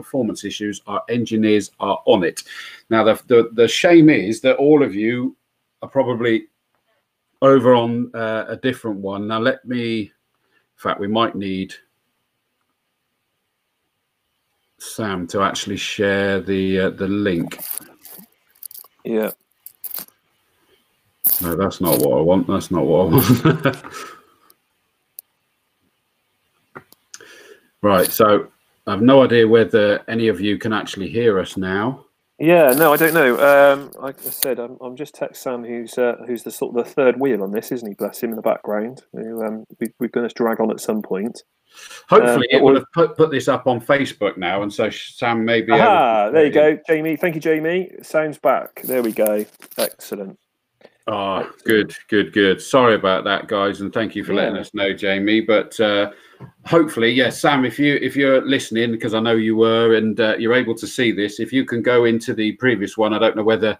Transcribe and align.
performance 0.00 0.44
issues. 0.44 0.80
Our 0.86 1.02
engineers 1.08 1.70
are 1.80 2.00
on 2.06 2.24
it. 2.24 2.42
Now, 2.88 3.04
the, 3.04 3.20
the, 3.26 3.50
the 3.52 3.68
shame 3.68 4.08
is 4.08 4.40
that 4.40 4.56
all 4.56 4.82
of 4.82 4.94
you 4.94 5.36
are 5.82 5.88
probably 5.88 6.46
over 7.42 7.74
on 7.74 8.10
uh, 8.14 8.46
a 8.48 8.56
different 8.56 8.98
one. 8.98 9.26
Now, 9.26 9.38
let 9.38 9.64
me, 9.64 10.00
in 10.00 10.10
fact, 10.76 11.00
we 11.00 11.08
might 11.08 11.34
need 11.34 11.74
Sam 14.78 15.26
to 15.28 15.42
actually 15.42 15.76
share 15.76 16.40
the 16.40 16.80
uh, 16.80 16.90
the 16.90 17.06
link. 17.06 17.62
Yeah. 19.04 19.30
No, 21.42 21.54
that's 21.54 21.80
not 21.80 21.98
what 21.98 22.18
I 22.18 22.22
want. 22.22 22.46
That's 22.46 22.70
not 22.70 22.86
what 22.86 23.00
I 23.00 23.54
want. 23.54 23.76
right. 27.82 28.10
So 28.10 28.48
I 28.90 28.94
have 28.94 29.02
no 29.02 29.22
idea 29.22 29.46
whether 29.46 30.02
any 30.08 30.26
of 30.26 30.40
you 30.40 30.58
can 30.58 30.72
actually 30.72 31.08
hear 31.08 31.38
us 31.38 31.56
now. 31.56 32.06
Yeah, 32.40 32.72
no, 32.72 32.92
I 32.92 32.96
don't 32.96 33.14
know. 33.14 33.38
Um, 33.38 33.92
like 34.02 34.18
I 34.26 34.30
said, 34.30 34.58
I'm, 34.58 34.76
I'm 34.80 34.96
just 34.96 35.14
text 35.14 35.42
Sam, 35.42 35.62
who's 35.62 35.96
uh, 35.96 36.16
who's 36.26 36.42
the 36.42 36.50
sort 36.50 36.76
of 36.76 36.84
the 36.84 36.90
third 36.90 37.20
wheel 37.20 37.44
on 37.44 37.52
this, 37.52 37.70
isn't 37.70 37.86
he? 37.86 37.94
Bless 37.94 38.20
him 38.20 38.30
in 38.30 38.36
the 38.36 38.42
background. 38.42 39.02
Who 39.12 39.44
um, 39.44 39.64
we, 39.78 39.92
we're 40.00 40.08
going 40.08 40.28
to 40.28 40.34
drag 40.34 40.60
on 40.60 40.72
at 40.72 40.80
some 40.80 41.02
point. 41.02 41.44
Hopefully, 42.08 42.48
Um, 42.50 42.58
it 42.58 42.64
will 42.64 42.74
have 42.74 42.90
put, 42.92 43.16
put 43.16 43.30
this 43.30 43.46
up 43.46 43.68
on 43.68 43.80
Facebook 43.80 44.36
now, 44.36 44.62
and 44.62 44.72
so 44.72 44.90
Sam 44.90 45.44
may 45.44 45.62
be. 45.62 45.70
Ah, 45.70 46.30
there 46.30 46.46
you 46.46 46.52
go, 46.52 46.76
Jamie. 46.88 47.14
Thank 47.14 47.36
you, 47.36 47.40
Jamie. 47.40 47.92
Sounds 48.02 48.38
back. 48.38 48.82
There 48.82 49.04
we 49.04 49.12
go. 49.12 49.44
Excellent. 49.78 50.36
Oh, 51.12 51.50
good, 51.64 51.92
good, 52.06 52.32
good. 52.32 52.62
Sorry 52.62 52.94
about 52.94 53.24
that, 53.24 53.48
guys, 53.48 53.80
and 53.80 53.92
thank 53.92 54.14
you 54.14 54.22
for 54.22 54.32
letting 54.32 54.56
us 54.56 54.72
know, 54.74 54.92
Jamie. 54.92 55.40
But 55.40 55.78
uh, 55.80 56.12
hopefully, 56.66 57.10
yes, 57.10 57.40
Sam, 57.40 57.64
if 57.64 57.80
you 57.80 57.98
if 58.00 58.14
you're 58.14 58.46
listening, 58.46 58.92
because 58.92 59.12
I 59.12 59.18
know 59.20 59.34
you 59.34 59.56
were, 59.56 59.94
and 59.96 60.20
uh, 60.20 60.36
you're 60.38 60.54
able 60.54 60.76
to 60.76 60.86
see 60.86 61.10
this, 61.10 61.40
if 61.40 61.52
you 61.52 61.64
can 61.64 61.82
go 61.82 62.04
into 62.04 62.32
the 62.32 62.52
previous 62.52 62.96
one, 62.96 63.12
I 63.12 63.18
don't 63.18 63.34
know 63.34 63.42
whether. 63.42 63.76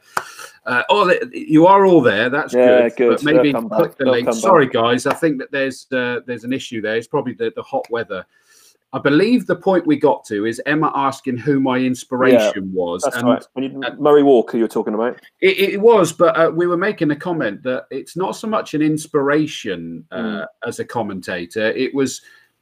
Uh, 0.67 0.83
oh, 0.91 1.15
you 1.33 1.67
are 1.67 1.87
all 1.87 2.01
there. 2.01 2.31
That's 2.31 2.53
Yeah, 2.53 2.89
good. 2.89 2.97
good. 2.97 3.11
But 3.11 3.23
maybe 3.23 3.53
click 3.53 3.97
the 3.97 4.05
They'll 4.05 4.13
link. 4.13 4.33
Sorry, 4.35 4.67
guys. 4.67 5.07
I 5.07 5.15
think 5.15 5.39
that 5.39 5.53
there's 5.53 5.87
uh, 5.93 6.21
there's 6.27 6.43
an 6.43 6.53
issue 6.53 6.81
there. 6.81 6.97
It's 6.97 7.07
probably 7.07 7.35
the, 7.35 7.53
the 7.55 7.63
hot 7.63 7.89
weather. 7.91 8.27
I 8.93 8.99
believe 8.99 9.47
the 9.47 9.55
point 9.57 9.87
we 9.87 9.97
got 9.97 10.25
to 10.25 10.47
is 10.47 10.61
Emma 10.67 10.91
asking 10.95 11.37
who 11.37 11.61
my 11.61 11.79
inspiration 11.79 12.73
was. 12.73 13.03
That's 13.03 13.17
and 13.19 13.27
right. 13.29 13.45
You, 13.57 13.83
Murray 13.99 14.25
Walker, 14.25 14.59
you're 14.59 14.67
talking 14.67 14.95
about. 14.95 15.21
it, 15.41 15.59
it 15.75 15.81
was, 15.81 16.13
but 16.13 16.37
uh, 16.37 16.51
we 16.51 16.67
were 16.67 16.77
making 16.77 17.13
a 17.13 17.17
comment 17.17 17.63
that 17.63 17.85
it's 17.91 18.17
not 18.17 18.35
so 18.35 18.49
much 18.49 18.75
an 18.75 18.83
inspiration 18.83 20.05
uh, 20.11 20.17
Mm. 20.21 20.47
as 20.67 20.81
a 20.81 20.85
commentator. 20.85 21.69
It 21.71 21.95
was 21.95 22.21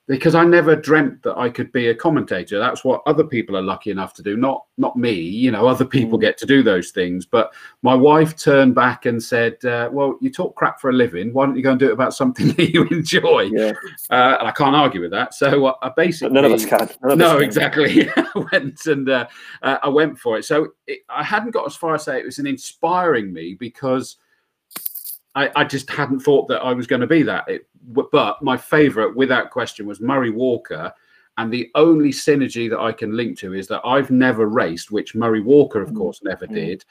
because 0.08 0.34
I 0.34 0.42
never 0.44 0.74
dreamt 0.74 1.22
that 1.22 1.36
I 1.36 1.50
could 1.50 1.70
be 1.70 1.88
a 1.88 1.94
commentator. 1.94 2.58
That's 2.58 2.82
what 2.82 3.02
other 3.06 3.22
people 3.24 3.56
are 3.56 3.62
lucky 3.62 3.90
enough 3.90 4.14
to 4.14 4.22
do, 4.22 4.36
not 4.36 4.64
not 4.78 4.96
me. 4.96 5.12
You 5.12 5.50
know, 5.50 5.66
other 5.68 5.84
people 5.84 6.18
Mm. 6.18 6.22
get 6.22 6.38
to 6.38 6.46
do 6.46 6.62
those 6.62 6.90
things. 6.92 7.26
But 7.26 7.52
my 7.82 7.94
wife 7.94 8.36
turned 8.36 8.74
back 8.74 9.04
and 9.06 9.22
said, 9.22 9.62
uh, 9.64 9.90
"Well, 9.92 10.16
you 10.22 10.30
talk 10.30 10.54
crap 10.56 10.80
for 10.80 10.88
a 10.90 10.92
living. 10.94 11.32
Why 11.34 11.44
don't 11.46 11.56
you 11.56 11.62
go 11.62 11.72
and 11.72 11.78
do 11.78 11.88
it 11.88 11.92
about 11.92 12.14
something 12.14 12.48
that 12.56 12.70
you 12.72 12.84
enjoy?" 12.84 13.50
Yeah, 13.52 13.72
Uh, 14.10 14.36
and 14.40 14.48
I 14.48 14.52
can't 14.52 14.74
argue 14.74 15.02
with 15.02 15.10
that. 15.10 15.34
So 15.34 15.66
uh, 15.66 15.74
I 15.82 15.90
basically 15.94 16.30
but 16.30 16.34
none 16.34 16.44
of 16.46 16.52
us 16.52 16.64
can. 16.64 16.88
None 17.02 17.12
of 17.12 17.12
us 17.12 17.18
no, 17.18 17.34
can. 17.34 17.42
exactly. 17.44 18.08
I 18.16 18.46
went 18.52 18.86
and 18.86 19.08
uh, 19.10 19.26
uh, 19.62 19.78
I 19.82 19.88
went 19.88 20.18
for 20.18 20.38
it. 20.38 20.44
So 20.44 20.68
it, 20.86 21.00
I 21.10 21.22
hadn't 21.22 21.50
got 21.50 21.66
as 21.66 21.76
far 21.76 21.94
as 21.94 22.04
say 22.04 22.18
it 22.18 22.24
was 22.24 22.38
an 22.38 22.46
inspiring 22.46 23.32
me 23.32 23.56
because 23.58 24.16
I, 25.34 25.50
I 25.56 25.64
just 25.64 25.88
hadn't 25.90 26.20
thought 26.20 26.48
that 26.48 26.62
I 26.62 26.72
was 26.72 26.86
going 26.86 27.00
to 27.00 27.06
be 27.06 27.22
that. 27.22 27.44
It, 27.48 27.68
but 28.12 28.42
my 28.42 28.56
favourite, 28.56 29.14
without 29.14 29.50
question, 29.50 29.86
was 29.86 30.00
Murray 30.00 30.30
Walker. 30.30 30.92
And 31.36 31.52
the 31.52 31.70
only 31.76 32.10
synergy 32.10 32.68
that 32.68 32.80
I 32.80 32.90
can 32.90 33.16
link 33.16 33.38
to 33.38 33.54
is 33.54 33.68
that 33.68 33.80
I've 33.84 34.10
never 34.10 34.46
raced, 34.46 34.90
which 34.90 35.14
Murray 35.14 35.40
Walker, 35.40 35.80
of 35.80 35.90
Mm. 35.90 35.96
course, 35.96 36.20
never 36.24 36.46
Mm. 36.46 36.54
did. 36.54 36.84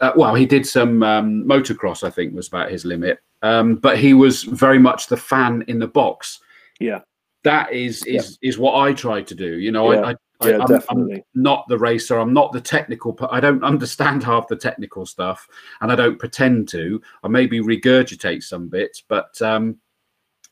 Uh, 0.00 0.12
well, 0.16 0.34
he 0.34 0.46
did 0.46 0.66
some 0.66 1.02
um, 1.02 1.44
motocross, 1.44 2.02
I 2.02 2.08
think, 2.08 2.34
was 2.34 2.48
about 2.48 2.70
his 2.70 2.86
limit. 2.86 3.18
Um, 3.42 3.74
but 3.76 3.98
he 3.98 4.14
was 4.14 4.44
very 4.44 4.78
much 4.78 5.08
the 5.08 5.16
fan 5.16 5.64
in 5.68 5.78
the 5.78 5.88
box 5.88 6.40
Yeah, 6.78 7.00
that 7.44 7.72
is 7.72 8.02
is 8.06 8.38
is 8.40 8.58
what 8.58 8.74
I 8.80 8.94
try 8.94 9.20
to 9.22 9.34
do. 9.34 9.58
You 9.58 9.70
know, 9.72 9.92
Yeah. 9.92 10.00
I, 10.00 10.10
I, 10.12 10.14
yeah, 10.48 10.56
I 10.56 10.60
I'm, 10.60 10.66
definitely. 10.66 11.14
I'm 11.16 11.42
not 11.42 11.66
the 11.68 11.78
racer. 11.78 12.18
I'm 12.18 12.32
not 12.32 12.52
the 12.52 12.60
technical. 12.60 13.16
I 13.30 13.40
don't 13.40 13.62
understand 13.62 14.22
half 14.30 14.48
the 14.48 14.56
technical 14.56 15.06
stuff, 15.06 15.48
and 15.80 15.92
I 15.92 15.94
don't 15.94 16.18
pretend 16.18 16.68
to. 16.70 17.00
I 17.22 17.28
maybe 17.28 17.60
regurgitate 17.60 18.42
some 18.42 18.68
bits, 18.68 19.02
but 19.06 19.40
um, 19.42 19.76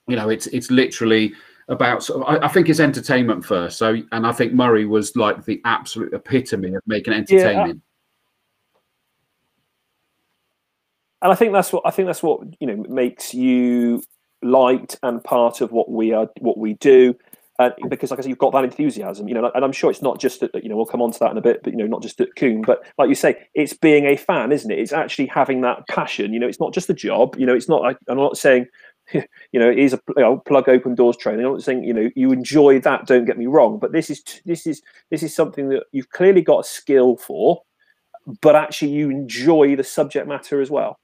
you 0.06 0.16
know, 0.16 0.28
it's 0.28 0.46
it's 0.48 0.70
literally 0.70 1.32
about. 1.68 2.08
Of, 2.10 2.22
I, 2.22 2.46
I 2.46 2.48
think 2.48 2.68
it's 2.68 2.80
entertainment 2.80 3.44
first. 3.44 3.78
So, 3.78 4.02
and 4.12 4.26
I 4.26 4.32
think 4.32 4.52
Murray 4.52 4.84
was 4.84 5.16
like 5.16 5.44
the 5.44 5.60
absolute 5.64 6.12
epitome 6.12 6.74
of 6.74 6.82
making 6.86 7.12
it 7.12 7.30
Yeah, 7.30 7.38
entertaining. 7.38 7.82
and 11.22 11.32
I 11.32 11.34
think 11.34 11.52
that's 11.52 11.72
what 11.72 11.82
I 11.84 11.90
think 11.90 12.06
that's 12.06 12.22
what 12.22 12.40
you 12.60 12.66
know 12.66 12.84
makes 12.88 13.34
you 13.34 14.02
liked 14.42 14.98
and 15.02 15.22
part 15.22 15.60
of 15.60 15.72
what 15.72 15.90
we 15.90 16.12
are, 16.12 16.28
what 16.40 16.58
we 16.58 16.74
do. 16.74 17.14
Because, 17.88 18.12
like 18.12 18.20
I 18.20 18.22
said, 18.22 18.28
you've 18.28 18.38
got 18.38 18.52
that 18.52 18.62
enthusiasm, 18.62 19.26
you 19.26 19.34
know, 19.34 19.50
and 19.52 19.64
I'm 19.64 19.72
sure 19.72 19.90
it's 19.90 20.02
not 20.02 20.20
just 20.20 20.40
that, 20.40 20.54
you 20.62 20.68
know, 20.68 20.76
we'll 20.76 20.86
come 20.86 21.02
on 21.02 21.10
to 21.10 21.18
that 21.18 21.32
in 21.32 21.38
a 21.38 21.42
bit, 21.42 21.62
but, 21.64 21.72
you 21.72 21.78
know, 21.78 21.86
not 21.86 22.02
just 22.02 22.20
at 22.20 22.36
Combe, 22.36 22.62
but 22.62 22.84
like 22.98 23.08
you 23.08 23.16
say, 23.16 23.48
it's 23.54 23.72
being 23.72 24.04
a 24.06 24.16
fan, 24.16 24.52
isn't 24.52 24.70
it? 24.70 24.78
It's 24.78 24.92
actually 24.92 25.26
having 25.26 25.62
that 25.62 25.88
passion, 25.88 26.32
you 26.32 26.38
know, 26.38 26.46
it's 26.46 26.60
not 26.60 26.72
just 26.72 26.88
a 26.88 26.94
job, 26.94 27.34
you 27.36 27.46
know, 27.46 27.54
it's 27.54 27.68
not, 27.68 27.96
I'm 28.08 28.16
not 28.16 28.36
saying, 28.36 28.66
you 29.12 29.22
know, 29.54 29.68
it 29.68 29.78
is 29.78 29.92
a 29.92 30.00
you 30.16 30.22
know, 30.22 30.38
plug 30.38 30.68
open 30.68 30.94
doors 30.94 31.16
training. 31.16 31.44
I'm 31.44 31.52
not 31.52 31.62
saying, 31.62 31.82
you 31.82 31.94
know, 31.94 32.08
you 32.14 32.30
enjoy 32.30 32.78
that, 32.80 33.06
don't 33.06 33.24
get 33.24 33.38
me 33.38 33.46
wrong, 33.46 33.80
but 33.80 33.90
this 33.90 34.08
is, 34.08 34.22
this 34.44 34.64
is, 34.64 34.80
this 35.10 35.24
is 35.24 35.34
something 35.34 35.68
that 35.70 35.84
you've 35.90 36.10
clearly 36.10 36.42
got 36.42 36.60
a 36.60 36.64
skill 36.64 37.16
for, 37.16 37.62
but 38.40 38.54
actually 38.54 38.92
you 38.92 39.10
enjoy 39.10 39.74
the 39.74 39.84
subject 39.84 40.28
matter 40.28 40.60
as 40.60 40.70
well. 40.70 41.00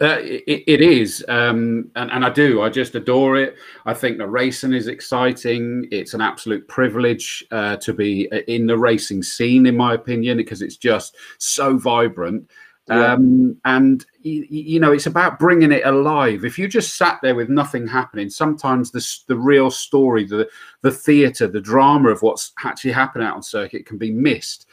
Uh, 0.00 0.16
it, 0.22 0.64
it 0.66 0.80
is, 0.80 1.22
um, 1.28 1.90
and, 1.94 2.10
and 2.10 2.24
I 2.24 2.30
do. 2.30 2.62
I 2.62 2.70
just 2.70 2.94
adore 2.94 3.36
it. 3.36 3.56
I 3.84 3.92
think 3.92 4.16
the 4.16 4.26
racing 4.26 4.72
is 4.72 4.86
exciting. 4.86 5.86
It's 5.90 6.14
an 6.14 6.22
absolute 6.22 6.66
privilege 6.68 7.44
uh, 7.50 7.76
to 7.76 7.92
be 7.92 8.26
in 8.48 8.66
the 8.66 8.78
racing 8.78 9.22
scene, 9.22 9.66
in 9.66 9.76
my 9.76 9.92
opinion, 9.92 10.38
because 10.38 10.62
it's 10.62 10.78
just 10.78 11.16
so 11.36 11.76
vibrant. 11.76 12.50
Yeah. 12.88 13.12
Um, 13.12 13.60
and 13.66 14.04
you, 14.22 14.46
you 14.48 14.80
know, 14.80 14.90
it's 14.90 15.06
about 15.06 15.38
bringing 15.38 15.70
it 15.70 15.84
alive. 15.84 16.46
If 16.46 16.58
you 16.58 16.66
just 16.66 16.96
sat 16.96 17.18
there 17.22 17.34
with 17.34 17.50
nothing 17.50 17.86
happening, 17.86 18.30
sometimes 18.30 18.90
the 18.90 19.06
the 19.28 19.36
real 19.36 19.70
story, 19.70 20.24
the 20.24 20.48
the 20.80 20.90
theatre, 20.90 21.46
the 21.46 21.60
drama 21.60 22.08
of 22.08 22.22
what's 22.22 22.52
actually 22.64 22.92
happening 22.92 23.26
out 23.26 23.36
on 23.36 23.42
circuit 23.42 23.84
can 23.84 23.98
be 23.98 24.10
missed. 24.10 24.66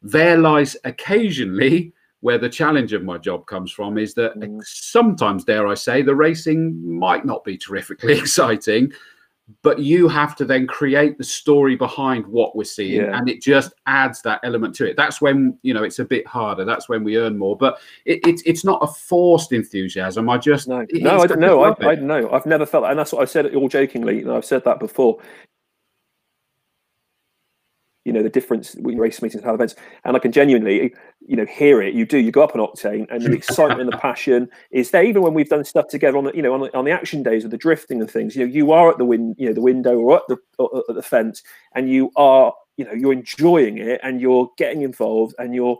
There 0.00 0.38
lies 0.38 0.76
occasionally 0.84 1.92
where 2.22 2.38
the 2.38 2.48
challenge 2.48 2.92
of 2.92 3.02
my 3.04 3.18
job 3.18 3.46
comes 3.46 3.70
from 3.70 3.98
is 3.98 4.14
that 4.14 4.38
Mm. 4.38 4.60
sometimes, 4.64 5.44
dare 5.44 5.66
I 5.66 5.74
say, 5.74 6.02
the 6.02 6.14
racing 6.14 6.80
might 6.98 7.24
not 7.26 7.44
be 7.44 7.58
terrifically 7.58 8.12
exciting, 8.18 8.92
but 9.62 9.80
you 9.80 10.06
have 10.06 10.36
to 10.36 10.44
then 10.44 10.68
create 10.68 11.18
the 11.18 11.24
story 11.24 11.74
behind 11.74 12.24
what 12.26 12.54
we're 12.54 12.62
seeing, 12.64 13.02
Yeah. 13.02 13.18
and 13.18 13.28
it 13.28 13.42
just 13.42 13.74
adds 13.86 14.22
that 14.22 14.40
element 14.44 14.74
to 14.76 14.88
it. 14.88 14.96
That's 14.96 15.20
when 15.20 15.58
you 15.62 15.74
know 15.74 15.82
it's 15.82 15.98
a 15.98 16.04
bit 16.04 16.24
harder. 16.26 16.64
That's 16.64 16.88
when 16.88 17.02
we 17.02 17.18
earn 17.18 17.36
more, 17.36 17.56
but 17.56 17.80
it, 18.04 18.20
it's 18.24 18.40
it's 18.46 18.64
not 18.64 18.78
a 18.82 18.86
forced 18.86 19.52
enthusiasm. 19.52 20.30
I 20.30 20.38
just 20.38 20.68
No, 20.68 20.86
no, 20.92 21.18
I 21.20 21.26
don't 21.26 21.40
know. 21.40 21.62
I, 21.64 21.70
I 21.70 21.94
don't 21.96 22.06
know. 22.06 22.30
I've 22.30 22.46
never 22.46 22.64
felt 22.64 22.84
that, 22.84 22.90
and 22.90 22.98
that's 22.98 23.12
what 23.12 23.20
I 23.22 23.24
said 23.26 23.52
all 23.54 23.68
jokingly. 23.68 24.20
And 24.22 24.30
I've 24.30 24.44
said 24.44 24.62
that 24.64 24.78
before. 24.78 25.18
You 28.04 28.12
know 28.12 28.22
the 28.22 28.28
difference 28.28 28.74
between 28.74 28.98
race 28.98 29.22
meetings 29.22 29.42
and 29.42 29.44
how 29.44 29.54
events, 29.54 29.76
and 30.04 30.16
I 30.16 30.18
can 30.18 30.32
genuinely, 30.32 30.94
you 31.26 31.36
know, 31.36 31.46
hear 31.46 31.80
it. 31.80 31.94
You 31.94 32.04
do. 32.04 32.18
You 32.18 32.32
go 32.32 32.42
up 32.42 32.54
an 32.54 32.60
octane, 32.60 33.06
and 33.10 33.22
the 33.22 33.32
excitement 33.32 33.80
and 33.80 33.92
the 33.92 33.96
passion 33.98 34.48
is 34.70 34.90
there. 34.90 35.04
Even 35.04 35.22
when 35.22 35.34
we've 35.34 35.48
done 35.48 35.64
stuff 35.64 35.88
together 35.88 36.18
on 36.18 36.24
the, 36.24 36.32
you 36.34 36.42
know, 36.42 36.52
on 36.52 36.60
the, 36.60 36.76
on 36.76 36.84
the 36.84 36.90
action 36.90 37.22
days 37.22 37.44
with 37.44 37.52
the 37.52 37.58
drifting 37.58 38.00
and 38.00 38.10
things, 38.10 38.34
you 38.34 38.44
know, 38.44 38.52
you 38.52 38.72
are 38.72 38.90
at 38.90 38.98
the 38.98 39.04
win, 39.04 39.34
you 39.38 39.46
know, 39.46 39.52
the 39.52 39.60
window 39.60 39.96
or 39.98 40.16
at 40.16 40.22
the 40.28 40.36
or 40.58 40.82
at 40.88 40.94
the 40.94 41.02
fence, 41.02 41.42
and 41.74 41.88
you 41.88 42.10
are, 42.16 42.52
you 42.76 42.84
know, 42.84 42.92
you're 42.92 43.12
enjoying 43.12 43.78
it, 43.78 44.00
and 44.02 44.20
you're 44.20 44.50
getting 44.58 44.82
involved, 44.82 45.34
and 45.38 45.54
you're 45.54 45.78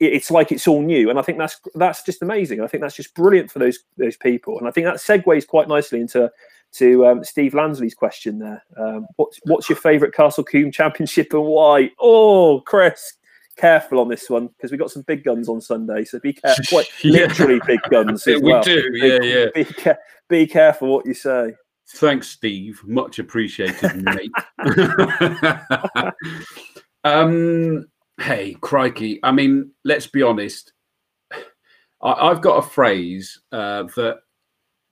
it's 0.00 0.30
like 0.30 0.50
it's 0.50 0.66
all 0.66 0.80
new 0.80 1.10
and 1.10 1.18
i 1.18 1.22
think 1.22 1.36
that's 1.36 1.60
that's 1.74 2.02
just 2.02 2.22
amazing 2.22 2.62
i 2.62 2.66
think 2.66 2.80
that's 2.80 2.96
just 2.96 3.14
brilliant 3.14 3.50
for 3.50 3.58
those 3.58 3.80
those 3.98 4.16
people 4.16 4.58
and 4.58 4.66
i 4.66 4.70
think 4.70 4.86
that 4.86 4.96
segues 4.96 5.46
quite 5.46 5.68
nicely 5.68 6.00
into 6.00 6.30
to 6.72 7.06
um, 7.06 7.24
steve 7.24 7.52
lansley's 7.52 7.94
question 7.94 8.38
there 8.38 8.62
um, 8.78 9.06
what's 9.16 9.38
what's 9.44 9.68
your 9.68 9.76
favorite 9.76 10.14
castle 10.14 10.44
combe 10.44 10.70
championship 10.70 11.32
and 11.32 11.42
why 11.44 11.90
oh 12.00 12.60
chris 12.66 13.14
careful 13.56 13.98
on 14.00 14.08
this 14.08 14.30
one 14.30 14.46
because 14.48 14.70
we've 14.70 14.80
got 14.80 14.90
some 14.90 15.02
big 15.02 15.22
guns 15.24 15.48
on 15.48 15.60
sunday 15.60 16.04
so 16.04 16.18
be 16.20 16.32
careful 16.32 16.64
quite 16.68 16.86
Yeah. 17.04 17.22
literally 17.26 17.60
big 17.66 17.80
guns 17.90 18.26
as 18.26 18.40
we 18.40 18.52
well. 18.52 18.62
do, 18.62 18.90
yeah, 18.94 19.18
Be- 19.18 19.26
yeah. 19.26 19.46
be, 19.54 19.64
ca- 19.64 19.96
be 20.28 20.46
careful 20.46 20.88
what 20.94 21.06
you 21.06 21.14
say 21.14 21.54
Thanks, 21.94 22.28
Steve. 22.28 22.80
Much 22.84 23.18
appreciated, 23.18 24.04
mate. 24.04 24.30
um, 27.04 27.86
hey, 28.20 28.54
crikey. 28.60 29.18
I 29.24 29.32
mean, 29.32 29.72
let's 29.84 30.06
be 30.06 30.22
honest. 30.22 30.72
I, 32.00 32.12
I've 32.12 32.40
got 32.42 32.64
a 32.64 32.68
phrase 32.68 33.40
uh, 33.50 33.84
that 33.96 34.18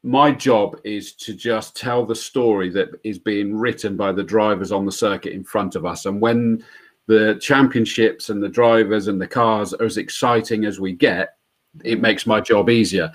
my 0.03 0.31
job 0.31 0.81
is 0.85 1.13
to 1.15 1.35
just 1.35 1.77
tell 1.77 2.07
the 2.07 2.15
story 2.15 2.71
that 2.71 2.89
is 3.05 3.19
being 3.19 3.57
written 3.57 3.97
by 3.97 4.13
the 4.13 4.23
drivers 4.23 4.71
on 4.73 4.87
the 4.87 4.93
circuit 4.93 5.33
in 5.33 5.43
front 5.43 5.75
of 5.75 5.85
us. 5.85 6.07
And 6.07 6.21
when 6.21 6.65
the 7.07 7.39
championships 7.41 8.29
and 8.29 8.43
the 8.43 8.49
drivers 8.49 9.09
and 9.09 9.21
the 9.21 9.27
cars 9.27 9.75
are 9.75 9.85
as 9.85 9.97
exciting 9.97 10.65
as 10.65 10.79
we 10.79 10.93
get, 10.93 11.37
it 11.85 12.01
makes 12.01 12.27
my 12.27 12.41
job 12.41 12.71
easier. 12.71 13.11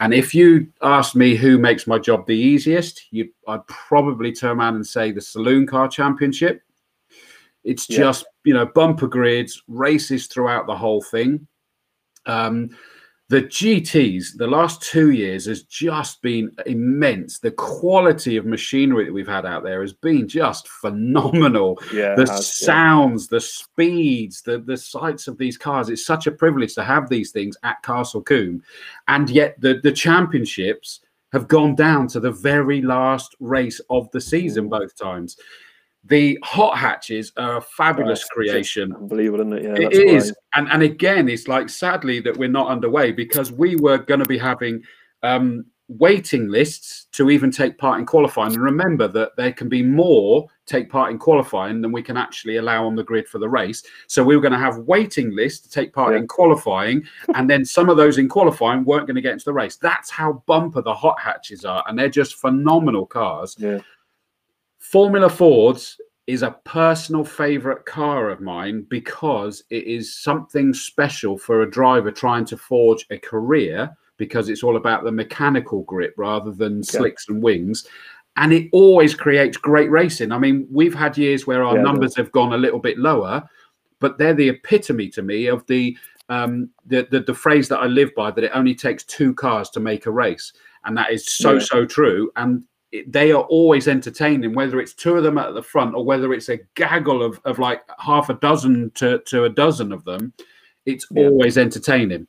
And 0.00 0.14
if 0.14 0.34
you 0.34 0.68
ask 0.80 1.16
me 1.16 1.34
who 1.34 1.58
makes 1.58 1.86
my 1.86 1.98
job 1.98 2.26
the 2.26 2.36
easiest, 2.36 3.06
you 3.10 3.30
I'd 3.48 3.66
probably 3.66 4.32
turn 4.32 4.60
around 4.60 4.76
and 4.76 4.86
say 4.86 5.10
the 5.10 5.20
Saloon 5.20 5.66
Car 5.66 5.88
Championship. 5.88 6.62
It's 7.64 7.88
yeah. 7.90 7.98
just 7.98 8.24
you 8.44 8.54
know 8.54 8.66
bumper 8.66 9.08
grids, 9.08 9.60
races 9.66 10.28
throughout 10.28 10.68
the 10.68 10.76
whole 10.76 11.02
thing. 11.02 11.48
Um, 12.26 12.70
the 13.30 13.42
GTs, 13.42 14.38
the 14.38 14.46
last 14.46 14.80
two 14.80 15.10
years 15.10 15.44
has 15.46 15.64
just 15.64 16.22
been 16.22 16.50
immense. 16.64 17.38
The 17.38 17.50
quality 17.50 18.38
of 18.38 18.46
machinery 18.46 19.04
that 19.04 19.12
we've 19.12 19.28
had 19.28 19.44
out 19.44 19.62
there 19.62 19.82
has 19.82 19.92
been 19.92 20.26
just 20.26 20.66
phenomenal. 20.66 21.78
Yeah, 21.92 22.14
the 22.14 22.24
has, 22.26 22.56
sounds, 22.56 23.24
yeah. 23.24 23.36
the 23.36 23.40
speeds, 23.42 24.40
the 24.40 24.58
the 24.58 24.78
sights 24.78 25.28
of 25.28 25.36
these 25.36 25.58
cars. 25.58 25.90
It's 25.90 26.06
such 26.06 26.26
a 26.26 26.32
privilege 26.32 26.74
to 26.76 26.84
have 26.84 27.10
these 27.10 27.30
things 27.30 27.56
at 27.64 27.82
Castle 27.82 28.22
Combe, 28.22 28.62
and 29.08 29.28
yet 29.28 29.60
the 29.60 29.80
the 29.82 29.92
championships 29.92 31.00
have 31.32 31.48
gone 31.48 31.74
down 31.74 32.08
to 32.08 32.20
the 32.20 32.32
very 32.32 32.80
last 32.80 33.36
race 33.40 33.78
of 33.90 34.10
the 34.12 34.20
season 34.20 34.70
both 34.70 34.96
times. 34.96 35.36
The 36.04 36.38
hot 36.42 36.78
hatches 36.78 37.32
are 37.36 37.58
a 37.58 37.60
fabulous 37.60 38.24
oh, 38.24 38.34
creation. 38.34 38.94
Unbelievable, 38.94 39.40
isn't 39.40 39.52
it? 39.52 39.80
Yeah, 39.80 39.88
it 39.88 39.92
is. 39.92 40.34
And 40.54 40.68
and 40.70 40.82
again, 40.82 41.28
it's 41.28 41.48
like 41.48 41.68
sadly 41.68 42.20
that 42.20 42.36
we're 42.36 42.48
not 42.48 42.68
underway 42.68 43.12
because 43.12 43.52
we 43.52 43.76
were 43.76 43.98
going 43.98 44.20
to 44.20 44.26
be 44.26 44.38
having 44.38 44.82
um, 45.22 45.66
waiting 45.88 46.48
lists 46.48 47.06
to 47.12 47.30
even 47.30 47.50
take 47.50 47.78
part 47.78 47.98
in 47.98 48.06
qualifying. 48.06 48.52
And 48.52 48.62
remember 48.62 49.08
that 49.08 49.36
there 49.36 49.52
can 49.52 49.68
be 49.68 49.82
more 49.82 50.46
take 50.66 50.90
part 50.90 51.10
in 51.10 51.18
qualifying 51.18 51.80
than 51.80 51.92
we 51.92 52.02
can 52.02 52.18
actually 52.18 52.56
allow 52.56 52.86
on 52.86 52.94
the 52.94 53.02
grid 53.02 53.26
for 53.26 53.38
the 53.38 53.48
race. 53.48 53.82
So 54.06 54.22
we 54.22 54.36
were 54.36 54.42
going 54.42 54.52
to 54.52 54.58
have 54.58 54.78
waiting 54.78 55.34
lists 55.34 55.60
to 55.66 55.70
take 55.70 55.94
part 55.94 56.12
yeah. 56.12 56.20
in 56.20 56.28
qualifying, 56.28 57.04
and 57.34 57.48
then 57.48 57.64
some 57.64 57.88
of 57.88 57.96
those 57.96 58.18
in 58.18 58.28
qualifying 58.28 58.84
weren't 58.84 59.06
going 59.06 59.16
to 59.16 59.22
get 59.22 59.32
into 59.32 59.46
the 59.46 59.52
race. 59.52 59.76
That's 59.76 60.10
how 60.10 60.42
bumper 60.46 60.82
the 60.82 60.94
hot 60.94 61.18
hatches 61.18 61.64
are, 61.64 61.82
and 61.88 61.98
they're 61.98 62.10
just 62.10 62.34
phenomenal 62.34 63.06
cars. 63.06 63.56
Yeah. 63.58 63.78
Formula 64.78 65.28
Fords 65.28 66.00
is 66.26 66.42
a 66.42 66.56
personal 66.64 67.24
favorite 67.24 67.86
car 67.86 68.28
of 68.28 68.40
mine 68.40 68.86
because 68.88 69.64
it 69.70 69.84
is 69.84 70.14
something 70.14 70.74
special 70.74 71.38
for 71.38 71.62
a 71.62 71.70
driver 71.70 72.10
trying 72.10 72.44
to 72.44 72.56
forge 72.56 73.06
a 73.10 73.18
career 73.18 73.90
because 74.18 74.48
it's 74.48 74.62
all 74.62 74.76
about 74.76 75.04
the 75.04 75.12
mechanical 75.12 75.82
grip 75.84 76.12
rather 76.18 76.52
than 76.52 76.82
slicks 76.82 77.26
yeah. 77.28 77.34
and 77.34 77.42
wings. 77.42 77.86
And 78.36 78.52
it 78.52 78.68
always 78.72 79.14
creates 79.14 79.56
great 79.56 79.90
racing. 79.90 80.30
I 80.30 80.38
mean, 80.38 80.66
we've 80.70 80.94
had 80.94 81.16
years 81.16 81.46
where 81.46 81.64
our 81.64 81.76
yeah, 81.76 81.82
numbers 81.82 82.14
have 82.16 82.30
gone 82.30 82.52
a 82.52 82.58
little 82.58 82.78
bit 82.78 82.98
lower, 82.98 83.48
but 84.00 84.18
they're 84.18 84.34
the 84.34 84.50
epitome 84.50 85.08
to 85.10 85.22
me 85.22 85.46
of 85.46 85.66
the, 85.66 85.96
um, 86.28 86.68
the, 86.86 87.08
the 87.10 87.20
the 87.20 87.34
phrase 87.34 87.68
that 87.68 87.78
I 87.78 87.86
live 87.86 88.14
by 88.14 88.30
that 88.30 88.44
it 88.44 88.52
only 88.54 88.74
takes 88.74 89.02
two 89.04 89.34
cars 89.34 89.70
to 89.70 89.80
make 89.80 90.04
a 90.04 90.10
race, 90.10 90.52
and 90.84 90.96
that 90.96 91.10
is 91.10 91.26
so 91.26 91.54
yeah. 91.54 91.60
so 91.60 91.86
true. 91.86 92.30
And 92.36 92.64
they 93.06 93.32
are 93.32 93.42
always 93.42 93.88
entertaining, 93.88 94.54
whether 94.54 94.80
it's 94.80 94.94
two 94.94 95.16
of 95.16 95.22
them 95.22 95.38
at 95.38 95.54
the 95.54 95.62
front 95.62 95.94
or 95.94 96.04
whether 96.04 96.32
it's 96.32 96.48
a 96.48 96.58
gaggle 96.74 97.22
of, 97.22 97.40
of 97.44 97.58
like 97.58 97.82
half 97.98 98.30
a 98.30 98.34
dozen 98.34 98.90
to, 98.92 99.18
to 99.26 99.44
a 99.44 99.48
dozen 99.48 99.92
of 99.92 100.04
them. 100.04 100.32
It's 100.86 101.06
yeah. 101.10 101.26
always 101.26 101.58
entertaining. 101.58 102.26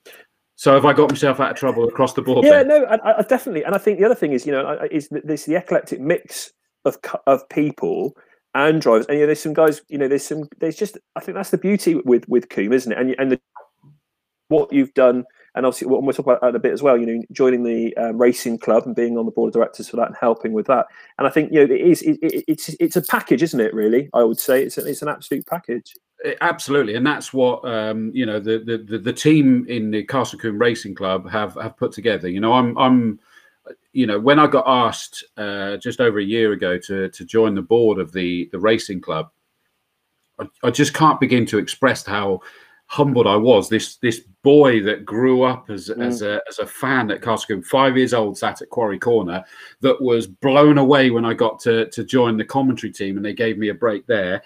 So 0.55 0.73
have 0.73 0.85
I 0.85 0.91
got 0.91 1.09
myself 1.09 1.39
out 1.39 1.51
of 1.51 1.57
trouble 1.57 1.87
across 1.87 2.13
the 2.13 2.21
board? 2.21 2.45
Yeah, 2.45 2.63
no, 2.63 2.83
I, 2.83 3.19
I 3.19 3.21
definitely. 3.21 3.63
And 3.63 3.73
I 3.73 3.77
think 3.77 3.99
the 3.99 4.05
other 4.05 4.15
thing 4.15 4.33
is, 4.33 4.45
you 4.45 4.51
know, 4.51 4.77
is 4.91 5.07
this 5.09 5.45
the 5.45 5.55
eclectic 5.55 6.01
mix 6.01 6.51
of 6.83 6.97
of 7.25 7.47
people 7.47 8.17
and 8.55 8.81
drivers. 8.81 9.05
And 9.05 9.15
you 9.15 9.21
know, 9.21 9.27
there's 9.27 9.41
some 9.41 9.53
guys, 9.53 9.81
you 9.87 9.97
know, 9.97 10.07
there's 10.07 10.25
some, 10.25 10.49
there's 10.59 10.75
just, 10.75 10.97
I 11.15 11.21
think 11.21 11.35
that's 11.35 11.51
the 11.51 11.57
beauty 11.57 11.95
with 11.95 12.27
with 12.27 12.49
Combe, 12.49 12.73
isn't 12.73 12.91
it? 12.91 12.97
And 12.97 13.15
and 13.17 13.31
the, 13.31 13.41
what 14.49 14.73
you've 14.73 14.93
done 14.93 15.23
and 15.55 15.65
obviously 15.65 15.87
we'll, 15.87 16.01
we'll 16.01 16.13
talk 16.13 16.25
about 16.25 16.41
that 16.41 16.55
a 16.55 16.59
bit 16.59 16.73
as 16.73 16.81
well. 16.83 16.97
You 16.97 17.05
know, 17.05 17.23
joining 17.31 17.63
the 17.63 17.95
um, 17.97 18.17
racing 18.17 18.59
club 18.59 18.85
and 18.85 18.95
being 18.95 19.17
on 19.17 19.25
the 19.25 19.31
board 19.31 19.49
of 19.49 19.53
directors 19.53 19.89
for 19.89 19.97
that 19.97 20.07
and 20.07 20.15
helping 20.19 20.53
with 20.53 20.67
that. 20.67 20.87
And 21.17 21.27
I 21.27 21.29
think 21.31 21.51
you 21.51 21.65
know 21.65 21.73
it 21.73 21.81
is 21.81 22.01
it, 22.01 22.19
it, 22.21 22.43
it's 22.47 22.69
it's 22.79 22.95
a 22.95 23.01
package, 23.01 23.43
isn't 23.43 23.59
it? 23.59 23.73
Really, 23.73 24.09
I 24.13 24.23
would 24.23 24.39
say 24.39 24.63
it's 24.63 24.77
a, 24.77 24.85
it's 24.85 25.01
an 25.01 25.09
absolute 25.09 25.45
package. 25.45 25.95
Absolutely, 26.41 26.95
and 26.95 27.07
that's 27.07 27.33
what 27.33 27.63
um, 27.65 28.11
you 28.13 28.25
know 28.25 28.39
the, 28.39 28.59
the 28.59 28.97
the 28.97 29.13
team 29.13 29.65
in 29.69 29.89
the 29.89 30.03
Castle 30.03 30.37
Combe 30.37 30.59
Racing 30.59 30.93
Club 30.93 31.29
have 31.29 31.53
have 31.55 31.77
put 31.77 31.93
together. 31.93 32.27
You 32.27 32.41
know, 32.41 32.53
I'm 32.53 32.77
I'm 32.77 33.19
you 33.93 34.05
know 34.05 34.19
when 34.19 34.37
I 34.37 34.47
got 34.47 34.65
asked 34.67 35.23
uh, 35.37 35.77
just 35.77 36.01
over 36.01 36.19
a 36.19 36.23
year 36.23 36.51
ago 36.51 36.77
to 36.77 37.09
to 37.09 37.25
join 37.25 37.55
the 37.55 37.61
board 37.61 37.99
of 37.99 38.11
the 38.11 38.49
the 38.51 38.59
racing 38.59 38.99
club, 38.99 39.29
I, 40.39 40.47
I 40.63 40.71
just 40.71 40.93
can't 40.93 41.21
begin 41.21 41.45
to 41.47 41.57
express 41.57 42.05
how 42.05 42.41
humbled 42.89 43.27
I 43.27 43.35
was. 43.35 43.69
This 43.69 43.95
this 43.97 44.19
boy 44.41 44.81
that 44.81 45.05
grew 45.05 45.43
up 45.43 45.69
as 45.69 45.89
mm. 45.89 46.05
as 46.05 46.21
a 46.21 46.41
as 46.49 46.59
a 46.59 46.65
fan 46.65 47.11
at 47.11 47.21
Castle 47.21 47.61
five 47.61 47.95
years 47.95 48.13
old, 48.13 48.37
sat 48.37 48.61
at 48.61 48.69
Quarry 48.69 48.99
Corner, 48.99 49.45
that 49.81 50.01
was 50.01 50.27
blown 50.27 50.79
away 50.79 51.11
when 51.11 51.23
I 51.23 51.33
got 51.33 51.59
to 51.61 51.87
to 51.89 52.03
join 52.03 52.35
the 52.35 52.43
commentary 52.43 52.91
team, 52.91 53.15
and 53.15 53.25
they 53.25 53.33
gave 53.33 53.57
me 53.57 53.69
a 53.69 53.73
break 53.73 54.05
there, 54.07 54.41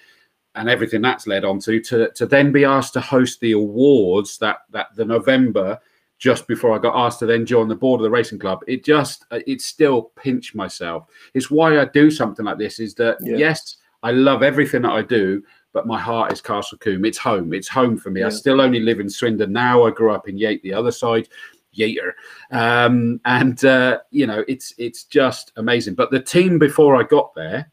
and 0.55 0.69
everything 0.69 1.01
that's 1.01 1.25
led 1.25 1.45
on 1.45 1.59
to 1.61 1.79
to 1.81 2.11
to 2.11 2.25
then 2.25 2.51
be 2.51 2.65
asked 2.65 2.93
to 2.93 3.01
host 3.01 3.39
the 3.39 3.53
awards 3.53 4.37
that 4.37 4.59
that 4.71 4.95
the 4.95 5.05
November. 5.05 5.79
Just 6.19 6.47
before 6.47 6.73
I 6.73 6.79
got 6.79 6.95
asked 6.95 7.19
to 7.19 7.25
then 7.25 7.45
join 7.45 7.67
the 7.67 7.75
board 7.75 7.99
of 7.99 8.03
the 8.03 8.09
racing 8.09 8.39
club, 8.39 8.59
it 8.65 8.85
just 8.85 9.25
it 9.31 9.61
still 9.61 10.13
pinched 10.15 10.55
myself. 10.55 11.07
It's 11.33 11.51
why 11.51 11.81
I 11.81 11.85
do 11.85 12.09
something 12.09 12.45
like 12.45 12.57
this. 12.57 12.79
Is 12.79 12.93
that 12.95 13.17
yeah. 13.19 13.35
yes, 13.35 13.75
I 14.03 14.11
love 14.11 14.41
everything 14.41 14.83
that 14.83 14.91
I 14.91 15.01
do, 15.01 15.43
but 15.73 15.87
my 15.87 15.99
heart 15.99 16.31
is 16.31 16.41
Castle 16.41 16.77
Combe. 16.77 17.05
It's 17.05 17.17
home. 17.17 17.53
It's 17.53 17.67
home 17.67 17.97
for 17.97 18.11
me. 18.11 18.21
Yeah. 18.21 18.27
I 18.27 18.29
still 18.29 18.61
only 18.61 18.79
live 18.79 18.99
in 18.99 19.09
Swindon 19.09 19.51
now. 19.51 19.83
I 19.83 19.91
grew 19.91 20.11
up 20.11 20.29
in 20.29 20.37
Yate, 20.37 20.61
the 20.63 20.73
other 20.73 20.91
side, 20.91 21.27
Yater, 21.77 22.13
um, 22.51 23.19
and 23.25 23.65
uh, 23.65 23.99
you 24.11 24.27
know 24.27 24.45
it's 24.47 24.73
it's 24.77 25.03
just 25.03 25.51
amazing. 25.57 25.95
But 25.95 26.11
the 26.11 26.21
team 26.21 26.59
before 26.59 26.95
I 26.95 27.03
got 27.03 27.33
there. 27.35 27.71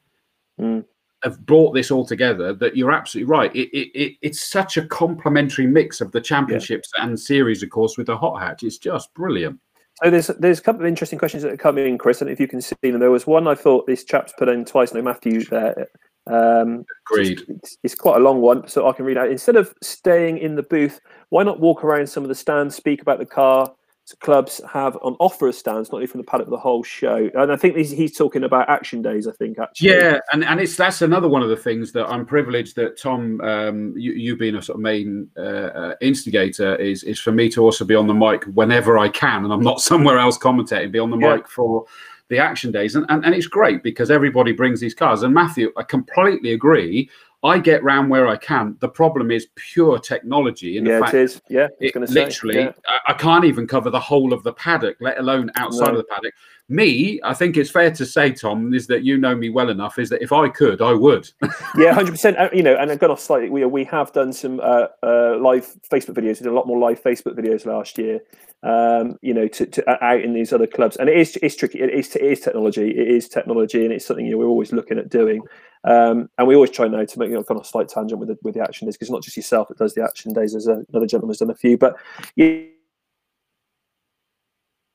Mm. 0.61 0.85
Have 1.23 1.45
brought 1.45 1.75
this 1.75 1.91
all 1.91 2.07
together 2.07 2.55
that 2.55 2.79
you're 2.79 2.93
absolutely 2.93 3.31
right. 3.31 3.55
It, 3.55 3.69
it, 3.77 3.91
it 3.95 4.17
it's 4.23 4.41
such 4.41 4.79
a 4.79 4.87
complementary 4.87 5.67
mix 5.67 6.01
of 6.01 6.13
the 6.13 6.21
championships 6.21 6.91
yeah. 6.97 7.05
and 7.05 7.21
series, 7.21 7.63
of 7.63 7.69
course, 7.69 7.99
with 7.99 8.07
the 8.07 8.17
hot 8.17 8.41
hatch. 8.41 8.63
It's 8.63 8.79
just 8.79 9.13
brilliant. 9.13 9.61
So 10.03 10.09
there's 10.09 10.29
there's 10.29 10.61
a 10.61 10.63
couple 10.63 10.81
of 10.81 10.87
interesting 10.87 11.19
questions 11.19 11.43
that 11.43 11.53
are 11.53 11.59
coming 11.59 11.87
in, 11.87 11.99
Chris. 11.99 12.23
And 12.23 12.31
if 12.31 12.41
you 12.41 12.49
can 12.49 12.63
see 12.63 12.75
them, 12.81 13.01
there 13.01 13.11
was 13.11 13.27
one 13.27 13.47
I 13.47 13.55
thought 13.55 13.87
this 13.87 14.03
chap's 14.03 14.33
put 14.39 14.49
in 14.49 14.65
twice. 14.65 14.95
No, 14.95 15.03
Matthew 15.03 15.45
there 15.45 15.89
um, 16.27 16.85
Agreed. 17.11 17.43
It's, 17.49 17.79
it's, 17.83 17.95
quite 17.95 18.17
a 18.17 18.25
long 18.25 18.41
one, 18.41 18.69
so 18.69 18.89
I 18.89 18.93
can 18.93 19.05
read 19.05 19.19
out. 19.19 19.31
Instead 19.31 19.57
of 19.57 19.75
staying 19.83 20.39
in 20.39 20.55
the 20.55 20.63
booth, 20.63 21.01
why 21.31 21.43
not 21.43 21.61
walk 21.61 21.83
around 21.85 22.07
some 22.07 22.23
of 22.23 22.29
the 22.29 22.35
stands, 22.35 22.75
speak 22.75 23.03
about 23.03 23.19
the 23.19 23.27
car? 23.27 23.73
So 24.05 24.17
clubs 24.21 24.61
have 24.69 24.99
on 25.03 25.15
offer 25.21 25.47
of 25.47 25.55
stands, 25.55 25.93
not 25.93 25.99
only 25.99 26.07
from 26.09 26.19
the 26.19 26.27
paddock, 26.27 26.51
the 26.51 26.57
whole 26.57 26.83
show. 26.83 27.31
And 27.35 27.53
I 27.53 27.55
think 27.55 27.77
he's, 27.77 27.93
he's 27.93 28.17
talking 28.17 28.43
about 28.43 28.69
action 28.69 29.03
days. 29.03 29.29
I 29.29 29.33
think 29.33 29.59
actually. 29.59 29.91
Yeah, 29.91 30.19
and, 30.33 30.45
and 30.45 30.59
it's 30.59 30.75
that's 30.75 31.03
another 31.03 31.29
one 31.29 31.43
of 31.43 31.49
the 31.49 31.57
things 31.57 31.93
that 31.93 32.07
I'm 32.07 32.27
privileged 32.27 32.75
that 32.75 32.99
Tom, 32.99 33.41
um, 33.43 33.95
you, 33.97 34.13
you 34.13 34.37
being 34.37 34.57
a 34.57 34.63
sort 34.63 34.79
of 34.79 34.83
main 34.83 35.29
uh, 35.37 35.41
uh, 35.41 35.95
instigator, 36.01 36.75
is 36.77 37.05
is 37.05 37.21
for 37.21 37.31
me 37.31 37.49
to 37.51 37.63
also 37.63 37.85
be 37.85 37.95
on 37.95 38.09
the 38.09 38.15
mic 38.15 38.43
whenever 38.55 38.99
I 38.99 39.09
can, 39.11 39.45
and 39.45 39.53
I'm 39.53 39.63
not 39.63 39.81
somewhere 39.91 40.19
else 40.19 40.37
commentating. 40.37 40.91
Be 40.91 40.99
on 40.99 41.11
the 41.11 41.19
yeah. 41.19 41.37
mic 41.37 41.49
for 41.49 41.87
the 42.31 42.39
action 42.39 42.73
days. 42.73 42.95
And, 42.95 43.05
and, 43.11 43.25
and 43.25 43.35
it's 43.35 43.47
great 43.47 43.83
because 43.83 44.11
everybody 44.11 44.53
brings 44.53 44.81
these 44.81 44.95
cars. 44.95 45.23
And 45.23 45.35
Matthew, 45.35 45.71
I 45.77 45.83
completely 45.83 46.53
agree. 46.53 47.11
I 47.43 47.59
get 47.59 47.83
round 47.83 48.11
where 48.11 48.29
I 48.29 48.37
can. 48.37 48.77
The 48.81 48.89
problem 48.89 49.31
is 49.31 49.49
pure 49.57 49.99
technology. 49.99 50.79
In 50.79 50.85
the 50.85 50.91
yeah, 50.91 51.01
fact 51.01 51.15
it 51.15 51.21
is. 51.23 51.43
Yeah, 51.49 51.69
it, 51.81 51.95
literally, 51.97 52.55
say, 52.55 52.65
yeah. 52.65 52.73
I, 52.87 53.13
I, 53.13 53.15
can't 53.15 53.45
even 53.47 53.67
cover 53.67 53.89
the 53.91 54.01
whole 54.01 54.33
of 54.33 54.43
the 54.43 54.53
paddock, 54.53 54.97
let 55.01 55.19
alone 55.19 55.51
outside 55.57 55.87
no. 55.87 55.93
of 55.93 55.97
the 55.97 56.05
paddock. 56.05 56.35
Me, 56.71 57.21
I 57.25 57.35
think 57.35 57.57
it's 57.57 57.71
fair 57.71 57.91
to 57.91 58.07
say, 58.07 58.33
Tom, 58.33 58.73
is 58.73 58.87
that 58.87 59.05
you 59.05 59.19
know 59.19 59.35
me 59.35 59.51
well 59.51 59.69
enough. 59.69 59.99
Is 59.99 60.09
that 60.11 60.23
if 60.23 60.33
I 60.33 60.49
could, 60.49 60.81
I 60.81 60.93
would. 60.93 61.29
yeah, 61.77 61.93
hundred 61.93 62.13
percent. 62.13 62.39
Uh, 62.39 62.49
you 62.53 62.63
know, 62.63 62.77
and 62.77 62.91
I've 62.91 62.99
gone 62.99 63.11
off 63.11 63.21
slightly. 63.21 63.51
We 63.51 63.65
we 63.67 63.85
have 63.85 64.13
done 64.13 64.33
some 64.33 64.61
uh, 64.61 64.87
uh, 65.03 65.37
live 65.39 65.67
Facebook 65.91 66.15
videos. 66.15 66.41
We 66.41 66.45
did 66.45 66.47
a 66.47 66.55
lot 66.55 66.67
more 66.67 66.79
live 66.79 67.03
Facebook 67.03 67.37
videos 67.37 67.67
last 67.67 67.99
year 67.99 68.21
um, 68.63 69.19
you 69.23 69.33
know, 69.33 69.49
to, 69.49 69.67
to, 69.67 69.91
uh, 69.91 70.05
out 70.05 70.21
in 70.21 70.35
these 70.35 70.53
other 70.53 70.67
clubs. 70.67 70.97
And 70.97 71.09
it 71.09 71.17
is 71.17 71.39
it's 71.43 71.57
tricky. 71.57 71.81
It 71.81 71.91
is, 71.91 72.15
it 72.17 72.23
is 72.23 72.41
technology. 72.41 72.91
It 72.91 73.09
is 73.09 73.29
technology, 73.29 73.85
and 73.85 73.93
it's 73.93 74.05
something 74.05 74.27
you 74.27 74.33
know, 74.33 74.39
we're 74.39 74.47
always 74.47 74.73
looking 74.73 74.99
at 74.99 75.09
doing. 75.09 75.43
Um, 75.85 76.29
and 76.37 76.47
we 76.47 76.55
always 76.55 76.71
try 76.71 76.87
now 76.89 77.05
to 77.05 77.19
make 77.19 77.31
you 77.31 77.37
know, 77.37 77.45
kind 77.45 77.59
of 77.59 77.67
slight 77.67 77.89
tangent 77.89 78.21
with 78.21 78.29
the, 78.29 78.39
with 78.43 78.55
the 78.55 78.61
action 78.61 78.87
days 78.87 78.97
because 78.97 79.09
it's 79.09 79.13
not 79.13 79.23
just 79.23 79.37
yourself 79.37 79.69
that 79.69 79.79
does 79.79 79.95
the 79.95 80.05
action 80.05 80.33
days. 80.33 80.53
There's 80.53 80.67
a, 80.67 80.85
another 80.91 81.07
gentleman 81.07 81.31
has 81.31 81.39
done 81.39 81.51
a 81.51 81.55
few, 81.55 81.79
but 81.79 81.97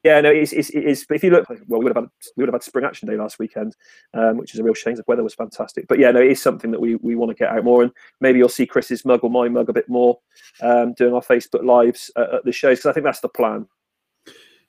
yeah, 0.06 0.22
no, 0.22 0.30
it's, 0.30 0.54
it's, 0.54 0.70
it 0.70 0.84
is. 0.84 1.04
But 1.10 1.16
if 1.16 1.24
you 1.24 1.32
look, 1.32 1.50
well, 1.50 1.80
we 1.80 1.86
would 1.86 1.96
have 1.96 2.04
had 2.04 2.12
we 2.38 2.42
would 2.44 2.50
have 2.50 2.54
had 2.54 2.64
spring 2.64 2.86
action 2.86 3.10
day 3.10 3.18
last 3.18 3.40
weekend, 3.40 3.76
um, 4.14 4.38
which 4.38 4.54
is 4.54 4.60
a 4.60 4.64
real 4.64 4.76
shame. 4.76 4.94
The 4.94 5.04
weather 5.08 5.24
was 5.24 5.34
fantastic, 5.34 5.88
but 5.88 5.98
yeah, 5.98 6.12
no, 6.12 6.22
it 6.22 6.32
is 6.32 6.40
something 6.40 6.70
that 6.70 6.80
we, 6.80 6.96
we 6.98 7.16
want 7.16 7.32
to 7.32 7.36
get 7.36 7.50
out 7.50 7.64
more, 7.64 7.82
and 7.82 7.92
maybe 8.22 8.38
you'll 8.38 8.48
see 8.48 8.68
Chris's 8.68 9.04
mug 9.04 9.22
or 9.24 9.32
my 9.32 9.50
mug 9.50 9.68
a 9.68 9.74
bit 9.74 9.90
more 9.90 10.20
um, 10.62 10.94
doing 10.94 11.16
our 11.16 11.24
Facebook 11.24 11.64
lives 11.64 12.12
at, 12.18 12.36
at 12.36 12.46
the 12.46 12.52
shows 12.52 12.78
because 12.78 12.92
I 12.92 12.94
think 12.94 13.06
that's 13.06 13.20
the 13.20 13.30
plan. 13.30 13.68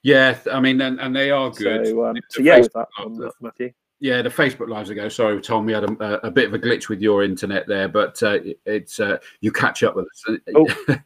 Yeah, 0.02 0.38
I 0.50 0.59
mean, 0.59 0.81
and, 0.81 0.99
and 1.00 1.14
they 1.14 1.31
are 1.31 1.50
good. 1.50 1.87
So, 1.87 2.07
um, 2.07 2.16
so 2.31 2.40
yeah, 2.40 2.61
that, 2.61 3.33
Matthew. 3.43 3.73
Yeah, 4.00 4.23
the 4.23 4.31
Facebook 4.31 4.69
lives 4.71 4.88
ago. 4.88 5.11
Sorry, 5.11 5.38
Tom, 5.43 5.66
we 5.66 5.73
had 5.73 5.85
a, 5.85 6.26
a 6.26 6.31
bit 6.31 6.47
of 6.47 6.55
a 6.55 6.59
glitch 6.59 6.88
with 6.88 7.02
your 7.02 7.25
internet 7.25 7.66
there, 7.66 7.88
but 7.88 8.23
uh, 8.23 8.38
it's 8.64 9.00
uh, 9.00 9.19
you 9.43 9.52
catch 9.52 9.83
up 9.83 9.97
with 9.97 10.07
us. 10.07 10.38
Oh. 10.55 10.97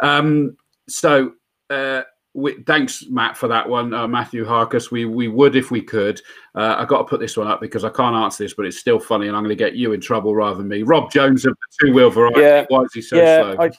um, 0.00 0.58
so, 0.88 1.32
uh, 1.70 2.02
we, 2.36 2.62
thanks, 2.64 3.06
Matt, 3.08 3.34
for 3.36 3.48
that 3.48 3.66
one, 3.66 3.94
uh, 3.94 4.06
Matthew 4.06 4.44
Harkus. 4.44 4.90
We 4.90 5.06
we 5.06 5.26
would 5.26 5.56
if 5.56 5.70
we 5.70 5.80
could. 5.80 6.20
Uh, 6.54 6.76
I 6.78 6.84
got 6.84 6.98
to 6.98 7.04
put 7.04 7.18
this 7.18 7.36
one 7.36 7.46
up 7.46 7.62
because 7.62 7.82
I 7.82 7.88
can't 7.88 8.14
answer 8.14 8.44
this, 8.44 8.52
but 8.52 8.66
it's 8.66 8.78
still 8.78 9.00
funny, 9.00 9.26
and 9.26 9.36
I'm 9.36 9.42
going 9.42 9.56
to 9.56 9.64
get 9.64 9.74
you 9.74 9.94
in 9.94 10.00
trouble 10.02 10.34
rather 10.34 10.58
than 10.58 10.68
me. 10.68 10.82
Rob 10.82 11.10
Jones 11.10 11.46
of 11.46 11.54
the 11.54 11.86
two 11.86 11.94
wheel 11.94 12.10
variety. 12.10 12.40
Yeah. 12.40 12.66
Why 12.68 12.82
is 12.82 12.92
he 12.92 13.00
so 13.00 13.16
yeah, 13.16 13.54
slow? 13.54 13.64
I... 13.64 13.70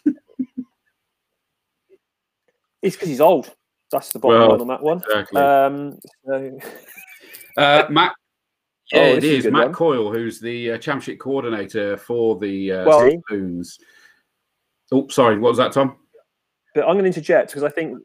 it's 2.81 2.95
because 2.95 3.09
he's 3.09 3.21
old. 3.21 3.53
That's 3.91 4.11
the 4.11 4.19
bottom 4.19 4.39
well, 4.39 4.49
line 4.49 4.61
on 4.61 4.67
that 4.67 4.81
one. 4.81 4.97
Exactly. 4.97 5.41
Um, 5.41 5.99
so... 6.25 6.59
uh, 7.57 7.85
Matt 7.91 8.13
yeah, 8.91 8.99
oh, 8.99 9.15
it 9.17 9.23
is 9.23 9.45
Matt 9.45 9.65
one. 9.65 9.73
Coyle, 9.73 10.11
who's 10.11 10.39
the 10.39 10.71
uh, 10.71 10.77
championship 10.79 11.19
coordinator 11.19 11.95
for 11.95 12.39
the 12.39 12.71
uh, 12.71 12.85
well, 12.85 13.11
Spoons. 13.27 13.77
Oh, 14.91 15.07
sorry, 15.09 15.37
what 15.37 15.49
was 15.49 15.57
that, 15.57 15.73
Tom? 15.73 15.97
But 16.77 16.87
I'm 16.87 16.93
going 16.93 17.05
to 17.05 17.07
interject 17.07 17.49
because 17.49 17.63
I 17.63 17.69
think 17.69 17.97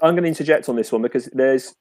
I'm 0.00 0.14
going 0.14 0.22
to 0.22 0.28
interject 0.28 0.70
on 0.70 0.76
this 0.76 0.90
one 0.90 1.02
because 1.02 1.26
there's 1.34 1.74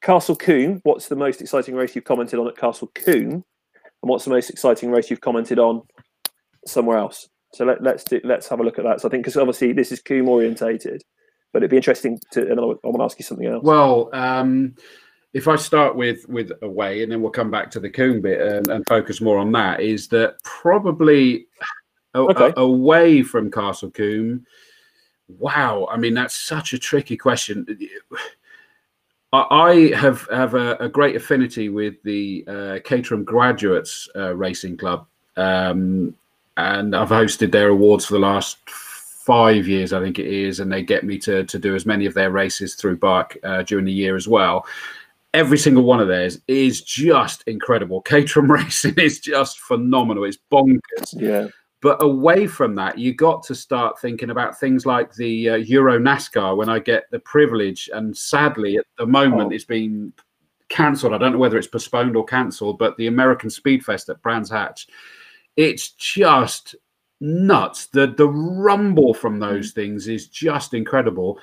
Castle 0.00 0.34
Combe. 0.34 0.80
What's 0.84 1.08
the 1.08 1.16
most 1.16 1.42
exciting 1.42 1.74
race 1.74 1.94
you've 1.94 2.04
commented 2.04 2.38
on 2.38 2.48
at 2.48 2.56
Castle 2.56 2.90
Combe, 2.94 3.44
and 3.44 3.44
what's 4.00 4.24
the 4.24 4.30
most 4.30 4.48
exciting 4.48 4.90
race 4.90 5.10
you've 5.10 5.20
commented 5.20 5.58
on 5.58 5.82
somewhere 6.64 6.96
else? 6.96 7.28
So 7.52 7.66
let, 7.66 7.82
let's 7.82 8.04
do, 8.04 8.22
let's 8.24 8.48
have 8.48 8.60
a 8.60 8.62
look 8.62 8.78
at 8.78 8.84
that. 8.84 9.02
So 9.02 9.08
I 9.08 9.10
think 9.10 9.24
because 9.24 9.36
obviously 9.36 9.74
this 9.74 9.92
is 9.92 10.00
Combe 10.00 10.30
orientated, 10.30 11.02
but 11.52 11.58
it'd 11.58 11.70
be 11.70 11.76
interesting 11.76 12.18
to. 12.32 12.50
And 12.50 12.58
I 12.58 12.62
want 12.62 12.80
to 12.82 13.02
ask 13.02 13.18
you 13.18 13.24
something 13.26 13.46
else. 13.46 13.62
Well. 13.62 14.08
Um, 14.14 14.76
if 15.34 15.46
I 15.46 15.56
start 15.56 15.94
with 15.94 16.26
with 16.26 16.52
away, 16.62 17.02
and 17.02 17.12
then 17.12 17.20
we'll 17.20 17.30
come 17.30 17.50
back 17.50 17.70
to 17.72 17.80
the 17.80 17.90
Combe 17.90 18.22
bit 18.22 18.40
and, 18.40 18.66
and 18.68 18.86
focus 18.88 19.20
more 19.20 19.36
on 19.36 19.52
that, 19.52 19.80
is 19.82 20.08
that 20.08 20.42
probably 20.42 21.48
okay. 22.14 22.54
a, 22.56 22.60
away 22.60 23.22
from 23.22 23.50
Castle 23.50 23.90
Combe. 23.90 24.46
Wow, 25.28 25.88
I 25.90 25.96
mean 25.96 26.14
that's 26.14 26.34
such 26.34 26.72
a 26.72 26.78
tricky 26.78 27.16
question. 27.16 27.66
I 29.32 29.92
have 29.94 30.26
have 30.30 30.54
a, 30.54 30.76
a 30.76 30.88
great 30.88 31.16
affinity 31.16 31.68
with 31.68 32.02
the 32.04 32.44
uh, 32.46 32.78
Caterham 32.84 33.24
Graduates 33.24 34.08
uh, 34.14 34.34
Racing 34.34 34.76
Club, 34.76 35.06
um, 35.36 36.14
and 36.56 36.94
I've 36.94 37.08
hosted 37.08 37.50
their 37.50 37.68
awards 37.68 38.06
for 38.06 38.14
the 38.14 38.20
last 38.20 38.58
five 38.68 39.66
years, 39.66 39.92
I 39.92 40.00
think 40.00 40.20
it 40.20 40.26
is, 40.26 40.60
and 40.60 40.72
they 40.72 40.82
get 40.82 41.04
me 41.04 41.18
to 41.18 41.44
to 41.44 41.58
do 41.58 41.74
as 41.74 41.86
many 41.86 42.06
of 42.06 42.14
their 42.14 42.30
races 42.30 42.76
through 42.76 42.98
BARC 42.98 43.36
uh, 43.42 43.62
during 43.62 43.84
the 43.84 43.92
year 43.92 44.16
as 44.16 44.28
well 44.28 44.66
every 45.36 45.58
single 45.58 45.84
one 45.84 46.00
of 46.00 46.08
theirs 46.08 46.40
is 46.48 46.80
just 46.80 47.44
incredible. 47.46 48.00
Caterham 48.00 48.50
racing 48.50 48.94
is 48.96 49.20
just 49.20 49.60
phenomenal. 49.60 50.24
It's 50.24 50.38
bonkers. 50.50 51.12
Yeah. 51.12 51.48
But 51.82 52.02
away 52.02 52.46
from 52.46 52.74
that, 52.76 52.98
you 52.98 53.14
got 53.14 53.42
to 53.44 53.54
start 53.54 54.00
thinking 54.00 54.30
about 54.30 54.58
things 54.58 54.86
like 54.86 55.14
the 55.14 55.50
uh, 55.50 55.54
Euro 55.56 55.98
NASCAR. 55.98 56.56
When 56.56 56.68
I 56.68 56.78
get 56.78 57.04
the 57.10 57.20
privilege, 57.20 57.90
and 57.92 58.16
sadly 58.16 58.78
at 58.78 58.86
the 58.98 59.06
moment 59.06 59.52
oh. 59.52 59.54
it's 59.54 59.64
been 59.64 60.12
cancelled. 60.68 61.12
I 61.12 61.18
don't 61.18 61.32
know 61.32 61.38
whether 61.38 61.58
it's 61.58 61.66
postponed 61.66 62.16
or 62.16 62.24
cancelled, 62.24 62.78
but 62.78 62.96
the 62.96 63.06
American 63.06 63.50
Speedfest 63.50 64.08
at 64.08 64.22
Brands 64.22 64.50
Hatch, 64.50 64.88
it's 65.56 65.90
just 65.90 66.74
nuts. 67.20 67.86
The 67.86 68.08
the 68.08 68.28
rumble 68.28 69.14
from 69.14 69.38
those 69.38 69.72
things 69.72 70.08
is 70.08 70.28
just 70.28 70.74
incredible. 70.74 71.38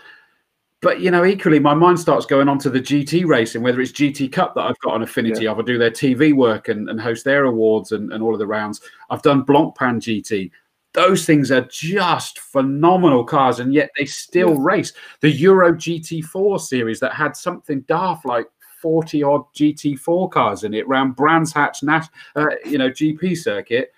But 0.83 0.99
you 0.99 1.09
know, 1.09 1.23
equally, 1.23 1.59
my 1.59 1.73
mind 1.73 1.97
starts 1.97 2.25
going 2.25 2.49
on 2.49 2.59
to 2.59 2.69
the 2.69 2.81
GT 2.81 3.25
racing, 3.25 3.63
whether 3.63 3.79
it's 3.79 3.93
GT 3.93 4.31
Cup 4.31 4.53
that 4.55 4.63
I've 4.63 4.79
got 4.79 4.95
an 4.95 5.01
affinity 5.01 5.45
yeah. 5.45 5.51
of. 5.51 5.59
I 5.59 5.61
do 5.61 5.77
their 5.77 5.89
TV 5.89 6.35
work 6.35 6.67
and, 6.67 6.89
and 6.89 6.99
host 6.99 7.23
their 7.23 7.45
awards 7.45 7.93
and, 7.93 8.11
and 8.11 8.21
all 8.21 8.33
of 8.33 8.39
the 8.39 8.45
rounds. 8.45 8.81
I've 9.09 9.21
done 9.21 9.45
Blancpain 9.45 10.01
GT. 10.01 10.51
Those 10.93 11.25
things 11.25 11.51
are 11.51 11.67
just 11.71 12.37
phenomenal 12.39 13.23
cars, 13.23 13.59
and 13.59 13.73
yet 13.73 13.91
they 13.97 14.05
still 14.05 14.55
yeah. 14.55 14.59
race. 14.59 14.93
The 15.21 15.31
Euro 15.31 15.71
GT4 15.71 16.59
series 16.59 16.99
that 16.99 17.13
had 17.13 17.37
something 17.37 17.81
daft 17.81 18.25
like 18.25 18.47
40 18.81 19.23
odd 19.23 19.43
GT4 19.55 20.29
cars 20.29 20.65
in 20.65 20.73
it 20.73 20.85
around 20.85 21.15
Brands 21.15 21.53
Hatch, 21.53 21.81
Nash, 21.81 22.07
uh, 22.35 22.47
you 22.65 22.77
know, 22.77 22.89
GP 22.89 23.37
circuit. 23.37 23.93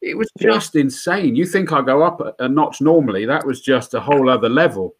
It 0.00 0.16
was 0.16 0.30
just 0.38 0.74
yeah. 0.74 0.80
insane. 0.80 1.36
You 1.36 1.44
think 1.44 1.70
I 1.72 1.82
go 1.82 2.02
up 2.02 2.22
a 2.38 2.48
notch 2.48 2.80
normally? 2.80 3.26
That 3.26 3.44
was 3.44 3.60
just 3.60 3.92
a 3.92 4.00
whole 4.00 4.30
other 4.30 4.48
level. 4.48 4.96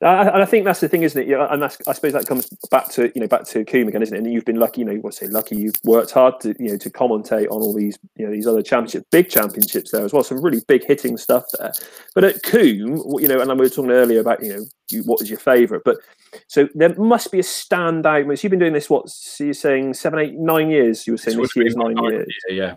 And 0.00 0.42
I 0.42 0.44
think 0.44 0.64
that's 0.64 0.80
the 0.80 0.88
thing, 0.88 1.02
isn't 1.02 1.20
it? 1.20 1.28
Yeah, 1.28 1.46
and 1.50 1.62
that's, 1.62 1.78
I 1.86 1.92
suppose 1.92 2.12
that 2.12 2.26
comes 2.26 2.48
back 2.70 2.88
to 2.90 3.12
you 3.14 3.20
know 3.20 3.26
back 3.26 3.44
to 3.46 3.64
Combe 3.64 3.88
again, 3.88 4.02
isn't 4.02 4.14
it? 4.14 4.18
And 4.18 4.32
you've 4.32 4.44
been 4.44 4.60
lucky, 4.60 4.80
you 4.80 4.84
know, 4.86 4.94
what 4.96 5.14
say 5.14 5.26
lucky? 5.26 5.56
You've 5.56 5.76
worked 5.84 6.10
hard 6.10 6.40
to 6.40 6.54
you 6.58 6.70
know 6.70 6.76
to 6.78 6.90
commentate 6.90 7.50
on 7.50 7.60
all 7.60 7.74
these 7.74 7.98
you 8.16 8.26
know 8.26 8.32
these 8.32 8.46
other 8.46 8.62
championships, 8.62 9.06
big 9.10 9.28
championships 9.28 9.90
there 9.90 10.04
as 10.04 10.12
well. 10.12 10.22
Some 10.22 10.42
really 10.42 10.62
big 10.68 10.84
hitting 10.84 11.16
stuff 11.16 11.44
there. 11.58 11.72
But 12.14 12.24
at 12.24 12.42
Combe, 12.42 13.02
you 13.18 13.28
know, 13.28 13.40
and 13.40 13.50
we 13.50 13.56
were 13.56 13.68
talking 13.68 13.90
earlier 13.90 14.20
about 14.20 14.42
you 14.42 14.56
know 14.56 14.64
you, 14.90 15.02
what 15.02 15.20
was 15.20 15.28
your 15.28 15.38
favourite, 15.38 15.82
but 15.84 15.98
so 16.46 16.68
there 16.74 16.94
must 16.94 17.32
be 17.32 17.38
a 17.38 17.42
standout. 17.42 18.24
So 18.38 18.44
you've 18.44 18.50
been 18.50 18.58
doing 18.58 18.72
this 18.72 18.90
what? 18.90 19.08
So 19.08 19.44
you're 19.44 19.54
saying 19.54 19.94
seven, 19.94 20.18
eight, 20.18 20.34
nine 20.34 20.70
years? 20.70 21.06
You 21.06 21.14
were 21.14 21.18
saying 21.18 21.40
this 21.40 21.56
year's 21.56 21.76
nine 21.76 21.96
years. 22.04 22.28
Yeah. 22.48 22.76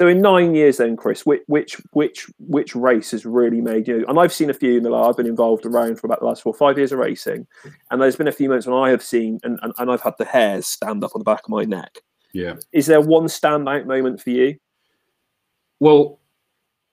So 0.00 0.08
in 0.08 0.22
nine 0.22 0.54
years, 0.54 0.78
then 0.78 0.96
Chris, 0.96 1.26
which 1.26 1.42
which 1.46 1.76
which 1.92 2.26
which 2.38 2.74
race 2.74 3.10
has 3.10 3.26
really 3.26 3.60
made 3.60 3.86
you? 3.86 4.06
And 4.08 4.18
I've 4.18 4.32
seen 4.32 4.48
a 4.48 4.54
few 4.54 4.78
in 4.78 4.82
the 4.82 4.88
last. 4.88 5.10
I've 5.10 5.16
been 5.18 5.26
involved 5.26 5.66
around 5.66 6.00
for 6.00 6.06
about 6.06 6.20
the 6.20 6.24
last 6.24 6.42
four 6.42 6.54
five 6.54 6.78
years 6.78 6.90
of 6.90 7.00
racing, 7.00 7.46
and 7.90 8.00
there's 8.00 8.16
been 8.16 8.26
a 8.26 8.32
few 8.32 8.48
moments 8.48 8.66
when 8.66 8.78
I 8.78 8.88
have 8.88 9.02
seen 9.02 9.40
and, 9.42 9.58
and, 9.60 9.74
and 9.76 9.90
I've 9.90 10.00
had 10.00 10.14
the 10.18 10.24
hairs 10.24 10.66
stand 10.66 11.04
up 11.04 11.10
on 11.14 11.18
the 11.18 11.24
back 11.24 11.42
of 11.44 11.50
my 11.50 11.64
neck. 11.64 11.98
Yeah. 12.32 12.54
Is 12.72 12.86
there 12.86 13.02
one 13.02 13.24
standout 13.26 13.84
moment 13.84 14.22
for 14.22 14.30
you? 14.30 14.56
Well, 15.80 16.18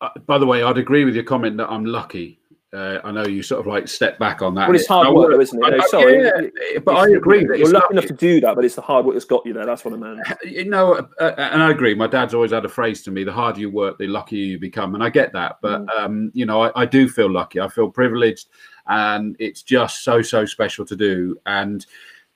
uh, 0.01 0.09
by 0.25 0.37
the 0.37 0.45
way, 0.45 0.61
I'd 0.61 0.77
agree 0.77 1.05
with 1.05 1.15
your 1.15 1.23
comment 1.23 1.55
that 1.59 1.69
I'm 1.69 1.85
lucky 1.85 2.41
uh, 2.73 2.99
I 3.03 3.11
know 3.11 3.25
you 3.25 3.41
sort 3.41 3.61
of 3.61 3.67
like 3.67 3.87
step 3.87 4.19
back 4.19 4.41
on 4.41 4.53
that. 4.55 4.67
Well, 4.67 4.75
it's 4.75 4.87
hard 4.87 5.13
work, 5.13 5.39
isn't 5.39 5.63
it? 5.63 5.77
No, 5.77 5.87
sorry, 5.87 6.21
yeah, 6.21 6.79
but 6.83 6.97
I 6.97 7.09
agree 7.15 7.45
that 7.45 7.57
you're 7.57 7.71
lucky 7.71 7.93
enough 7.93 8.07
to 8.07 8.13
do 8.13 8.41
that, 8.41 8.55
but 8.55 8.65
it's 8.65 8.75
the 8.75 8.81
hard 8.81 9.05
work 9.05 9.15
that's 9.15 9.25
got 9.25 9.45
you 9.45 9.53
there. 9.53 9.65
That's 9.65 9.85
what 9.85 9.93
I 9.93 9.97
meant. 9.97 10.19
You 10.45 10.65
know, 10.65 10.95
uh, 10.95 11.07
uh, 11.19 11.35
and 11.37 11.61
I 11.61 11.71
agree. 11.71 11.95
My 11.95 12.07
dad's 12.07 12.33
always 12.33 12.51
had 12.51 12.65
a 12.65 12.69
phrase 12.69 13.03
to 13.03 13.11
me: 13.11 13.23
"The 13.23 13.31
harder 13.31 13.61
you 13.61 13.69
work, 13.69 13.97
the 13.97 14.07
luckier 14.07 14.43
you 14.43 14.59
become," 14.59 14.95
and 14.95 15.03
I 15.03 15.09
get 15.09 15.31
that. 15.33 15.57
But 15.61 15.85
mm. 15.85 15.99
um, 15.99 16.31
you 16.33 16.45
know, 16.45 16.61
I, 16.61 16.81
I 16.81 16.85
do 16.85 17.07
feel 17.07 17.31
lucky. 17.31 17.61
I 17.61 17.69
feel 17.69 17.89
privileged, 17.89 18.49
and 18.87 19.35
it's 19.39 19.61
just 19.61 20.03
so 20.03 20.21
so 20.21 20.45
special 20.45 20.85
to 20.85 20.95
do. 20.95 21.37
And 21.45 21.85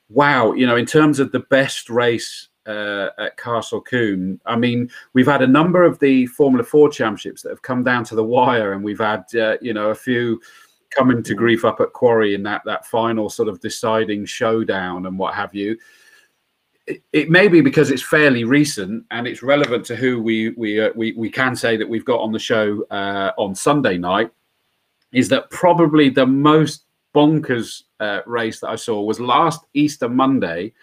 wow, 0.09 0.53
you 0.53 0.65
know, 0.65 0.77
in 0.77 0.85
terms 0.85 1.19
of 1.19 1.31
the 1.31 1.39
best 1.39 1.89
race 1.89 2.47
uh, 2.65 3.09
at 3.17 3.37
Castle 3.37 3.81
Combe. 3.81 4.39
I 4.45 4.55
mean, 4.55 4.89
we've 5.13 5.27
had 5.27 5.41
a 5.41 5.47
number 5.47 5.83
of 5.83 5.99
the 5.99 6.25
Formula 6.27 6.63
Four 6.63 6.89
championships 6.89 7.41
that 7.41 7.49
have 7.49 7.61
come 7.61 7.83
down 7.83 8.03
to 8.05 8.15
the 8.15 8.23
wire, 8.23 8.73
and 8.73 8.83
we've 8.83 8.99
had 8.99 9.23
uh, 9.35 9.57
you 9.61 9.73
know 9.73 9.89
a 9.89 9.95
few 9.95 10.41
coming 10.89 11.23
to 11.23 11.33
grief 11.33 11.63
up 11.63 11.79
at 11.79 11.93
Quarry 11.93 12.35
in 12.35 12.43
that 12.43 12.61
that 12.65 12.85
final 12.85 13.29
sort 13.29 13.49
of 13.49 13.59
deciding 13.59 14.25
showdown 14.25 15.05
and 15.05 15.17
what 15.17 15.33
have 15.33 15.55
you. 15.55 15.77
It, 16.87 17.03
it 17.13 17.29
may 17.29 17.47
be 17.47 17.61
because 17.61 17.91
it's 17.91 18.03
fairly 18.03 18.43
recent 18.43 19.05
and 19.11 19.27
it's 19.27 19.43
relevant 19.43 19.85
to 19.85 19.95
who 19.95 20.21
we 20.21 20.49
we 20.49 20.81
uh, 20.81 20.91
we 20.95 21.13
we 21.13 21.29
can 21.29 21.55
say 21.55 21.77
that 21.77 21.87
we've 21.87 22.05
got 22.05 22.19
on 22.19 22.31
the 22.31 22.39
show 22.39 22.83
uh, 22.91 23.31
on 23.37 23.55
Sunday 23.55 23.97
night. 23.97 24.31
Is 25.13 25.27
that 25.29 25.49
probably 25.49 26.09
the 26.09 26.25
most 26.25 26.85
bonkers 27.13 27.83
uh, 27.99 28.21
race 28.25 28.59
that 28.61 28.69
I 28.69 28.75
saw 28.75 29.01
was 29.01 29.19
last 29.19 29.65
Easter 29.73 30.09
Monday. 30.09 30.73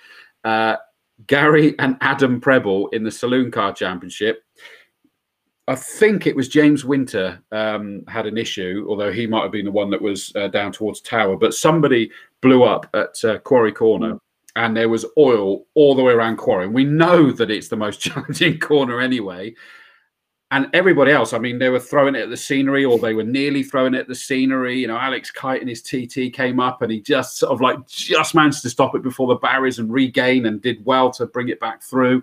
Gary 1.27 1.75
and 1.79 1.97
Adam 2.01 2.41
Prebble 2.41 2.89
in 2.89 3.03
the 3.03 3.11
Saloon 3.11 3.51
Car 3.51 3.73
Championship. 3.73 4.43
I 5.67 5.75
think 5.75 6.27
it 6.27 6.35
was 6.35 6.49
James 6.49 6.85
Winter 6.85 7.43
um, 7.53 8.03
had 8.09 8.27
an 8.27 8.39
issue, 8.39 8.87
although 8.89 9.13
he 9.13 9.27
might 9.27 9.43
have 9.43 9.53
been 9.53 9.67
the 9.67 9.71
one 9.71 9.91
that 9.91 10.01
was 10.01 10.33
uh, 10.35 10.49
down 10.49 10.73
towards 10.73 11.03
Tower. 11.03 11.37
But 11.37 11.53
somebody 11.53 12.11
blew 12.41 12.63
up 12.63 12.89
at 12.95 13.23
uh, 13.23 13.39
Quarry 13.41 13.73
Corner, 13.73 14.19
and 14.57 14.75
there 14.75 14.89
was 14.89 15.05
oil 15.19 15.67
all 15.75 15.95
the 15.95 16.03
way 16.03 16.15
around 16.15 16.39
Quarry. 16.39 16.65
And 16.65 16.75
we 16.75 16.85
know 16.85 17.31
that 17.33 17.51
it's 17.51 17.69
the 17.69 17.77
most 17.77 18.01
challenging 18.01 18.59
corner 18.59 19.01
anyway 19.01 19.55
and 20.51 20.69
everybody 20.73 21.13
else, 21.13 21.35
I 21.35 21.39
mean, 21.39 21.59
they 21.59 21.69
were 21.69 21.79
throwing 21.79 22.15
it 22.15 22.23
at 22.23 22.31
the 22.31 22.37
scenery 22.37 22.85
or 22.85 22.99
they 22.99 23.13
were 23.13 23.25
nearly 23.25 23.63
throwing 23.63 23.93
it 23.93 24.01
at 24.01 24.09
the 24.09 24.15
scenery. 24.15 24.79
You 24.79 24.87
know, 24.87 24.97
Alex 24.97 25.31
Kite 25.31 25.61
and 25.61 25.69
his 25.69 25.83
TT 25.83 26.33
came 26.33 26.59
up 26.59 26.81
and 26.81 26.91
he 26.91 27.01
just 27.01 27.37
sort 27.37 27.53
of 27.53 27.61
like 27.61 27.87
just 27.87 28.35
managed 28.35 28.63
to 28.63 28.71
stop 28.71 28.95
it 28.95 29.03
before 29.03 29.29
the 29.29 29.35
barriers 29.37 29.79
and 29.79 29.93
regain 29.93 30.47
and 30.47 30.63
did 30.63 30.83
well 30.87 31.11
to 31.13 31.27
bring 31.27 31.51
it 31.51 31.61
back 31.61 31.83
through. 31.83 32.23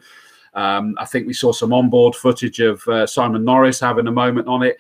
Um, 0.56 0.96
I 0.98 1.06
think 1.06 1.28
we 1.28 1.34
saw 1.34 1.52
some 1.52 1.72
onboard 1.72 2.16
footage 2.16 2.60
of 2.62 2.88
uh, 2.88 3.06
Simon 3.06 3.44
Norris 3.44 3.80
having 3.80 4.08
a 4.08 4.12
moment 4.12 4.48
on 4.48 4.64
it, 4.64 4.78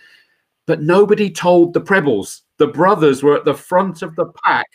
but 0.65 0.81
nobody 0.81 1.29
told 1.29 1.73
the 1.73 1.81
Prebbles. 1.81 2.43
The 2.57 2.67
brothers 2.67 3.21
were 3.21 3.35
at 3.35 3.45
the 3.45 3.53
front 3.53 4.01
of 4.01 4.15
the 4.15 4.27
pack 4.43 4.67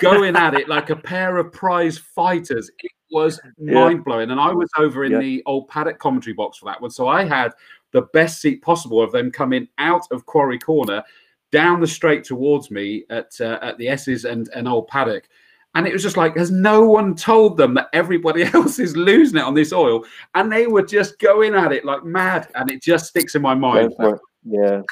going 0.00 0.36
at 0.36 0.54
it 0.54 0.68
like 0.68 0.90
a 0.90 0.96
pair 1.12 1.38
of 1.38 1.52
prize 1.52 1.96
fighters. 1.96 2.70
It 2.80 2.90
was 3.10 3.40
mind 3.58 4.04
blowing. 4.04 4.30
And 4.30 4.40
I 4.40 4.52
was 4.52 4.68
over 4.76 5.04
in 5.04 5.12
yeah. 5.12 5.18
the 5.18 5.42
old 5.46 5.68
paddock 5.68 5.98
commentary 5.98 6.34
box 6.34 6.58
for 6.58 6.66
that 6.66 6.80
one. 6.80 6.90
So 6.90 7.08
I 7.08 7.24
had 7.24 7.52
the 7.92 8.02
best 8.12 8.40
seat 8.40 8.62
possible 8.62 9.02
of 9.02 9.12
them 9.12 9.30
coming 9.30 9.68
out 9.78 10.06
of 10.10 10.26
Quarry 10.26 10.58
Corner 10.58 11.02
down 11.50 11.80
the 11.80 11.86
straight 11.86 12.24
towards 12.24 12.70
me 12.70 13.04
at 13.10 13.32
uh, 13.40 13.58
at 13.62 13.78
the 13.78 13.88
S's 13.88 14.24
and, 14.24 14.48
and 14.54 14.68
Old 14.68 14.88
Paddock. 14.88 15.28
And 15.74 15.86
it 15.86 15.92
was 15.92 16.02
just 16.02 16.16
like, 16.16 16.36
has 16.36 16.50
no 16.50 16.88
one 16.88 17.14
told 17.14 17.56
them 17.56 17.74
that 17.74 17.88
everybody 17.92 18.42
else 18.54 18.78
is 18.78 18.96
losing 18.96 19.38
it 19.38 19.44
on 19.44 19.54
this 19.54 19.72
oil? 19.72 20.04
And 20.34 20.50
they 20.50 20.66
were 20.66 20.82
just 20.82 21.18
going 21.18 21.54
at 21.54 21.72
it 21.72 21.84
like 21.84 22.04
mad. 22.04 22.48
And 22.54 22.70
it 22.70 22.82
just 22.82 23.06
sticks 23.06 23.34
in 23.34 23.42
my 23.42 23.54
mind. 23.54 23.94
Yeah. 24.44 24.82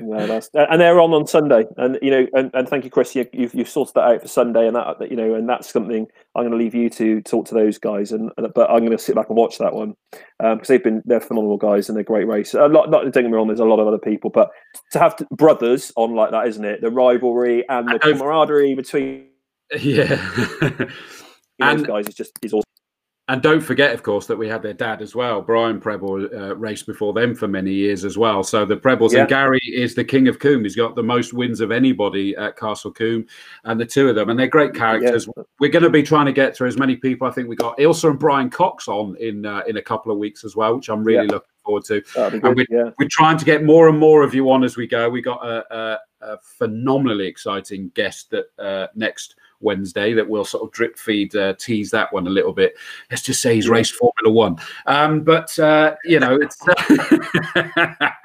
No, 0.00 0.26
that's 0.26 0.50
and 0.54 0.80
they're 0.80 1.00
on 1.00 1.12
on 1.12 1.26
Sunday, 1.26 1.64
and 1.76 1.98
you 2.02 2.10
know, 2.10 2.26
and, 2.34 2.50
and 2.54 2.68
thank 2.68 2.84
you, 2.84 2.90
Chris. 2.90 3.14
You, 3.14 3.26
you've 3.32 3.54
you've 3.54 3.68
sorted 3.68 3.94
that 3.94 4.04
out 4.04 4.22
for 4.22 4.28
Sunday, 4.28 4.66
and 4.66 4.76
that 4.76 5.10
you 5.10 5.16
know, 5.16 5.34
and 5.34 5.48
that's 5.48 5.72
something 5.72 6.06
I'm 6.34 6.42
going 6.42 6.52
to 6.52 6.56
leave 6.56 6.74
you 6.74 6.90
to 6.90 7.20
talk 7.22 7.46
to 7.46 7.54
those 7.54 7.78
guys, 7.78 8.12
and, 8.12 8.30
and 8.36 8.52
but 8.54 8.70
I'm 8.70 8.80
going 8.80 8.92
to 8.92 8.98
sit 8.98 9.14
back 9.14 9.28
and 9.28 9.36
watch 9.36 9.58
that 9.58 9.74
one 9.74 9.94
because 10.10 10.52
um, 10.52 10.60
they've 10.66 10.82
been 10.82 11.02
they're 11.04 11.20
phenomenal 11.20 11.56
guys 11.56 11.88
and 11.88 11.96
they're 11.96 12.04
great 12.04 12.26
race. 12.26 12.54
A 12.54 12.66
lot, 12.66 12.90
not 12.90 13.02
don't 13.02 13.12
get 13.12 13.24
me 13.24 13.32
wrong, 13.32 13.48
there's 13.48 13.60
a 13.60 13.64
lot 13.64 13.80
of 13.80 13.86
other 13.86 13.98
people, 13.98 14.30
but 14.30 14.50
to 14.92 14.98
have 14.98 15.16
brothers 15.30 15.92
on 15.96 16.14
like 16.14 16.30
that, 16.30 16.48
isn't 16.48 16.64
it? 16.64 16.80
The 16.80 16.90
rivalry 16.90 17.68
and 17.68 17.88
the 17.88 17.98
camaraderie 17.98 18.74
between 18.74 19.26
yeah, 19.80 20.30
and 21.60 21.86
guys 21.86 22.08
is 22.08 22.14
just 22.14 22.32
is 22.42 22.52
awesome 22.52 22.71
and 23.28 23.40
don't 23.40 23.60
forget, 23.60 23.94
of 23.94 24.02
course, 24.02 24.26
that 24.26 24.36
we 24.36 24.48
had 24.48 24.62
their 24.62 24.72
dad 24.72 25.00
as 25.00 25.14
well. 25.14 25.40
Brian 25.40 25.80
Prebble 25.80 26.28
uh, 26.34 26.56
raced 26.56 26.86
before 26.86 27.12
them 27.12 27.36
for 27.36 27.46
many 27.46 27.72
years 27.72 28.04
as 28.04 28.18
well. 28.18 28.42
So 28.42 28.64
the 28.64 28.76
Prebbles 28.76 29.12
yeah. 29.12 29.20
and 29.20 29.28
Gary 29.28 29.60
is 29.62 29.94
the 29.94 30.04
king 30.04 30.26
of 30.26 30.40
Combe. 30.40 30.64
He's 30.64 30.74
got 30.74 30.96
the 30.96 31.04
most 31.04 31.32
wins 31.32 31.60
of 31.60 31.70
anybody 31.70 32.34
at 32.36 32.56
Castle 32.56 32.90
Combe, 32.90 33.24
and 33.62 33.80
the 33.80 33.86
two 33.86 34.08
of 34.08 34.16
them, 34.16 34.28
and 34.28 34.38
they're 34.38 34.48
great 34.48 34.74
characters. 34.74 35.28
Yeah. 35.36 35.44
We're 35.60 35.70
going 35.70 35.84
to 35.84 35.90
be 35.90 36.02
trying 36.02 36.26
to 36.26 36.32
get 36.32 36.56
through 36.56 36.66
as 36.66 36.76
many 36.76 36.96
people. 36.96 37.28
I 37.28 37.30
think 37.30 37.48
we 37.48 37.54
got 37.54 37.78
Ilsa 37.78 38.10
and 38.10 38.18
Brian 38.18 38.50
Cox 38.50 38.88
on 38.88 39.16
in 39.20 39.46
uh, 39.46 39.62
in 39.68 39.76
a 39.76 39.82
couple 39.82 40.10
of 40.10 40.18
weeks 40.18 40.44
as 40.44 40.56
well, 40.56 40.74
which 40.74 40.88
I'm 40.88 41.04
really 41.04 41.26
yeah. 41.26 41.32
looking 41.32 41.48
forward 41.64 41.84
to. 41.84 42.02
And 42.16 42.42
we're, 42.42 42.92
we're, 42.98 43.08
trying 43.08 43.38
to 43.38 43.44
get 43.44 43.62
more 43.62 43.88
and 43.88 43.98
more 43.98 44.24
of 44.24 44.34
you 44.34 44.50
on 44.50 44.64
as 44.64 44.76
we 44.76 44.88
go. 44.88 45.08
We 45.08 45.22
got 45.22 45.46
a, 45.46 45.74
a, 45.74 45.98
a 46.22 46.38
phenomenally 46.42 47.28
exciting 47.28 47.92
guest 47.94 48.30
that 48.30 48.46
uh, 48.58 48.88
next 48.96 49.36
Wednesday 49.62 50.12
that 50.12 50.28
we'll 50.28 50.44
sort 50.44 50.64
of 50.64 50.72
drip 50.72 50.98
feed 50.98 51.34
uh, 51.36 51.54
tease 51.58 51.90
that 51.90 52.12
one 52.12 52.26
a 52.26 52.30
little 52.30 52.52
bit. 52.52 52.74
Let's 53.10 53.22
just 53.22 53.42
say 53.42 53.54
he's 53.54 53.68
raced 53.68 53.94
Formula 53.94 54.32
One, 54.32 54.56
um, 54.86 55.22
but 55.22 55.58
uh, 55.58 55.96
you 56.04 56.20
know 56.20 56.38
it's. 56.40 56.58
right, 57.56 58.16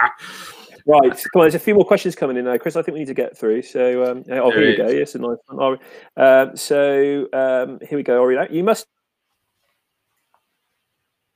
come 0.85 1.01
on. 1.35 1.41
There's 1.41 1.55
a 1.55 1.59
few 1.59 1.75
more 1.75 1.85
questions 1.85 2.15
coming 2.15 2.37
in 2.37 2.45
now, 2.45 2.57
Chris. 2.57 2.75
I 2.75 2.81
think 2.81 2.93
we 2.93 2.99
need 2.99 3.07
to 3.07 3.13
get 3.13 3.37
through. 3.37 3.61
So, 3.61 4.11
um, 4.11 4.23
oh, 4.29 4.51
here 4.51 4.69
we 4.69 4.77
go. 4.77 4.89
Yes, 4.89 5.15
a 5.15 5.19
nice 5.19 5.37
one. 5.47 5.77
Um, 6.17 6.55
so 6.55 7.27
um, 7.33 7.79
here 7.87 7.97
we 7.97 8.03
go. 8.03 8.27
You 8.49 8.63
must 8.63 8.87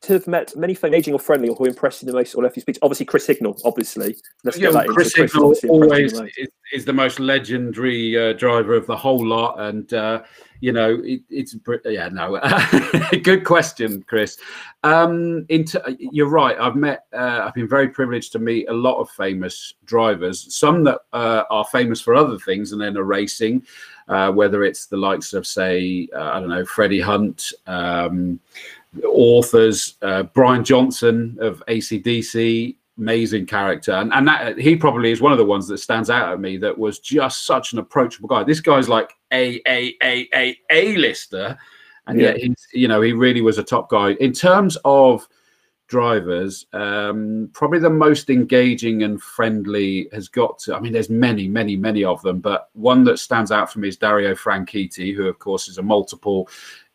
have 0.08 0.27
met 0.27 0.55
many 0.55 0.74
famous 0.74 0.98
aging 0.98 1.13
or 1.13 1.20
friendly 1.20 1.48
or 1.48 1.55
who 1.55 1.65
impressed 1.65 2.01
you 2.01 2.08
the 2.08 2.13
most 2.13 2.34
or 2.34 2.41
left 2.41 2.55
you 2.55 2.62
speech? 2.62 2.79
Obviously, 2.81 3.05
Chris 3.05 3.27
Hignell, 3.27 3.62
obviously. 3.63 4.17
Let's 4.43 4.58
yeah, 4.58 4.72
that 4.72 4.88
Chris 4.88 5.15
Hignell 5.15 5.55
always 5.70 6.13
is, 6.13 6.50
is, 6.74 6.86
the 6.86 6.93
most 6.93 7.20
legendary 7.20 8.17
uh, 8.17 8.34
driver 8.34 8.74
of 8.74 8.88
the 8.88 8.98
whole 8.98 9.24
lot. 9.24 9.60
And, 9.60 9.93
uh, 9.93 10.24
you 10.60 10.72
know, 10.72 11.00
it, 11.03 11.22
it's, 11.29 11.55
yeah, 11.86 12.10
no. 12.10 12.39
Good 13.24 13.46
question, 13.46 14.03
Chris. 14.08 14.38
Um, 14.84 15.46
into, 15.50 15.79
you're 16.00 16.29
right. 16.29 16.58
I've 16.60 16.75
met, 16.75 17.05
uh, 17.13 17.41
I've 17.43 17.53
been 17.53 17.70
very 17.70 17.89
privileged 17.89 18.31
to 18.31 18.39
meet 18.39 18.70
a 18.70 18.74
lot 18.74 19.00
of 19.00 19.10
famous 19.12 19.75
drivers, 19.86 20.51
some 20.55 20.84
that 20.86 21.01
uh, 21.13 21.43
are 21.51 21.65
famous 21.65 22.01
for 22.01 22.15
other 22.15 22.39
things 22.39 22.72
and 22.72 22.81
then 22.81 22.98
are 22.98 23.03
racing. 23.03 23.63
Uh, 24.08 24.29
whether 24.31 24.63
it's 24.63 24.88
the 24.88 24.98
likes 24.98 25.34
of, 25.34 25.48
say, 25.48 26.10
uh, 26.13 26.31
I 26.31 26.39
don't 26.39 26.50
know, 26.50 26.65
Freddie 26.65 27.00
Hunt, 27.00 27.53
um, 27.67 28.41
authors, 29.05 29.98
uh, 30.01 30.24
Brian 30.24 30.63
Johnson 30.63 31.38
of 31.39 31.63
ACDC, 31.67 32.75
amazing 32.98 33.45
character, 33.45 33.93
and 33.93 34.13
and 34.13 34.27
that 34.27 34.57
he 34.57 34.75
probably 34.75 35.12
is 35.12 35.21
one 35.21 35.31
of 35.31 35.38
the 35.38 35.45
ones 35.45 35.67
that 35.67 35.77
stands 35.77 36.10
out 36.10 36.31
at 36.31 36.39
me. 36.39 36.57
That 36.57 36.77
was 36.77 37.00
just 37.00 37.45
such 37.45 37.74
an 37.74 37.79
approachable 37.79 38.27
guy. 38.27 38.43
This 38.43 38.60
guy's 38.60 38.89
like 38.89 39.13
a 39.31 39.62
a 39.67 39.95
a 40.03 40.27
a 40.33 40.57
a 40.71 40.95
lister, 40.98 41.57
and 42.07 42.19
yeah. 42.19 42.27
yet 42.29 42.38
he's 42.38 42.67
you 42.74 42.88
know 42.88 43.01
he 43.01 43.13
really 43.13 43.41
was 43.41 43.57
a 43.57 43.63
top 43.63 43.89
guy 43.89 44.12
in 44.13 44.33
terms 44.33 44.77
of 44.86 45.27
drivers 45.88 46.67
um, 46.71 47.50
probably 47.51 47.77
the 47.77 47.89
most 47.89 48.29
engaging 48.29 49.03
and 49.03 49.21
friendly 49.21 50.07
has 50.13 50.29
got 50.29 50.57
to 50.57 50.74
i 50.74 50.79
mean 50.79 50.93
there's 50.93 51.10
many 51.10 51.50
many 51.50 51.75
many 51.75 52.01
of 52.01 52.21
them 52.21 52.39
but 52.39 52.69
one 52.71 53.03
that 53.03 53.19
stands 53.19 53.51
out 53.51 53.69
for 53.69 53.79
me 53.79 53.89
is 53.89 53.97
dario 53.97 54.34
franchitti 54.34 55.13
who 55.13 55.27
of 55.27 55.38
course 55.38 55.67
is 55.67 55.80
a 55.80 55.82
multiple 55.82 56.47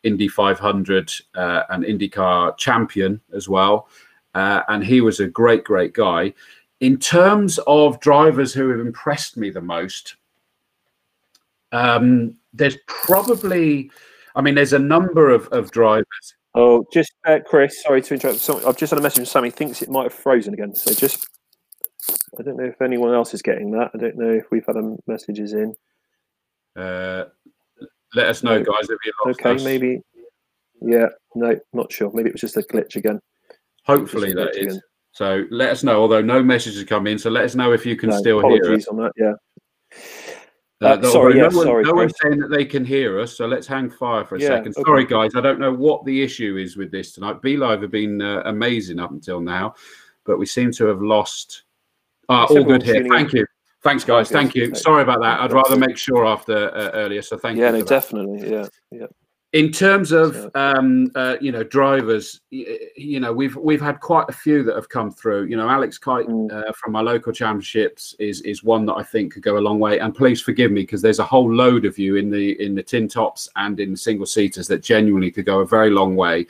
Indy 0.06 0.28
500 0.28 1.12
uh, 1.34 1.62
and 1.68 1.84
IndyCar 1.84 2.56
champion 2.56 3.20
as 3.34 3.48
well. 3.48 3.88
Uh, 4.34 4.62
and 4.68 4.84
he 4.84 5.00
was 5.00 5.18
a 5.18 5.26
great, 5.26 5.64
great 5.64 5.94
guy. 5.94 6.32
In 6.80 6.98
terms 6.98 7.58
of 7.66 7.98
drivers 8.00 8.54
who 8.54 8.68
have 8.68 8.80
impressed 8.80 9.36
me 9.36 9.50
the 9.50 9.60
most, 9.60 10.14
um, 11.72 12.36
there's 12.52 12.76
probably, 12.86 13.90
I 14.36 14.42
mean, 14.42 14.54
there's 14.54 14.74
a 14.74 14.78
number 14.78 15.30
of, 15.30 15.48
of 15.48 15.72
drivers. 15.72 16.34
Oh, 16.54 16.86
just 16.92 17.12
uh, 17.26 17.40
Chris, 17.44 17.82
sorry 17.82 18.00
to 18.02 18.14
interrupt. 18.14 18.38
So, 18.38 18.66
I've 18.66 18.76
just 18.76 18.90
had 18.90 18.98
a 18.98 19.02
message 19.02 19.16
from 19.16 19.26
Sammy. 19.26 19.50
Thinks 19.50 19.82
it 19.82 19.90
might 19.90 20.04
have 20.04 20.14
frozen 20.14 20.54
again. 20.54 20.74
So 20.74 20.94
just, 20.94 21.26
I 22.38 22.42
don't 22.42 22.56
know 22.56 22.64
if 22.64 22.80
anyone 22.80 23.12
else 23.12 23.34
is 23.34 23.42
getting 23.42 23.72
that. 23.72 23.90
I 23.92 23.98
don't 23.98 24.16
know 24.16 24.30
if 24.30 24.44
we've 24.50 24.64
had 24.66 24.76
messages 25.06 25.52
in. 25.52 25.74
Uh, 26.76 27.24
let 28.14 28.28
us 28.28 28.42
know, 28.42 28.62
guys, 28.62 28.88
if 28.88 28.98
you 29.04 29.12
lost 29.24 29.40
Okay, 29.40 29.54
us. 29.54 29.64
maybe. 29.64 30.00
Yeah, 30.80 31.08
no, 31.34 31.58
not 31.72 31.92
sure. 31.92 32.10
Maybe 32.12 32.28
it 32.28 32.34
was 32.34 32.40
just 32.40 32.56
a 32.56 32.62
glitch 32.62 32.96
again. 32.96 33.20
Hopefully 33.84 34.32
that 34.34 34.56
is. 34.56 34.66
Again. 34.66 34.80
So 35.12 35.44
let 35.50 35.70
us 35.70 35.82
know. 35.82 36.02
Although 36.02 36.22
no 36.22 36.42
messages 36.42 36.84
come 36.84 37.06
in, 37.06 37.18
so 37.18 37.30
let 37.30 37.44
us 37.44 37.54
know 37.54 37.72
if 37.72 37.86
you 37.86 37.96
can 37.96 38.10
no, 38.10 38.18
still 38.18 38.46
hear 38.48 38.74
us. 38.74 38.86
on 38.88 38.96
that. 38.98 39.12
Yeah. 39.16 39.32
Uh, 40.82 40.88
uh, 40.88 41.10
sorry, 41.10 41.34
no, 41.34 41.44
one, 41.44 41.52
sorry, 41.52 41.84
no 41.84 41.94
one's 41.94 42.12
saying 42.20 42.38
that 42.38 42.48
they 42.48 42.64
can 42.64 42.84
hear 42.84 43.18
us, 43.18 43.34
so 43.34 43.46
let's 43.46 43.66
hang 43.66 43.88
fire 43.88 44.26
for 44.26 44.36
a 44.36 44.40
yeah, 44.40 44.48
second. 44.48 44.74
Okay. 44.76 44.82
Sorry, 44.82 45.06
guys, 45.06 45.30
I 45.34 45.40
don't 45.40 45.58
know 45.58 45.72
what 45.72 46.04
the 46.04 46.22
issue 46.22 46.58
is 46.58 46.76
with 46.76 46.90
this 46.90 47.12
tonight. 47.12 47.40
Be 47.40 47.56
Live 47.56 47.80
have 47.80 47.90
been 47.90 48.20
uh, 48.20 48.42
amazing 48.44 48.98
up 48.98 49.10
until 49.10 49.40
now, 49.40 49.74
but 50.26 50.38
we 50.38 50.44
seem 50.44 50.70
to 50.72 50.86
have 50.86 51.00
lost. 51.00 51.62
Ah, 52.28 52.44
all 52.44 52.62
good 52.62 52.82
here. 52.82 53.06
Thank 53.08 53.32
you. 53.32 53.46
Thanks, 53.86 54.02
guys. 54.02 54.28
Thank 54.28 54.56
you. 54.56 54.74
Sorry 54.74 55.04
about 55.04 55.20
that. 55.20 55.38
I'd 55.38 55.52
rather 55.52 55.76
make 55.76 55.96
sure 55.96 56.26
after 56.26 56.74
uh, 56.74 56.90
earlier. 56.94 57.22
So 57.22 57.38
thank 57.38 57.56
yeah, 57.56 57.68
you. 57.68 57.74
Yeah, 57.74 57.78
no, 57.78 57.86
definitely. 57.86 58.50
Yeah, 58.50 58.66
yeah. 58.90 59.06
In 59.52 59.70
terms 59.70 60.10
of 60.10 60.50
um, 60.56 61.12
uh, 61.14 61.36
you 61.40 61.52
know 61.52 61.62
drivers, 61.62 62.40
you 62.50 63.20
know 63.20 63.32
we've 63.32 63.54
we've 63.54 63.80
had 63.80 64.00
quite 64.00 64.28
a 64.28 64.32
few 64.32 64.64
that 64.64 64.74
have 64.74 64.88
come 64.88 65.12
through. 65.12 65.44
You 65.44 65.56
know, 65.56 65.68
Alex 65.68 65.98
Kite 65.98 66.26
mm. 66.26 66.52
uh, 66.52 66.72
from 66.72 66.94
my 66.94 67.00
local 67.00 67.32
championships 67.32 68.16
is 68.18 68.40
is 68.40 68.64
one 68.64 68.86
that 68.86 68.94
I 68.94 69.04
think 69.04 69.34
could 69.34 69.44
go 69.44 69.56
a 69.56 69.60
long 69.60 69.78
way. 69.78 70.00
And 70.00 70.12
please 70.12 70.42
forgive 70.42 70.72
me 70.72 70.80
because 70.80 71.00
there's 71.00 71.20
a 71.20 71.24
whole 71.24 71.54
load 71.54 71.84
of 71.84 71.96
you 71.96 72.16
in 72.16 72.28
the 72.28 72.60
in 72.60 72.74
the 72.74 72.82
tin 72.82 73.06
tops 73.06 73.48
and 73.54 73.78
in 73.78 73.92
the 73.92 73.96
single 73.96 74.26
seaters 74.26 74.66
that 74.66 74.82
genuinely 74.82 75.30
could 75.30 75.46
go 75.46 75.60
a 75.60 75.66
very 75.66 75.90
long 75.90 76.16
way. 76.16 76.48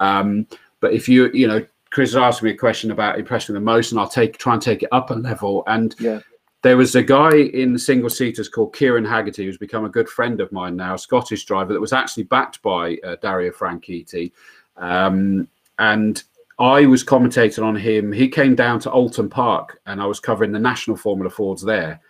Um, 0.00 0.48
but 0.80 0.92
if 0.92 1.08
you 1.08 1.30
you 1.32 1.46
know 1.46 1.64
Chris 1.90 2.16
asked 2.16 2.42
me 2.42 2.50
a 2.50 2.56
question 2.56 2.90
about 2.90 3.20
impressing 3.20 3.54
the 3.54 3.60
most, 3.60 3.92
and 3.92 4.00
I'll 4.00 4.08
take 4.08 4.36
try 4.36 4.54
and 4.54 4.60
take 4.60 4.82
it 4.82 4.88
up 4.90 5.10
a 5.10 5.14
level. 5.14 5.62
And 5.68 5.94
yeah 6.00 6.18
there 6.62 6.76
was 6.76 6.94
a 6.94 7.02
guy 7.02 7.34
in 7.36 7.72
the 7.72 7.78
single 7.78 8.08
seaters 8.08 8.48
called 8.48 8.74
Kieran 8.74 9.04
Haggerty, 9.04 9.44
who's 9.44 9.58
become 9.58 9.84
a 9.84 9.90
good 9.90 10.08
friend 10.08 10.40
of 10.40 10.52
mine 10.52 10.76
now, 10.76 10.94
a 10.94 10.98
Scottish 10.98 11.44
driver 11.44 11.72
that 11.72 11.80
was 11.80 11.92
actually 11.92 12.22
backed 12.22 12.62
by 12.62 12.96
uh, 13.04 13.16
Dario 13.20 13.50
Franchitti. 13.50 14.30
Um, 14.76 15.48
and 15.80 16.22
I 16.60 16.86
was 16.86 17.02
commentating 17.02 17.64
on 17.64 17.74
him. 17.74 18.12
He 18.12 18.28
came 18.28 18.54
down 18.54 18.78
to 18.80 18.90
Oulton 18.90 19.28
Park 19.28 19.80
and 19.86 20.00
I 20.00 20.06
was 20.06 20.20
covering 20.20 20.52
the 20.52 20.58
national 20.60 20.96
Formula 20.96 21.30
Fords 21.30 21.62
there. 21.62 22.00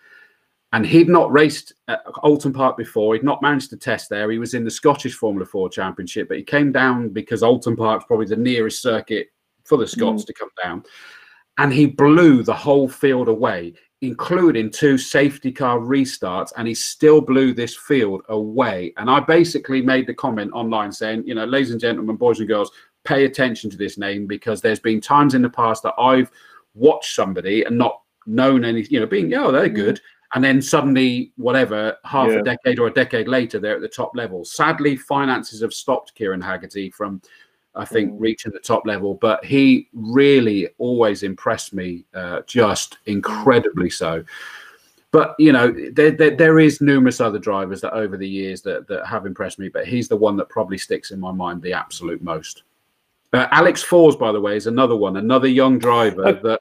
And 0.74 0.86
he'd 0.86 1.08
not 1.08 1.32
raced 1.32 1.74
at 1.88 2.04
Oulton 2.24 2.52
Park 2.52 2.76
before. 2.76 3.14
He'd 3.14 3.24
not 3.24 3.42
managed 3.42 3.70
to 3.70 3.76
test 3.76 4.08
there. 4.10 4.30
He 4.30 4.38
was 4.38 4.54
in 4.54 4.64
the 4.64 4.70
Scottish 4.70 5.14
Formula 5.14 5.46
Ford 5.46 5.72
Championship, 5.72 6.28
but 6.28 6.38
he 6.38 6.42
came 6.42 6.72
down 6.72 7.10
because 7.10 7.42
Oulton 7.42 7.76
Park's 7.76 8.04
probably 8.06 8.26
the 8.26 8.36
nearest 8.36 8.82
circuit 8.82 9.28
for 9.64 9.78
the 9.78 9.86
Scots 9.86 10.24
mm. 10.24 10.26
to 10.26 10.32
come 10.34 10.48
down. 10.62 10.82
And 11.58 11.72
he 11.72 11.86
blew 11.86 12.42
the 12.42 12.54
whole 12.54 12.88
field 12.88 13.28
away 13.28 13.74
including 14.02 14.68
two 14.68 14.98
safety 14.98 15.52
car 15.52 15.78
restarts, 15.78 16.52
and 16.56 16.66
he 16.66 16.74
still 16.74 17.20
blew 17.20 17.54
this 17.54 17.76
field 17.76 18.22
away. 18.28 18.92
And 18.96 19.08
I 19.08 19.20
basically 19.20 19.80
made 19.80 20.08
the 20.08 20.14
comment 20.14 20.52
online 20.52 20.90
saying, 20.90 21.22
you 21.24 21.34
know, 21.34 21.44
ladies 21.44 21.70
and 21.70 21.80
gentlemen, 21.80 22.16
boys 22.16 22.40
and 22.40 22.48
girls, 22.48 22.72
pay 23.04 23.24
attention 23.24 23.70
to 23.70 23.76
this 23.76 23.96
name 23.96 24.26
because 24.26 24.60
there's 24.60 24.80
been 24.80 25.00
times 25.00 25.34
in 25.34 25.42
the 25.42 25.48
past 25.48 25.84
that 25.84 25.94
I've 25.98 26.30
watched 26.74 27.14
somebody 27.14 27.62
and 27.62 27.78
not 27.78 28.00
known 28.26 28.64
any, 28.64 28.82
you 28.82 28.98
know, 28.98 29.06
being, 29.06 29.32
oh, 29.34 29.52
they're 29.52 29.68
mm. 29.68 29.74
good. 29.74 30.00
And 30.34 30.42
then 30.42 30.60
suddenly, 30.60 31.32
whatever, 31.36 31.96
half 32.04 32.28
yeah. 32.28 32.38
a 32.38 32.42
decade 32.42 32.78
or 32.80 32.88
a 32.88 32.92
decade 32.92 33.28
later, 33.28 33.60
they're 33.60 33.76
at 33.76 33.82
the 33.82 33.88
top 33.88 34.12
level. 34.16 34.44
Sadly, 34.44 34.96
finances 34.96 35.60
have 35.60 35.74
stopped 35.74 36.14
Kieran 36.14 36.40
Haggerty 36.40 36.90
from 36.90 37.20
I 37.74 37.84
think, 37.84 38.12
mm. 38.12 38.16
reaching 38.18 38.52
the 38.52 38.58
top 38.58 38.86
level. 38.86 39.14
But 39.14 39.44
he 39.44 39.88
really 39.92 40.68
always 40.78 41.22
impressed 41.22 41.72
me, 41.72 42.04
uh, 42.14 42.40
just 42.46 42.98
incredibly 43.06 43.90
so. 43.90 44.24
But 45.10 45.34
you 45.38 45.52
know, 45.52 45.74
there, 45.92 46.10
there, 46.10 46.36
there 46.36 46.58
is 46.58 46.80
numerous 46.80 47.20
other 47.20 47.38
drivers 47.38 47.82
that 47.82 47.92
over 47.92 48.16
the 48.16 48.28
years 48.28 48.62
that 48.62 48.88
that 48.88 49.06
have 49.06 49.26
impressed 49.26 49.58
me, 49.58 49.68
but 49.68 49.86
he's 49.86 50.08
the 50.08 50.16
one 50.16 50.36
that 50.38 50.48
probably 50.48 50.78
sticks 50.78 51.10
in 51.10 51.20
my 51.20 51.32
mind 51.32 51.60
the 51.62 51.74
absolute 51.74 52.22
most. 52.22 52.62
Uh, 53.32 53.46
Alex 53.50 53.82
Fours, 53.82 54.16
by 54.16 54.32
the 54.32 54.40
way, 54.40 54.56
is 54.56 54.66
another 54.66 54.96
one, 54.96 55.16
another 55.16 55.48
young 55.48 55.78
driver 55.78 56.32
that 56.42 56.60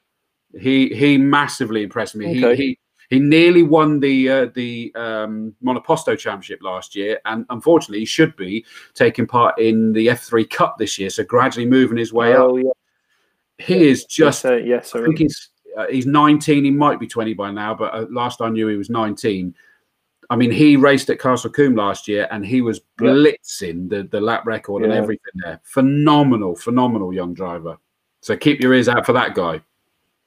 he 0.58 0.88
he 0.94 1.16
massively 1.16 1.82
impressed 1.82 2.14
me. 2.14 2.44
Okay. 2.44 2.56
He 2.56 2.64
he 2.64 2.78
He 3.12 3.18
nearly 3.18 3.62
won 3.62 4.00
the 4.00 4.30
uh, 4.30 4.46
the 4.54 4.90
um, 4.94 5.54
Monoposto 5.62 6.18
Championship 6.18 6.62
last 6.62 6.96
year, 6.96 7.20
and 7.26 7.44
unfortunately, 7.50 7.98
he 7.98 8.06
should 8.06 8.34
be 8.36 8.64
taking 8.94 9.26
part 9.26 9.58
in 9.58 9.92
the 9.92 10.06
F3 10.06 10.48
Cup 10.48 10.78
this 10.78 10.98
year. 10.98 11.10
So 11.10 11.22
gradually 11.22 11.66
moving 11.66 11.98
his 11.98 12.10
way 12.10 12.34
oh, 12.34 12.56
up. 12.56 12.64
Yeah. 12.64 13.66
He 13.66 13.88
is 13.90 14.06
just. 14.06 14.44
Yes, 14.44 14.50
uh, 14.50 14.54
yes 14.56 14.94
I 14.94 15.04
think 15.04 15.18
he's 15.18 15.50
uh, 15.76 15.88
he's 15.90 16.06
19. 16.06 16.64
He 16.64 16.70
might 16.70 16.98
be 16.98 17.06
20 17.06 17.34
by 17.34 17.50
now, 17.50 17.74
but 17.74 17.92
uh, 17.92 18.06
last 18.08 18.40
I 18.40 18.48
knew, 18.48 18.68
he 18.68 18.76
was 18.76 18.88
19. 18.88 19.54
I 20.30 20.36
mean, 20.36 20.50
he 20.50 20.78
raced 20.78 21.10
at 21.10 21.20
Castle 21.20 21.50
Combe 21.50 21.76
last 21.76 22.08
year, 22.08 22.26
and 22.30 22.46
he 22.46 22.62
was 22.62 22.80
blitzing 22.98 23.90
the 23.90 24.04
the 24.04 24.22
lap 24.22 24.46
record 24.46 24.84
and 24.84 24.92
everything 24.92 25.34
there. 25.44 25.60
Phenomenal, 25.64 26.56
phenomenal 26.56 27.12
young 27.12 27.34
driver. 27.34 27.76
So 28.22 28.38
keep 28.38 28.62
your 28.62 28.72
ears 28.72 28.88
out 28.88 29.04
for 29.04 29.12
that 29.12 29.34
guy. 29.34 29.60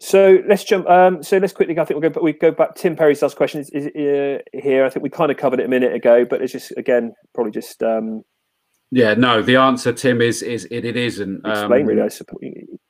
So 0.06 0.40
let's 0.48 0.64
jump. 0.64 0.88
Um, 0.88 1.24
so 1.24 1.40
let's 1.40 1.52
quickly. 1.52 1.80
I 1.80 1.84
think 1.84 2.00
we'll 2.00 2.12
go. 2.12 2.22
We 2.22 2.34
go 2.34 2.52
back. 2.52 2.76
Tim 2.76 2.96
Perry's 2.96 3.24
last 3.24 3.36
question 3.36 3.62
is, 3.62 3.72
is 3.72 3.88
uh, 3.88 4.38
here. 4.54 4.86
I 4.86 4.90
think 4.90 5.02
we 5.02 5.10
kind 5.10 5.32
of 5.32 5.38
covered 5.38 5.60
it 5.60 5.66
a 5.66 5.68
minute 5.68 5.94
ago, 5.94 6.24
but 6.24 6.44
it's 6.44 6.52
just 6.52 6.74
again 6.78 7.16
probably 7.34 7.52
just 7.52 7.82
um, 7.82 8.24
Yeah, 8.92 9.16
no. 9.16 9.42
The 9.42 9.56
answer, 9.56 9.92
Tim, 9.92 10.22
is 10.22 10.44
is 10.44 10.66
it, 10.70 10.86
it 10.86 10.96
isn't. 10.96 11.38
explain 11.44 11.82
Um, 11.82 11.88
really. 11.88 12.04
I 12.04 12.10
suppose. 12.10 12.40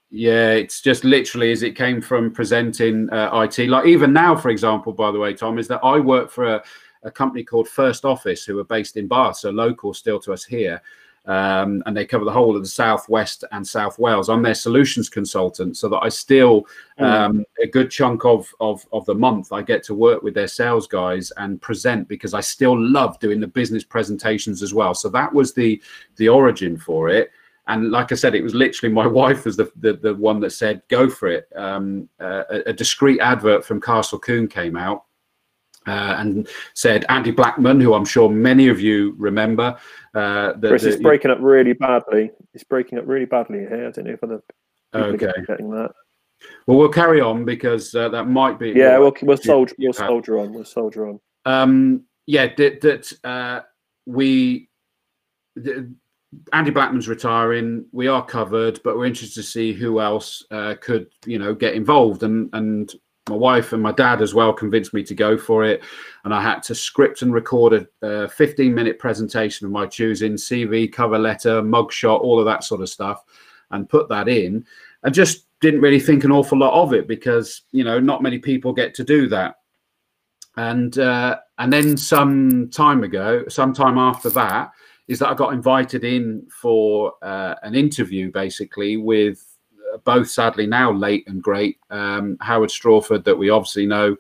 Yeah, 0.09 0.51
it's 0.51 0.81
just 0.81 1.05
literally 1.05 1.53
as 1.53 1.63
it 1.63 1.77
came 1.77 2.01
from 2.01 2.33
presenting 2.33 3.09
uh, 3.11 3.29
IT. 3.47 3.69
Like 3.69 3.85
even 3.85 4.11
now, 4.11 4.35
for 4.35 4.49
example, 4.49 4.91
by 4.91 5.09
the 5.11 5.19
way, 5.19 5.33
Tom, 5.33 5.57
is 5.57 5.69
that 5.69 5.79
I 5.85 5.99
work 5.99 6.29
for 6.29 6.55
a, 6.55 6.63
a 7.03 7.11
company 7.11 7.45
called 7.45 7.69
First 7.69 8.03
Office, 8.03 8.43
who 8.43 8.59
are 8.59 8.65
based 8.65 8.97
in 8.97 9.07
Bath, 9.07 9.37
so 9.37 9.51
local 9.51 9.93
still 9.93 10.19
to 10.19 10.33
us 10.33 10.43
here. 10.43 10.81
Um, 11.27 11.81
and 11.85 11.97
they 11.97 12.05
cover 12.05 12.23
the 12.23 12.31
whole 12.31 12.55
of 12.55 12.61
the 12.61 12.67
southwest 12.67 13.43
and 13.51 13.67
south 13.67 13.97
Wales. 13.97 14.29
I'm 14.29 14.43
their 14.43 14.53
solutions 14.53 15.09
consultant, 15.09 15.75
so 15.75 15.89
that 15.89 15.99
I 16.03 16.09
still 16.09 16.67
um, 16.99 17.43
a 17.61 17.67
good 17.67 17.89
chunk 17.89 18.25
of, 18.25 18.53
of 18.59 18.85
of 18.93 19.05
the 19.05 19.15
month 19.15 19.51
I 19.51 19.61
get 19.63 19.83
to 19.83 19.95
work 19.95 20.21
with 20.21 20.35
their 20.35 20.47
sales 20.47 20.87
guys 20.87 21.31
and 21.37 21.61
present 21.61 22.07
because 22.07 22.33
I 22.33 22.41
still 22.41 22.79
love 22.79 23.19
doing 23.19 23.39
the 23.39 23.47
business 23.47 23.83
presentations 23.83 24.61
as 24.61 24.73
well. 24.73 24.93
So 24.93 25.09
that 25.09 25.33
was 25.33 25.53
the 25.53 25.81
the 26.17 26.29
origin 26.29 26.77
for 26.77 27.09
it 27.09 27.31
and 27.67 27.91
like 27.91 28.11
I 28.11 28.15
said, 28.15 28.35
it 28.35 28.43
was 28.43 28.53
literally 28.53 28.93
my 28.93 29.07
wife 29.21 29.45
was 29.45 29.57
the 29.57 29.71
the, 29.77 29.93
the 29.93 30.15
one 30.15 30.39
that 30.41 30.51
said 30.51 30.81
go 30.87 31.09
for 31.09 31.27
it. 31.27 31.47
Um, 31.55 32.09
uh, 32.19 32.43
a, 32.49 32.69
a 32.69 32.73
discreet 32.73 33.19
advert 33.19 33.65
from 33.65 33.81
Castle 33.81 34.19
Combe 34.19 34.47
came 34.47 34.75
out 34.75 35.05
uh, 35.87 36.15
and 36.17 36.47
said 36.73 37.05
Andy 37.09 37.31
Blackman, 37.31 37.79
who 37.79 37.93
I'm 37.93 38.05
sure 38.05 38.29
many 38.29 38.67
of 38.67 38.79
you 38.79 39.15
remember. 39.17 39.77
Uh, 40.13 40.53
the, 40.53 40.69
Chris 40.69 40.83
the- 40.83 40.89
is 40.89 40.97
breaking 40.97 41.31
up 41.31 41.37
really 41.41 41.73
badly. 41.73 42.31
It's 42.53 42.63
breaking 42.63 42.97
up 42.99 43.05
really 43.07 43.25
badly 43.25 43.59
here. 43.59 43.87
I 43.87 43.91
don't 43.91 44.05
know 44.05 44.13
if 44.13 44.23
other 44.23 44.41
people 44.93 45.09
Okay. 45.13 45.25
are 45.27 45.45
getting 45.45 45.71
that. 45.71 45.91
well, 46.67 46.77
we'll 46.77 46.89
carry 46.89 47.19
on 47.21 47.43
because 47.45 47.93
uh, 47.95 48.09
that 48.09 48.25
might 48.25 48.57
be. 48.59 48.71
Yeah, 48.71 48.97
we'll 48.97 49.13
we'll 49.21 49.37
soldier 49.37 49.75
we'll 49.77 49.93
soldier 49.93 50.39
on. 50.39 50.53
We'll 50.53 50.65
soldier 50.65 51.07
on. 51.09 51.19
um, 51.45 52.03
yeah, 52.25 52.53
that, 52.55 52.81
that 52.81 53.13
uh, 53.23 53.61
we. 54.05 54.69
Andy 56.51 56.71
Blackman's 56.71 57.07
retiring. 57.07 57.85
We 57.93 58.07
are 58.07 58.25
covered, 58.25 58.81
but 58.83 58.97
we're 58.97 59.05
interested 59.05 59.41
to 59.41 59.43
see 59.47 59.71
who 59.71 60.01
else 60.01 60.43
uh, 60.51 60.75
could, 60.81 61.07
you 61.25 61.39
know, 61.39 61.53
get 61.53 61.75
involved. 61.75 62.23
And 62.23 62.49
and 62.53 62.93
my 63.29 63.35
wife 63.35 63.73
and 63.73 63.81
my 63.81 63.91
dad 63.91 64.21
as 64.21 64.33
well 64.33 64.53
convinced 64.53 64.93
me 64.93 65.03
to 65.03 65.15
go 65.15 65.37
for 65.37 65.63
it. 65.63 65.83
And 66.23 66.33
I 66.33 66.41
had 66.41 66.61
to 66.63 66.75
script 66.75 67.23
and 67.23 67.33
record 67.33 67.73
a, 67.73 68.07
a 68.07 68.29
15 68.29 68.73
minute 68.73 68.99
presentation 68.99 69.65
of 69.65 69.71
my 69.71 69.87
choosing, 69.87 70.33
CV, 70.33 70.91
cover 70.91 71.17
letter, 71.17 71.61
mugshot, 71.61 72.21
all 72.21 72.39
of 72.39 72.45
that 72.45 72.63
sort 72.63 72.81
of 72.81 72.89
stuff, 72.89 73.23
and 73.71 73.89
put 73.89 74.09
that 74.09 74.27
in. 74.27 74.65
And 75.03 75.13
just 75.13 75.45
didn't 75.61 75.81
really 75.81 75.99
think 75.99 76.23
an 76.23 76.31
awful 76.31 76.59
lot 76.59 76.79
of 76.79 76.93
it 76.93 77.07
because 77.07 77.63
you 77.71 77.83
know 77.83 77.99
not 77.99 78.21
many 78.21 78.37
people 78.37 78.73
get 78.73 78.93
to 78.95 79.03
do 79.03 79.27
that. 79.29 79.55
And 80.57 80.97
uh, 80.99 81.37
and 81.57 81.73
then 81.73 81.97
some 81.97 82.69
time 82.69 83.03
ago, 83.03 83.45
some 83.47 83.73
time 83.73 83.97
after 83.97 84.29
that, 84.31 84.71
is 85.07 85.19
that 85.19 85.29
I 85.29 85.33
got 85.33 85.53
invited 85.53 86.03
in 86.03 86.47
for 86.49 87.13
uh, 87.21 87.55
an 87.63 87.73
interview, 87.75 88.31
basically 88.31 88.97
with 88.97 89.54
both 90.03 90.29
sadly 90.29 90.67
now 90.67 90.91
late 90.91 91.23
and 91.27 91.41
great. 91.41 91.77
Um, 91.89 92.37
Howard 92.41 92.69
Strawford, 92.69 93.23
that 93.23 93.37
we 93.37 93.49
obviously 93.49 93.85
know 93.85 94.15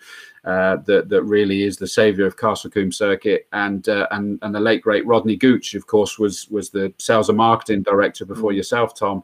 uh, 0.45 0.77
that 0.85 1.09
that 1.09 1.23
really 1.23 1.63
is 1.63 1.77
the 1.77 1.87
saviour 1.87 2.27
of 2.27 2.37
Castle 2.37 2.69
Combe 2.69 2.91
Circuit, 2.91 3.47
and 3.51 3.89
uh, 3.89 4.07
and 4.11 4.37
and 4.41 4.53
the 4.53 4.59
late 4.59 4.81
great 4.81 5.05
Rodney 5.05 5.35
Gooch, 5.35 5.73
of 5.73 5.87
course, 5.87 6.19
was 6.19 6.47
was 6.49 6.69
the 6.69 6.93
sales 6.99 7.29
and 7.29 7.37
marketing 7.37 7.81
director 7.81 8.25
before 8.25 8.53
yourself, 8.53 8.95
Tom, 8.95 9.23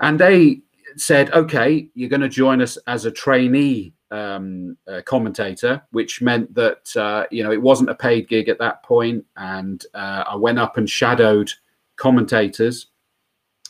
and 0.00 0.18
they 0.18 0.60
said, 0.96 1.30
okay, 1.32 1.88
you're 1.94 2.08
going 2.08 2.20
to 2.20 2.28
join 2.28 2.60
us 2.60 2.76
as 2.86 3.04
a 3.04 3.10
trainee 3.10 3.92
um, 4.10 4.76
uh, 4.88 5.00
commentator, 5.04 5.82
which 5.90 6.20
meant 6.20 6.52
that 6.54 6.96
uh, 6.96 7.26
you 7.30 7.42
know 7.42 7.52
it 7.52 7.60
wasn't 7.60 7.90
a 7.90 7.94
paid 7.94 8.28
gig 8.28 8.48
at 8.48 8.58
that 8.58 8.82
point, 8.82 9.24
and 9.36 9.84
uh, 9.94 10.24
I 10.28 10.36
went 10.36 10.58
up 10.58 10.76
and 10.76 10.88
shadowed 10.88 11.50
commentators, 11.96 12.86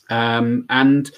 um, 0.08 0.66
and 0.68 1.10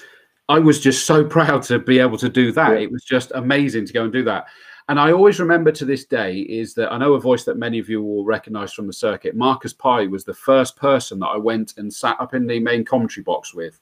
I 0.49 0.59
was 0.59 0.79
just 0.79 1.05
so 1.05 1.23
proud 1.37 1.63
to 1.63 1.79
be 1.79 1.99
able 1.99 2.17
to 2.17 2.29
do 2.29 2.51
that. 2.53 2.71
Yeah. 2.71 2.79
It 2.79 2.91
was 2.91 3.03
just 3.03 3.31
amazing 3.35 3.85
to 3.87 3.93
go 3.93 4.03
and 4.03 4.13
do 4.13 4.23
that. 4.23 4.45
And 4.89 4.99
I 4.99 5.13
always 5.13 5.39
remember 5.39 5.71
to 5.71 5.85
this 5.85 6.05
day 6.05 6.39
is 6.39 6.73
that 6.73 6.91
I 6.91 6.97
know 6.97 7.13
a 7.13 7.19
voice 7.19 7.45
that 7.45 7.57
many 7.57 7.79
of 7.79 7.89
you 7.89 8.03
will 8.03 8.25
recognize 8.25 8.73
from 8.73 8.85
the 8.85 8.93
circuit. 8.93 9.35
Marcus 9.35 9.71
Pye 9.71 10.07
was 10.07 10.25
the 10.25 10.33
first 10.33 10.75
person 10.75 11.19
that 11.19 11.27
I 11.27 11.37
went 11.37 11.75
and 11.77 11.93
sat 11.93 12.19
up 12.19 12.33
in 12.33 12.45
the 12.45 12.59
main 12.59 12.83
commentary 12.83 13.23
box 13.23 13.53
with. 13.53 13.79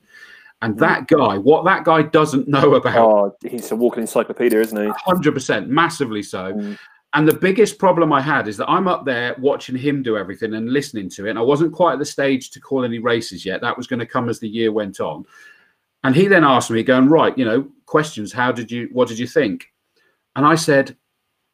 And 0.61 0.77
that 0.77 1.07
guy, 1.07 1.39
what 1.39 1.65
that 1.65 1.85
guy 1.85 2.03
doesn't 2.03 2.47
know 2.47 2.75
about 2.75 2.95
Oh, 2.95 3.35
he's 3.49 3.71
a 3.71 3.75
walking 3.75 4.01
encyclopedia, 4.01 4.59
isn't 4.59 4.79
he? 4.79 4.91
hundred 4.95 5.33
percent, 5.33 5.69
massively 5.69 6.21
so. 6.21 6.53
Mm. 6.53 6.77
And 7.13 7.27
the 7.27 7.33
biggest 7.33 7.77
problem 7.77 8.13
I 8.13 8.21
had 8.21 8.47
is 8.47 8.55
that 8.57 8.69
I'm 8.69 8.87
up 8.87 9.03
there 9.03 9.35
watching 9.39 9.75
him 9.75 10.01
do 10.01 10.17
everything 10.17 10.53
and 10.53 10.71
listening 10.71 11.09
to 11.09 11.25
it. 11.25 11.31
And 11.31 11.39
I 11.39 11.41
wasn't 11.41 11.73
quite 11.73 11.93
at 11.93 11.99
the 11.99 12.05
stage 12.05 12.51
to 12.51 12.61
call 12.61 12.85
any 12.85 12.99
races 12.99 13.45
yet. 13.45 13.59
That 13.59 13.75
was 13.75 13.87
going 13.87 13.99
to 13.99 14.05
come 14.05 14.29
as 14.29 14.39
the 14.39 14.47
year 14.47 14.71
went 14.71 15.01
on. 15.01 15.25
And 16.03 16.15
he 16.15 16.27
then 16.27 16.43
asked 16.43 16.71
me, 16.71 16.83
going, 16.83 17.09
right, 17.09 17.37
you 17.37 17.45
know, 17.45 17.67
questions. 17.85 18.33
How 18.33 18.51
did 18.51 18.71
you? 18.71 18.89
What 18.91 19.07
did 19.07 19.19
you 19.19 19.27
think? 19.27 19.67
And 20.35 20.45
I 20.45 20.55
said, 20.55 20.95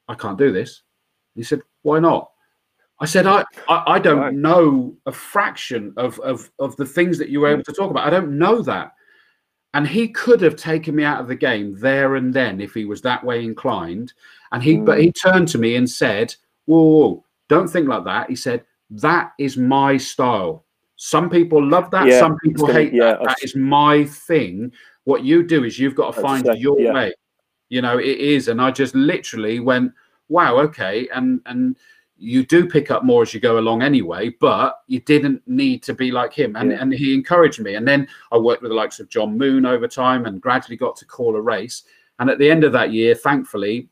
I 0.08 0.16
can't 0.16 0.38
do 0.38 0.52
this. 0.52 0.84
He 1.36 1.44
said, 1.44 1.62
why 1.82 2.00
not? 2.00 2.32
I 3.00 3.06
said, 3.06 3.28
I, 3.28 3.44
I, 3.70 3.84
I 3.88 4.00
don't 4.00 4.20
Right. 4.20 4.34
know 4.34 4.96
a 5.06 5.12
fraction 5.12 5.94
of, 5.98 6.20
of, 6.20 6.50
of 6.60 6.76
the 6.78 6.86
things 6.86 7.18
that 7.20 7.30
you 7.30 7.42
were 7.42 7.50
able 7.50 7.64
to 7.64 7.74
talk 7.74 7.92
about. 7.92 8.08
I 8.08 8.10
don't 8.10 8.38
know 8.38 8.62
that. 8.64 8.94
And 9.74 9.88
he 9.88 10.08
could 10.08 10.42
have 10.42 10.56
taken 10.56 10.96
me 10.96 11.04
out 11.04 11.22
of 11.22 11.28
the 11.28 11.36
game 11.36 11.78
there 11.78 12.16
and 12.16 12.34
then 12.34 12.60
if 12.62 12.74
he 12.74 12.86
was 12.86 13.02
that 13.02 13.24
way 13.24 13.44
inclined. 13.44 14.14
And 14.52 14.64
he, 14.64 14.78
but 14.78 15.00
he 15.00 15.10
mm. 15.10 15.22
turned 15.22 15.48
to 15.50 15.60
me 15.60 15.76
and 15.76 15.88
said, 15.88 16.34
whoa, 16.66 16.82
whoa, 16.82 17.26
don't 17.50 17.68
think 17.68 17.88
like 17.88 18.06
that. 18.06 18.30
He 18.30 18.36
said, 18.36 18.64
that 18.90 19.34
is 19.38 19.58
my 19.58 19.98
style. 19.98 20.66
Some 20.98 21.30
people 21.30 21.66
love 21.66 21.90
that. 21.92 22.08
Yeah, 22.08 22.20
some 22.20 22.38
people 22.44 22.68
hate 22.68 22.94
yeah, 22.94 23.14
that. 23.14 23.24
That 23.24 23.38
is 23.44 23.56
my 23.56 24.04
thing. 24.04 24.74
What 25.06 25.24
you 25.24 25.44
do 25.44 25.64
is 25.64 25.80
you've 25.80 25.96
got 25.96 26.14
to 26.14 26.22
find 26.22 26.44
the- 26.46 26.58
your 26.58 26.80
yeah. 26.80 26.94
way. 26.94 27.14
You 27.70 27.82
know, 27.82 27.98
it 27.98 28.18
is. 28.18 28.48
And 28.48 28.62
I 28.62 28.72
just 28.72 28.96
literally 28.96 29.60
went, 29.60 29.94
wow, 30.28 30.58
okay. 30.58 31.08
And, 31.14 31.42
and, 31.46 31.78
you 32.20 32.44
do 32.44 32.68
pick 32.68 32.90
up 32.90 33.04
more 33.04 33.22
as 33.22 33.34
you 33.34 33.40
go 33.40 33.60
along 33.60 33.84
anyway, 33.84 34.30
but 34.40 34.80
you 34.88 35.00
didn't 35.02 35.40
need 35.46 35.84
to 35.84 35.94
be 35.94 36.12
like 36.12 36.34
him. 36.34 36.56
And, 36.56 36.72
Yeah. 36.72 36.82
and 36.82 36.92
he 36.92 37.14
encouraged 37.14 37.60
me. 37.60 37.76
And 37.76 37.88
then 37.88 38.08
I 38.32 38.38
worked 38.38 38.64
with 38.64 38.72
the 38.72 38.76
likes 38.76 39.00
of 39.00 39.08
John 39.10 39.38
Moon 39.38 39.66
over 39.66 39.88
time 39.88 40.26
and 40.26 40.42
gradually 40.42 40.78
got 40.78 40.96
to 40.98 41.06
call 41.06 41.36
a 41.36 41.42
race. 41.42 41.84
And 42.18 42.30
at 42.30 42.40
the 42.40 42.50
end 42.50 42.64
of 42.64 42.72
that 42.74 42.92
year, 42.92 43.14
thankfully, 43.14 43.90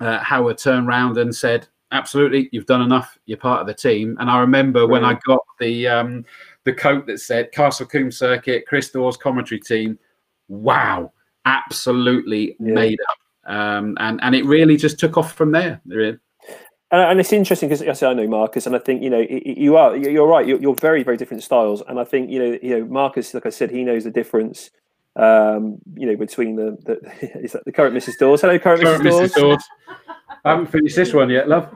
uh, 0.00 0.18
Howard 0.18 0.58
turned 0.58 0.86
round 0.86 1.16
and 1.16 1.34
said, 1.34 1.66
absolutely, 1.92 2.48
you've 2.52 2.66
done 2.66 2.82
enough. 2.82 3.18
You're 3.26 3.38
part 3.38 3.60
of 3.60 3.66
the 3.66 3.74
team. 3.74 4.16
And 4.20 4.30
I 4.30 4.38
remember 4.40 4.86
when 4.86 5.04
I 5.04 5.18
got 5.26 5.40
the 5.60 5.86
um, 5.88 6.24
the 6.64 6.72
coat 6.72 7.06
that 7.06 7.20
said 7.20 7.52
Castle 7.52 7.86
Combe 7.86 8.10
Circuit, 8.10 8.64
Chris 8.66 8.90
Dawes 8.90 9.16
commentary 9.16 9.60
team. 9.60 9.98
Wow, 10.48 11.12
absolutely 11.44 12.56
Yeah. 12.60 12.74
made 12.74 12.98
up. 13.08 13.52
Um, 13.52 13.96
and 14.00 14.20
and 14.22 14.34
it 14.34 14.44
really 14.44 14.76
just 14.76 14.98
took 14.98 15.16
off 15.16 15.34
from 15.34 15.52
there. 15.52 15.80
Really. 15.86 16.18
And, 16.92 17.00
and 17.02 17.20
it's 17.20 17.32
interesting 17.32 17.68
because 17.68 17.82
I 17.82 17.92
say 17.94 18.06
I 18.06 18.14
know 18.14 18.28
Marcus, 18.28 18.66
and 18.66 18.76
I 18.76 18.78
think 18.78 19.02
you 19.02 19.10
know 19.10 19.24
you 19.28 19.76
are 19.76 19.96
you- 19.96 20.10
you're 20.10 20.26
right. 20.28 20.46
You're, 20.46 20.60
you're 20.60 20.74
very 20.74 21.02
very 21.02 21.16
different 21.16 21.42
styles, 21.42 21.82
and 21.88 21.98
I 21.98 22.04
think 22.04 22.30
you 22.30 22.38
know 22.38 22.58
you 22.62 22.78
know 22.78 22.84
Marcus, 22.86 23.34
like 23.34 23.46
I 23.46 23.50
said, 23.50 23.70
he 23.70 23.82
knows 23.82 24.04
the 24.04 24.10
difference. 24.10 24.70
Um, 25.16 25.78
you 25.94 26.06
know 26.06 26.16
between 26.16 26.56
the 26.56 26.76
the, 26.84 27.40
is 27.42 27.52
that 27.52 27.64
the 27.64 27.72
current 27.72 27.94
Mrs. 27.94 28.18
Dawes. 28.18 28.42
Hello, 28.42 28.58
current, 28.58 28.82
Sorry, 28.82 28.98
Mrs. 28.98 29.02
Dawes. 29.04 29.32
Mrs. 29.32 29.34
Dawes. 29.34 29.64
I 30.44 30.50
haven't 30.50 30.66
finished 30.66 30.96
this 30.96 31.12
one 31.12 31.30
yet, 31.30 31.48
love. 31.48 31.74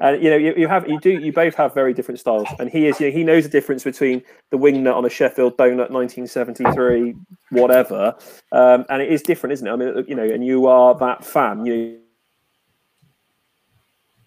And 0.00 0.22
you 0.22 0.30
know 0.30 0.36
you, 0.36 0.54
you 0.56 0.68
have 0.68 0.88
you 0.88 1.00
do 1.00 1.10
you 1.10 1.32
both 1.32 1.54
have 1.54 1.72
very 1.72 1.94
different 1.94 2.20
styles, 2.20 2.48
and 2.58 2.68
he 2.68 2.86
is 2.86 3.00
you 3.00 3.06
know, 3.06 3.16
he 3.16 3.24
knows 3.24 3.44
the 3.44 3.48
difference 3.48 3.84
between 3.84 4.22
the 4.50 4.56
wing 4.56 4.82
nut 4.82 4.94
on 4.94 5.04
a 5.04 5.10
Sheffield 5.10 5.56
donut 5.56 5.90
1973 5.90 7.14
whatever, 7.50 8.14
um, 8.52 8.84
and 8.88 9.00
it 9.00 9.10
is 9.10 9.22
different, 9.22 9.54
isn't 9.54 9.66
it? 9.66 9.70
I 9.70 9.76
mean 9.76 10.04
you 10.08 10.14
know, 10.14 10.24
and 10.24 10.44
you 10.44 10.66
are 10.66 10.94
that 10.98 11.24
fan. 11.24 11.64
You 11.64 12.00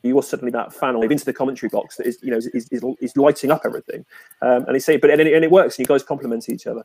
you 0.02 0.18
are 0.18 0.24
suddenly 0.24 0.52
that 0.52 0.74
fan 0.74 0.96
or 0.96 1.04
into 1.06 1.26
the 1.26 1.34
commentary 1.34 1.70
box 1.70 1.98
that 1.98 2.08
is 2.08 2.18
you 2.22 2.32
know 2.32 2.38
is, 2.38 2.48
is, 2.48 2.84
is 3.02 3.18
lighting 3.18 3.52
up 3.52 3.62
everything, 3.66 4.06
um, 4.42 4.66
and 4.66 4.76
he 4.76 4.80
say 4.80 4.98
but 4.98 5.10
and 5.10 5.22
it, 5.22 5.34
and 5.34 5.44
it 5.44 5.52
works, 5.52 5.78
and 5.78 5.84
you 5.84 5.88
guys 5.88 6.04
complement 6.04 6.50
each 6.50 6.68
other. 6.68 6.84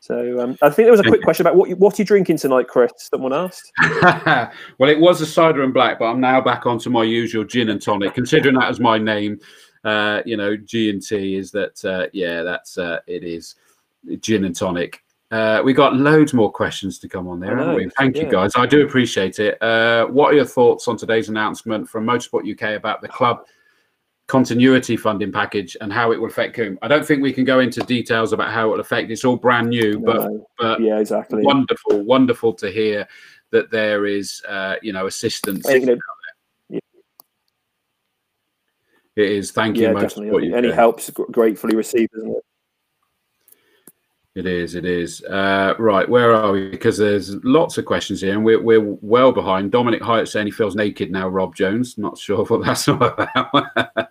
So 0.00 0.40
um, 0.40 0.56
I 0.62 0.70
think 0.70 0.86
there 0.86 0.92
was 0.92 1.00
a 1.00 1.04
quick 1.04 1.22
question 1.22 1.46
about 1.46 1.56
what 1.56 1.68
you, 1.68 1.76
what 1.76 1.98
are 1.98 2.02
you 2.02 2.06
drinking 2.06 2.38
tonight, 2.38 2.68
Chris? 2.68 2.92
Someone 2.96 3.32
asked. 3.32 3.72
well, 4.78 4.90
it 4.90 5.00
was 5.00 5.20
a 5.20 5.26
cider 5.26 5.62
and 5.62 5.74
black, 5.74 5.98
but 5.98 6.06
I'm 6.06 6.20
now 6.20 6.40
back 6.40 6.66
onto 6.66 6.90
my 6.90 7.02
usual 7.02 7.44
gin 7.44 7.70
and 7.70 7.82
tonic. 7.82 8.14
Considering 8.14 8.54
that 8.56 8.68
as 8.68 8.78
my 8.78 8.98
name, 8.98 9.40
uh, 9.84 10.22
you 10.24 10.36
know, 10.36 10.56
G 10.56 10.90
and 10.90 11.02
T 11.02 11.36
is 11.36 11.50
that. 11.52 11.84
Uh, 11.84 12.06
yeah, 12.12 12.42
that's 12.42 12.78
uh, 12.78 13.00
it 13.06 13.24
is 13.24 13.56
gin 14.20 14.44
and 14.44 14.54
tonic. 14.54 15.02
Uh, 15.32 15.60
we 15.64 15.72
got 15.72 15.96
loads 15.96 16.32
more 16.32 16.52
questions 16.52 16.98
to 17.00 17.08
come 17.08 17.26
on 17.26 17.40
there, 17.40 17.56
haven't 17.56 17.74
we? 17.74 17.90
Thank 17.98 18.16
yeah. 18.16 18.24
you, 18.24 18.30
guys. 18.30 18.52
I 18.54 18.64
do 18.64 18.86
appreciate 18.86 19.40
it. 19.40 19.60
Uh, 19.60 20.06
what 20.06 20.32
are 20.32 20.36
your 20.36 20.44
thoughts 20.44 20.86
on 20.86 20.96
today's 20.96 21.28
announcement 21.28 21.88
from 21.88 22.06
Motorsport 22.06 22.48
UK 22.50 22.76
about 22.76 23.02
the 23.02 23.08
club 23.08 23.44
continuity 24.28 24.96
funding 24.96 25.30
package 25.30 25.76
and 25.80 25.92
how 25.92 26.12
it 26.12 26.20
will 26.20 26.28
affect 26.28 26.56
Combe. 26.56 26.78
I 26.82 26.88
don't 26.88 27.06
think 27.06 27.22
we 27.22 27.32
can 27.32 27.44
go 27.44 27.60
into 27.60 27.80
details 27.80 28.32
about 28.32 28.52
how 28.52 28.68
it 28.68 28.72
will 28.72 28.80
affect. 28.80 29.10
It's 29.10 29.24
all 29.24 29.36
brand 29.36 29.68
new, 29.68 30.00
but, 30.00 30.16
no. 30.16 30.46
but 30.58 30.80
yeah, 30.80 30.98
exactly. 30.98 31.42
Wonderful, 31.42 32.02
wonderful 32.02 32.52
to 32.54 32.70
hear 32.70 33.06
that 33.50 33.70
there 33.70 34.06
is, 34.06 34.42
uh, 34.48 34.76
you 34.82 34.92
know, 34.92 35.06
assistance. 35.06 35.68
You 35.68 35.86
know, 35.86 35.98
yeah. 36.68 36.80
It 39.14 39.30
is. 39.30 39.52
Thank 39.52 39.76
you. 39.76 39.84
Yeah, 39.84 39.92
definitely. 39.92 40.52
Any 40.52 40.72
help's 40.72 41.10
gratefully 41.10 41.76
received, 41.76 42.10
isn't 42.16 42.30
it? 42.30 42.44
It 44.36 44.44
is. 44.44 44.74
It 44.74 44.84
is. 44.84 45.24
Uh, 45.24 45.72
right. 45.78 46.06
Where 46.06 46.34
are 46.34 46.52
we? 46.52 46.68
Because 46.68 46.98
there's 46.98 47.34
lots 47.36 47.78
of 47.78 47.86
questions 47.86 48.20
here, 48.20 48.34
and 48.34 48.44
we're, 48.44 48.60
we're 48.60 48.82
well 48.82 49.32
behind. 49.32 49.72
Dominic 49.72 50.02
Hyatt 50.02 50.28
saying 50.28 50.46
he 50.46 50.50
feels 50.50 50.76
naked 50.76 51.10
now. 51.10 51.26
Rob 51.26 51.54
Jones. 51.54 51.96
Not 51.96 52.18
sure 52.18 52.44
what 52.44 52.62
that's 52.62 52.86
all 52.88 53.02
about. 53.02 54.10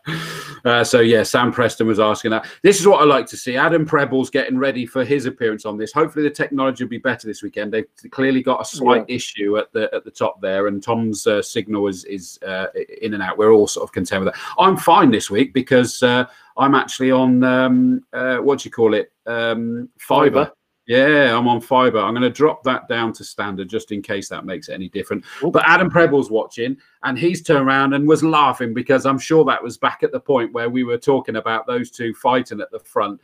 Uh, 0.65 0.84
so 0.84 0.99
yeah, 0.99 1.23
Sam 1.23 1.51
Preston 1.51 1.88
was 1.88 1.99
asking 1.99 2.32
that. 2.32 2.47
This 2.63 2.80
is 2.80 2.88
what 2.88 3.01
I 3.01 3.06
like 3.06 3.28
to 3.28 3.38
see. 3.38 3.56
Adam 3.56 3.86
Prebbles 3.86 4.32
getting 4.32 4.58
ready 4.58 4.86
for 4.86 5.06
his 5.06 5.28
appearance 5.28 5.65
on 5.65 5.78
this. 5.78 5.93
Hopefully 5.93 6.23
the 6.23 6.34
technology 6.34 6.84
will 6.84 6.89
be 6.89 6.97
better 6.97 7.28
this 7.28 7.43
weekend. 7.43 7.71
They've 7.71 7.88
clearly 8.12 8.41
got 8.41 8.62
a 8.62 8.65
slight 8.65 9.06
yeah. 9.08 9.15
issue 9.15 9.58
at 9.58 9.71
the 9.73 9.93
at 9.93 10.04
the 10.04 10.12
top 10.12 10.41
there, 10.41 10.67
and 10.67 10.82
Tom's 10.82 11.28
uh, 11.28 11.41
signal 11.41 11.88
is 11.88 12.04
is 12.06 12.39
uh, 12.45 12.67
in 13.01 13.13
and 13.13 13.21
out. 13.21 13.38
We're 13.38 13.51
all 13.51 13.67
sort 13.67 13.84
of 13.84 13.91
content 13.91 14.25
with 14.25 14.34
that. 14.34 14.41
I'm 14.58 14.75
fine 14.75 15.12
this 15.12 15.30
week 15.30 15.54
because 15.54 16.01
uh, 16.01 16.25
I'm 16.58 16.73
actually 16.73 17.12
on 17.12 17.43
um, 17.43 18.04
uh, 18.12 18.38
what 18.38 18.60
do 18.60 18.67
you 18.67 18.71
call 18.71 18.95
it? 18.95 19.12
Um, 19.28 19.89
fiber. 19.97 20.51
Yeah, 20.88 21.36
I'm 21.36 21.48
on 21.48 21.62
fiber. 21.62 22.00
I'm 22.00 22.13
going 22.13 22.21
to 22.21 22.30
drop 22.30 22.63
that 22.63 22.88
down 22.88 23.12
to 23.13 23.24
standard 23.24 23.69
just 23.69 23.91
in 23.91 24.02
case 24.04 24.30
that 24.30 24.45
makes 24.45 24.69
it 24.69 24.74
any 24.74 24.88
different. 24.89 25.26
But 25.41 25.63
Adam 25.67 25.89
Prebble's 25.89 26.30
watching 26.30 26.78
and 27.04 27.17
he's 27.17 27.41
turned 27.41 27.67
around 27.67 27.93
and 27.93 28.08
was 28.08 28.24
laughing 28.24 28.74
because 28.74 29.06
I'm 29.06 29.17
sure 29.17 29.43
that 29.45 29.63
was 29.63 29.78
back 29.78 30.04
at 30.04 30.12
the 30.12 30.19
point 30.19 30.54
where 30.54 30.69
we 30.69 30.84
were 30.84 31.00
talking 31.00 31.38
about 31.38 31.65
those 31.65 31.89
two 31.89 32.13
fighting 32.13 32.62
at 32.62 32.69
the 32.71 32.80
front. 32.80 33.19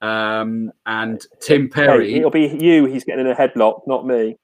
Um, 0.00 0.72
and 0.86 1.24
Tim 1.40 1.68
Perry. 1.68 2.12
Hey, 2.12 2.18
it'll 2.18 2.30
be 2.30 2.46
you 2.60 2.86
he's 2.86 3.04
getting 3.04 3.26
in 3.26 3.32
a 3.32 3.34
headlock, 3.34 3.82
not 3.86 4.06
me. 4.06 4.36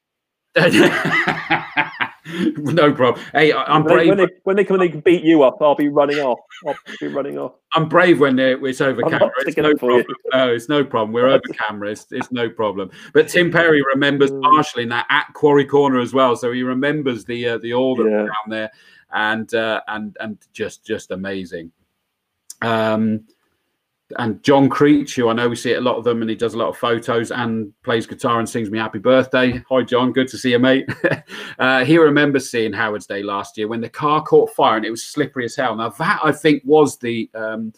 no 2.57 2.93
problem. 2.93 3.25
Hey, 3.33 3.53
I'm 3.53 3.85
when 3.85 3.95
brave. 3.95 4.09
When 4.09 4.19
they, 4.19 4.29
when 4.45 4.57
they 4.57 4.65
come 4.65 4.75
and 4.75 4.83
they 4.83 4.89
can 4.91 5.01
beat 5.01 5.23
you 5.23 5.43
up, 5.43 5.63
I'll 5.63 5.75
be 5.75 5.89
running 5.89 6.19
off. 6.19 6.39
I'll 6.67 6.77
be 7.01 7.07
running 7.09 7.39
off. 7.39 7.53
I'm 7.73 7.89
brave 7.89 8.21
when 8.21 8.39
it's 8.39 8.81
over 8.81 9.03
I'm 9.05 9.11
camera. 9.11 9.31
It's 9.47 9.57
no 9.57 9.75
problem. 9.75 10.05
No, 10.33 10.53
it's 10.53 10.69
no 10.69 10.85
problem. 10.85 11.13
We're 11.13 11.29
over 11.29 11.41
camera. 11.69 11.91
It's, 11.91 12.07
it's, 12.11 12.31
no 12.31 12.51
problem. 12.51 12.91
But 13.15 13.29
Tim 13.29 13.51
Perry 13.51 13.83
remembers 13.83 14.31
mm. 14.31 14.43
partially 14.43 14.83
in 14.83 14.89
that 14.91 15.07
at 15.09 15.33
Quarry 15.35 15.65
Corner 15.65 16.01
as 16.01 16.13
well, 16.13 16.37
so 16.37 16.53
he 16.53 16.63
remembers 16.63 17.25
the 17.25 17.49
uh, 17.49 17.59
the 17.59 17.73
order 17.73 18.09
yeah. 18.09 18.17
down 18.19 18.49
there, 18.49 18.71
and 19.13 19.53
uh, 19.55 19.81
and 19.89 20.17
and 20.21 20.39
just 20.53 20.85
just 20.85 21.11
amazing. 21.11 21.73
Um, 22.61 23.25
and 24.17 24.43
John 24.43 24.71
Creech, 24.71 25.15
who 25.17 25.29
I 25.29 25.35
know 25.35 25.49
we 25.49 25.57
see 25.57 25.75
a 25.75 25.81
lot 25.81 25.97
of 25.97 26.05
them, 26.05 26.23
and 26.23 26.31
he 26.31 26.37
does 26.37 26.55
a 26.55 26.59
lot 26.59 26.69
of 26.69 26.79
photos 26.79 27.31
and 27.31 27.73
plays 27.83 28.07
guitar 28.07 28.39
and 28.39 28.49
sings 28.49 28.71
me 28.71 28.79
happy 28.79 28.99
birthday. 28.99 29.63
Hi, 29.69 29.83
John. 29.83 30.13
Good 30.13 30.29
to 30.29 30.39
see 30.39 30.53
you, 30.53 30.59
mate. 30.59 30.89
uh, 31.59 31.85
he 31.85 31.99
remembers 31.99 32.51
seeing 32.51 32.73
Howard's 32.73 33.07
Day 33.07 33.23
last 33.23 33.59
year 33.59 33.69
when 33.69 33.83
the 33.83 33.89
car 33.89 34.23
caught 34.23 34.55
fire 34.55 34.77
and 34.77 34.87
it 34.87 34.91
was 34.91 35.05
slippery 35.05 35.45
as 35.45 35.57
hell. 35.57 35.77
Now 35.77 35.91
that 35.91 36.21
I 36.25 36.33
think 36.33 36.63
was 36.65 36.97
the 36.97 37.31
um, 37.35 37.75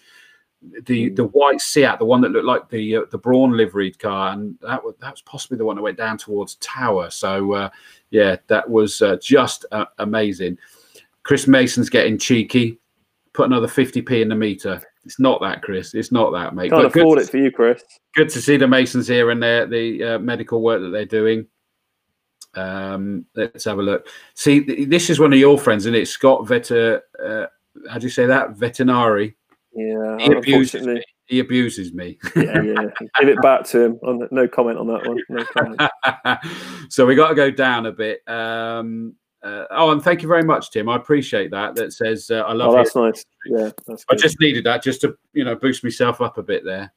the 0.82 1.08
the 1.10 1.24
white 1.24 1.60
Seat, 1.60 1.98
the 1.98 2.04
one 2.04 2.20
that 2.20 2.30
looked 2.30 2.46
like 2.46 2.68
the 2.68 2.96
uh, 2.96 3.02
the 3.10 3.18
Brawn 3.18 3.56
liveried 3.56 3.98
car, 3.98 4.32
and 4.32 4.56
that 4.60 4.84
was 4.84 4.94
that 5.00 5.12
was 5.12 5.22
possibly 5.22 5.58
the 5.58 5.64
one 5.64 5.76
that 5.76 5.82
went 5.82 5.98
down 5.98 6.16
towards 6.16 6.56
Tower. 6.56 7.10
So 7.10 7.54
uh, 7.54 7.70
yeah, 8.10 8.36
that 8.46 8.68
was 8.68 9.02
uh, 9.02 9.16
just 9.20 9.64
uh, 9.72 9.86
amazing. 9.98 10.58
Chris 11.24 11.48
Mason's 11.48 11.90
getting 11.90 12.18
cheeky. 12.18 12.78
Put 13.32 13.46
another 13.46 13.68
50p 13.68 14.22
in 14.22 14.28
the 14.28 14.34
meter. 14.34 14.82
It's 15.10 15.18
not 15.18 15.40
that, 15.40 15.60
Chris. 15.62 15.92
It's 15.92 16.12
not 16.12 16.30
that, 16.30 16.54
mate. 16.54 16.70
Can't 16.70 16.84
but 16.84 16.96
afford 16.96 17.18
it 17.18 17.28
for 17.28 17.38
you, 17.38 17.50
Chris. 17.50 17.82
Good 18.14 18.28
to 18.28 18.40
see 18.40 18.56
the 18.56 18.68
Masons 18.68 19.08
here 19.08 19.30
and 19.30 19.42
their 19.42 19.66
the 19.66 20.04
uh, 20.04 20.18
medical 20.20 20.62
work 20.62 20.80
that 20.80 20.90
they're 20.90 21.04
doing. 21.04 21.48
Um, 22.54 23.26
let's 23.34 23.64
have 23.64 23.80
a 23.80 23.82
look. 23.82 24.06
See, 24.34 24.60
this 24.84 25.10
is 25.10 25.18
one 25.18 25.32
of 25.32 25.38
your 25.40 25.58
friends, 25.58 25.84
isn't 25.86 25.96
it? 25.96 26.06
Scott 26.06 26.42
Vetter. 26.42 27.00
Uh, 27.20 27.46
how 27.90 27.98
do 27.98 28.06
you 28.06 28.10
say 28.10 28.26
that? 28.26 28.50
Veterinary. 28.50 29.34
Yeah, 29.72 30.16
he 30.18 30.32
abuses 30.32 30.86
me. 30.86 31.02
He 31.26 31.40
abuses 31.40 31.92
me. 31.92 32.16
yeah, 32.36 32.62
yeah. 32.62 32.84
Give 33.18 33.30
it 33.30 33.42
back 33.42 33.64
to 33.70 33.82
him. 33.82 34.28
no 34.30 34.46
comment 34.46 34.78
on 34.78 34.86
that 34.86 35.08
one. 35.08 35.18
No 35.28 35.44
comment. 35.44 36.40
so 36.88 37.04
we 37.04 37.16
got 37.16 37.30
to 37.30 37.34
go 37.34 37.50
down 37.50 37.86
a 37.86 37.92
bit. 37.92 38.22
Um, 38.28 39.16
uh, 39.42 39.64
oh, 39.70 39.90
and 39.90 40.02
thank 40.02 40.22
you 40.22 40.28
very 40.28 40.42
much, 40.42 40.70
Tim. 40.70 40.88
I 40.88 40.96
appreciate 40.96 41.50
that. 41.50 41.74
That 41.74 41.92
says 41.92 42.30
uh, 42.30 42.40
I 42.40 42.52
love. 42.52 42.72
Oh, 42.72 42.76
that's 42.76 42.94
it. 42.94 42.98
nice. 42.98 43.24
Yeah, 43.46 43.70
that's 43.86 44.04
I 44.10 44.14
just 44.14 44.38
needed 44.40 44.64
that 44.64 44.82
just 44.82 45.00
to 45.02 45.16
you 45.32 45.44
know 45.44 45.54
boost 45.54 45.82
myself 45.82 46.20
up 46.20 46.36
a 46.38 46.42
bit 46.42 46.64
there. 46.64 46.92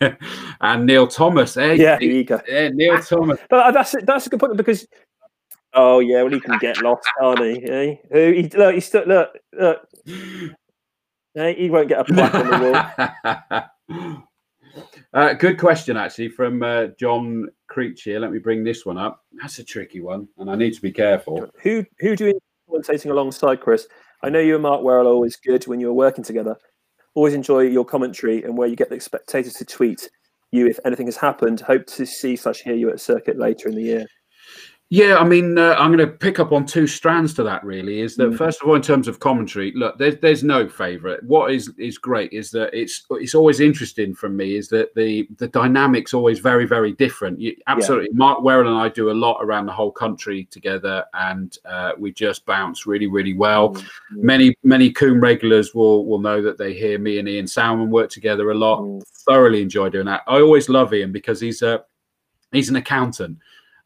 and 0.60 0.86
Neil 0.86 1.06
Thomas, 1.06 1.56
eh? 1.56 1.72
Yeah, 1.74 1.98
you. 2.00 2.24
Yeah, 2.48 2.68
Neil 2.68 3.00
Thomas. 3.02 3.38
But 3.50 3.72
that's 3.72 3.94
that's 4.04 4.26
a 4.26 4.30
good 4.30 4.40
point 4.40 4.56
because. 4.56 4.86
Oh 5.76 5.98
yeah, 5.98 6.22
well 6.22 6.32
he 6.32 6.38
can 6.38 6.56
get 6.58 6.80
lost, 6.80 7.08
can't 7.20 7.40
he? 7.40 7.64
Eh? 7.64 7.96
Who 8.12 8.32
he 8.32 8.48
look, 8.50 8.74
he's 8.74 8.86
still 8.86 9.04
look 9.06 9.36
look. 9.52 9.86
Eh? 11.36 11.52
He 11.54 11.68
won't 11.68 11.88
get 11.88 11.98
a 11.98 12.04
plaque 12.04 12.32
on 12.32 12.48
the 12.48 13.64
wall. 13.88 14.22
Uh, 15.12 15.32
good 15.34 15.58
question, 15.58 15.96
actually, 15.96 16.28
from 16.28 16.62
uh, 16.62 16.86
John 16.98 17.48
Creech 17.68 18.02
here. 18.02 18.18
Let 18.18 18.32
me 18.32 18.38
bring 18.38 18.64
this 18.64 18.84
one 18.84 18.98
up. 18.98 19.24
That's 19.32 19.58
a 19.58 19.64
tricky 19.64 20.00
one, 20.00 20.28
and 20.38 20.50
I 20.50 20.56
need 20.56 20.74
to 20.74 20.82
be 20.82 20.92
careful. 20.92 21.48
Who 21.62 21.84
who 22.00 22.16
do 22.16 22.26
you 22.26 22.40
commentating 22.68 23.10
alongside, 23.10 23.60
Chris? 23.60 23.86
I 24.22 24.30
know 24.30 24.40
you 24.40 24.54
and 24.54 24.62
Mark 24.62 24.82
Werrell 24.82 25.04
are 25.04 25.08
always 25.08 25.36
good 25.36 25.66
when 25.66 25.80
you 25.80 25.86
were 25.88 25.92
working 25.92 26.24
together. 26.24 26.56
Always 27.14 27.34
enjoy 27.34 27.60
your 27.60 27.84
commentary 27.84 28.42
and 28.42 28.56
where 28.56 28.68
you 28.68 28.74
get 28.74 28.90
the 28.90 28.98
spectators 28.98 29.54
to 29.54 29.64
tweet 29.64 30.08
you 30.50 30.66
if 30.66 30.78
anything 30.84 31.06
has 31.06 31.16
happened. 31.16 31.60
Hope 31.60 31.86
to 31.86 32.06
see 32.06 32.34
slash 32.36 32.62
hear 32.62 32.74
you 32.74 32.90
at 32.90 33.00
circuit 33.00 33.38
later 33.38 33.68
in 33.68 33.74
the 33.74 33.82
year. 33.82 34.06
Yeah, 34.94 35.16
I 35.16 35.24
mean, 35.24 35.58
uh, 35.58 35.74
I'm 35.76 35.92
going 35.92 36.08
to 36.08 36.14
pick 36.14 36.38
up 36.38 36.52
on 36.52 36.66
two 36.66 36.86
strands 36.86 37.34
to 37.34 37.42
that. 37.42 37.64
Really, 37.64 37.98
is 37.98 38.14
that 38.14 38.30
mm. 38.30 38.38
first 38.38 38.62
of 38.62 38.68
all, 38.68 38.76
in 38.76 38.80
terms 38.82 39.08
of 39.08 39.18
commentary, 39.18 39.72
look, 39.74 39.98
there's 39.98 40.18
there's 40.18 40.44
no 40.44 40.68
favourite. 40.68 41.20
What 41.24 41.50
is 41.50 41.72
is 41.78 41.98
great 41.98 42.32
is 42.32 42.52
that 42.52 42.72
it's 42.72 43.04
it's 43.10 43.34
always 43.34 43.58
interesting 43.58 44.14
for 44.14 44.28
me 44.28 44.54
is 44.54 44.68
that 44.68 44.94
the 44.94 45.26
the 45.38 45.48
dynamics 45.48 46.14
always 46.14 46.38
very 46.38 46.64
very 46.64 46.92
different. 46.92 47.40
You, 47.40 47.56
absolutely, 47.66 48.10
yeah. 48.12 48.18
Mark 48.18 48.38
Werrell 48.38 48.68
and 48.68 48.76
I 48.76 48.88
do 48.88 49.10
a 49.10 49.20
lot 49.26 49.38
around 49.40 49.66
the 49.66 49.72
whole 49.72 49.90
country 49.90 50.44
together, 50.52 51.04
and 51.14 51.58
uh, 51.64 51.94
we 51.98 52.12
just 52.12 52.46
bounce 52.46 52.86
really 52.86 53.08
really 53.08 53.34
well. 53.34 53.70
Mm. 53.70 53.88
Many 54.12 54.56
many 54.62 54.92
Combe 54.92 55.20
regulars 55.20 55.74
will 55.74 56.06
will 56.06 56.20
know 56.20 56.40
that 56.40 56.56
they 56.56 56.72
hear 56.72 57.00
me 57.00 57.18
and 57.18 57.28
Ian 57.28 57.48
Salmon 57.48 57.90
work 57.90 58.10
together 58.10 58.52
a 58.52 58.54
lot. 58.54 58.82
Mm. 58.82 59.02
Thoroughly 59.26 59.60
enjoy 59.60 59.88
doing 59.88 60.06
that. 60.06 60.22
I 60.28 60.40
always 60.40 60.68
love 60.68 60.94
Ian 60.94 61.10
because 61.10 61.40
he's 61.40 61.62
a 61.62 61.82
he's 62.52 62.68
an 62.68 62.76
accountant 62.76 63.38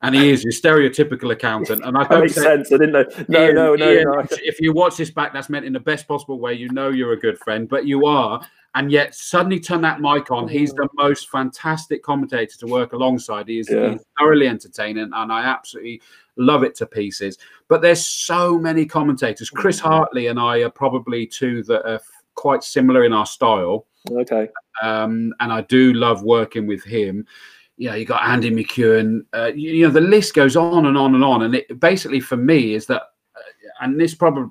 and 0.02 0.14
he 0.14 0.30
is 0.30 0.44
your 0.44 0.52
stereotypical 0.52 1.32
accountant. 1.32 1.84
And 1.84 1.96
I 1.96 2.04
that 2.08 2.20
makes 2.20 2.34
say, 2.34 2.42
sense. 2.42 2.72
I 2.72 2.76
didn't 2.76 2.92
know. 2.92 3.04
No, 3.28 3.44
Ian, 3.44 3.54
no, 3.54 3.74
no, 3.74 3.92
Ian, 3.92 4.04
no. 4.04 4.26
If 4.30 4.60
you 4.60 4.72
watch 4.72 4.96
this 4.96 5.10
back, 5.10 5.32
that's 5.32 5.48
meant 5.48 5.64
in 5.64 5.72
the 5.72 5.80
best 5.80 6.06
possible 6.06 6.38
way. 6.38 6.54
You 6.54 6.68
know 6.70 6.90
you're 6.90 7.12
a 7.12 7.18
good 7.18 7.38
friend, 7.38 7.68
but 7.68 7.86
you 7.86 8.06
are. 8.06 8.40
And 8.74 8.92
yet, 8.92 9.14
suddenly 9.14 9.58
turn 9.58 9.80
that 9.80 10.00
mic 10.00 10.30
on. 10.30 10.46
He's 10.46 10.72
the 10.72 10.88
most 10.94 11.30
fantastic 11.30 12.02
commentator 12.02 12.56
to 12.58 12.66
work 12.66 12.92
alongside. 12.92 13.48
He 13.48 13.58
is 13.58 13.68
yeah. 13.68 13.92
he's 13.92 14.04
thoroughly 14.18 14.46
entertaining, 14.46 15.10
and 15.12 15.32
I 15.32 15.42
absolutely 15.42 16.02
love 16.36 16.62
it 16.62 16.76
to 16.76 16.86
pieces. 16.86 17.38
But 17.68 17.82
there's 17.82 18.06
so 18.06 18.58
many 18.58 18.84
commentators. 18.84 19.50
Chris 19.50 19.80
Hartley 19.80 20.28
and 20.28 20.38
I 20.38 20.58
are 20.58 20.70
probably 20.70 21.26
two 21.26 21.62
that 21.64 21.90
are 21.90 22.00
quite 22.34 22.62
similar 22.62 23.04
in 23.04 23.12
our 23.12 23.26
style. 23.26 23.86
Okay. 24.10 24.48
Um, 24.82 25.34
and 25.40 25.52
I 25.52 25.62
do 25.62 25.92
love 25.94 26.22
working 26.22 26.66
with 26.66 26.84
him 26.84 27.26
you 27.78 27.88
know, 27.88 27.94
you 27.94 28.04
got 28.04 28.22
Andy 28.22 28.50
McEwen. 28.50 29.20
Uh, 29.32 29.52
you, 29.54 29.70
you, 29.70 29.86
know, 29.86 29.92
the 29.92 30.00
list 30.00 30.34
goes 30.34 30.56
on 30.56 30.86
and 30.86 30.98
on 30.98 31.14
and 31.14 31.24
on. 31.24 31.42
And 31.42 31.54
it 31.54 31.80
basically 31.80 32.20
for 32.20 32.36
me 32.36 32.74
is 32.74 32.86
that, 32.86 33.02
uh, 33.36 33.40
and 33.80 33.98
this 33.98 34.14
probably, 34.14 34.50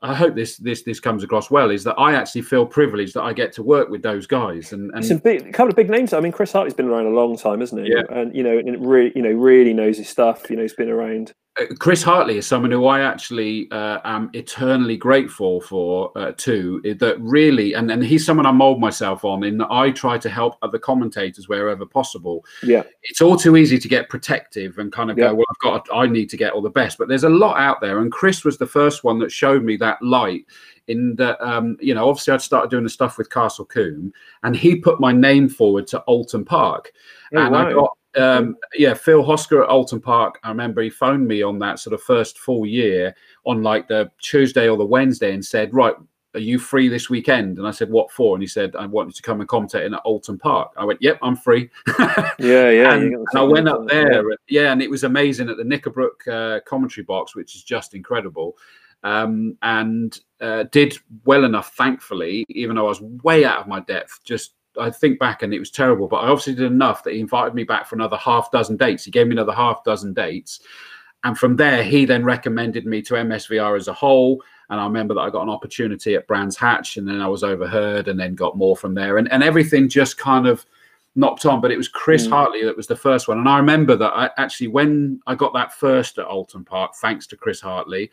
I 0.00 0.14
hope 0.14 0.34
this 0.34 0.56
this 0.56 0.82
this 0.82 1.00
comes 1.00 1.24
across 1.24 1.50
well, 1.50 1.70
is 1.70 1.84
that 1.84 1.94
I 1.94 2.14
actually 2.14 2.42
feel 2.42 2.66
privileged 2.66 3.14
that 3.14 3.22
I 3.22 3.32
get 3.32 3.52
to 3.52 3.62
work 3.62 3.90
with 3.90 4.02
those 4.02 4.26
guys. 4.26 4.72
And, 4.72 4.90
and 4.94 5.04
some 5.04 5.18
big, 5.18 5.46
a 5.46 5.52
couple 5.52 5.70
of 5.70 5.76
big 5.76 5.90
names. 5.90 6.12
I 6.12 6.20
mean, 6.20 6.32
Chris 6.32 6.52
Hartley's 6.52 6.74
been 6.74 6.88
around 6.88 7.06
a 7.06 7.10
long 7.10 7.36
time, 7.36 7.60
hasn't 7.60 7.86
he? 7.86 7.92
Yeah. 7.92 8.02
And 8.10 8.34
you 8.34 8.42
know, 8.42 8.58
and 8.58 8.86
really, 8.86 9.12
you 9.14 9.22
know, 9.22 9.32
really 9.32 9.74
knows 9.74 9.98
his 9.98 10.08
stuff. 10.08 10.50
You 10.50 10.56
know, 10.56 10.62
he's 10.62 10.74
been 10.74 10.90
around 10.90 11.32
Chris 11.78 12.02
Hartley 12.02 12.36
is 12.36 12.48
someone 12.48 12.72
who 12.72 12.86
I 12.86 13.00
actually 13.00 13.70
uh, 13.70 14.00
am 14.04 14.28
eternally 14.32 14.96
grateful 14.96 15.60
for 15.60 16.10
uh, 16.18 16.32
too. 16.36 16.80
That 16.98 17.16
really, 17.20 17.74
and, 17.74 17.92
and 17.92 18.02
he's 18.02 18.26
someone 18.26 18.44
I 18.44 18.50
mold 18.50 18.80
myself 18.80 19.24
on 19.24 19.44
in 19.44 19.58
that 19.58 19.70
I 19.70 19.92
try 19.92 20.18
to 20.18 20.28
help 20.28 20.56
other 20.62 20.78
commentators 20.78 21.48
wherever 21.48 21.86
possible. 21.86 22.44
Yeah, 22.64 22.82
it's 23.04 23.20
all 23.20 23.36
too 23.36 23.56
easy 23.56 23.78
to 23.78 23.88
get 23.88 24.08
protective 24.08 24.78
and 24.78 24.92
kind 24.92 25.12
of 25.12 25.18
Yeah. 25.18 25.28
go, 25.28 25.36
well, 25.36 25.46
I've 25.48 25.84
got, 25.84 25.88
I 25.96 26.06
need 26.06 26.28
to 26.30 26.36
get 26.36 26.54
all 26.54 26.62
the 26.62 26.70
best. 26.70 26.98
But 26.98 27.06
there's 27.06 27.22
a 27.24 27.28
lot 27.28 27.56
out 27.56 27.80
there, 27.80 28.00
and 28.00 28.10
Chris 28.10 28.44
was 28.44 28.58
the 28.58 28.66
first 28.66 29.04
one 29.04 29.20
that 29.20 29.30
showed 29.30 29.62
me 29.62 29.76
that 29.76 30.02
light. 30.02 30.46
In 30.88 31.14
that, 31.16 31.40
um, 31.40 31.78
you 31.80 31.94
know, 31.94 32.08
obviously 32.08 32.34
I'd 32.34 32.42
started 32.42 32.70
doing 32.70 32.84
the 32.84 32.90
stuff 32.90 33.16
with 33.16 33.30
Castle 33.30 33.64
Combe, 33.64 34.12
and 34.42 34.56
he 34.56 34.76
put 34.76 35.00
my 35.00 35.12
name 35.12 35.48
forward 35.48 35.86
to 35.86 36.02
Oulton 36.08 36.44
Park, 36.44 36.92
Oh, 37.32 37.38
and 37.38 37.56
I 37.56 37.72
got 37.72 37.96
um 38.16 38.56
yeah 38.74 38.94
phil 38.94 39.22
hosker 39.22 39.62
at 39.62 39.70
oulton 39.70 40.00
park 40.00 40.38
i 40.42 40.48
remember 40.48 40.82
he 40.82 40.90
phoned 40.90 41.26
me 41.26 41.42
on 41.42 41.58
that 41.58 41.78
sort 41.78 41.94
of 41.94 42.02
first 42.02 42.38
full 42.38 42.66
year 42.66 43.14
on 43.44 43.62
like 43.62 43.88
the 43.88 44.10
tuesday 44.20 44.68
or 44.68 44.76
the 44.76 44.84
wednesday 44.84 45.32
and 45.32 45.44
said 45.44 45.72
right 45.74 45.94
are 46.34 46.40
you 46.40 46.58
free 46.58 46.88
this 46.88 47.08
weekend 47.08 47.58
and 47.58 47.66
i 47.66 47.70
said 47.70 47.90
what 47.90 48.10
for 48.10 48.34
and 48.34 48.42
he 48.42 48.46
said 48.46 48.74
i 48.76 48.86
want 48.86 49.08
you 49.08 49.12
to 49.12 49.22
come 49.22 49.40
and 49.40 49.48
commentate 49.48 49.86
in 49.86 49.94
at 49.94 50.04
oulton 50.04 50.38
park 50.38 50.72
i 50.76 50.84
went 50.84 51.00
yep 51.02 51.18
i'm 51.22 51.36
free 51.36 51.70
yeah, 52.38 52.70
yeah. 52.70 52.94
and, 52.94 53.02
you 53.04 53.16
got 53.16 53.24
the 53.24 53.26
and 53.32 53.38
I 53.38 53.42
went 53.42 53.68
up 53.68 53.88
there, 53.88 54.30
and- 54.30 54.38
yeah, 54.48 54.72
and 54.72 54.82
it 54.82 54.90
was 54.90 55.04
amazing 55.04 55.48
at 55.48 55.56
the 55.56 55.62
Knickerbrook 55.62 56.28
uh, 56.30 56.60
commentary 56.66 57.04
box, 57.04 57.34
which 57.34 57.54
is 57.54 57.62
just 57.62 57.94
incredible. 57.94 58.56
Um, 59.02 59.58
and 59.62 60.18
uh, 60.40 60.64
did 60.72 60.96
well 61.24 61.44
enough, 61.44 61.74
thankfully, 61.74 62.46
even 62.48 62.76
though 62.76 62.86
I 62.86 62.88
was 62.88 63.02
way 63.02 63.44
out 63.44 63.60
of 63.60 63.68
my 63.68 63.80
depth. 63.80 64.20
Just 64.24 64.54
I 64.80 64.90
think 64.90 65.18
back, 65.18 65.42
and 65.42 65.54
it 65.54 65.58
was 65.58 65.70
terrible, 65.70 66.08
but 66.08 66.16
I 66.16 66.28
obviously 66.28 66.54
did 66.54 66.70
enough 66.70 67.04
that 67.04 67.14
he 67.14 67.20
invited 67.20 67.54
me 67.54 67.64
back 67.64 67.86
for 67.86 67.94
another 67.94 68.16
half 68.16 68.50
dozen 68.50 68.76
dates. 68.76 69.04
He 69.04 69.10
gave 69.10 69.26
me 69.26 69.32
another 69.32 69.52
half 69.52 69.84
dozen 69.84 70.12
dates, 70.12 70.60
and 71.24 71.38
from 71.38 71.56
there, 71.56 71.82
he 71.82 72.04
then 72.04 72.24
recommended 72.24 72.86
me 72.86 73.00
to 73.02 73.14
MSVR 73.14 73.76
as 73.76 73.88
a 73.88 73.92
whole. 73.92 74.42
And 74.70 74.80
I 74.80 74.84
remember 74.84 75.14
that 75.14 75.20
I 75.20 75.30
got 75.30 75.42
an 75.42 75.50
opportunity 75.50 76.14
at 76.14 76.26
Brands 76.26 76.56
Hatch, 76.56 76.96
and 76.96 77.06
then 77.06 77.20
I 77.20 77.28
was 77.28 77.44
overheard, 77.44 78.08
and 78.08 78.18
then 78.18 78.34
got 78.34 78.56
more 78.56 78.76
from 78.76 78.94
there, 78.94 79.18
and 79.18 79.30
and 79.32 79.42
everything 79.42 79.88
just 79.88 80.18
kind 80.18 80.46
of 80.46 80.64
knocked 81.16 81.46
on. 81.46 81.60
But 81.60 81.70
it 81.70 81.76
was 81.76 81.88
Chris 81.88 82.26
Mm. 82.26 82.30
Hartley 82.30 82.64
that 82.64 82.76
was 82.76 82.86
the 82.86 82.96
first 82.96 83.28
one, 83.28 83.38
and 83.38 83.48
I 83.48 83.58
remember 83.58 83.96
that 83.96 84.12
I 84.12 84.30
actually 84.36 84.68
when 84.68 85.20
I 85.26 85.34
got 85.34 85.52
that 85.54 85.72
first 85.72 86.18
at 86.18 86.26
Oulton 86.26 86.64
Park, 86.64 86.94
thanks 86.96 87.26
to 87.28 87.36
Chris 87.36 87.60
Hartley, 87.60 88.10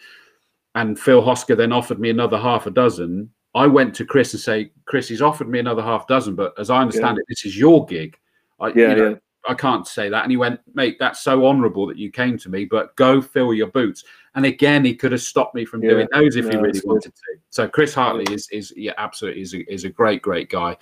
and 0.75 0.99
Phil 0.99 1.21
Hosker 1.21 1.55
then 1.55 1.71
offered 1.71 1.99
me 1.99 2.09
another 2.09 2.37
half 2.37 2.67
a 2.67 2.71
dozen. 2.71 3.29
I 3.53 3.67
went 3.67 3.93
to 3.95 4.05
Chris 4.05 4.33
and 4.33 4.41
say, 4.41 4.71
Chris, 4.85 5.07
he's 5.07 5.21
offered 5.21 5.49
me 5.49 5.59
another 5.59 5.81
half 5.81 6.07
dozen, 6.07 6.35
but 6.35 6.53
as 6.57 6.69
I 6.69 6.79
understand 6.81 7.17
it, 7.17 7.25
this 7.27 7.45
is 7.45 7.57
your 7.57 7.85
gig. 7.85 8.17
I, 8.59 8.67
Yeah, 8.69 8.73
you 8.89 8.95
know, 8.95 9.09
yeah. 9.09 9.15
I 9.47 9.53
can't 9.55 9.87
say 9.87 10.07
that. 10.09 10.23
And 10.23 10.31
he 10.31 10.37
went, 10.37 10.59
mate, 10.73 10.97
that's 10.99 11.21
so 11.21 11.45
honourable 11.45 11.87
that 11.87 11.97
you 11.97 12.11
came 12.11 12.37
to 12.37 12.49
me, 12.49 12.65
but 12.65 12.95
go 12.95 13.21
fill 13.21 13.53
your 13.53 13.67
boots. 13.67 14.03
And 14.35 14.45
again, 14.45 14.85
he 14.85 14.95
could 14.95 15.11
have 15.11 15.21
stopped 15.21 15.55
me 15.55 15.65
from 15.65 15.83
Yeah, 15.83 15.89
doing 15.89 16.07
those 16.13 16.35
if 16.35 16.49
he 16.49 16.55
really 16.55 16.79
good. 16.79 16.85
wanted 16.85 17.13
to. 17.15 17.21
So 17.49 17.67
Chris 17.67 17.93
Hartley 17.93 18.31
is 18.33 18.47
is 18.51 18.71
yeah, 18.77 18.93
absolutely 18.97 19.41
is 19.41 19.53
a, 19.53 19.73
is 19.73 19.83
a 19.83 19.89
great, 19.89 20.21
great 20.21 20.49
guy. 20.49 20.77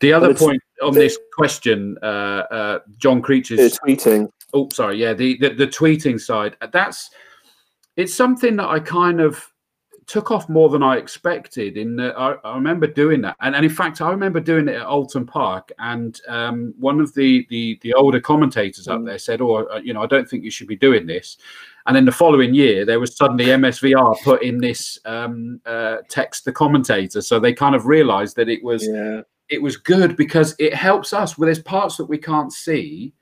The 0.00 0.12
other 0.12 0.32
point 0.34 0.62
on 0.82 0.94
this 0.94 1.18
question, 1.36 1.98
uh, 2.02 2.06
uh, 2.50 2.78
John 2.98 3.22
It's 3.26 3.78
tweeting. 3.80 4.30
oh 4.54 4.68
sorry 4.72 4.96
yeah 4.98 5.12
the, 5.14 5.36
the 5.38 5.50
the 5.50 5.66
tweeting 5.66 6.20
side 6.20 6.56
that's 6.72 7.10
it's 7.96 8.14
something 8.14 8.56
that 8.56 8.68
i 8.68 8.80
kind 8.80 9.20
of 9.20 9.48
took 10.10 10.30
off 10.32 10.48
more 10.48 10.68
than 10.68 10.82
i 10.82 10.96
expected 10.96 11.76
in 11.76 11.94
that 11.94 12.18
I, 12.18 12.32
I 12.44 12.54
remember 12.56 12.88
doing 12.88 13.20
that. 13.22 13.36
And, 13.40 13.54
and 13.54 13.64
in 13.64 13.70
fact 13.70 14.00
i 14.00 14.10
remember 14.10 14.40
doing 14.40 14.66
it 14.68 14.74
at 14.74 14.86
oulton 14.86 15.24
park 15.24 15.70
and 15.78 16.20
um, 16.26 16.74
one 16.78 17.00
of 17.00 17.14
the, 17.14 17.46
the 17.48 17.78
the 17.82 17.94
older 17.94 18.20
commentators 18.20 18.88
up 18.88 19.00
Mm. 19.00 19.06
there 19.06 19.18
said 19.18 19.40
oh 19.40 19.68
you 19.86 19.94
know 19.94 20.02
i 20.02 20.06
don't 20.06 20.28
think 20.28 20.42
you 20.42 20.50
should 20.50 20.66
be 20.66 20.76
doing 20.88 21.06
this. 21.06 21.38
And 21.86 21.96
then 21.96 22.04
the 22.04 22.12
following 22.22 22.52
year 22.54 22.84
there 22.84 23.00
was 23.00 23.16
suddenly 23.16 23.46
msvr 23.46 24.16
put 24.22 24.42
in 24.42 24.58
this 24.58 24.98
um, 25.04 25.60
uh, 25.64 25.98
text 26.08 26.44
the 26.44 26.52
commentator. 26.52 27.20
So 27.22 27.38
they 27.40 27.52
kind 27.54 27.74
of 27.74 27.86
realized 27.86 28.34
that 28.36 28.48
it 28.48 28.62
was 28.62 28.82
Yeah, 28.86 29.22
it 29.48 29.62
was 29.62 29.76
good 29.76 30.16
because 30.16 30.54
it 30.58 30.74
helps 30.74 31.12
us. 31.12 31.38
Well 31.38 31.46
there's 31.46 31.62
parts 31.76 31.96
that 31.98 32.06
we 32.14 32.18
can't 32.18 32.52
see 32.52 33.14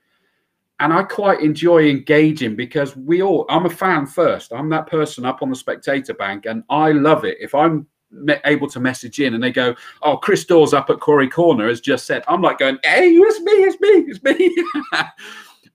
and 0.79 0.93
i 0.93 1.03
quite 1.03 1.41
enjoy 1.41 1.87
engaging 1.87 2.55
because 2.55 2.95
we 2.95 3.21
all 3.21 3.45
i'm 3.49 3.65
a 3.65 3.69
fan 3.69 4.05
first. 4.05 4.53
I'm 4.53 4.69
that 4.69 4.87
person 4.87 5.25
up 5.25 5.41
on 5.41 5.49
the 5.49 5.55
spectator 5.55 6.13
bank 6.13 6.45
and 6.45 6.63
i 6.69 6.91
love 6.91 7.25
it. 7.25 7.37
If 7.39 7.53
i'm 7.55 7.87
me- 8.11 8.41
able 8.45 8.67
to 8.67 8.79
message 8.79 9.19
in 9.19 9.35
and 9.35 9.43
they 9.43 9.51
go 9.51 9.75
oh 10.01 10.17
chris 10.17 10.43
dawes 10.43 10.73
up 10.73 10.89
at 10.89 10.99
quarry 10.99 11.29
corner 11.29 11.67
has 11.67 11.79
just 11.79 12.07
said 12.07 12.23
i'm 12.27 12.41
like 12.41 12.57
going 12.57 12.79
hey 12.83 13.09
it's 13.11 13.39
me 13.41 13.51
it's 13.51 13.79
me 13.79 13.89
it's 14.07 14.23
me. 14.23 14.65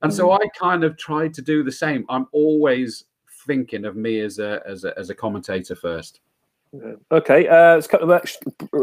And 0.04 0.12
so 0.12 0.26
hmm. 0.26 0.34
i 0.34 0.38
kind 0.56 0.84
of 0.84 0.96
tried 0.96 1.34
to 1.34 1.42
do 1.42 1.64
the 1.64 1.72
same. 1.72 2.04
I'm 2.08 2.28
always 2.32 3.04
thinking 3.46 3.84
of 3.84 3.96
me 3.96 4.20
as 4.20 4.38
a 4.38 4.62
as 4.66 4.84
a, 4.84 4.96
as 4.98 5.10
a 5.10 5.14
commentator 5.14 5.74
first. 5.74 6.20
Okay, 7.10 7.48
uh, 7.48 7.72
there's 7.72 7.86
a 7.86 7.88
couple 7.88 8.10
of 8.12 8.30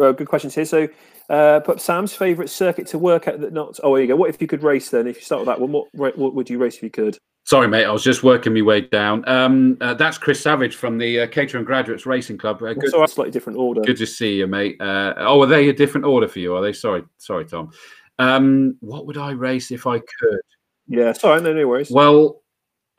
uh, 0.02 0.12
good 0.14 0.28
questions 0.28 0.56
here. 0.56 0.66
So, 0.66 0.88
uh, 1.30 1.60
put 1.62 1.82
Sam's 1.82 2.14
favourite 2.14 2.50
circuit 2.50 2.88
to 2.88 2.98
work 2.98 3.28
at 3.28 3.42
that 3.42 3.54
not. 3.54 3.80
Oh, 3.84 3.96
there 3.96 4.04
you 4.04 4.08
go. 4.08 4.16
What 4.16 4.30
if 4.30 4.42
you 4.42 4.48
could 4.48 4.64
race 4.64 4.90
then? 4.90 5.08
If 5.08 5.18
you 5.18 5.22
start 5.24 5.42
with 5.42 5.48
that 5.48 5.60
one, 5.60 5.72
what 5.72 6.18
what 6.18 6.34
would 6.34 6.50
you 6.50 6.58
race 6.58 6.78
if 6.78 6.84
you 6.84 6.90
could? 6.90 7.18
Sorry, 7.44 7.68
mate. 7.68 7.86
I 7.86 7.92
was 7.92 8.04
just 8.04 8.24
working 8.24 8.54
my 8.54 8.62
way 8.62 8.82
down. 8.82 9.28
Um, 9.28 9.78
uh, 9.82 9.96
that's 9.96 10.18
Chris 10.18 10.40
Savage 10.40 10.76
from 10.76 10.98
the 10.98 11.22
uh, 11.22 11.28
Caterham 11.28 11.64
Graduates 11.66 12.06
Racing 12.06 12.38
Club. 12.38 12.62
Uh, 12.62 12.74
good, 12.74 12.92
So, 12.92 13.06
slightly 13.08 13.32
different 13.32 13.58
order. 13.58 13.82
good 13.82 13.98
to 13.98 14.06
see 14.06 14.36
you, 14.36 14.48
mate. 14.48 14.80
Uh, 14.80 15.16
oh, 15.18 15.42
are 15.42 15.48
they 15.48 15.70
a 15.70 15.74
different 15.74 16.06
order 16.06 16.28
for 16.28 16.40
you? 16.40 16.56
Are 16.56 16.62
they? 16.62 16.72
Sorry, 16.74 17.04
sorry, 17.18 17.46
Tom. 17.46 17.72
Um, 18.20 18.78
what 18.80 19.08
would 19.08 19.18
I 19.18 19.32
race 19.32 19.72
if 19.72 19.88
I 19.88 19.98
could? 19.98 20.40
Yeah, 20.88 21.14
sorry, 21.14 21.42
no, 21.42 21.54
no 21.54 21.68
worries. 21.68 21.90
Well, 21.90 22.41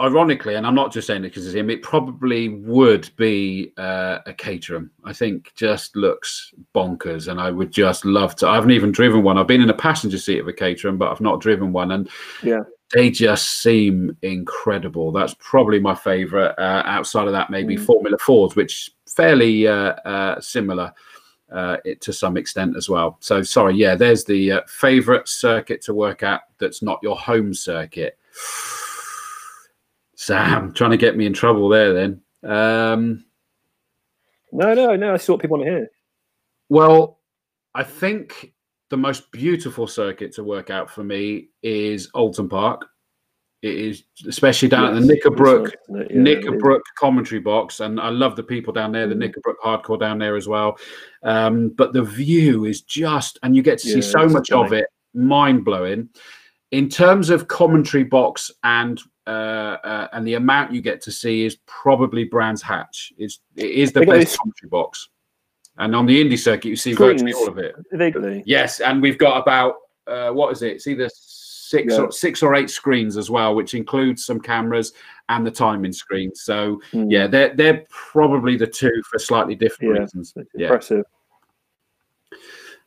ironically, 0.03 0.57
and 0.57 0.67
I'm 0.67 0.75
not 0.75 0.93
just 0.93 1.07
saying 1.07 1.25
it 1.25 1.29
because 1.29 1.47
it's 1.47 1.55
him, 1.55 1.71
it 1.71 1.83
probably 1.83 2.49
would 2.49 3.09
be 3.17 3.73
uh, 3.79 4.19
a 4.27 4.33
Caterham. 4.35 4.91
I 5.05 5.13
think 5.13 5.53
just 5.55 5.97
looks 5.97 6.53
bonkers, 6.75 7.29
and 7.29 7.41
I 7.41 7.51
would 7.51 7.71
just 7.71 8.05
love 8.05 8.35
to. 8.37 8.49
I 8.49 8.57
haven't 8.57 8.73
even 8.73 8.93
driven 8.93 9.23
one. 9.23 9.39
I've 9.39 9.47
been 9.47 9.63
in 9.63 9.71
a 9.71 9.75
passenger 9.75 10.19
seat 10.19 10.41
of 10.41 10.49
a 10.49 10.53
Caterham, 10.53 10.99
but 10.99 11.11
I've 11.11 11.21
not 11.21 11.41
driven 11.41 11.73
one, 11.73 11.93
and 11.93 12.09
Yeah. 12.43 12.61
they 12.93 13.11
just 13.11 13.63
seem 13.63 14.17
incredible. 14.23 15.13
That's 15.13 15.35
probably 15.39 15.81
my 15.81 15.95
favourite. 15.95 16.55
Uh, 16.59 16.83
outside 16.85 17.27
of 17.27 17.33
that, 17.33 17.49
maybe 17.51 17.77
Mm. 17.77 17.87
Formula 17.87 18.19
Fords, 18.19 18.57
which 18.57 18.91
fairly 19.09 19.67
uh, 19.69 19.95
uh, 20.05 20.41
similar. 20.41 20.93
Uh, 21.51 21.77
it, 21.85 22.01
to 22.01 22.15
some 22.15 22.39
extent 22.39 22.79
as 22.79 22.89
well. 22.89 23.19
So 23.21 23.43
sorry, 23.43 23.75
yeah. 23.75 23.95
There's 23.95 24.25
the 24.25 24.53
uh, 24.53 24.61
favourite 24.67 25.29
circuit 25.29 25.83
to 25.83 25.93
work 25.93 26.23
at 26.23 26.41
that's 26.57 26.81
not 26.81 26.99
your 27.03 27.15
home 27.15 27.53
circuit. 27.53 28.17
Sam, 30.23 30.73
trying 30.75 30.93
to 30.93 30.97
get 30.97 31.17
me 31.17 31.27
in 31.27 31.33
trouble 31.33 31.69
there. 31.69 31.93
Then, 31.93 32.21
um, 32.45 33.25
No, 34.53 34.73
no, 34.75 34.95
no. 34.97 35.15
I 35.15 35.17
see 35.17 35.33
what 35.33 35.41
people 35.41 35.59
want 35.59 35.67
to 35.67 35.73
hear. 35.73 35.91
well, 36.69 37.19
I 37.75 37.83
think 37.83 38.53
the 38.91 38.97
most 38.99 39.33
beautiful 39.33 39.87
circuit 39.87 40.33
to 40.35 40.45
work 40.45 40.69
out 40.71 40.91
for 40.91 41.03
me 41.03 41.49
is 41.63 42.09
Oulton 42.15 42.49
Park. 42.49 42.87
It 43.63 43.75
is, 43.75 44.03
especially 44.29 44.69
down 44.69 44.85
at 44.95 44.95
the 45.01 45.07
Yes, 45.07 45.25
Knickerbrook 45.25 45.69
it's 45.69 45.77
nice, 45.89 46.07
isn't? 46.11 46.27
Yeah. 46.27 46.35
Knickerbrook 46.35 46.81
commentary 46.99 47.41
box, 47.41 47.81
and 47.81 47.99
I 48.01 48.11
love 48.11 48.37
the 48.37 48.43
people 48.43 48.73
down 48.73 48.93
there, 48.93 49.07
the 49.07 49.15
Mm. 49.15 49.33
Knickerbrook 49.33 49.55
hardcore 49.65 49.99
down 49.99 50.19
there 50.19 50.37
as 50.37 50.47
well. 50.49 50.77
Um, 51.23 51.71
but 51.71 51.93
the 51.93 52.03
view 52.03 52.65
is 52.67 52.83
just, 52.83 53.39
and 53.43 53.57
you 53.57 53.63
get 53.63 53.79
to 53.79 53.89
see 53.89 54.03
so 54.03 54.29
much 54.29 54.51
of 54.53 54.73
it, 54.73 54.87
mind 55.15 55.65
blowing. 55.65 56.09
In 56.73 56.89
terms 56.89 57.31
of 57.31 57.49
commentary 57.49 58.03
box 58.03 58.51
and 58.65 59.01
uh, 59.27 59.31
uh, 59.85 60.09
and 60.15 60.27
the 60.27 60.35
amount 60.35 60.73
you 60.73 60.81
get 60.81 61.01
to 61.03 61.13
see 61.13 61.45
is 61.45 61.59
probably 61.67 62.25
Brands 62.25 62.61
Hatch. 62.61 63.13
Is 63.19 63.39
it 63.55 63.71
is 63.71 63.93
the 63.93 64.05
best 64.05 64.37
commentary 64.39 64.69
box, 64.69 65.09
and 65.79 65.95
on 65.95 66.07
the 66.07 66.21
Indy 66.21 66.37
circuit 66.37 66.69
you 66.71 66.77
see 66.77 66.93
virtually 66.95 67.33
all 67.35 67.47
of 67.47 67.59
it. 67.59 67.77
They 67.93 68.43
Yes, 68.47 68.81
and 68.81 69.01
we've 69.01 69.19
got 69.19 69.41
about 69.41 69.77
uh, 70.09 70.31
what 70.31 70.51
is 70.53 70.63
it? 70.63 70.73
It's 70.73 70.87
either 70.89 71.09
six 71.15 71.93
Yeah. 71.93 72.01
or 72.01 72.11
six 72.13 72.43
or 72.43 72.55
eight 72.57 72.69
screens 72.71 73.17
as 73.17 73.31
well, 73.31 73.55
which 73.55 73.75
includes 73.75 74.25
some 74.25 74.41
cameras 74.41 74.93
and 75.29 75.47
the 75.47 75.51
timing 75.53 75.93
screen. 75.93 76.35
So 76.35 76.81
Mm, 76.93 77.11
yeah, 77.11 77.27
they're 77.29 77.55
they're 77.55 77.85
probably 77.91 78.57
the 78.57 78.67
two 78.67 79.03
for 79.09 79.19
slightly 79.19 79.55
different 79.55 79.95
Yeah. 79.95 80.01
reasons. 80.01 80.33
it's 80.37 80.51
Yeah. 80.55 80.67
impressive. 80.67 81.05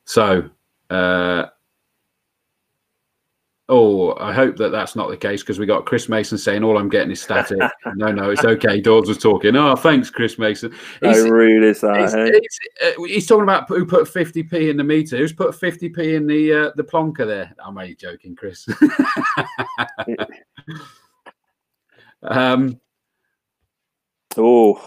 So 0.05 0.49
uh, 0.89 1.45
oh, 3.67 4.15
I 4.19 4.31
hope 4.33 4.57
that 4.57 4.69
that's 4.69 4.95
not 4.95 5.09
the 5.09 5.17
case 5.17 5.41
because 5.41 5.59
we 5.59 5.65
got 5.65 5.85
Chris 5.85 6.07
Mason 6.07 6.37
saying 6.37 6.63
all 6.63 6.77
I'm 6.77 6.89
getting 6.89 7.11
is 7.11 7.21
static. 7.21 7.57
no, 7.95 8.11
no, 8.11 8.29
it's 8.29 8.45
okay. 8.45 8.79
Dawes 8.79 9.07
was 9.07 9.17
talking. 9.17 9.55
Oh, 9.55 9.75
thanks, 9.75 10.09
Chris 10.09 10.37
Mason. 10.37 10.71
He's- 11.01 11.23
How 11.23 11.29
rude 11.29 11.63
is 11.63 11.81
that? 11.81 11.99
He's, 11.99 12.13
eh? 12.13 12.31
he's, 12.31 12.59
uh, 12.83 13.03
he's 13.03 13.27
talking 13.27 13.43
about 13.43 13.67
who 13.67 13.85
put 13.85 14.07
50p 14.07 14.69
in 14.69 14.77
the 14.77 14.83
meter. 14.83 15.17
Who's 15.17 15.33
put 15.33 15.55
50p 15.55 16.15
in 16.15 16.27
the 16.27 16.53
uh, 16.53 16.71
the 16.75 16.83
plonker 16.83 17.25
there? 17.25 17.53
I'm 17.63 17.77
only 17.77 17.95
joking, 17.95 18.35
Chris. 18.35 18.67
um, 22.23 22.79
Oh, 24.37 24.81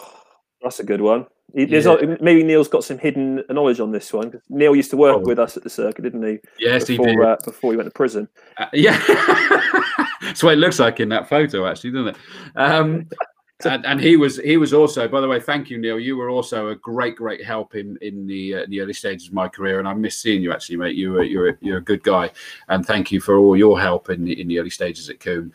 that's 0.62 0.81
a 0.81 0.85
good 0.85 1.01
one. 1.01 1.26
There's 1.55 1.86
Yeah. 1.86 2.16
maybe 2.20 2.42
Neil's 2.42 2.68
got 2.68 2.84
some 2.84 2.99
hidden 2.99 3.42
knowledge 3.49 3.80
on 3.80 3.90
this 3.90 4.12
one. 4.12 4.40
Neil 4.51 4.76
used 4.76 4.90
to 4.90 4.96
work 4.96 5.16
Oh. 5.16 5.20
with 5.20 5.38
us 5.38 5.57
at 5.57 5.62
the 5.62 5.70
circuit, 5.70 6.03
didn't 6.03 6.22
he? 6.22 6.38
Yes, 6.59 6.86
he 6.86 6.96
before, 6.96 7.07
did. 7.07 7.20
Uh, 7.20 7.36
before 7.44 7.72
he 7.72 7.76
went 7.76 7.86
to 7.86 7.92
prison. 7.92 8.28
Uh, 8.59 8.66
yeah, 8.74 8.99
that's 10.22 10.42
what 10.42 10.53
it 10.53 10.59
looks 10.59 10.78
like 10.78 11.01
in 11.01 11.09
that 11.09 11.28
photo, 11.28 11.66
actually, 11.66 11.92
doesn't 11.92 12.09
it? 12.09 12.16
Um, 12.55 13.09
and, 13.64 13.84
and 13.86 14.01
he 14.01 14.16
was 14.16 14.36
he 14.38 14.57
was 14.59 14.74
also, 14.74 15.09
by 15.09 15.20
the 15.22 15.26
way, 15.26 15.40
thank 15.40 15.70
you, 15.70 15.78
Neil. 15.78 15.99
You 15.99 16.16
were 16.18 16.28
also 16.28 16.68
a 16.68 16.76
great 16.76 17.16
great 17.16 17.42
help 17.42 17.74
in 17.74 17.96
in 18.03 18.26
the 18.26 18.57
uh, 18.57 18.62
in 18.64 18.70
the 18.70 18.80
early 18.82 18.92
stages 18.92 19.28
of 19.28 19.32
my 19.32 19.49
career, 19.49 19.78
and 19.78 19.88
I 19.88 19.94
miss 19.94 20.18
seeing 20.18 20.42
you 20.42 20.53
actually, 20.53 20.76
mate. 20.76 20.96
You 20.96 21.12
were 21.12 21.22
you're 21.24 21.49
a, 21.49 21.59
you're 21.61 21.78
a 21.78 21.82
good 21.82 22.03
guy, 22.03 22.30
and 22.68 22.86
thank 22.86 23.11
you 23.11 23.20
for 23.20 23.38
all 23.38 23.57
your 23.57 23.80
help 23.80 24.11
in 24.11 24.22
the 24.24 24.38
in 24.38 24.49
the 24.49 24.59
early 24.61 24.70
stages 24.70 25.09
at 25.09 25.18
Combe. 25.18 25.53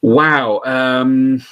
Wow. 0.00 0.60
Um, 0.64 1.42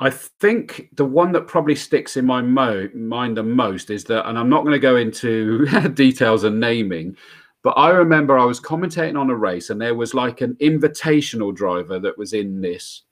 I 0.00 0.10
think 0.10 0.90
the 0.94 1.04
one 1.04 1.32
that 1.32 1.48
probably 1.48 1.74
sticks 1.74 2.16
in 2.16 2.24
my 2.24 2.40
mo- 2.40 2.88
mind 2.94 3.36
the 3.36 3.42
most 3.42 3.90
is 3.90 4.04
that, 4.04 4.28
and 4.28 4.38
I'm 4.38 4.48
not 4.48 4.62
going 4.62 4.72
to 4.74 4.78
go 4.78 4.96
into 4.96 5.66
details 5.94 6.44
and 6.44 6.60
naming, 6.60 7.16
but 7.64 7.70
I 7.70 7.90
remember 7.90 8.38
I 8.38 8.44
was 8.44 8.60
commentating 8.60 9.18
on 9.18 9.30
a 9.30 9.34
race 9.34 9.70
and 9.70 9.80
there 9.80 9.96
was 9.96 10.14
like 10.14 10.40
an 10.40 10.54
invitational 10.60 11.54
driver 11.54 11.98
that 11.98 12.16
was 12.16 12.32
in 12.32 12.60
this. 12.60 13.02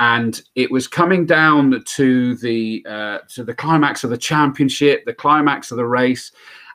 And 0.00 0.40
it 0.54 0.70
was 0.70 0.86
coming 0.86 1.26
down 1.26 1.82
to 1.84 2.36
the 2.36 2.84
uh, 2.88 3.18
to 3.30 3.42
the 3.42 3.54
climax 3.54 4.04
of 4.04 4.10
the 4.10 4.16
championship, 4.16 5.04
the 5.04 5.14
climax 5.14 5.72
of 5.72 5.76
the 5.76 5.86
race, 5.86 6.30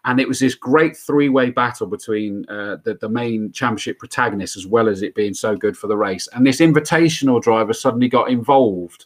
and 0.05 0.19
it 0.19 0.27
was 0.27 0.39
this 0.39 0.55
great 0.55 0.97
three-way 0.97 1.49
battle 1.49 1.87
between 1.87 2.45
uh, 2.49 2.77
the, 2.83 2.95
the 2.95 3.07
main 3.07 3.51
championship 3.53 3.97
protagonist 3.97 4.57
as 4.57 4.67
well 4.67 4.89
as 4.89 5.01
it 5.01 5.15
being 5.15 5.33
so 5.33 5.55
good 5.55 5.77
for 5.77 5.87
the 5.87 5.95
race. 5.95 6.27
And 6.33 6.45
this 6.45 6.59
invitational 6.59 7.41
driver 7.41 7.71
suddenly 7.71 8.09
got 8.09 8.29
involved. 8.29 9.05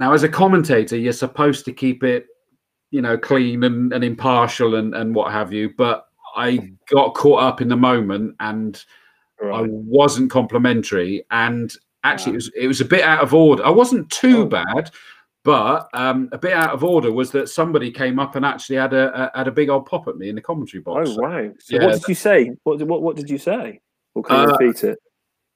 Now, 0.00 0.12
as 0.12 0.22
a 0.22 0.28
commentator, 0.28 0.96
you're 0.96 1.12
supposed 1.12 1.64
to 1.66 1.72
keep 1.72 2.02
it, 2.02 2.26
you 2.90 3.00
know, 3.02 3.16
clean 3.16 3.64
and, 3.64 3.92
and 3.92 4.02
impartial 4.04 4.74
and, 4.74 4.94
and 4.94 5.14
what 5.14 5.32
have 5.32 5.52
you. 5.52 5.70
But 5.76 6.06
I 6.36 6.72
got 6.90 7.14
caught 7.14 7.42
up 7.42 7.60
in 7.60 7.68
the 7.68 7.76
moment 7.76 8.34
and 8.40 8.82
I 9.42 9.62
wasn't 9.68 10.30
complimentary. 10.30 11.24
And 11.30 11.72
actually, 12.02 12.32
it 12.32 12.36
was 12.36 12.50
it 12.56 12.66
was 12.66 12.80
a 12.80 12.84
bit 12.84 13.02
out 13.02 13.22
of 13.22 13.34
order. 13.34 13.64
I 13.64 13.70
wasn't 13.70 14.10
too 14.10 14.42
Oh. 14.42 14.46
bad, 14.46 14.90
but 15.44 15.88
um, 15.94 16.28
a 16.32 16.38
bit 16.38 16.52
out 16.52 16.72
of 16.72 16.82
order 16.82 17.12
was 17.12 17.30
that 17.32 17.48
somebody 17.48 17.90
came 17.90 18.18
up 18.18 18.34
and 18.36 18.44
actually 18.44 18.76
had 18.76 18.94
a, 18.94 19.32
a 19.34 19.38
had 19.38 19.48
a 19.48 19.52
big 19.52 19.68
old 19.68 19.86
pop 19.86 20.08
at 20.08 20.16
me 20.16 20.28
in 20.28 20.34
the 20.34 20.40
commentary 20.40 20.82
box. 20.82 21.10
Oh 21.10 21.20
wow! 21.20 21.50
So 21.58 21.76
yeah, 21.76 21.84
what 21.84 21.92
did 21.94 22.08
you 22.08 22.14
say? 22.14 22.50
What, 22.64 22.80
what 22.82 23.02
what 23.02 23.16
did 23.16 23.28
you 23.30 23.38
say? 23.38 23.80
Or 24.14 24.22
can 24.22 24.36
you 24.36 24.42
Uh, 24.54 24.56
repeat 24.58 24.84
it? 24.84 24.98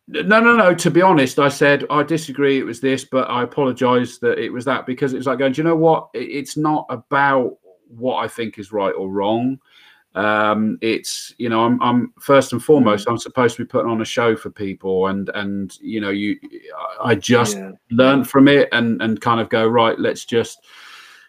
No, 0.08 0.40
no, 0.40 0.56
no. 0.56 0.74
To 0.74 0.90
be 0.90 1.02
honest, 1.02 1.38
I 1.38 1.48
said 1.48 1.84
I 1.90 2.02
disagree. 2.02 2.58
It 2.58 2.64
was 2.64 2.80
this, 2.80 3.04
but 3.04 3.28
I 3.28 3.42
apologise 3.42 4.18
that 4.18 4.38
it 4.38 4.50
was 4.50 4.64
that 4.64 4.86
because 4.86 5.12
it 5.12 5.18
was 5.18 5.26
like 5.26 5.38
going. 5.38 5.52
Do 5.52 5.60
you 5.60 5.68
know 5.68 5.76
what? 5.76 6.08
It's 6.14 6.56
not 6.56 6.86
about 6.88 7.58
what 7.88 8.24
I 8.24 8.28
think 8.28 8.58
is 8.58 8.72
right 8.72 8.92
or 8.92 9.10
wrong. 9.10 9.58
Um, 10.14 10.78
it's 10.80 11.34
you 11.36 11.50
know, 11.50 11.62
I'm, 11.62 11.80
I'm 11.82 12.14
first 12.18 12.52
and 12.52 12.64
foremost. 12.64 13.06
I'm 13.06 13.18
supposed 13.18 13.56
to 13.56 13.64
be 13.64 13.68
putting 13.68 13.90
on 13.90 14.00
a 14.00 14.06
show 14.06 14.34
for 14.34 14.48
people, 14.50 15.08
and 15.08 15.30
and 15.34 15.76
you 15.80 16.00
know, 16.00 16.10
you, 16.10 16.38
I 17.02 17.14
just 17.14 17.56
Yeah. 17.56 17.72
learn 17.90 18.24
from 18.24 18.48
it 18.48 18.70
and 18.72 19.02
and 19.02 19.20
kind 19.20 19.40
of 19.40 19.50
go 19.50 19.66
right. 19.68 19.98
Let's 19.98 20.24
just 20.24 20.64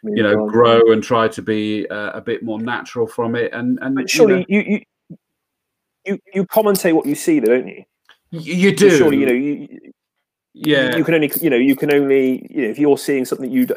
you 0.04 0.24
know 0.24 0.48
grow 0.48 0.94
and 0.94 1.04
try 1.04 1.28
to 1.28 1.42
be 1.42 1.86
uh, 1.90 2.12
a 2.12 2.22
bit 2.22 2.44
more 2.44 2.62
natural 2.62 3.08
from 3.08 3.36
it. 3.36 3.54
And 3.54 3.78
and 3.82 3.96
But 3.96 4.14
you 4.14 4.20
surely 4.20 4.40
know, 4.40 4.46
you, 4.48 4.62
you 4.62 4.82
you 6.06 6.20
you 6.34 6.46
commentate 6.46 6.94
what 6.94 7.06
you 7.06 7.16
see, 7.16 7.42
though, 7.42 7.58
don't 7.58 7.68
you? 7.68 7.84
You, 8.32 8.76
do. 8.76 8.90
Surely 8.92 9.18
you 9.18 9.26
know 9.26 9.34
you, 9.34 9.68
yeah. 10.54 10.96
you 10.96 11.04
can 11.04 11.14
only 11.16 11.32
you 11.42 11.50
know 11.50 11.58
you 11.58 11.76
can 11.76 11.94
only 11.94 12.46
you 12.50 12.64
know 12.64 12.70
if 12.70 12.80
you're 12.80 12.98
seeing 12.98 13.26
something 13.26 13.52
you. 13.52 13.68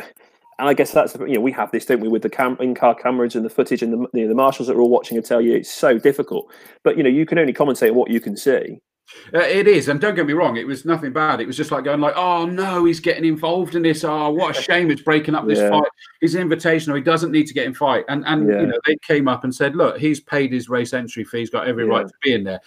And 0.59 0.69
I 0.69 0.75
guess 0.75 0.93
that's 0.93 1.15
the- 1.15 1.25
you 1.25 1.35
know 1.35 1.41
we 1.41 1.51
have 1.53 1.73
this, 1.73 1.87
don't 1.87 2.01
we, 2.01 2.09
with 2.09 2.23
the 2.23 2.29
cam- 2.31 2.59
in-car 2.61 2.95
cameras 2.95 3.35
and 3.35 3.45
the 3.45 3.51
footage 3.51 3.83
and 3.83 3.93
the 3.93 3.97
you 4.15 4.23
know, 4.23 4.29
the 4.29 4.35
marshals 4.35 4.69
that 4.69 4.77
are 4.77 4.81
all 4.81 4.91
watching 4.91 5.17
and 5.17 5.27
tell 5.27 5.41
you 5.41 5.55
it's 5.57 5.73
so 5.73 5.99
difficult. 5.99 6.53
But 6.85 6.97
you 6.97 7.03
know 7.03 7.09
you 7.11 7.27
can 7.27 7.39
only 7.39 7.53
commentate 7.55 7.93
what 7.93 8.11
you 8.11 8.21
can 8.21 8.37
see. 8.37 8.79
Uh, 9.35 9.41
it 9.41 9.67
is, 9.67 9.89
and 9.89 10.01
don't 10.01 10.15
get 10.15 10.27
me 10.27 10.33
wrong, 10.33 10.57
it 10.57 10.67
was 10.67 10.85
nothing 10.85 11.13
bad. 11.13 11.41
It 11.41 11.47
was 11.47 11.57
just 11.57 11.71
like 11.71 11.85
going 11.85 12.01
like, 12.01 12.15
"Oh 12.17 12.47
no, 12.47 12.85
he's 12.85 13.01
getting 13.01 13.25
involved 13.25 13.75
in 13.75 13.83
this. 13.83 14.05
Oh, 14.05 14.31
what 14.31 14.57
a 14.57 14.63
shame! 14.63 14.91
It's 14.91 15.03
breaking 15.03 15.35
up 15.35 15.47
this 15.47 15.59
Yeah. 15.59 15.71
fight. 15.71 15.89
He's 16.21 16.35
invitational. 16.35 16.95
He 16.97 17.03
doesn't 17.03 17.33
need 17.33 17.47
to 17.49 17.55
get 17.55 17.67
in 17.67 17.75
fight." 17.75 18.05
And 18.09 18.25
and 18.27 18.49
Yeah. 18.49 18.61
you 18.61 18.67
know 18.67 18.79
they 18.87 18.97
came 19.07 19.27
up 19.29 19.45
and 19.45 19.55
said, 19.55 19.75
"Look, 19.75 19.99
he's 19.99 20.21
paid 20.21 20.53
his 20.53 20.69
race 20.69 20.93
entry 20.95 21.25
fee. 21.25 21.41
He's 21.41 21.51
got 21.51 21.67
every 21.67 21.85
Yeah. 21.85 21.91
right 21.91 22.07
to 22.07 22.15
be 22.23 22.35
in 22.35 22.45
there." 22.45 22.61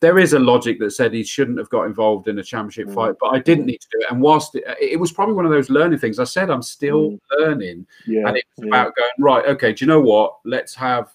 There 0.00 0.18
is 0.18 0.32
a 0.32 0.38
logic 0.38 0.78
that 0.78 0.92
said 0.92 1.12
he 1.12 1.24
shouldn't 1.24 1.58
have 1.58 1.70
got 1.70 1.82
involved 1.84 2.28
in 2.28 2.38
a 2.38 2.42
championship 2.44 2.86
Mm. 2.88 2.94
fight, 2.94 3.14
but 3.20 3.28
I 3.30 3.40
didn't 3.40 3.66
need 3.66 3.80
to 3.80 3.88
do 3.90 3.98
it. 4.00 4.06
And 4.12 4.20
whilst 4.22 4.54
it, 4.54 4.62
it 4.80 5.00
was 5.00 5.10
probably 5.10 5.34
one 5.34 5.44
of 5.44 5.50
those 5.50 5.70
learning 5.70 5.98
things, 5.98 6.18
I 6.20 6.24
said 6.24 6.50
I'm 6.50 6.62
still 6.62 7.10
Mm. 7.12 7.20
learning, 7.38 7.86
Yeah, 8.06 8.28
and 8.28 8.36
it 8.36 8.44
was 8.56 8.64
yeah. 8.66 8.68
about 8.68 8.94
going 8.96 9.10
right. 9.18 9.44
Okay, 9.46 9.72
do 9.72 9.84
you 9.84 9.88
know 9.88 10.00
what? 10.00 10.36
Let's 10.44 10.74
have. 10.76 11.12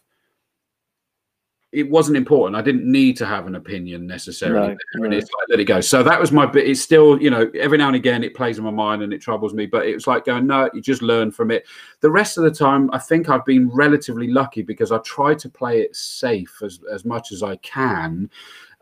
It 1.72 1.90
wasn't 1.90 2.18
important. 2.18 2.56
I 2.56 2.62
didn't 2.62 2.86
need 2.86 3.18
to 3.18 3.26
have 3.26 3.48
an 3.48 3.56
opinion 3.56 4.06
necessarily, 4.06 4.76
No, 4.76 4.78
and 4.94 5.10
no. 5.10 5.18
it's 5.18 5.28
like 5.34 5.50
let 5.50 5.60
it 5.60 5.64
go. 5.66 5.82
So 5.82 6.04
that 6.04 6.20
was 6.20 6.32
my 6.32 6.46
bit. 6.46 6.68
It's 6.68 6.80
still, 6.82 7.20
you 7.20 7.32
know, 7.32 7.50
every 7.56 7.80
now 7.80 7.88
and 7.88 7.96
again 7.96 8.24
it 8.24 8.36
plays 8.36 8.60
in 8.60 8.64
my 8.64 8.70
mind 8.70 9.02
and 9.02 9.12
it 9.12 9.22
troubles 9.22 9.56
me, 9.56 9.66
but 9.66 9.88
it 9.88 9.96
was 9.96 10.06
like 10.06 10.24
going, 10.24 10.46
no, 10.46 10.70
you 10.76 10.82
just 10.82 11.02
learn 11.02 11.32
from 11.32 11.50
it. 11.50 11.66
The 12.02 12.12
rest 12.12 12.38
of 12.38 12.44
the 12.44 12.52
time, 12.52 12.92
I 12.94 13.00
think 13.00 13.28
I've 13.28 13.44
been 13.44 13.72
relatively 13.74 14.28
lucky 14.28 14.62
because 14.62 14.92
I 14.92 15.00
try 15.00 15.34
to 15.34 15.50
play 15.50 15.82
it 15.82 15.96
safe 15.96 16.62
as 16.64 16.80
as 16.92 17.06
much 17.06 17.32
as 17.32 17.42
I 17.42 17.56
can. 17.56 18.30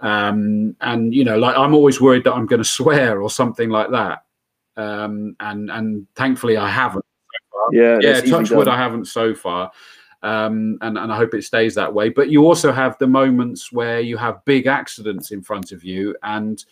Um, 0.01 0.75
and 0.81 1.13
you 1.13 1.23
know, 1.23 1.37
like 1.37 1.55
I'm 1.55 1.73
always 1.73 2.01
worried 2.01 2.23
that 2.25 2.33
I'm 2.33 2.47
going 2.47 2.61
to 2.61 2.67
swear 2.67 3.21
or 3.21 3.29
something 3.29 3.69
like 3.69 3.91
that. 3.91 4.23
Um, 4.77 5.35
and 5.39 5.69
and 5.69 6.07
thankfully 6.15 6.57
I 6.57 6.69
haven't 6.69 7.05
yeah, 7.71 7.99
yeah, 8.01 8.21
touch 8.21 8.51
wood. 8.51 8.67
I 8.67 8.77
haven't 8.77 9.05
so 9.05 9.33
far. 9.33 9.71
Um, 10.23 10.77
and, 10.81 10.97
and 10.97 11.11
I 11.11 11.17
hope 11.17 11.33
it 11.33 11.43
stays 11.43 11.73
that 11.75 11.91
way. 11.91 12.09
But 12.09 12.29
you 12.29 12.45
also 12.45 12.71
have 12.71 12.97
the 12.99 13.07
moments 13.07 13.71
where 13.71 14.01
you 14.01 14.17
have 14.17 14.45
big 14.45 14.67
accidents 14.67 15.31
in 15.31 15.41
front 15.41 15.71
of 15.71 15.83
you. 15.83 16.15
And 16.23 16.63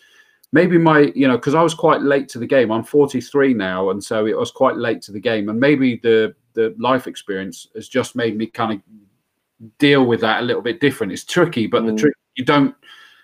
maybe 0.52 0.78
my, 0.78 1.12
you 1.14 1.26
know, 1.26 1.36
because 1.36 1.54
I 1.54 1.62
was 1.62 1.74
quite 1.74 2.00
late 2.02 2.28
to 2.30 2.38
the 2.38 2.46
game. 2.46 2.70
I'm 2.70 2.84
43 2.84 3.54
now. 3.54 3.90
And 3.90 4.02
so 4.02 4.26
it 4.26 4.36
was 4.36 4.52
quite 4.52 4.76
late 4.76 5.02
to 5.02 5.12
the 5.12 5.20
game. 5.20 5.48
And 5.48 5.58
maybe 5.58 5.96
the, 5.96 6.34
the 6.54 6.74
life 6.78 7.06
experience 7.06 7.68
has 7.74 7.88
just 7.88 8.14
made 8.14 8.36
me 8.36 8.46
kind 8.46 8.72
of 8.74 9.68
deal 9.78 10.06
with 10.06 10.20
that 10.20 10.42
a 10.42 10.44
little 10.44 10.62
bit 10.62 10.80
different. 10.80 11.12
It's 11.12 11.24
tricky, 11.24 11.66
but 11.66 11.84
the 11.84 11.92
Mm. 11.92 11.98
trick, 11.98 12.14
you 12.36 12.44
don't 12.44 12.74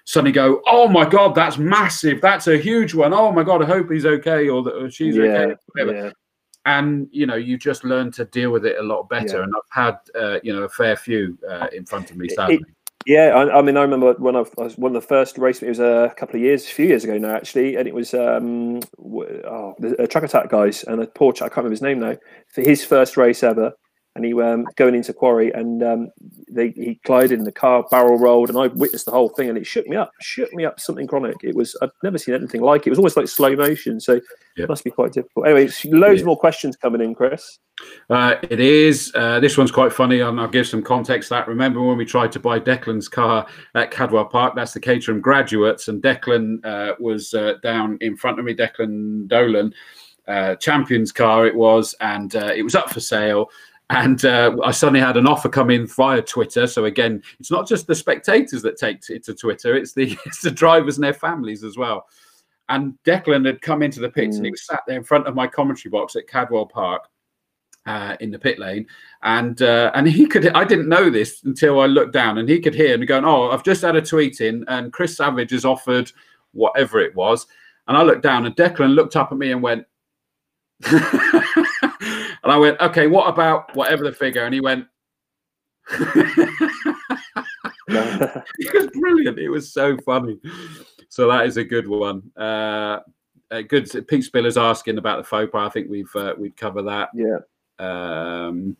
suddenly 0.07 0.33
go, 0.33 0.63
oh 0.67 0.89
my 0.89 1.05
God, 1.07 1.35
that's 1.35 1.59
massive. 1.59 2.21
That's 2.23 2.47
a 2.47 2.57
huge 2.57 2.95
one. 2.95 3.13
Oh 3.13 3.31
my 3.33 3.43
God, 3.43 3.63
I 3.63 3.67
hope 3.67 3.91
he's 3.91 4.07
okay 4.07 4.49
or 4.49 4.63
that 4.63 4.91
she's 4.93 5.17
yeah, 5.17 5.23
okay. 5.25 5.55
Whatever 5.73 6.05
yeah. 6.07 6.11
and 6.65 7.09
you 7.13 7.27
know 7.27 7.37
you 7.37 7.59
just 7.59 7.85
learn 7.85 8.11
to 8.13 8.25
deal 8.25 8.51
with 8.51 8.65
it 8.65 8.77
a 8.79 8.83
lot 8.83 9.09
better 9.09 9.39
Yeah. 9.39 9.43
and 9.45 9.53
i've 9.55 9.85
had 9.85 9.97
uh, 10.21 10.39
you 10.43 10.53
know 10.53 10.65
a 10.65 10.69
fair 10.69 10.97
few 10.97 11.39
uh, 11.49 11.69
in 11.73 11.85
front 11.85 12.11
of 12.11 12.17
me 12.17 12.27
It- 12.27 12.35
sadly 12.35 12.61
Yeah, 13.07 13.29
I, 13.37 13.59
I 13.59 13.63
mean, 13.63 13.77
I 13.77 13.83
remember 13.83 14.15
when 14.19 14.35
I 14.35 14.43
was 14.57 14.77
one 14.77 14.97
of 14.97 15.01
the 15.01 15.07
first 15.07 15.39
races. 15.39 15.63
It 15.63 15.69
was 15.69 15.79
a 15.79 16.13
couple 16.17 16.35
of 16.35 16.43
years, 16.43 16.65
a 16.65 16.71
few 16.71 16.87
years 16.87 17.05
ago 17.05 17.17
now, 17.17 17.37
actually, 17.37 17.77
and 17.77 17.87
it 17.87 17.95
was 17.95 18.13
um, 18.15 18.81
oh, 18.99 19.77
the 19.79 20.03
uh, 20.03 20.07
track 20.09 20.25
attack 20.25 20.51
guys 20.51 20.83
and 20.83 21.01
a 21.01 21.07
poor. 21.07 21.33
I 21.35 21.47
can't 21.47 21.59
remember 21.59 21.71
his 21.79 21.83
name 21.83 22.01
now. 22.01 22.17
For 22.49 22.63
his 22.63 22.85
first 22.85 23.17
race 23.17 23.45
ever, 23.45 23.75
and 24.17 24.25
he 24.25 24.33
um, 24.43 24.67
going 24.77 24.95
into 24.95 25.13
quarry, 25.13 25.53
and 25.53 25.83
um, 25.83 26.11
they 26.51 26.71
he 26.71 26.99
glided, 27.05 27.39
in 27.39 27.45
the 27.45 27.53
car 27.53 27.85
barrel 27.91 28.19
rolled, 28.19 28.49
and 28.49 28.59
I 28.59 28.67
witnessed 28.69 29.05
the 29.07 29.13
whole 29.13 29.29
thing, 29.29 29.49
and 29.49 29.57
it 29.59 29.67
shook 29.67 29.87
me 29.87 29.97
up, 29.97 30.11
shook 30.21 30.53
me 30.53 30.65
up, 30.65 30.81
something 30.81 31.07
chronic. 31.07 31.37
It 31.43 31.55
was 31.55 31.77
I've 31.83 31.91
never 32.03 32.19
seen 32.19 32.35
anything 32.35 32.63
like 32.63 32.83
it. 32.83 32.87
It 32.89 32.91
was 32.91 32.99
almost 32.99 33.17
like 33.17 33.29
slow 33.29 33.55
motion, 33.55 34.01
so 34.01 34.15
Yeah. 34.57 34.65
it 34.65 34.69
must 34.69 34.85
be 34.85 34.91
quite 34.91 35.13
difficult. 35.13 35.47
Anyway, 35.47 35.69
loads 35.87 36.21
Yeah. 36.21 36.27
more 36.27 36.39
questions 36.39 36.77
coming 36.77 37.01
in, 37.01 37.15
Chris. 37.15 37.59
uh, 38.09 38.37
it 38.43 38.59
is 38.59 39.13
uh, 39.15 39.39
this 39.39 39.59
one's 39.59 39.71
quite 39.71 39.93
funny 39.93 40.21
and 40.21 40.41
i'll 40.41 40.49
give 40.49 40.67
some 40.67 40.83
context 40.83 41.29
to 41.29 41.35
that 41.35 41.47
remember 41.47 41.83
when 41.83 41.99
we 41.99 42.07
tried 42.07 42.33
to 42.33 42.41
buy 42.41 42.59
declan's 42.59 43.07
car 43.07 43.47
at 43.75 43.91
cadwell 43.91 44.25
park 44.25 44.55
that's 44.57 44.73
the 44.73 44.81
caterham 44.81 45.21
graduates 45.21 45.89
and 45.89 46.03
declan 46.03 46.65
uh, 46.65 46.95
was 46.99 47.35
uh, 47.35 47.53
down 47.63 47.99
in 48.01 48.17
front 48.17 48.39
of 48.39 48.47
me 48.47 48.55
declan 48.55 49.29
dolan 49.29 49.75
uh, 50.27 50.55
champions 50.57 51.13
car 51.13 51.47
it 51.47 51.55
was 51.55 51.95
and 52.01 52.35
uh, 52.37 52.51
it 52.57 52.63
was 52.63 52.75
up 52.75 52.89
for 52.89 53.01
sale 53.01 53.51
and 53.91 54.25
uh, 54.25 54.57
I 54.65 54.73
suddenly 54.73 55.01
had 55.01 55.17
an 55.17 55.27
offer 55.29 55.49
come 55.49 55.71
in 55.71 55.87
via 55.87 56.21
Twitter. 56.23 56.67
So 56.67 56.87
again, 56.87 57.23
it's 57.39 57.51
not 57.51 57.69
just 57.69 57.87
the 57.87 57.95
spectators 57.95 58.63
that 58.63 58.77
take 58.79 58.99
it 59.09 59.25
to 59.25 59.35
Twitter; 59.35 59.77
it's 59.77 59.93
the 59.93 60.17
it's 60.27 60.41
the 60.43 60.51
drivers 60.51 60.97
and 60.97 61.05
their 61.05 61.13
families 61.15 61.63
as 61.65 61.77
well. 61.77 62.07
And 62.69 62.95
Declan 63.05 63.47
had 63.47 63.63
come 63.63 63.83
into 63.83 64.01
the 64.01 64.09
pits, 64.11 64.37
and 64.37 64.45
he 64.45 64.51
Mm. 64.51 64.55
was 64.55 64.67
sat 64.67 64.81
there 64.87 64.97
in 64.97 65.05
front 65.05 65.29
of 65.29 65.37
my 65.37 65.47
commentary 65.47 65.91
box 65.91 66.17
at 66.17 66.27
Cadwell 66.27 66.67
Park 66.67 67.05
uh, 67.87 68.17
in 68.19 68.33
the 68.33 68.39
pit 68.41 68.59
lane, 68.59 68.87
and 69.23 69.63
uh, 69.63 69.93
and 69.95 70.09
he 70.09 70.27
could. 70.27 70.49
I 70.49 70.65
didn't 70.65 70.89
know 70.89 71.09
this 71.09 71.45
until 71.45 71.79
I 71.79 71.87
looked 71.87 72.13
down, 72.13 72.39
and 72.39 72.49
he 72.49 72.59
could 72.59 72.75
hear 72.75 72.99
me 72.99 73.07
going, 73.07 73.25
"Oh, 73.25 73.51
I've 73.51 73.63
just 73.63 73.83
had 73.83 73.95
a 73.95 74.03
tweet 74.03 74.41
in, 74.41 74.65
and 74.67 74.93
Chris 74.93 75.17
Savage 75.17 75.53
has 75.53 75.65
offered 75.65 76.11
whatever 76.53 76.99
it 76.99 77.15
was." 77.15 77.47
And 77.87 77.97
I 77.97 78.03
looked 78.03 78.23
down, 78.25 78.47
and 78.47 78.57
Declan 78.57 78.97
looked 78.97 79.15
up 79.15 79.31
at 79.31 79.39
me 79.39 79.53
and 79.53 79.63
went. 79.63 79.87
and 82.47 82.55
I 82.55 82.59
went, 82.59 82.81
okay, 82.81 83.09
what 83.09 83.29
about 83.29 83.75
whatever 83.75 84.05
the 84.05 84.13
figure? 84.13 84.45
And 84.45 84.55
he 84.55 84.61
went, 84.61 84.87
it 87.89 88.73
was 88.73 88.87
brilliant. 89.01 89.41
It 89.41 89.49
was 89.49 89.73
so 89.73 89.97
funny. 89.99 90.39
So 91.09 91.27
that 91.27 91.47
is 91.47 91.57
a 91.57 91.65
good 91.65 91.89
one. 91.89 92.31
Uh, 92.37 93.01
uh, 93.51 93.63
good. 93.63 93.91
Pete 94.07 94.23
Spiller's 94.23 94.57
asking 94.57 94.99
about 94.99 95.19
the 95.19 95.25
faux 95.25 95.51
pas. 95.51 95.67
I 95.67 95.71
think 95.71 95.91
we've 95.91 96.15
uh, 96.15 96.35
we'd 96.39 96.57
cover 96.57 96.83
that. 96.83 97.09
Yeah. 97.15 97.39
Um, 97.81 98.77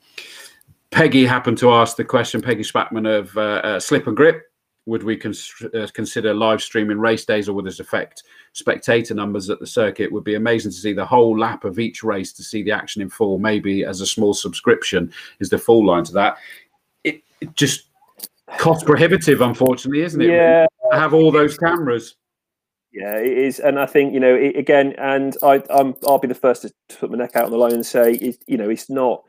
Peggy 0.93 1.27
happened 1.27 1.59
to 1.59 1.73
ask 1.73 1.97
the 1.97 2.05
question. 2.05 2.41
Peggy 2.41 2.63
Spackman 2.63 3.19
of 3.19 3.37
uh, 3.37 3.61
uh, 3.65 3.81
Slip 3.81 4.07
and 4.07 4.17
Grip. 4.17 4.43
Would 4.87 5.03
we 5.03 5.17
cons- 5.17 5.53
uh, 5.75 5.89
consider 5.93 6.33
live 6.33 6.63
streaming 6.63 6.99
race 6.99 7.25
days, 7.25 7.49
or 7.49 7.53
would 7.55 7.65
this 7.65 7.81
affect 7.81 8.23
spectator 8.53 9.15
numbers 9.15 9.51
at 9.51 9.59
the 9.59 9.67
circuit? 9.67 10.05
It 10.05 10.13
would 10.13 10.25
be 10.25 10.37
amazing 10.37 10.71
to 10.71 10.77
see 10.77 10.93
the 10.93 11.05
whole 11.05 11.37
lap 11.37 11.65
of 11.65 11.79
each 11.79 12.05
race 12.05 12.33
to 12.35 12.45
see 12.45 12.63
the 12.63 12.73
action 12.73 13.03
in 13.03 13.11
full. 13.11 13.39
Maybe 13.39 13.85
as 13.85 14.01
a 14.01 14.07
small 14.07 14.33
subscription 14.33 15.13
is 15.41 15.51
the 15.51 15.59
full 15.59 15.85
line 15.85 16.05
to 16.05 16.13
that. 16.13 16.39
It, 17.03 17.23
it 17.41 17.55
just 17.57 17.89
cost 18.59 18.87
prohibitive, 18.87 19.41
unfortunately, 19.41 20.03
isn't 20.03 20.21
it? 20.21 20.31
Yeah. 20.31 20.67
Have 20.93 21.15
all 21.15 21.33
those 21.33 21.59
cameras. 21.59 22.15
Yeah, 22.93 23.19
it 23.19 23.37
is, 23.37 23.59
and 23.59 23.79
I 23.79 23.85
think 23.85 24.15
you 24.15 24.21
know 24.21 24.35
it, 24.35 24.57
again, 24.57 24.95
and 24.97 25.37
I, 25.43 25.63
I'm 25.69 25.95
I'll 26.07 26.19
be 26.19 26.29
the 26.29 26.35
first 26.35 26.63
to 26.63 26.73
put 26.97 27.11
my 27.11 27.19
neck 27.19 27.37
out 27.37 27.45
on 27.45 27.51
the 27.51 27.59
line 27.59 27.73
and 27.73 27.85
say, 27.85 28.13
it, 28.13 28.43
you 28.47 28.57
know, 28.57 28.71
it's 28.71 28.89
not 28.89 29.25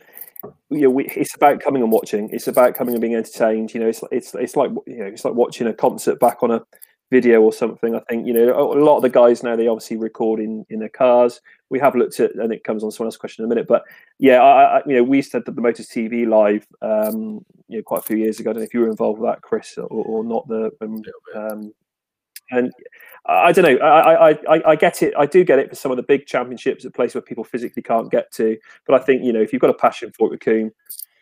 you 0.69 0.81
know, 0.81 0.89
we, 0.89 1.05
it's 1.07 1.35
about 1.35 1.61
coming 1.61 1.81
and 1.81 1.91
watching. 1.91 2.29
It's 2.31 2.47
about 2.47 2.75
coming 2.75 2.93
and 2.93 3.01
being 3.01 3.15
entertained. 3.15 3.73
You 3.73 3.81
know, 3.81 3.87
it's 3.87 4.03
it's 4.11 4.33
it's 4.35 4.55
like 4.55 4.71
you 4.85 4.97
know, 4.97 5.05
it's 5.05 5.25
like 5.25 5.33
watching 5.33 5.67
a 5.67 5.73
concert 5.73 6.19
back 6.19 6.43
on 6.43 6.51
a 6.51 6.61
video 7.09 7.41
or 7.41 7.53
something. 7.53 7.95
I 7.95 7.99
think 8.09 8.27
you 8.27 8.33
know 8.33 8.53
a 8.53 8.79
lot 8.79 8.97
of 8.97 9.03
the 9.03 9.09
guys 9.09 9.43
now 9.43 9.55
they 9.55 9.67
obviously 9.67 9.97
record 9.97 10.39
in 10.39 10.65
in 10.69 10.79
their 10.79 10.89
cars. 10.89 11.41
We 11.69 11.79
have 11.79 11.95
looked 11.95 12.19
at, 12.19 12.35
and 12.35 12.53
it 12.53 12.63
comes 12.63 12.83
on 12.83 12.91
someone 12.91 13.07
else's 13.07 13.19
question 13.19 13.43
in 13.43 13.51
a 13.51 13.53
minute. 13.53 13.67
But 13.67 13.83
yeah, 14.19 14.41
I, 14.41 14.77
I, 14.77 14.81
you 14.85 14.95
know, 14.95 15.03
we 15.03 15.21
said 15.21 15.43
that 15.45 15.55
the 15.55 15.61
Motors 15.61 15.87
TV 15.87 16.27
live, 16.27 16.65
um, 16.81 17.45
you 17.67 17.77
know, 17.77 17.83
quite 17.83 17.99
a 17.99 18.03
few 18.03 18.17
years 18.17 18.39
ago. 18.39 18.49
I 18.49 18.53
don't 18.53 18.61
know 18.61 18.65
if 18.65 18.73
you 18.73 18.81
were 18.81 18.89
involved 18.89 19.19
with 19.19 19.29
that, 19.29 19.41
Chris, 19.41 19.77
or, 19.77 19.85
or 19.85 20.23
not. 20.23 20.47
The 20.47 20.71
um, 20.81 21.01
um, 21.35 21.73
and 22.51 22.71
I 23.25 23.51
don't 23.51 23.65
know. 23.65 23.85
I, 23.85 24.31
I, 24.31 24.71
I 24.71 24.75
get 24.75 25.03
it. 25.03 25.13
I 25.17 25.25
do 25.25 25.43
get 25.43 25.59
it 25.59 25.69
for 25.69 25.75
some 25.75 25.91
of 25.91 25.97
the 25.97 26.03
big 26.03 26.25
championships 26.25 26.85
at 26.85 26.93
places 26.93 27.15
where 27.15 27.21
people 27.21 27.43
physically 27.43 27.83
can't 27.83 28.09
get 28.09 28.31
to. 28.33 28.57
But 28.85 29.01
I 29.01 29.03
think 29.03 29.23
you 29.23 29.33
know 29.33 29.41
if 29.41 29.51
you've 29.51 29.61
got 29.61 29.69
a 29.69 29.75
passion 29.75 30.11
for 30.17 30.33
it, 30.33 30.39
Combe, 30.39 30.71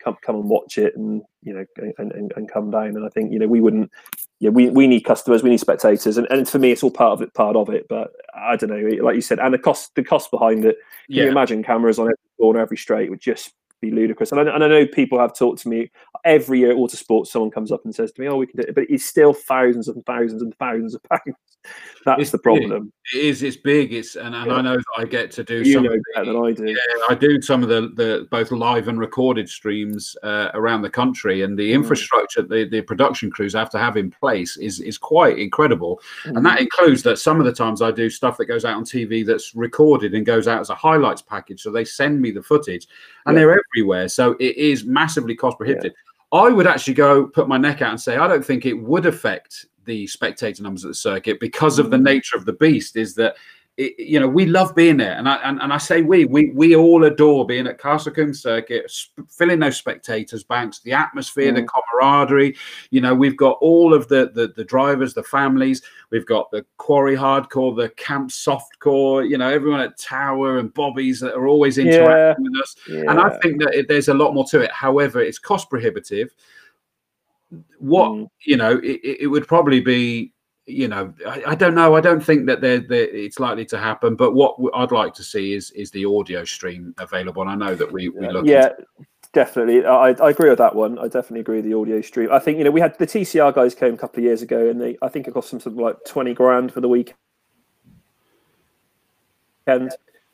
come 0.04 0.16
come 0.22 0.36
and 0.36 0.50
watch 0.50 0.78
it, 0.78 0.96
and 0.96 1.24
you 1.42 1.54
know, 1.54 1.66
and, 1.98 2.12
and, 2.12 2.32
and 2.36 2.52
come 2.52 2.70
down. 2.70 2.90
And 2.96 3.06
I 3.06 3.10
think 3.10 3.34
you 3.34 3.40
know 3.40 3.48
we 3.48 3.60
wouldn't. 3.60 3.92
Yeah, 4.40 4.50
we, 4.50 4.70
we 4.70 4.86
need 4.86 5.02
customers, 5.02 5.44
we 5.44 5.50
need 5.50 5.60
spectators, 5.62 6.18
and, 6.18 6.28
and 6.30 6.48
for 6.48 6.60
me, 6.60 6.72
it's 6.72 6.84
all 6.84 6.92
part 6.92 7.14
of 7.14 7.22
it. 7.22 7.34
Part 7.34 7.56
of 7.56 7.70
it, 7.70 7.88
but 7.90 8.12
I 8.36 8.56
don't 8.56 8.70
know. 8.70 9.04
Like 9.04 9.16
you 9.16 9.22
said, 9.22 9.40
and 9.40 9.54
the 9.54 9.58
cost, 9.58 9.96
the 9.96 10.04
cost 10.04 10.30
behind 10.30 10.66
it. 10.66 10.78
Can 11.08 11.16
yeah. 11.16 11.24
you 11.24 11.30
imagine 11.30 11.64
cameras 11.64 11.98
on 11.98 12.06
every 12.06 12.18
corner, 12.38 12.60
every 12.60 12.78
straight 12.78 13.10
would 13.10 13.22
just 13.22 13.54
be 13.82 13.92
ludicrous. 13.92 14.32
And 14.32 14.42
I, 14.42 14.54
and 14.54 14.64
I 14.64 14.68
know 14.68 14.86
people 14.86 15.20
have 15.20 15.36
talked 15.36 15.62
to 15.64 15.70
me 15.70 15.92
every 16.24 16.60
year 16.60 16.72
at 16.72 16.78
Autosport. 16.78 17.28
Someone 17.28 17.52
comes 17.52 17.72
up 17.72 17.82
and 17.86 17.94
says 17.94 18.12
to 18.14 18.22
me, 18.22 18.28
"Oh, 18.28 18.38
we 18.38 18.48
can 18.48 18.62
do 18.62 18.68
it," 18.68 18.76
but 18.76 18.86
it's 18.90 19.06
still 19.06 19.34
thousands 19.34 19.88
and 19.88 20.06
thousands 20.06 20.42
and 20.42 20.56
thousands 20.58 20.96
of 20.96 21.04
pounds. 21.04 21.36
That's 22.06 22.22
it's 22.22 22.32
the 22.32 22.38
problem. 22.38 22.92
Big. 23.12 23.22
It 23.22 23.26
is. 23.26 23.44
It's 23.44 23.58
big. 23.58 23.94
It's 23.94 24.16
and, 24.16 24.36
and 24.36 24.46
yeah. 24.46 24.54
I 24.54 24.62
know 24.62 24.78
I 24.98 25.06
get 25.06 25.32
to 25.32 25.44
do. 25.44 25.64
You 25.64 25.74
some 25.74 25.84
know 25.84 25.98
better 26.14 26.34
than 26.34 26.44
I 26.44 26.52
do. 26.52 26.68
Yeah, 26.68 27.06
I 27.10 27.16
do 27.16 27.42
some 27.42 27.64
of 27.64 27.70
the 27.70 27.92
the 27.96 28.28
both 28.30 28.52
live 28.52 28.88
and 28.88 29.00
recorded 29.00 29.50
streams 29.50 30.16
uh, 30.22 30.52
around 30.54 30.84
the 30.84 30.90
country, 30.90 31.42
and 31.42 31.58
the 31.58 31.72
mm. 31.72 31.76
infrastructure 31.76 32.44
the 32.44 32.68
the 32.70 32.82
production 32.82 33.32
crews 33.32 33.54
have 33.54 33.72
to 33.72 33.80
have 33.80 33.98
in 33.98 34.12
place 34.12 34.58
is 34.58 34.80
is 34.80 35.00
quite 35.00 35.40
incredible, 35.40 36.00
mm. 36.26 36.38
and 36.38 36.46
that 36.46 36.60
mm. 36.60 36.62
includes 36.62 37.02
that 37.04 37.18
some 37.18 37.40
of 37.40 37.46
the 37.46 37.54
times 37.54 37.82
I 37.82 37.90
do 37.90 38.10
stuff 38.10 38.38
that 38.38 38.46
goes 38.46 38.66
out 38.66 38.78
on 38.78 38.84
TV 38.84 39.26
that's 39.26 39.56
recorded 39.56 40.14
and 40.14 40.26
goes 40.26 40.48
out 40.48 40.62
as 40.62 40.70
a 40.70 40.76
highlights 40.76 41.24
package. 41.24 41.64
So 41.64 41.72
they 41.72 41.86
send 41.86 42.22
me 42.22 42.30
the 42.30 42.44
footage, 42.44 42.88
and 43.26 43.36
yeah. 43.36 43.46
they're 43.46 43.58
everywhere. 43.74 44.08
So 44.08 44.36
it 44.40 44.56
is 44.58 44.86
massively 44.86 45.36
cost 45.36 45.58
prohibitive. 45.58 45.94
Yeah. 45.94 46.40
I 46.40 46.50
would 46.50 46.68
actually 46.68 46.96
go 46.96 47.28
put 47.28 47.48
my 47.48 47.58
neck 47.58 47.82
out 47.82 47.92
and 47.92 48.02
say 48.02 48.18
I 48.18 48.28
don't 48.28 48.46
think 48.46 48.66
it 48.66 48.74
would 48.74 49.06
affect 49.06 49.66
the 49.86 50.08
spectator 50.08 50.64
numbers 50.64 50.84
at 50.84 50.90
the 50.90 50.96
circuit 50.96 51.40
because 51.40 51.80
of 51.80 51.92
the 51.92 51.98
mm. 51.98 52.04
nature 52.04 52.36
of 52.36 52.46
the 52.46 52.54
beast. 52.54 52.96
Is 52.96 53.16
that 53.16 53.36
it, 53.78 54.00
you 54.00 54.20
know 54.20 54.28
we 54.28 54.46
love 54.46 54.74
being 54.74 54.98
there, 54.98 55.18
and 55.18 55.28
I 55.28 55.36
and, 55.38 55.62
and 55.62 55.74
I 55.74 55.78
say 55.78 56.02
we 56.02 56.24
we 56.26 56.52
we 56.52 56.76
all 56.76 57.04
adore 57.04 57.46
being 57.46 57.68
at 57.68 57.78
Castle 57.78 58.14
Combe 58.14 58.34
Circuit, 58.34 58.90
filling 59.30 59.60
those 59.60 59.76
spectators 59.76 60.44
banks, 60.44 60.80
the 60.80 60.94
atmosphere, 60.94 61.52
mm. 61.52 61.56
the 61.56 61.68
camaraderie. 61.68 62.56
You 62.92 63.02
know 63.02 63.14
we've 63.14 63.36
got 63.36 63.58
all 63.60 63.94
of 63.94 64.08
the, 64.08 64.32
the 64.34 64.54
the 64.56 64.64
drivers, 64.64 65.14
the 65.14 65.24
families. 65.24 65.82
We've 66.10 66.26
got 66.26 66.50
the 66.52 66.66
quarry 66.78 67.18
hardcore, 67.18 67.76
the 67.76 67.90
camp 67.90 68.30
softcore. 68.30 69.28
You 69.28 69.38
know 69.38 69.50
everyone 69.50 69.82
at 69.82 70.00
Tower 70.00 70.60
and 70.60 70.74
Bobby's 70.74 71.20
that 71.20 71.36
are 71.36 71.48
always 71.48 71.78
interacting 71.78 72.46
yeah. 72.46 72.50
with 72.50 72.62
us. 72.62 72.76
Yeah. 72.88 73.12
And 73.12 73.20
I 73.20 73.38
think 73.40 73.62
that 73.62 73.74
it, 73.74 73.88
there's 73.90 74.08
a 74.08 74.14
lot 74.14 74.34
more 74.34 74.46
to 74.46 74.62
it. 74.62 74.72
However, 74.72 75.22
it's 75.22 75.40
cost 75.40 75.70
prohibitive. 75.70 76.34
What 77.80 78.12
mm. 78.12 78.28
you 78.46 78.56
know, 78.56 78.80
it, 78.82 79.02
it 79.04 79.28
would 79.28 79.48
probably 79.50 79.82
be 79.82 80.32
you 80.66 80.88
know, 80.88 81.14
I, 81.28 81.44
I, 81.48 81.56
don't 81.56 81.76
know. 81.76 81.96
I 81.96 82.02
don't 82.02 82.24
think 82.24 82.48
that 82.48 82.60
they're, 82.60 82.80
they're, 82.80 83.08
it's 83.08 83.40
likely 83.40 83.66
to 83.66 83.78
happen. 83.78 84.16
But 84.16 84.34
what 84.34 84.56
I'd 84.74 84.92
like 84.92 85.14
to 85.16 85.24
see 85.24 85.54
is 85.54 85.72
is 85.72 85.92
the 85.92 86.06
audio 86.06 86.44
stream 86.44 86.96
available. 86.98 87.44
And 87.44 87.52
I 87.52 87.56
know 87.56 87.76
that 87.76 87.92
we 87.92 88.10
we 88.10 88.28
look. 88.30 88.46
Yeah, 88.46 88.70
definitely. 89.34 89.86
I, 89.86 90.10
I 90.12 90.30
agree 90.32 90.50
with 90.50 90.58
that 90.58 90.76
one. 90.76 90.98
I 90.98 91.04
definitely 91.04 91.42
agree 91.42 91.58
with 91.58 91.66
the 91.66 91.76
audio 91.76 92.02
stream. 92.02 92.30
I 92.32 92.40
think 92.40 92.58
you 92.58 92.64
know 92.64 92.72
we 92.72 92.82
had 92.82 92.98
the 92.98 93.06
TCR 93.06 93.54
guys 93.54 93.76
came 93.76 93.94
a 93.94 93.98
couple 93.98 94.20
of 94.20 94.24
years 94.24 94.42
ago, 94.42 94.70
and 94.70 94.82
they 94.82 94.98
I 95.02 95.10
think 95.10 95.28
it 95.28 95.34
cost 95.34 95.52
them 95.52 95.60
something 95.60 95.82
like 95.82 95.98
twenty 96.08 96.34
grand 96.34 96.74
for 96.74 96.82
the 96.82 96.90
weekend. 96.90 97.16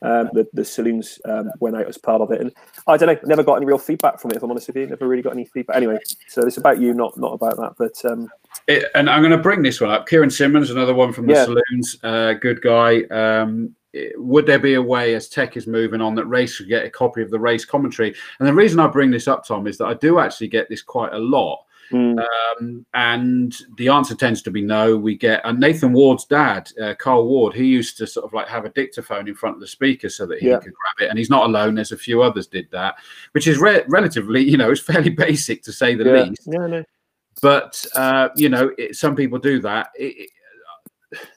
Um, 0.03 0.29
the, 0.33 0.47
the 0.53 0.65
saloons 0.65 1.19
um, 1.25 1.51
went 1.59 1.75
out 1.75 1.87
as 1.87 1.97
part 1.97 2.21
of 2.21 2.31
it, 2.31 2.41
and 2.41 2.51
I 2.87 2.97
don't 2.97 3.07
know, 3.07 3.19
never 3.27 3.43
got 3.43 3.55
any 3.55 3.67
real 3.67 3.77
feedback 3.77 4.19
from 4.19 4.31
it. 4.31 4.37
If 4.37 4.43
I'm 4.43 4.49
honest 4.49 4.67
with 4.67 4.77
you, 4.77 4.87
never 4.87 5.07
really 5.07 5.21
got 5.21 5.33
any 5.33 5.45
feedback. 5.45 5.77
Anyway, 5.77 5.99
so 6.27 6.41
it's 6.41 6.57
about 6.57 6.79
you, 6.79 6.93
not 6.93 7.17
not 7.17 7.33
about 7.33 7.57
that. 7.57 7.73
But 7.77 8.11
um, 8.11 8.27
it, 8.67 8.85
and 8.95 9.09
I'm 9.09 9.21
going 9.21 9.31
to 9.31 9.37
bring 9.37 9.61
this 9.61 9.79
one 9.79 9.91
up. 9.91 10.07
Kieran 10.07 10.31
Simmons, 10.31 10.71
another 10.71 10.95
one 10.95 11.13
from 11.13 11.27
the 11.27 11.33
yeah. 11.33 11.45
saloons, 11.45 11.97
uh, 12.03 12.33
good 12.33 12.61
guy. 12.61 13.03
Um, 13.11 13.75
would 14.15 14.45
there 14.45 14.59
be 14.59 14.75
a 14.75 14.81
way, 14.81 15.15
as 15.15 15.27
tech 15.27 15.57
is 15.57 15.67
moving 15.67 16.01
on, 16.01 16.15
that 16.15 16.25
race 16.25 16.57
could 16.57 16.69
get 16.69 16.85
a 16.85 16.89
copy 16.89 17.21
of 17.21 17.29
the 17.29 17.39
race 17.39 17.65
commentary? 17.65 18.15
And 18.39 18.47
the 18.47 18.53
reason 18.53 18.79
I 18.79 18.87
bring 18.87 19.11
this 19.11 19.27
up, 19.27 19.45
Tom, 19.45 19.67
is 19.67 19.77
that 19.77 19.85
I 19.85 19.93
do 19.95 20.19
actually 20.19 20.47
get 20.47 20.69
this 20.69 20.81
quite 20.81 21.13
a 21.13 21.19
lot 21.19 21.65
Mm. 21.91 22.19
Um, 22.19 22.85
and 22.93 23.55
the 23.77 23.89
answer 23.89 24.15
tends 24.15 24.41
to 24.43 24.51
be 24.51 24.61
no. 24.61 24.97
We 24.97 25.15
get 25.15 25.41
and 25.43 25.59
Nathan 25.59 25.93
Ward's 25.93 26.25
dad, 26.25 26.71
uh, 26.81 26.95
Carl 26.97 27.27
Ward, 27.27 27.53
he 27.53 27.65
used 27.65 27.97
to 27.97 28.07
sort 28.07 28.25
of 28.25 28.33
like 28.33 28.47
have 28.47 28.65
a 28.65 28.69
dictaphone 28.69 29.27
in 29.27 29.35
front 29.35 29.55
of 29.55 29.61
the 29.61 29.67
speaker 29.67 30.09
so 30.09 30.25
that 30.25 30.39
he 30.39 30.49
yeah. 30.49 30.57
could 30.57 30.73
grab 30.73 31.07
it. 31.07 31.09
And 31.09 31.17
he's 31.17 31.29
not 31.29 31.45
alone. 31.45 31.75
There's 31.75 31.91
a 31.91 31.97
few 31.97 32.21
others 32.21 32.47
did 32.47 32.69
that, 32.71 32.95
which 33.33 33.47
is 33.47 33.59
re- 33.59 33.83
relatively, 33.87 34.41
you 34.41 34.57
know, 34.57 34.71
it's 34.71 34.81
fairly 34.91 35.09
basic 35.09 35.63
to 35.63 35.71
say 35.71 35.95
the 35.95 36.05
yeah. 36.05 36.23
least. 36.23 36.41
Yeah, 36.45 36.67
no. 36.67 36.83
But 37.41 37.85
uh, 37.95 38.29
you 38.35 38.49
know, 38.49 38.71
it, 38.77 38.95
some 38.95 39.15
people 39.15 39.39
do 39.39 39.59
that. 39.61 39.89
It, 39.95 40.29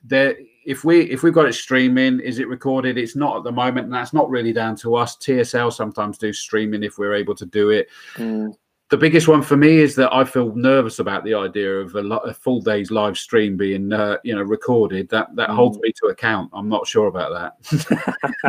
there 0.04 0.36
if 0.64 0.84
we 0.84 1.02
if 1.10 1.22
we've 1.22 1.34
got 1.34 1.46
it 1.46 1.52
streaming 1.52 2.20
is 2.20 2.38
it 2.38 2.48
recorded 2.48 2.96
it's 2.96 3.16
not 3.16 3.36
at 3.36 3.42
the 3.42 3.50
moment 3.50 3.86
and 3.86 3.92
that's 3.92 4.12
not 4.12 4.30
really 4.30 4.52
down 4.52 4.76
to 4.76 4.94
us 4.94 5.16
tsl 5.16 5.72
sometimes 5.72 6.16
do 6.16 6.32
streaming 6.32 6.84
if 6.84 6.96
we're 6.96 7.14
able 7.14 7.34
to 7.34 7.44
do 7.46 7.70
it 7.70 7.88
mm 8.14 8.54
the 8.90 8.96
biggest 8.96 9.28
one 9.28 9.42
for 9.42 9.56
me 9.56 9.78
is 9.78 9.94
that 9.96 10.12
I 10.12 10.24
feel 10.24 10.54
nervous 10.54 10.98
about 10.98 11.24
the 11.24 11.34
idea 11.34 11.80
of 11.80 11.94
a, 11.94 12.00
a 12.00 12.34
full 12.34 12.60
day's 12.60 12.90
live 12.90 13.16
stream 13.16 13.56
being, 13.56 13.92
uh, 13.92 14.18
you 14.24 14.34
know, 14.34 14.42
recorded. 14.42 15.08
That 15.08 15.34
that 15.36 15.48
mm. 15.48 15.54
holds 15.54 15.78
me 15.78 15.92
to 16.00 16.06
account. 16.06 16.50
I'm 16.52 16.68
not 16.68 16.86
sure 16.86 17.06
about 17.06 17.56
that. 17.62 18.44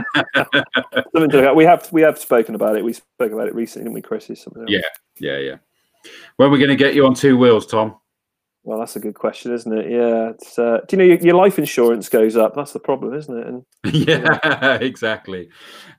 we 1.55 1.63
have 1.63 1.91
we 1.91 2.01
have 2.01 2.19
spoken 2.19 2.55
about 2.55 2.75
it. 2.75 2.83
We 2.83 2.93
spoke 2.93 3.31
about 3.31 3.47
it 3.47 3.55
recently, 3.55 3.85
didn't 3.85 3.95
we, 3.95 4.01
Chris? 4.01 4.29
Is 4.29 4.41
something 4.41 4.63
else. 4.63 4.71
Yeah, 4.71 4.81
yeah, 5.19 5.37
yeah. 5.37 5.55
When 6.35 6.49
are 6.49 6.51
we 6.51 6.59
going 6.59 6.69
to 6.69 6.75
get 6.75 6.95
you 6.95 7.05
on 7.05 7.15
two 7.15 7.37
wheels, 7.37 7.65
Tom? 7.65 7.95
Well, 8.65 8.79
that's 8.79 8.95
a 8.95 8.99
good 8.99 9.13
question, 9.13 9.53
isn't 9.53 9.71
it? 9.71 9.91
Yeah. 9.91 10.31
Uh, 10.57 10.79
do 10.79 10.85
you 10.89 10.97
know 10.97 11.03
your, 11.03 11.17
your, 11.19 11.35
life 11.35 11.59
insurance 11.59 12.09
goes 12.09 12.35
up? 12.35 12.55
That's 12.55 12.73
the 12.73 12.79
problem, 12.79 13.13
isn't 13.13 13.37
it? 13.37 13.45
And, 13.45 13.63
yeah, 13.93 14.77
exactly. 14.81 15.49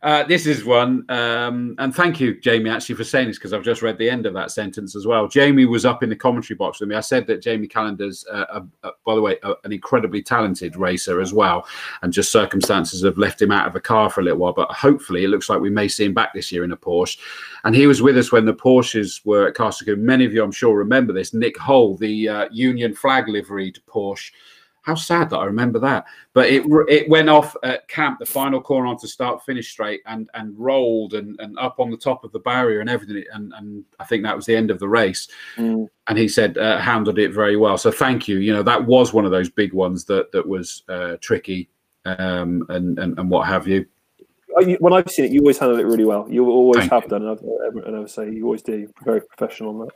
Uh, 0.03 0.25
this 0.25 0.47
is 0.47 0.65
one, 0.65 1.05
um, 1.09 1.77
and 1.79 1.95
thank 1.95 2.19
you, 2.19 2.41
Jamie, 2.41 2.69
actually 2.69 2.97
for 2.97 3.05
saying 3.05 3.29
this 3.29 3.39
because 3.39 3.53
I've 3.53 3.63
just 3.63 3.83
read 3.83 3.99
the 3.99 4.11
end 4.11 4.27
of 4.27 4.35
that 4.35 4.51
sentence 4.51 4.97
as 4.97 5.07
well. 5.07 5.29
Jamie 5.29 5.65
was 5.65 5.87
up 5.87 6.03
in 6.03 6.09
the 6.09 6.17
commentary 6.17 6.57
box 6.57 6.81
with 6.81 6.89
me. 6.89 6.97
I 6.97 7.01
said 7.01 7.29
that 7.29 7.41
Jamie 7.41 7.69
Callender's, 7.69 8.27
uh, 8.33 8.47
a, 8.55 8.89
a, 8.89 8.91
by 9.07 9.15
the 9.15 9.23
way, 9.23 9.39
a, 9.45 9.55
an 9.63 9.73
incredibly 9.73 10.21
talented 10.21 10.75
racer 10.75 11.21
as 11.21 11.33
well, 11.33 11.69
and 12.03 12.13
just 12.13 12.33
circumstances 12.33 13.05
have 13.05 13.17
left 13.17 13.41
him 13.41 13.53
out 13.53 13.69
of 13.69 13.77
a 13.77 13.81
car 13.81 14.11
for 14.11 14.23
a 14.23 14.25
little 14.25 14.41
while. 14.41 14.53
But 14.53 14.73
hopefully, 14.73 15.23
it 15.23 15.29
looks 15.29 15.49
like 15.49 15.61
we 15.61 15.71
may 15.71 15.87
see 15.87 16.05
him 16.05 16.15
back 16.15 16.35
this 16.35 16.51
year 16.51 16.65
in 16.65 16.73
a 16.73 16.77
Porsche. 16.77 17.19
And 17.67 17.75
he 17.75 17.89
was 17.89 18.01
with 18.01 18.17
us 18.17 18.31
when 18.31 18.45
the 18.45 18.55
Porsches 18.55 19.21
were 19.25 19.49
at 19.49 19.57
Castle 19.57 19.97
Many 19.97 20.25
of 20.25 20.33
you, 20.33 20.45
I'm 20.45 20.53
sure, 20.53 20.77
remember 20.77 21.13
this. 21.13 21.35
Nick 21.35 21.59
Hull, 21.59 21.97
the 21.97 22.29
uh, 22.29 22.49
Union 22.53 22.95
flag 22.95 23.27
liveried 23.27 23.81
Porsche. 23.89 24.31
How 24.83 24.95
sad 24.95 25.31
that 25.31 25.39
I 25.39 25.47
remember 25.47 25.81
that. 25.81 26.05
But 26.33 26.49
it 26.49 26.63
it 26.89 27.09
went 27.09 27.29
off 27.29 27.57
at 27.65 27.89
camp, 27.89 28.21
the 28.21 28.25
final 28.25 28.61
corner 28.61 28.87
on 28.87 28.99
to 28.99 29.09
start 29.09 29.45
finish 29.45 29.73
straight, 29.73 30.01
and 30.07 30.31
and 30.35 30.57
rolled 30.57 31.15
and, 31.15 31.37
and 31.41 31.59
up 31.59 31.81
on 31.81 31.91
the 31.91 31.97
top 31.97 32.23
of 32.23 32.31
the 32.31 32.39
barrier 32.39 32.79
and 32.79 32.89
everything. 32.89 33.25
And 33.33 33.53
and 33.57 33.85
I 33.99 34.05
think 34.05 34.23
that 34.23 34.37
was 34.37 34.47
the 34.47 34.55
end 34.55 34.71
of 34.71 34.79
the 34.79 34.89
race. 34.89 35.27
Mm. 35.57 35.89
And 36.07 36.17
he 36.17 36.29
said 36.29 36.57
uh, 36.59 36.79
handled 36.79 37.19
it 37.19 37.33
very 37.33 37.57
well. 37.57 37.79
So 37.79 37.91
thank 37.91 38.29
you. 38.29 38.37
You 38.39 38.53
know 38.53 38.63
that 38.63 38.87
was 38.87 39.13
one 39.13 39.25
of 39.25 39.33
those 39.33 39.51
big 39.51 39.73
ones 39.73 40.05
that 40.05 40.31
that 40.31 40.47
was 40.47 40.85
uh, 40.89 41.17
tricky 41.21 41.69
um, 42.05 42.65
and, 42.69 42.97
and 43.01 43.19
and 43.19 43.29
what 43.29 43.49
have 43.49 43.67
you 43.67 43.87
when 44.79 44.93
I've 44.93 45.11
seen 45.11 45.27
it, 45.27 45.33
you 45.33 45.41
always 45.41 45.59
handle 45.59 45.79
it 45.79 45.87
really 45.87 46.05
well. 46.05 46.27
You 46.31 46.49
always 46.49 46.81
Thank 46.81 46.93
have 46.93 47.03
you. 47.05 47.11
done, 47.11 47.27
and 47.27 47.39
I, 47.39 47.87
and 47.87 47.97
I 47.97 47.99
would 48.01 48.11
say 48.11 48.31
you 48.31 48.45
always 48.45 48.63
do. 48.63 48.89
Very 49.05 49.21
professional 49.21 49.71
on 49.71 49.87
that. 49.87 49.95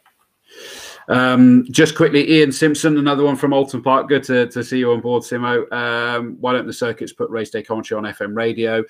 Um, 1.09 1.67
just 1.71 1.97
quickly, 1.97 2.31
Ian 2.31 2.53
Simpson, 2.53 2.99
another 2.99 3.25
one 3.25 3.37
from 3.37 3.53
Oulton 3.53 3.83
Park. 3.83 4.09
Good 4.09 4.23
to, 4.25 4.47
to 4.49 4.63
see 4.63 4.79
you 4.79 4.93
on 4.93 5.01
board, 5.01 5.23
Simo. 5.23 5.71
Um, 5.73 6.37
why 6.41 6.53
don't 6.53 6.67
the 6.67 6.73
circuits 6.73 7.13
put 7.13 7.31
race 7.31 7.51
day 7.51 7.63
commentary 7.63 7.99
on 7.99 8.13
FM 8.13 8.37
radio? 8.37 8.85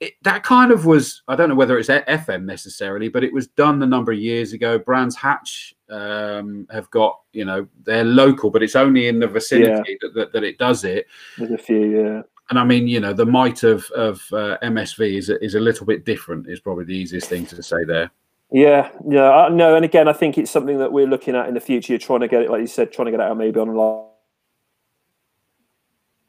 It, 0.00 0.14
that 0.22 0.42
kind 0.42 0.70
of 0.72 0.86
was, 0.86 1.22
I 1.28 1.36
don't 1.36 1.48
know 1.48 1.54
whether 1.54 1.78
it's 1.78 1.88
FM 1.88 2.44
necessarily, 2.44 3.08
but 3.08 3.24
it 3.24 3.32
was 3.32 3.46
done 3.48 3.82
a 3.82 3.86
number 3.86 4.12
of 4.12 4.18
years 4.18 4.52
ago. 4.52 4.78
Brands 4.78 5.16
Hatch 5.16 5.74
um, 5.88 6.66
have 6.70 6.90
got, 6.90 7.20
you 7.32 7.44
know, 7.44 7.66
they're 7.84 8.04
local, 8.04 8.50
but 8.50 8.62
it's 8.62 8.76
only 8.76 9.08
in 9.08 9.18
the 9.20 9.28
vicinity 9.28 9.92
yeah. 9.92 9.96
that, 10.02 10.14
that, 10.14 10.32
that, 10.32 10.44
it 10.44 10.58
does 10.58 10.84
it. 10.84 11.06
There's 11.38 11.52
a 11.52 11.58
few, 11.58 12.02
yeah. 12.02 12.22
And 12.50 12.58
I 12.58 12.64
mean, 12.64 12.86
you 12.86 13.00
know, 13.00 13.12
the 13.12 13.24
might 13.24 13.62
of, 13.62 13.90
of 13.92 14.22
uh, 14.32 14.58
MSV 14.62 15.16
is, 15.16 15.30
is 15.30 15.54
a 15.54 15.60
little 15.60 15.86
bit 15.86 16.04
different, 16.04 16.48
is 16.48 16.60
probably 16.60 16.84
the 16.84 16.94
easiest 16.96 17.28
thing 17.28 17.46
to 17.46 17.62
say 17.62 17.84
there. 17.84 18.10
Yeah, 18.52 18.90
yeah, 19.08 19.48
no, 19.50 19.74
and 19.74 19.84
again, 19.84 20.06
I 20.06 20.12
think 20.12 20.36
it's 20.36 20.50
something 20.50 20.78
that 20.78 20.92
we're 20.92 21.06
looking 21.06 21.34
at 21.34 21.48
in 21.48 21.54
the 21.54 21.60
future, 21.60 21.96
trying 21.98 22.20
to 22.20 22.28
get 22.28 22.42
it, 22.42 22.50
like 22.50 22.60
you 22.60 22.66
said, 22.66 22.92
trying 22.92 23.06
to 23.06 23.10
get 23.10 23.20
it 23.20 23.24
out 23.24 23.36
maybe 23.36 23.58
on 23.58 23.74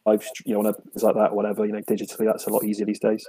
live, 0.05 0.25
you 0.45 0.53
know, 0.53 0.59
on 0.59 0.67
a, 0.67 0.73
like 1.05 1.15
that, 1.15 1.35
whatever, 1.35 1.65
you 1.65 1.73
know, 1.73 1.81
digitally. 1.81 2.25
That's 2.25 2.47
a 2.47 2.49
lot 2.49 2.63
easier 2.63 2.85
these 2.85 2.99
days. 2.99 3.27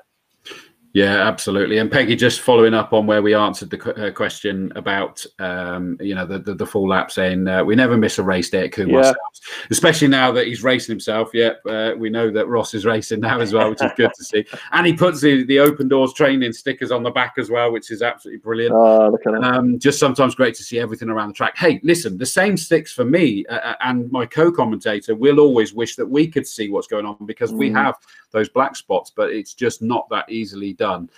Yeah, 0.97 1.29
absolutely. 1.29 1.77
And 1.77 1.93
Peggy, 1.93 2.17
just 2.17 2.41
following 2.41 2.73
up 2.73 2.95
on 2.95 3.07
where 3.07 3.21
we 3.21 3.35
answered 3.35 3.69
the 3.69 4.13
question 4.17 4.73
about, 4.77 5.23
um, 5.39 5.99
you 6.01 6.15
know, 6.15 6.25
the, 6.25 6.39
the, 6.39 6.55
the 6.55 6.65
full 6.65 6.89
lap, 6.89 7.11
saying 7.11 7.47
uh, 7.47 7.63
we 7.63 7.75
never 7.75 7.99
miss 7.99 8.19
a 8.19 8.23
race 8.23 8.49
day 8.49 8.65
at 8.65 8.73
Combe 8.73 8.89
yeah. 8.89 8.97
ourselves, 8.97 9.43
especially 9.69 10.09
now 10.09 10.33
that 10.33 10.47
he's 10.47 10.63
racing 10.63 10.95
himself. 10.95 11.33
Yep, 11.35 11.61
uh, 11.69 11.93
we 11.99 12.09
know 12.09 12.31
that 12.31 12.47
Ross 12.47 12.73
is 12.73 12.87
racing 12.87 13.21
now 13.21 13.41
as 13.41 13.53
well, 13.53 13.69
which 13.69 13.83
is 13.83 13.91
good 13.95 14.11
to 14.17 14.25
see. 14.25 14.47
And 14.73 14.87
he 14.87 14.95
puts 14.95 15.21
the, 15.21 15.45
the 15.45 15.59
open 15.59 15.87
doors 15.87 16.15
training 16.15 16.55
stickers 16.55 16.91
on 16.91 17.03
the 17.03 17.11
back 17.11 17.35
as 17.37 17.51
well, 17.51 17.73
which 17.73 17.91
is 17.91 18.01
absolutely 18.01 18.39
brilliant. 18.39 18.75
Oh, 18.75 19.11
look 19.11 19.27
at 19.27 19.45
um, 19.45 19.79
just 19.79 19.99
sometimes 19.99 20.35
great 20.35 20.55
to 20.55 20.65
see 20.65 20.79
everything 20.79 21.11
around 21.11 21.29
the 21.29 21.35
track. 21.35 21.59
Hey, 21.59 21.79
listen, 21.83 22.17
the 22.17 22.25
same 22.25 22.57
sticks 22.57 22.91
for 22.91 23.05
me 23.05 23.45
uh, 23.51 23.55
uh 23.55 23.75
and 23.85 24.11
my 24.11 24.25
co-commentator. 24.25 25.15
We'll 25.15 25.41
always 25.41 25.75
wish 25.75 25.97
that 25.97 26.07
we 26.07 26.27
could 26.27 26.47
see 26.47 26.71
what's 26.71 26.87
going 26.87 27.05
on 27.05 27.19
because 27.27 27.53
mm. 27.53 27.59
we 27.59 27.71
have 27.73 27.97
those 28.37 28.49
black 28.51 28.77
spots, 28.77 29.11
but 29.15 29.31
it's 29.31 29.55
just 29.55 29.83
not 29.83 30.09
that 30.11 30.31
easily 30.31 30.75
done. 30.75 31.09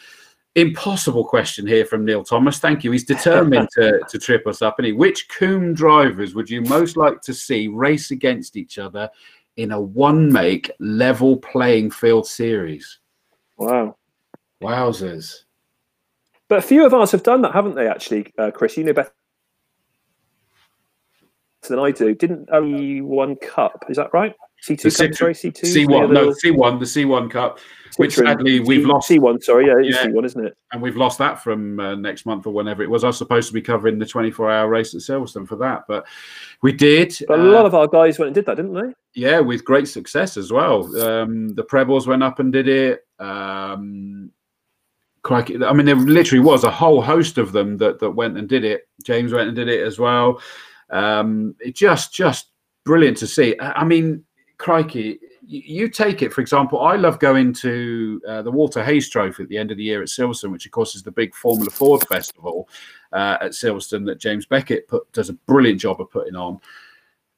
Impossible 0.54 1.24
question 1.24 1.66
here 1.66 1.84
from 1.84 2.04
Neil 2.04 2.24
Thomas. 2.24 2.58
Thank 2.58 2.84
you. 2.84 2.92
He's 2.92 3.04
determined 3.04 3.68
to, 3.72 4.00
to 4.08 4.18
trip 4.18 4.46
us 4.46 4.62
up. 4.62 4.78
And 4.78 4.86
he, 4.86 4.92
which 4.92 5.28
Combe 5.28 5.74
drivers 5.74 6.34
would 6.34 6.48
you 6.48 6.62
most 6.62 6.96
like 6.96 7.20
to 7.22 7.34
see 7.34 7.68
race 7.68 8.10
against 8.12 8.56
each 8.56 8.78
other 8.78 9.10
in 9.56 9.72
a 9.72 9.80
one 9.80 10.32
make 10.32 10.70
level 10.78 11.36
playing 11.36 11.90
field 11.90 12.26
series? 12.26 13.00
Wow. 13.56 13.96
Wowzers. 14.62 15.44
But 16.48 16.58
a 16.58 16.62
few 16.62 16.86
of 16.86 16.94
us 16.94 17.12
have 17.12 17.22
done 17.22 17.42
that, 17.42 17.52
haven't 17.52 17.74
they, 17.74 17.86
actually, 17.86 18.32
uh, 18.38 18.50
Chris? 18.50 18.76
You 18.76 18.84
know 18.84 18.94
better 18.94 19.12
than 21.68 21.78
I 21.78 21.90
do. 21.90 22.14
Didn't 22.14 22.48
only 22.52 23.00
one 23.00 23.36
cup, 23.36 23.84
is 23.88 23.96
that 23.96 24.12
right? 24.14 24.34
C2 24.62 24.96
Cup, 24.96 25.14
sorry, 25.14 25.34
C2? 25.34 25.86
C1, 25.86 26.12
no, 26.12 26.30
C1, 26.30 26.78
the 26.78 26.84
C1 26.84 27.30
Cup 27.30 27.58
which 27.98 28.14
sadly 28.14 28.60
we've 28.60 28.86
lost. 28.86 29.10
C1, 29.10 29.42
sorry, 29.42 29.66
yeah, 29.66 29.74
it's 29.78 29.96
yeah. 29.96 30.06
C1, 30.06 30.24
isn't 30.24 30.46
it? 30.46 30.56
And 30.72 30.80
we've 30.80 30.96
lost 30.96 31.18
that 31.18 31.42
from 31.42 31.80
uh, 31.80 31.96
next 31.96 32.26
month 32.26 32.46
or 32.46 32.52
whenever 32.52 32.82
it 32.82 32.88
was. 32.88 33.02
I 33.02 33.08
was 33.08 33.18
supposed 33.18 33.48
to 33.48 33.54
be 33.54 33.60
covering 33.60 33.98
the 33.98 34.06
24 34.06 34.50
hour 34.50 34.68
race 34.68 34.94
at 34.94 35.00
Silverstone 35.00 35.48
for 35.48 35.56
that, 35.56 35.84
but 35.88 36.06
we 36.62 36.72
did. 36.72 37.12
But 37.26 37.40
a 37.40 37.42
lot 37.42 37.64
uh, 37.64 37.68
of 37.68 37.74
our 37.74 37.88
guys 37.88 38.18
went 38.18 38.28
and 38.28 38.34
did 38.34 38.46
that, 38.46 38.56
didn't 38.56 38.74
they? 38.74 38.94
Yeah, 39.14 39.40
with 39.40 39.64
great 39.64 39.88
success 39.88 40.36
as 40.36 40.52
well. 40.52 40.84
Um, 41.02 41.48
the 41.50 41.64
Prebbles 41.64 42.06
went 42.06 42.22
up 42.22 42.38
and 42.38 42.52
did 42.52 42.68
it. 42.68 43.04
Um, 43.18 44.30
crikey, 45.22 45.62
I 45.64 45.72
mean, 45.72 45.86
there 45.86 45.96
literally 45.96 46.44
was 46.44 46.62
a 46.62 46.70
whole 46.70 47.02
host 47.02 47.36
of 47.36 47.50
them 47.50 47.78
that, 47.78 47.98
that 47.98 48.10
went 48.10 48.38
and 48.38 48.48
did 48.48 48.64
it. 48.64 48.88
James 49.02 49.32
went 49.32 49.48
and 49.48 49.56
did 49.56 49.68
it 49.68 49.84
as 49.84 49.98
well. 49.98 50.40
Um, 50.90 51.56
it 51.58 51.74
just, 51.74 52.14
just 52.14 52.50
brilliant 52.84 53.16
to 53.18 53.26
see. 53.26 53.56
I 53.60 53.84
mean, 53.84 54.24
crikey, 54.58 55.20
you 55.46 55.88
take 55.88 56.20
it, 56.20 56.32
for 56.32 56.40
example, 56.40 56.80
I 56.80 56.96
love 56.96 57.18
going 57.20 57.52
to 57.54 58.20
uh, 58.28 58.42
the 58.42 58.50
Walter 58.50 58.84
Hayes 58.84 59.08
Trophy 59.08 59.44
at 59.44 59.48
the 59.48 59.56
end 59.56 59.70
of 59.70 59.78
the 59.78 59.84
year 59.84 60.02
at 60.02 60.08
Silverstone, 60.08 60.52
which 60.52 60.66
of 60.66 60.72
course 60.72 60.94
is 60.94 61.02
the 61.02 61.12
big 61.12 61.34
Formula 61.34 61.70
Ford 61.70 62.06
festival 62.08 62.68
uh, 63.12 63.38
at 63.40 63.52
Silverstone 63.52 64.04
that 64.06 64.20
James 64.20 64.46
Beckett 64.46 64.88
put, 64.88 65.10
does 65.12 65.30
a 65.30 65.34
brilliant 65.34 65.80
job 65.80 66.00
of 66.00 66.10
putting 66.10 66.36
on. 66.36 66.60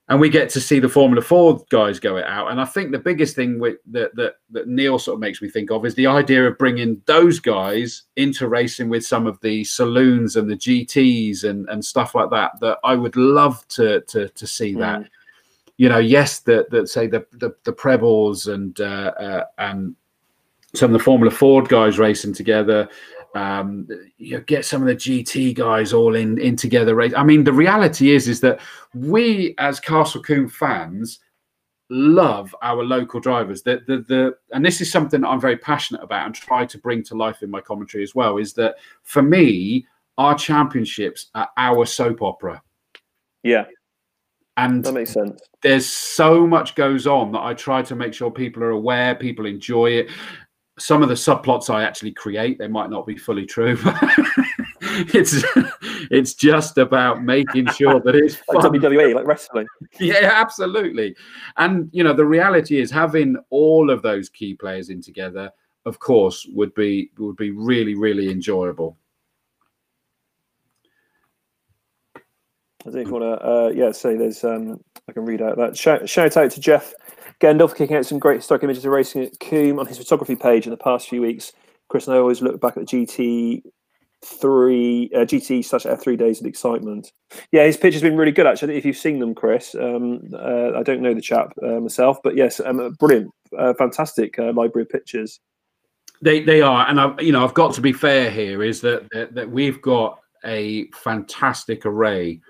And 0.09 0.19
we 0.19 0.29
get 0.29 0.51
to 0.51 0.61
see 0.61 0.81
the 0.81 0.89
Formula 0.89 1.23
Ford 1.23 1.63
guys 1.71 2.01
go 2.01 2.17
it 2.17 2.27
out. 2.27 2.51
And 2.51 2.61
I 2.61 2.65
think 2.65 2.91
the 2.91 2.99
biggest 2.99 3.37
thing 3.37 3.61
with, 3.61 3.77
that, 3.93 4.17
that, 4.17 4.39
that 4.51 4.67
Neil 4.67 4.99
sort 4.99 5.15
of 5.15 5.21
makes 5.21 5.41
me 5.41 5.49
think 5.49 5.71
of 5.71 5.87
is 5.87 5.95
the 5.95 6.09
idea 6.09 6.49
of 6.49 6.59
bringing 6.59 7.01
those 7.07 7.39
guys 7.39 8.05
into 8.17 8.49
racing 8.49 8.89
with 8.89 9.07
some 9.07 9.29
of 9.29 9.39
the 9.41 9.63
saloons 9.63 10.35
and 10.35 10.51
the 10.51 10.57
GTs 10.57 11.45
and, 11.45 11.69
and 11.69 11.85
stuff 11.85 12.17
like 12.17 12.31
that. 12.31 12.59
That 12.59 12.79
I 12.83 12.97
would 12.97 13.15
love 13.15 13.65
to 13.69 14.01
to, 14.01 14.29
to 14.31 14.47
see 14.49 14.75
that. 14.75 15.03
Mm 15.03 15.09
you 15.81 15.89
know, 15.89 15.97
yes, 15.97 16.41
that 16.41 16.69
that 16.69 16.91
say 16.91 17.07
the 17.07 17.25
the, 17.33 17.55
the 17.65 17.73
Prebbles 17.73 18.49
and 18.49 18.79
uh, 18.83 19.13
uh, 19.19 19.45
and 19.57 19.97
some 20.75 20.91
of 20.91 20.93
the 20.93 21.03
Formula 21.03 21.31
Ford 21.35 21.71
guys 21.71 21.99
racing 21.99 22.35
together. 22.35 22.87
Um, 23.35 23.89
you 24.19 24.41
get 24.43 24.67
some 24.67 24.83
of 24.83 24.89
the 24.89 24.95
GT 24.95 25.55
guys 25.55 25.95
all 25.95 26.17
in 26.17 26.39
in 26.39 26.55
together. 26.55 26.95
Race. 26.95 27.15
I 27.17 27.25
mean, 27.25 27.45
the 27.45 27.55
reality 27.55 28.11
is 28.11 28.29
is 28.29 28.43
that 28.43 28.61
we 28.93 29.55
as 29.57 29.81
Castle 29.81 30.23
Combe 30.23 30.51
fans 30.51 31.21
love 31.89 32.55
our 32.61 32.85
local 32.85 33.19
drivers. 33.19 33.63
The, 33.63 33.81
the 33.87 34.05
the 34.07 34.37
and 34.53 34.63
this 34.63 34.83
is 34.83 34.93
something 34.93 35.25
I'm 35.25 35.41
very 35.41 35.57
passionate 35.57 36.03
about 36.03 36.27
and 36.27 36.35
try 36.35 36.67
to 36.67 36.77
bring 36.77 37.03
to 37.05 37.15
life 37.15 37.43
in 37.43 37.51
my 37.51 37.63
commentary 37.63 38.05
as 38.05 38.15
well. 38.15 38.37
Is 38.37 38.53
that 38.53 38.75
for 39.03 39.23
me, 39.23 39.87
our 40.19 40.35
championships 40.35 41.29
are 41.35 41.49
our 41.57 41.87
soap 41.87 42.21
opera. 42.21 42.61
Yeah, 43.43 43.65
and 44.61 44.85
that 44.85 44.93
makes 44.93 45.13
sense. 45.13 45.41
There's 45.63 45.87
so 45.87 46.47
much 46.47 46.75
goes 46.75 47.07
on 47.07 47.33
that 47.33 47.41
I 47.41 47.55
try 47.55 47.83
to 47.83 47.95
make 47.95 48.15
sure 48.15 48.31
people 48.31 48.63
are 48.63 48.71
aware, 48.71 49.15
people 49.15 49.47
enjoy 49.47 49.91
it. 49.91 50.11
Some 50.79 51.03
of 51.03 51.09
the 51.09 51.15
subplots 51.15 51.69
I 51.69 51.85
actually 51.85 52.13
create, 52.13 52.59
they 52.59 52.69
might 52.69 52.91
not 52.91 53.07
be 53.07 53.17
fully 53.17 53.45
true. 53.45 53.79
it's 55.13 55.45
it's 56.11 56.35
just 56.35 56.79
about 56.79 57.23
making 57.23 57.67
sure 57.73 58.01
that 58.01 58.15
it's 58.15 58.37
like 58.49 58.65
WWE, 58.65 59.15
like 59.15 59.27
wrestling. 59.27 59.67
Yeah, 59.99 60.31
absolutely. 60.33 61.15
And 61.57 61.91
you 61.93 62.03
know, 62.03 62.15
the 62.15 62.25
reality 62.25 62.81
is 62.81 62.91
having 62.91 63.37
all 63.51 63.91
of 63.91 64.03
those 64.03 64.29
key 64.29 64.55
players 64.55 64.89
in 64.89 65.03
together, 65.03 65.51
of 65.85 65.99
course, 65.99 66.47
would 66.53 66.75
be 66.75 67.11
would 67.19 67.37
be 67.37 67.51
really, 67.51 67.95
really 67.95 68.31
enjoyable. 68.31 68.97
I 72.87 72.91
think 72.91 73.11
want 73.11 73.25
to, 73.25 73.47
uh, 73.47 73.73
yeah, 73.75 73.93
say 73.93 74.17
there's, 74.17 74.43
um, 74.43 74.81
I 75.09 75.13
can 75.13 75.25
read 75.25 75.43
out 75.43 75.57
that. 75.59 75.77
Shout, 75.77 76.09
shout 76.09 76.37
out 76.37 76.51
to 76.53 76.61
Jeff 76.61 76.95
Gendel 77.41 77.69
for 77.69 77.77
kicking 77.77 77.97
out 77.97 78.07
some 78.07 78.19
great 78.19 78.43
stock 78.43 78.63
images 78.63 78.85
of 78.85 78.93
racing 78.93 79.23
at 79.23 79.39
Combe 79.41 79.79
on 79.79 79.87
his 79.87 79.99
photography 79.99 80.37
page 80.37 80.67
in 80.67 80.71
the 80.71 80.77
past 80.77 81.09
few 81.09 81.21
weeks. 81.21 81.53
Chris 81.89 82.07
and 82.07 82.17
I 82.17 82.21
always 82.21 82.41
look 82.41 82.61
back 82.61 82.77
at 82.77 82.87
the 82.87 83.07
GT 83.07 83.63
three 84.23 85.11
uh, 85.15 85.21
GT 85.21 85.65
slash 85.65 85.87
F 85.87 86.03
three 86.03 86.17
days 86.17 86.41
of 86.41 86.47
excitement. 86.47 87.13
Yeah, 87.53 87.65
his 87.65 87.77
pictures 87.77 88.03
been 88.03 88.17
really 88.17 88.33
good 88.33 88.47
actually. 88.47 88.77
If 88.77 88.85
you've 88.85 88.97
seen 88.97 89.19
them, 89.19 89.35
Chris, 89.35 89.75
um, 89.75 90.21
uh, 90.35 90.73
I 90.77 90.83
don't 90.83 91.01
know 91.01 91.15
the 91.15 91.21
chap 91.21 91.53
uh, 91.63 91.81
myself, 91.81 92.19
but 92.23 92.37
yes, 92.37 92.61
um, 92.61 92.95
brilliant, 92.99 93.31
uh, 93.59 93.75
fantastic 93.75 94.39
uh, 94.39 94.53
library 94.53 94.83
of 94.83 94.91
pictures. 94.91 95.41
They 96.23 96.43
they 96.43 96.61
are, 96.61 96.87
and 96.89 97.01
I've 97.01 97.21
you 97.23 97.33
know 97.33 97.45
I've 97.45 97.55
got 97.55 97.75
to 97.75 97.81
be 97.81 97.93
fair 97.93 98.31
here 98.31 98.63
is 98.63 98.81
that 98.83 99.09
that, 99.13 99.35
that 99.35 99.51
we've 99.51 99.81
got 99.81 100.21
a 100.45 100.87
fantastic 100.89 101.87
array 101.87 102.41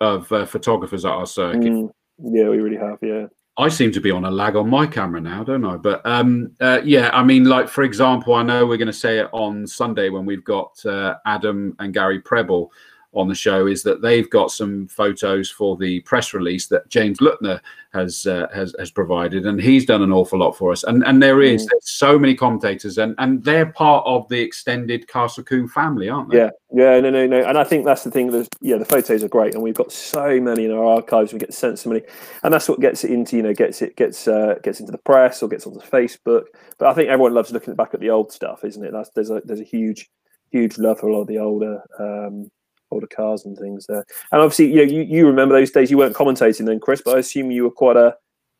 of 0.00 0.30
uh, 0.32 0.46
photographers 0.46 1.04
at 1.04 1.12
our 1.12 1.26
circuit. 1.26 1.62
Mm, 1.62 1.90
yeah, 2.18 2.48
we 2.48 2.58
really 2.58 2.76
have. 2.76 2.98
Yeah. 3.02 3.26
I 3.58 3.68
seem 3.68 3.90
to 3.92 4.00
be 4.00 4.10
on 4.10 4.26
a 4.26 4.30
lag 4.30 4.54
on 4.54 4.68
my 4.68 4.86
camera 4.86 5.20
now, 5.20 5.42
don't 5.42 5.64
I? 5.64 5.76
But 5.76 6.04
um, 6.04 6.52
uh, 6.60 6.80
yeah, 6.84 7.10
I 7.14 7.24
mean, 7.24 7.44
like 7.44 7.68
for 7.68 7.84
example, 7.84 8.34
I 8.34 8.42
know 8.42 8.66
we're 8.66 8.76
going 8.76 8.86
to 8.86 8.92
say 8.92 9.18
it 9.18 9.28
on 9.32 9.66
Sunday 9.66 10.10
when 10.10 10.26
we've 10.26 10.44
got 10.44 10.84
uh, 10.84 11.14
Adam 11.24 11.74
and 11.78 11.94
Gary 11.94 12.20
Prebble 12.20 12.70
on 13.16 13.28
the 13.28 13.34
show 13.34 13.66
is 13.66 13.82
that 13.82 14.02
they've 14.02 14.28
got 14.30 14.50
some 14.50 14.86
photos 14.88 15.50
for 15.50 15.76
the 15.76 16.00
press 16.00 16.34
release 16.34 16.66
that 16.68 16.88
James 16.88 17.18
Lutner 17.18 17.60
has 17.92 18.26
uh, 18.26 18.46
has 18.52 18.74
has 18.78 18.90
provided, 18.90 19.46
and 19.46 19.60
he's 19.60 19.86
done 19.86 20.02
an 20.02 20.12
awful 20.12 20.38
lot 20.38 20.52
for 20.52 20.70
us. 20.70 20.84
And 20.84 21.02
and 21.04 21.22
there 21.22 21.40
is 21.40 21.66
mm. 21.66 21.70
so 21.80 22.18
many 22.18 22.34
commentators, 22.34 22.98
and 22.98 23.14
and 23.18 23.42
they're 23.42 23.72
part 23.72 24.04
of 24.06 24.28
the 24.28 24.40
extended 24.40 25.08
Castle 25.08 25.42
Combe 25.42 25.68
family, 25.68 26.08
aren't 26.08 26.30
they? 26.30 26.38
Yeah, 26.38 26.50
yeah, 26.72 27.00
no, 27.00 27.10
no, 27.10 27.26
no. 27.26 27.42
And 27.42 27.56
I 27.56 27.64
think 27.64 27.84
that's 27.84 28.04
the 28.04 28.10
thing. 28.10 28.30
That 28.30 28.48
yeah, 28.60 28.76
the 28.76 28.84
photos 28.84 29.24
are 29.24 29.28
great, 29.28 29.54
and 29.54 29.62
we've 29.62 29.74
got 29.74 29.92
so 29.92 30.38
many 30.38 30.66
in 30.66 30.72
our 30.72 30.84
archives. 30.84 31.32
We 31.32 31.38
get 31.38 31.54
sent 31.54 31.78
so 31.78 31.90
many, 31.90 32.02
and 32.42 32.52
that's 32.52 32.68
what 32.68 32.80
gets 32.80 33.02
it 33.02 33.10
into 33.10 33.36
you 33.36 33.42
know 33.42 33.54
gets 33.54 33.80
it 33.80 33.96
gets 33.96 34.28
uh, 34.28 34.56
gets 34.62 34.80
into 34.80 34.92
the 34.92 34.98
press 34.98 35.42
or 35.42 35.48
gets 35.48 35.66
onto 35.66 35.80
Facebook. 35.80 36.44
But 36.78 36.88
I 36.88 36.94
think 36.94 37.08
everyone 37.08 37.34
loves 37.34 37.50
looking 37.50 37.74
back 37.74 37.94
at 37.94 38.00
the 38.00 38.10
old 38.10 38.30
stuff, 38.30 38.62
isn't 38.64 38.84
it? 38.84 38.92
That's 38.92 39.10
there's 39.10 39.30
a 39.30 39.40
there's 39.44 39.60
a 39.60 39.64
huge 39.64 40.10
huge 40.50 40.78
love 40.78 41.00
for 41.00 41.08
a 41.08 41.12
lot 41.12 41.22
of 41.22 41.28
the 41.28 41.38
older 41.38 41.82
um, 41.98 42.50
older 42.90 43.06
cars 43.06 43.44
and 43.44 43.56
things 43.58 43.86
there. 43.86 44.04
And 44.32 44.40
obviously, 44.40 44.66
you 44.66 44.76
know, 44.76 44.92
you, 44.92 45.02
you 45.02 45.26
remember 45.26 45.54
those 45.54 45.70
days. 45.70 45.90
You 45.90 45.98
weren't 45.98 46.16
commentating 46.16 46.66
then, 46.66 46.80
Chris, 46.80 47.02
but 47.04 47.16
I 47.16 47.18
assume 47.20 47.50
you 47.50 47.64
were 47.64 47.70
quite 47.70 47.96
a 47.96 48.16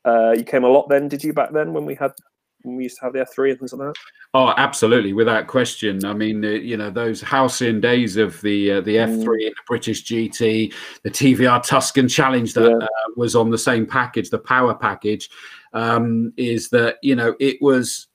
uh, 0.06 0.32
you 0.32 0.44
came 0.44 0.64
a 0.64 0.68
lot 0.68 0.88
then. 0.88 1.08
Did 1.08 1.24
you 1.24 1.32
back 1.32 1.52
then 1.52 1.72
when 1.72 1.84
we 1.84 1.94
had 1.94 2.12
when 2.62 2.76
we 2.76 2.84
used 2.84 2.98
to 2.98 3.04
have 3.04 3.12
the 3.12 3.20
F 3.20 3.32
three 3.34 3.50
and 3.50 3.58
things 3.58 3.72
like 3.72 3.88
that? 3.88 3.94
Oh, 4.34 4.52
absolutely, 4.56 5.12
without 5.12 5.46
question. 5.46 6.04
I 6.04 6.12
mean, 6.12 6.44
uh, 6.44 6.48
you 6.48 6.76
know, 6.76 6.90
those 6.90 7.20
halcyon 7.20 7.80
days 7.80 8.16
of 8.16 8.40
the 8.40 8.72
uh, 8.72 8.80
the 8.82 8.96
F3 8.96 9.24
mm. 9.24 9.46
and 9.46 9.54
the 9.54 9.62
British 9.66 10.04
GT, 10.04 10.72
the 11.02 11.10
TVR 11.10 11.62
Tuscan 11.62 12.08
Challenge 12.08 12.54
that 12.54 12.70
yeah. 12.70 12.76
uh, 12.76 13.10
was 13.16 13.34
on 13.34 13.50
the 13.50 13.58
same 13.58 13.86
package, 13.86 14.30
the 14.30 14.38
power 14.38 14.74
package, 14.74 15.28
um, 15.72 16.32
is 16.36 16.68
that 16.70 16.96
you 17.02 17.16
know 17.16 17.34
it 17.40 17.56
was 17.60 18.06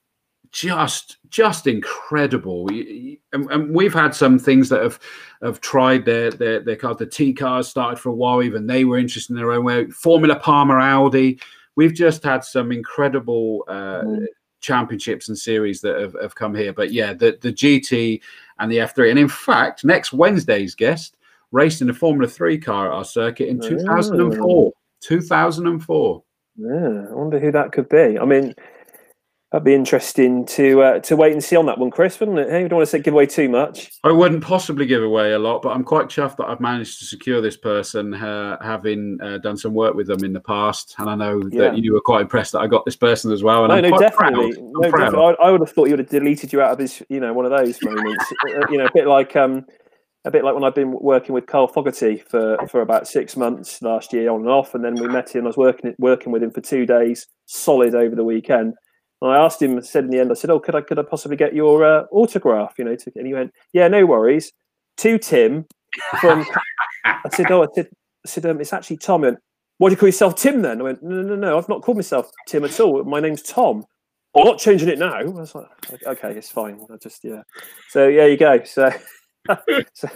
just 0.52 1.18
just 1.32 1.66
incredible. 1.66 2.68
And, 2.70 3.18
and, 3.50 3.74
we've 3.74 3.94
had 3.94 4.14
some 4.14 4.38
things 4.38 4.70
that 4.70 4.84
have 4.84 5.00
have 5.42 5.62
tried 5.62 6.06
their 6.06 6.30
their 6.30 6.60
their 6.60 6.76
cars. 6.76 6.98
The 6.98 7.08
T 7.08 7.34
cars 7.34 7.68
started 7.68 8.00
for 8.00 8.10
a 8.10 8.16
while, 8.16 8.44
even 8.44 8.68
they 8.68 8.86
were 8.86 9.00
interested 9.00 9.32
in 9.32 9.38
their 9.38 9.52
own 9.52 9.66
way. 9.66 9.88
Formula 9.88 10.36
Palmer 10.36 10.80
Audi. 10.80 11.40
We've 11.76 11.94
just 11.94 12.24
had 12.24 12.44
some 12.44 12.72
incredible. 12.72 13.64
Uh, 13.68 14.04
mm 14.04 14.26
championships 14.62 15.28
and 15.28 15.38
series 15.38 15.82
that 15.82 16.00
have, 16.00 16.16
have 16.22 16.36
come 16.36 16.56
here. 16.56 16.72
But 16.72 16.92
yeah, 16.92 17.14
the, 17.14 17.38
the 17.42 17.52
GT 17.52 18.22
and 18.60 18.72
the 18.72 18.78
F3. 18.78 19.10
And 19.10 19.20
in 19.20 19.28
fact, 19.28 19.84
next 19.84 20.14
Wednesday's 20.14 20.76
guest 20.76 21.18
raced 21.52 21.82
in 21.82 21.90
a 21.90 21.94
Formula 21.94 22.28
3 22.28 22.58
car 22.60 22.88
at 22.88 22.94
our 22.94 23.04
circuit 23.04 23.50
in 23.50 23.60
2004. 23.60 24.72
2004. 25.02 26.24
Yeah, 26.58 27.06
I 27.10 27.14
wonder 27.14 27.40
who 27.40 27.52
that 27.52 27.72
could 27.72 27.90
be. 27.90 28.20
I 28.20 28.26
mean, 28.26 28.54
That'd 29.52 29.66
be 29.66 29.74
interesting 29.74 30.46
to 30.46 30.82
uh, 30.82 31.00
to 31.00 31.18
wait 31.18 31.34
and 31.34 31.44
see 31.44 31.58
on 31.58 31.66
that 31.66 31.78
one, 31.78 31.92
Chris, 31.92 32.18
wouldn't 32.22 32.40
it? 32.40 32.50
Hey, 32.50 32.62
you 32.62 32.70
don't 32.70 32.78
want 32.78 32.88
to 32.88 32.90
say, 32.90 33.00
give 33.00 33.14
away 33.14 33.26
too 33.26 33.50
much. 33.50 33.92
I 34.02 34.12
wouldn't 34.14 34.42
possibly 34.42 34.86
give 34.86 35.04
away 35.04 35.34
a 35.34 35.40
lot, 35.40 35.62
but 35.62 35.76
I'm 35.76 35.84
quite 35.84 36.06
chuffed 36.06 36.38
that 36.38 36.48
I've 36.48 36.62
managed 36.62 37.00
to 37.00 37.06
secure 37.06 37.42
this 37.42 37.58
person, 37.58 38.14
uh, 38.14 38.56
having 38.64 39.18
uh, 39.22 39.40
done 39.40 39.58
some 39.58 39.74
work 39.74 39.94
with 39.94 40.08
them 40.08 40.24
in 40.24 40.32
the 40.32 40.40
past, 40.40 40.96
and 41.00 41.10
I 41.10 41.16
know 41.16 41.42
yeah. 41.52 41.64
that 41.64 41.78
you 41.80 41.92
were 41.94 42.00
quite 42.00 42.22
impressed 42.22 42.54
that 42.54 42.60
I 42.60 42.68
got 42.68 42.86
this 42.86 42.96
person 42.96 43.30
as 43.34 43.44
well. 43.44 43.66
And 43.66 43.72
no, 43.72 43.76
I'm 43.76 43.92
no, 43.92 43.98
definitely. 43.98 44.54
No, 44.58 44.84
definitely. 44.84 45.20
I, 45.20 45.48
I, 45.48 45.52
would 45.52 45.60
have 45.60 45.72
thought 45.72 45.88
you 45.88 45.98
would 45.98 46.00
have 46.00 46.10
deleted 46.10 46.54
you 46.54 46.62
out 46.62 46.72
of 46.72 46.80
his, 46.80 47.04
you 47.10 47.20
know, 47.20 47.34
one 47.34 47.44
of 47.44 47.52
those 47.52 47.78
moments. 47.84 48.24
Uh, 48.48 48.66
you 48.70 48.78
know, 48.78 48.86
a 48.86 48.92
bit 48.94 49.06
like 49.06 49.36
um, 49.36 49.66
a 50.24 50.32
bit 50.32 50.46
like 50.46 50.54
when 50.56 50.64
I've 50.64 50.76
been 50.76 50.94
working 50.94 51.36
with 51.36 51.46
Carl 51.48 51.68
Fogarty 51.68 52.20
for, 52.20 52.58
for 52.70 52.80
about 52.80 53.06
six 53.06 53.36
months 53.36 53.82
last 53.82 54.14
year 54.14 54.32
on 54.32 54.40
and 54.42 54.50
off, 54.50 54.76
and 54.76 54.86
then 54.86 54.96
we 54.96 55.10
met 55.10 55.36
him. 55.36 55.44
I 55.44 55.48
was 55.48 55.58
working 55.58 55.94
working 56.00 56.32
with 56.32 56.42
him 56.42 56.52
for 56.52 56.62
two 56.62 56.86
days, 56.86 57.28
solid 57.48 57.96
over 57.96 58.16
the 58.16 58.24
weekend 58.24 58.76
and 59.22 59.32
I 59.32 59.38
asked 59.38 59.62
him, 59.62 59.82
said 59.84 60.06
in 60.06 60.10
the 60.10 60.20
end, 60.20 60.32
I 60.32 60.34
said, 60.34 60.50
"Oh, 60.50 60.60
could 60.60 60.76
I 60.76 60.82
could 60.82 60.98
I 60.98 61.04
possibly 61.04 61.38
get 61.38 61.54
your 61.54 61.86
uh, 61.86 62.06
autograph?" 62.12 62.74
You 62.78 62.86
know, 62.86 62.96
to, 62.96 63.12
and 63.16 63.28
he 63.28 63.34
went, 63.34 63.54
"Yeah, 63.72 63.88
no 63.88 64.06
worries." 64.06 64.52
To 64.98 65.18
Tim 65.18 65.66
from, 66.20 66.46
I 67.06 67.30
said, 67.32 67.52
"Oh, 67.52 67.64
I 67.64 67.68
said, 67.74 67.88
I 68.26 68.30
said, 68.30 68.46
um, 68.46 68.60
it's 68.60 68.74
actually 68.74 68.98
Tom." 68.98 69.24
And 69.24 69.38
why 69.78 69.90
do 69.90 69.94
you 69.94 69.98
call 69.98 70.10
yourself 70.10 70.36
Tim 70.36 70.62
then? 70.62 70.82
I 70.82 70.84
went, 70.84 71.04
"No, 71.04 71.22
no, 71.22 71.36
no, 71.36 71.58
I've 71.58 71.70
not 71.70 71.82
called 71.84 71.98
myself 71.98 72.32
Tim 72.48 72.64
at 72.64 72.80
all. 72.80 73.04
My 73.04 73.20
name's 73.20 73.44
Tom. 73.44 73.86
I'm 74.36 74.46
not 74.46 74.60
changing 74.60 74.90
it 74.90 75.00
now." 75.00 75.14
I 75.14 75.24
was 75.24 75.54
like, 75.54 75.68
"Okay, 76.08 76.32
it's 76.32 76.50
fine. 76.50 76.80
I 76.92 76.98
just 76.98 77.24
yeah." 77.24 77.44
So 77.90 78.08
yeah, 78.08 78.26
you 78.26 78.38
go. 78.38 78.64
So, 78.64 78.92
so 79.94 80.10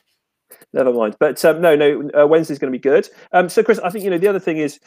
never 0.72 0.92
mind. 0.94 1.16
But 1.20 1.44
um, 1.44 1.60
no, 1.60 1.76
no, 1.76 2.10
uh, 2.18 2.26
Wednesday's 2.26 2.58
going 2.58 2.72
to 2.72 2.78
be 2.78 2.82
good. 2.82 3.06
Um, 3.32 3.50
so 3.50 3.62
Chris, 3.62 3.78
I 3.80 3.90
think 3.90 4.04
you 4.04 4.10
know 4.10 4.18
the 4.18 4.28
other 4.28 4.40
thing 4.40 4.56
is 4.56 4.80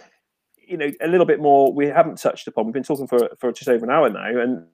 you 0.73 0.77
know 0.77 0.91
a 1.01 1.07
little 1.07 1.25
bit 1.25 1.39
more 1.39 1.71
we 1.71 1.85
haven't 1.85 2.17
touched 2.17 2.47
upon. 2.47 2.65
We've 2.65 2.73
been 2.73 2.83
talking 2.83 3.07
for 3.07 3.29
for 3.39 3.51
just 3.51 3.69
over 3.69 3.85
an 3.85 3.91
hour 3.91 4.09
now, 4.09 4.41
and 4.41 4.65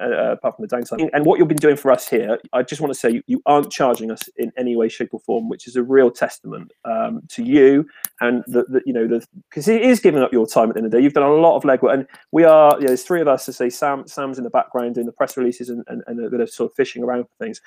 uh, 0.00 0.04
uh, 0.04 0.32
apart 0.32 0.56
from 0.56 0.62
the 0.62 0.68
downside. 0.68 1.00
And 1.12 1.26
what 1.26 1.38
you've 1.38 1.48
been 1.48 1.58
doing 1.58 1.76
for 1.76 1.92
us 1.92 2.08
here, 2.08 2.38
I 2.54 2.62
just 2.62 2.80
want 2.80 2.94
to 2.94 2.98
say 2.98 3.10
you, 3.10 3.22
you 3.26 3.42
aren't 3.44 3.70
charging 3.70 4.10
us 4.10 4.22
in 4.38 4.50
any 4.56 4.74
way, 4.74 4.88
shape, 4.88 5.10
or 5.12 5.20
form, 5.20 5.50
which 5.50 5.68
is 5.68 5.76
a 5.76 5.82
real 5.82 6.10
testament 6.10 6.72
um, 6.86 7.20
to 7.28 7.44
you 7.44 7.86
and 8.22 8.42
the 8.46 8.80
you 8.86 8.94
know 8.94 9.06
the 9.06 9.22
because 9.50 9.68
it 9.68 9.82
is 9.82 10.00
giving 10.00 10.22
up 10.22 10.32
your 10.32 10.46
time 10.46 10.70
at 10.70 10.76
the 10.76 10.78
end 10.78 10.86
of 10.86 10.92
the 10.92 10.96
day. 10.96 11.04
You've 11.04 11.12
done 11.12 11.24
a 11.24 11.34
lot 11.34 11.56
of 11.56 11.64
legwork, 11.64 11.92
and 11.92 12.06
we 12.30 12.44
are. 12.44 12.72
You 12.76 12.80
know, 12.80 12.86
there's 12.86 13.02
three 13.02 13.20
of 13.20 13.28
us 13.28 13.44
to 13.44 13.52
say 13.52 13.68
Sam 13.68 14.06
Sam's 14.06 14.38
in 14.38 14.44
the 14.44 14.50
background 14.50 14.94
doing 14.94 15.06
the 15.06 15.12
press 15.12 15.36
releases 15.36 15.68
and, 15.68 15.84
and, 15.88 16.02
and 16.06 16.24
a 16.24 16.30
bit 16.30 16.40
of 16.40 16.48
sort 16.48 16.70
of 16.70 16.74
fishing 16.74 17.04
around 17.04 17.24
for 17.24 17.44
things 17.44 17.60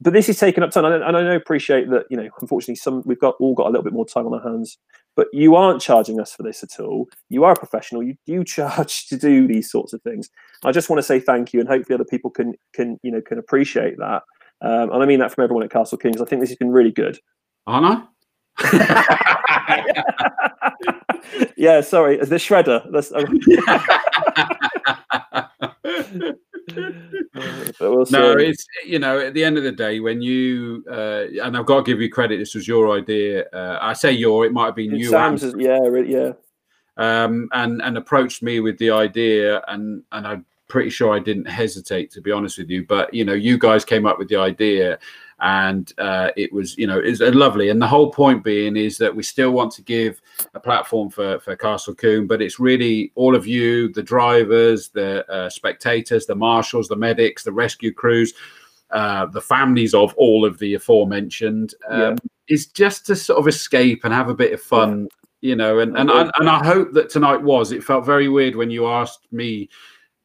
but 0.00 0.12
this 0.12 0.28
is 0.28 0.38
taking 0.38 0.62
up 0.62 0.70
time, 0.70 0.84
and 0.84 1.04
I 1.04 1.10
know 1.10 1.34
appreciate 1.34 1.90
that. 1.90 2.04
You 2.10 2.16
know, 2.16 2.28
unfortunately, 2.40 2.76
some 2.76 3.02
we've 3.04 3.18
got 3.18 3.34
all 3.40 3.54
got 3.54 3.66
a 3.66 3.70
little 3.70 3.82
bit 3.82 3.92
more 3.92 4.06
time 4.06 4.26
on 4.26 4.34
our 4.34 4.42
hands. 4.42 4.78
But 5.16 5.26
you 5.32 5.56
aren't 5.56 5.82
charging 5.82 6.20
us 6.20 6.32
for 6.32 6.44
this 6.44 6.62
at 6.62 6.78
all. 6.78 7.08
You 7.28 7.42
are 7.42 7.52
a 7.52 7.56
professional. 7.56 8.04
You 8.04 8.14
do 8.24 8.44
charge 8.44 9.08
to 9.08 9.16
do 9.16 9.48
these 9.48 9.70
sorts 9.70 9.92
of 9.92 10.00
things. 10.02 10.30
I 10.64 10.70
just 10.70 10.88
want 10.88 10.98
to 10.98 11.02
say 11.02 11.18
thank 11.18 11.52
you, 11.52 11.60
and 11.60 11.68
hopefully 11.68 11.94
other 11.94 12.04
people 12.04 12.30
can 12.30 12.54
can 12.72 12.98
you 13.02 13.10
know 13.10 13.20
can 13.20 13.38
appreciate 13.38 13.98
that. 13.98 14.22
Um, 14.60 14.92
and 14.92 15.02
I 15.02 15.06
mean 15.06 15.20
that 15.20 15.32
from 15.32 15.44
everyone 15.44 15.64
at 15.64 15.70
Castle 15.70 15.98
Kings. 15.98 16.20
I 16.20 16.24
think 16.24 16.40
this 16.40 16.50
has 16.50 16.58
been 16.58 16.70
really 16.70 16.92
good. 16.92 17.18
Aren't 17.66 17.86
I? 17.86 18.02
yeah, 21.56 21.80
sorry, 21.80 22.16
the 22.16 22.36
shredder. 22.36 22.84
we'll 27.80 28.06
no, 28.10 28.32
it's 28.32 28.66
you 28.86 28.98
know 28.98 29.18
at 29.18 29.34
the 29.34 29.44
end 29.44 29.56
of 29.56 29.64
the 29.64 29.72
day 29.72 30.00
when 30.00 30.20
you 30.20 30.84
uh, 30.90 31.24
and 31.42 31.56
I've 31.56 31.66
got 31.66 31.78
to 31.78 31.82
give 31.82 32.00
you 32.00 32.10
credit. 32.10 32.38
This 32.38 32.54
was 32.54 32.66
your 32.66 32.96
idea. 32.96 33.46
Uh, 33.52 33.78
I 33.80 33.92
say 33.92 34.12
your. 34.12 34.44
It 34.44 34.52
might 34.52 34.66
have 34.66 34.76
been 34.76 34.94
you. 34.94 35.08
Sam's, 35.08 35.42
yeah, 35.56 35.78
yeah. 36.04 36.32
Um, 36.96 37.48
and 37.52 37.80
and 37.82 37.96
approached 37.96 38.42
me 38.42 38.60
with 38.60 38.78
the 38.78 38.90
idea, 38.90 39.62
and 39.68 40.02
and 40.12 40.26
I'm 40.26 40.46
pretty 40.68 40.90
sure 40.90 41.14
I 41.14 41.18
didn't 41.18 41.46
hesitate 41.46 42.10
to 42.12 42.20
be 42.20 42.30
honest 42.32 42.58
with 42.58 42.70
you. 42.70 42.86
But 42.86 43.12
you 43.12 43.24
know, 43.24 43.34
you 43.34 43.58
guys 43.58 43.84
came 43.84 44.06
up 44.06 44.18
with 44.18 44.28
the 44.28 44.36
idea, 44.36 44.98
and 45.40 45.92
uh, 45.98 46.30
it 46.36 46.52
was 46.52 46.76
you 46.76 46.86
know 46.86 46.98
is 46.98 47.20
lovely 47.20 47.68
and 47.68 47.80
the 47.80 47.86
whole 47.86 48.10
point 48.10 48.42
being 48.42 48.76
is 48.76 48.98
that 48.98 49.14
we 49.14 49.22
still 49.22 49.52
want 49.52 49.72
to 49.72 49.82
give 49.82 50.20
a 50.54 50.60
platform 50.60 51.10
for 51.10 51.38
for 51.40 51.56
castle 51.56 51.94
combe 51.94 52.26
but 52.26 52.40
it's 52.40 52.60
really 52.60 53.12
all 53.14 53.34
of 53.34 53.46
you 53.46 53.88
the 53.92 54.02
drivers 54.02 54.88
the 54.90 55.28
uh, 55.30 55.48
spectators 55.50 56.26
the 56.26 56.34
marshals 56.34 56.88
the 56.88 56.96
medics 56.96 57.42
the 57.42 57.52
rescue 57.52 57.92
crews 57.92 58.34
uh, 58.90 59.26
the 59.26 59.40
families 59.40 59.92
of 59.92 60.14
all 60.14 60.44
of 60.44 60.58
the 60.58 60.74
aforementioned 60.74 61.74
um, 61.90 62.00
yeah. 62.00 62.16
is 62.48 62.66
just 62.68 63.04
to 63.04 63.14
sort 63.14 63.38
of 63.38 63.46
escape 63.46 64.04
and 64.04 64.14
have 64.14 64.28
a 64.28 64.34
bit 64.34 64.52
of 64.52 64.60
fun 64.60 65.08
yeah. 65.40 65.48
you 65.50 65.56
know 65.56 65.80
and 65.80 65.96
and, 65.96 66.10
and 66.10 66.30
and 66.38 66.48
i 66.48 66.64
hope 66.64 66.92
that 66.92 67.10
tonight 67.10 67.42
was 67.42 67.72
it 67.72 67.84
felt 67.84 68.06
very 68.06 68.28
weird 68.28 68.56
when 68.56 68.70
you 68.70 68.86
asked 68.86 69.26
me 69.32 69.68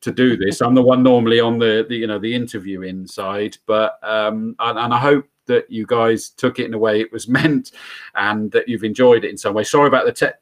to 0.03 0.11
do 0.11 0.35
this. 0.37 0.61
I'm 0.61 0.75
the 0.75 0.81
one 0.81 1.01
normally 1.01 1.39
on 1.39 1.57
the, 1.57 1.85
the 1.87 1.95
you 1.95 2.07
know 2.07 2.19
the 2.19 2.33
interview 2.33 2.81
inside, 2.81 3.57
but 3.65 3.99
um, 4.03 4.55
and, 4.59 4.77
and, 4.77 4.93
I 4.93 4.97
hope 4.99 5.25
that 5.47 5.69
you 5.69 5.85
guys 5.85 6.29
took 6.29 6.59
it 6.59 6.65
in 6.65 6.73
a 6.73 6.77
way 6.77 7.01
it 7.01 7.11
was 7.11 7.27
meant, 7.39 7.71
and 8.15 8.51
that 8.51 8.67
you've 8.67 8.83
enjoyed 8.83 9.25
it 9.25 9.31
in 9.31 9.37
some 9.37 9.53
way. 9.53 9.63
Sorry 9.63 9.87
about 9.87 10.05
the 10.05 10.11
tech 10.11 10.35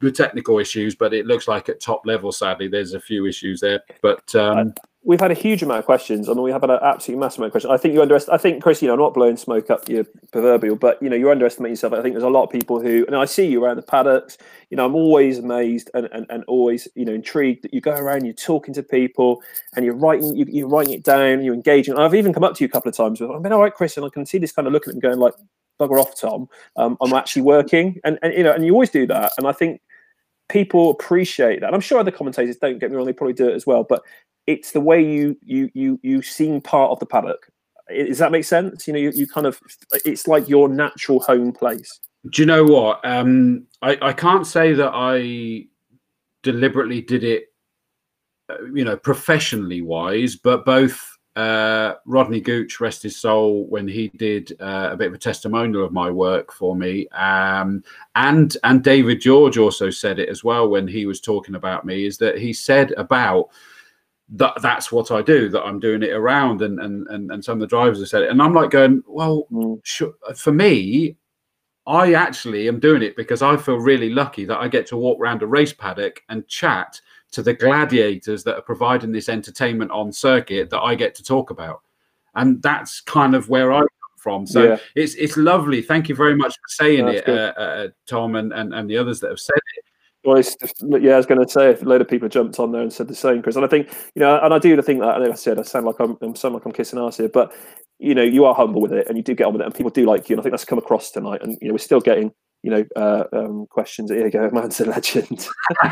the 0.00 0.10
technical 0.10 0.58
issues, 0.58 0.94
but 0.94 1.12
it 1.12 1.26
looks 1.26 1.46
like 1.46 1.68
at 1.68 1.78
top 1.78 2.06
level, 2.06 2.32
sadly, 2.32 2.68
there's 2.68 2.94
a 2.94 3.00
few 3.00 3.26
issues 3.26 3.60
there. 3.60 3.82
But 4.00 4.34
um, 4.34 4.74
we've 5.02 5.20
had 5.20 5.30
a 5.30 5.34
huge 5.34 5.62
amount 5.62 5.78
of 5.78 5.86
questions, 5.86 6.28
and 6.28 6.42
we 6.42 6.50
have 6.50 6.60
had 6.60 6.70
an 6.70 6.78
absolutely 6.82 7.20
massive 7.20 7.38
amount 7.38 7.48
of 7.48 7.52
questions. 7.52 7.72
I 7.72 7.76
think 7.78 7.94
you 7.94 8.02
underestimate. 8.02 8.38
I 8.38 8.42
think 8.42 8.62
Chris, 8.62 8.82
you 8.82 8.88
know, 8.88 8.94
I'm 8.94 9.00
not 9.00 9.14
blowing 9.14 9.36
smoke 9.36 9.70
up 9.70 9.88
your 9.88 10.04
proverbial, 10.32 10.76
but 10.76 11.02
you 11.02 11.08
know, 11.08 11.16
you 11.16 11.30
underestimate 11.30 11.70
yourself. 11.70 11.92
I 11.92 12.02
think 12.02 12.14
there's 12.14 12.24
a 12.24 12.28
lot 12.28 12.44
of 12.44 12.50
people 12.50 12.80
who, 12.80 13.06
and 13.06 13.16
I 13.16 13.24
see 13.24 13.46
you 13.46 13.64
around 13.64 13.76
the 13.76 13.82
paddocks. 13.82 14.36
You 14.68 14.76
know, 14.76 14.84
I'm 14.84 14.94
always 14.94 15.38
amazed 15.38 15.90
and, 15.94 16.08
and, 16.12 16.26
and 16.28 16.44
always 16.44 16.86
you 16.94 17.04
know 17.04 17.14
intrigued 17.14 17.62
that 17.64 17.72
you 17.72 17.80
go 17.80 17.92
around, 17.92 18.24
you're 18.24 18.34
talking 18.34 18.74
to 18.74 18.82
people, 18.82 19.42
and 19.74 19.84
you're 19.84 19.96
writing, 19.96 20.36
you, 20.36 20.66
are 20.66 20.68
writing 20.68 20.92
it 20.92 21.02
down, 21.02 21.42
you're 21.42 21.54
engaging. 21.54 21.96
I've 21.96 22.14
even 22.14 22.32
come 22.32 22.44
up 22.44 22.54
to 22.56 22.64
you 22.64 22.68
a 22.68 22.70
couple 22.70 22.90
of 22.90 22.96
times 22.96 23.20
with, 23.20 23.30
I've 23.30 23.42
been 23.42 23.52
all 23.52 23.60
right, 23.60 23.74
Chris, 23.74 23.96
and 23.96 24.04
I 24.04 24.10
can 24.10 24.26
see 24.26 24.38
this 24.38 24.52
kind 24.52 24.66
of 24.66 24.72
looking 24.72 24.90
at 24.90 25.00
them 25.00 25.10
going 25.10 25.18
like, 25.18 25.34
bugger 25.80 25.98
off, 25.98 26.20
Tom. 26.20 26.46
Um, 26.76 26.98
I'm 27.00 27.14
actually 27.14 27.42
working, 27.42 27.98
and 28.04 28.18
and 28.22 28.34
you 28.34 28.42
know, 28.42 28.52
and 28.52 28.66
you 28.66 28.72
always 28.72 28.90
do 28.90 29.06
that, 29.06 29.32
and 29.38 29.46
I 29.46 29.52
think 29.52 29.80
people 30.50 30.90
appreciate 30.90 31.60
that. 31.60 31.72
I'm 31.72 31.80
sure 31.80 31.98
other 31.98 32.10
commentators 32.10 32.56
don't 32.56 32.78
get 32.78 32.90
me 32.90 32.96
wrong; 32.96 33.06
they 33.06 33.12
probably 33.12 33.34
do 33.34 33.48
it 33.48 33.54
as 33.54 33.66
well. 33.66 33.84
But 33.84 34.02
it's 34.46 34.72
the 34.72 34.80
way 34.80 35.02
you 35.02 35.36
you 35.42 35.70
you 35.74 35.98
you 36.02 36.22
seem 36.22 36.60
part 36.60 36.90
of 36.90 36.98
the 36.98 37.06
paddock. 37.06 37.50
Does 37.88 38.18
that 38.18 38.32
make 38.32 38.44
sense? 38.44 38.86
You 38.86 38.92
know, 38.92 38.98
you, 38.98 39.10
you 39.14 39.26
kind 39.26 39.46
of 39.46 39.60
it's 40.04 40.26
like 40.28 40.48
your 40.48 40.68
natural 40.68 41.20
home 41.20 41.52
place. 41.52 42.00
Do 42.30 42.42
you 42.42 42.46
know 42.46 42.64
what? 42.64 43.04
Um, 43.04 43.66
I 43.82 43.96
I 44.02 44.12
can't 44.12 44.46
say 44.46 44.74
that 44.74 44.90
I 44.92 45.66
deliberately 46.42 47.00
did 47.00 47.24
it, 47.24 47.44
uh, 48.48 48.64
you 48.74 48.84
know, 48.84 48.96
professionally 48.96 49.82
wise, 49.82 50.36
but 50.36 50.64
both 50.64 51.18
uh, 51.36 51.94
Rodney 52.06 52.40
Gooch, 52.40 52.80
rest 52.80 53.02
his 53.02 53.16
soul, 53.16 53.66
when 53.68 53.86
he 53.86 54.08
did 54.08 54.52
uh, 54.60 54.90
a 54.92 54.96
bit 54.96 55.08
of 55.08 55.14
a 55.14 55.18
testimonial 55.18 55.84
of 55.84 55.92
my 55.92 56.10
work 56.10 56.52
for 56.52 56.74
me, 56.74 57.06
um, 57.08 57.82
and 58.14 58.56
and 58.64 58.82
David 58.82 59.20
George 59.20 59.56
also 59.56 59.90
said 59.90 60.18
it 60.18 60.28
as 60.28 60.42
well 60.42 60.68
when 60.68 60.88
he 60.88 61.06
was 61.06 61.20
talking 61.20 61.54
about 61.54 61.84
me. 61.84 62.04
Is 62.04 62.18
that 62.18 62.38
he 62.38 62.52
said 62.52 62.92
about 62.96 63.50
that 64.30 64.60
that's 64.62 64.90
what 64.90 65.10
I 65.10 65.22
do, 65.22 65.48
that 65.50 65.62
I'm 65.62 65.80
doing 65.80 66.02
it 66.02 66.12
around, 66.12 66.62
and 66.62 66.80
and 66.80 67.06
and, 67.08 67.30
and 67.30 67.44
some 67.44 67.54
of 67.54 67.60
the 67.60 67.66
drivers 67.66 68.00
have 68.00 68.08
said 68.08 68.22
it, 68.22 68.30
and 68.30 68.42
I'm 68.42 68.54
like 68.54 68.70
going, 68.70 69.02
well, 69.06 69.46
mm. 69.52 69.80
sure, 69.84 70.14
for 70.36 70.52
me, 70.52 71.16
I 71.86 72.14
actually 72.14 72.68
am 72.68 72.80
doing 72.80 73.02
it 73.02 73.16
because 73.16 73.42
I 73.42 73.56
feel 73.56 73.76
really 73.76 74.10
lucky 74.10 74.44
that 74.44 74.58
I 74.58 74.68
get 74.68 74.86
to 74.88 74.96
walk 74.96 75.20
around 75.20 75.42
a 75.42 75.46
race 75.46 75.72
paddock 75.72 76.22
and 76.28 76.46
chat 76.48 77.00
to 77.32 77.42
the 77.42 77.54
gladiators 77.54 78.44
that 78.44 78.56
are 78.56 78.62
providing 78.62 79.12
this 79.12 79.28
entertainment 79.28 79.90
on 79.90 80.12
circuit 80.12 80.70
that 80.70 80.80
I 80.80 80.94
get 80.94 81.14
to 81.16 81.22
talk 81.22 81.50
about, 81.50 81.80
and 82.34 82.62
that's 82.62 83.00
kind 83.00 83.34
of 83.34 83.48
where 83.48 83.72
I 83.72 83.80
come 83.80 83.88
from. 84.16 84.46
So 84.46 84.64
yeah. 84.64 84.76
it's 84.94 85.14
it's 85.14 85.36
lovely. 85.36 85.82
Thank 85.82 86.08
you 86.08 86.14
very 86.14 86.36
much 86.36 86.54
for 86.54 86.68
saying 86.68 87.08
it, 87.08 87.28
uh, 87.28 87.52
uh, 87.56 87.88
Tom, 88.06 88.36
and, 88.36 88.52
and 88.52 88.74
and 88.74 88.88
the 88.88 88.96
others 88.96 89.20
that 89.20 89.30
have 89.30 89.40
said 89.40 89.56
it 89.76 89.84
Well, 90.24 90.42
yeah, 91.00 91.14
I 91.14 91.16
was 91.16 91.26
going 91.26 91.44
to 91.44 91.48
say 91.48 91.74
a 91.74 91.84
load 91.84 92.02
of 92.02 92.08
people 92.08 92.28
jumped 92.28 92.58
on 92.58 92.72
there 92.72 92.82
and 92.82 92.92
said 92.92 93.08
the 93.08 93.14
same, 93.14 93.42
Chris. 93.42 93.56
And 93.56 93.64
I 93.64 93.68
think 93.68 93.88
you 94.14 94.20
know, 94.20 94.38
and 94.42 94.52
I 94.52 94.58
do 94.58 94.80
think 94.82 95.00
that. 95.00 95.22
I 95.22 95.34
said 95.34 95.58
I 95.58 95.62
sound 95.62 95.86
like 95.86 95.98
I'm, 95.98 96.18
I'm 96.20 96.36
sound 96.36 96.54
like 96.54 96.66
I'm 96.66 96.72
kissing 96.72 96.98
ass 96.98 97.16
here, 97.16 97.28
but 97.28 97.54
you 97.98 98.14
know, 98.14 98.22
you 98.22 98.44
are 98.44 98.54
humble 98.54 98.82
with 98.82 98.92
it, 98.92 99.06
and 99.08 99.16
you 99.16 99.22
do 99.22 99.34
get 99.34 99.46
on 99.46 99.52
with 99.52 99.62
it, 99.62 99.66
and 99.66 99.74
people 99.74 99.90
do 99.90 100.04
like 100.04 100.28
you. 100.28 100.34
And 100.34 100.40
I 100.40 100.42
think 100.42 100.52
that's 100.52 100.64
come 100.64 100.78
across 100.78 101.10
tonight. 101.10 101.42
And 101.42 101.56
you 101.62 101.68
know, 101.68 101.74
we're 101.74 101.78
still 101.78 102.00
getting 102.00 102.32
you 102.62 102.70
know, 102.70 102.84
uh, 102.94 103.24
um, 103.32 103.66
questions. 103.66 104.10
Here 104.10 104.24
you 104.24 104.30
go, 104.30 104.50
man's 104.52 104.80
a 104.80 104.84
legend. 104.84 105.46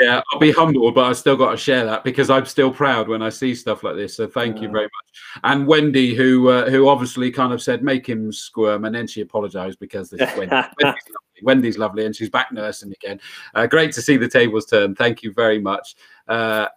yeah, 0.00 0.22
I'll 0.32 0.38
be 0.38 0.52
humble, 0.52 0.92
but 0.92 1.04
I 1.04 1.12
still 1.12 1.36
got 1.36 1.50
to 1.50 1.56
share 1.56 1.84
that 1.84 2.04
because 2.04 2.30
I'm 2.30 2.46
still 2.46 2.72
proud 2.72 3.08
when 3.08 3.22
I 3.22 3.30
see 3.30 3.54
stuff 3.54 3.82
like 3.82 3.96
this. 3.96 4.16
So 4.16 4.28
thank 4.28 4.56
yeah. 4.56 4.62
you 4.62 4.68
very 4.68 4.84
much. 4.84 5.40
And 5.42 5.66
Wendy, 5.66 6.14
who 6.14 6.48
uh, 6.48 6.70
who 6.70 6.88
obviously 6.88 7.30
kind 7.30 7.52
of 7.52 7.60
said 7.60 7.82
make 7.82 8.08
him 8.08 8.32
squirm, 8.32 8.84
and 8.84 8.94
then 8.94 9.06
she 9.06 9.22
apologised 9.22 9.78
because 9.80 10.10
this 10.10 10.20
Wendy, 10.36 10.54
Wendy's, 10.80 10.80
lovely. 10.82 11.42
Wendy's 11.42 11.78
lovely, 11.78 12.06
and 12.06 12.14
she's 12.14 12.30
back 12.30 12.52
nursing 12.52 12.92
again. 12.92 13.20
Uh, 13.54 13.66
great 13.66 13.92
to 13.92 14.02
see 14.02 14.16
the 14.16 14.28
tables 14.28 14.66
turn. 14.66 14.94
Thank 14.94 15.22
you 15.22 15.32
very 15.32 15.60
much. 15.60 15.96
Uh, 16.28 16.68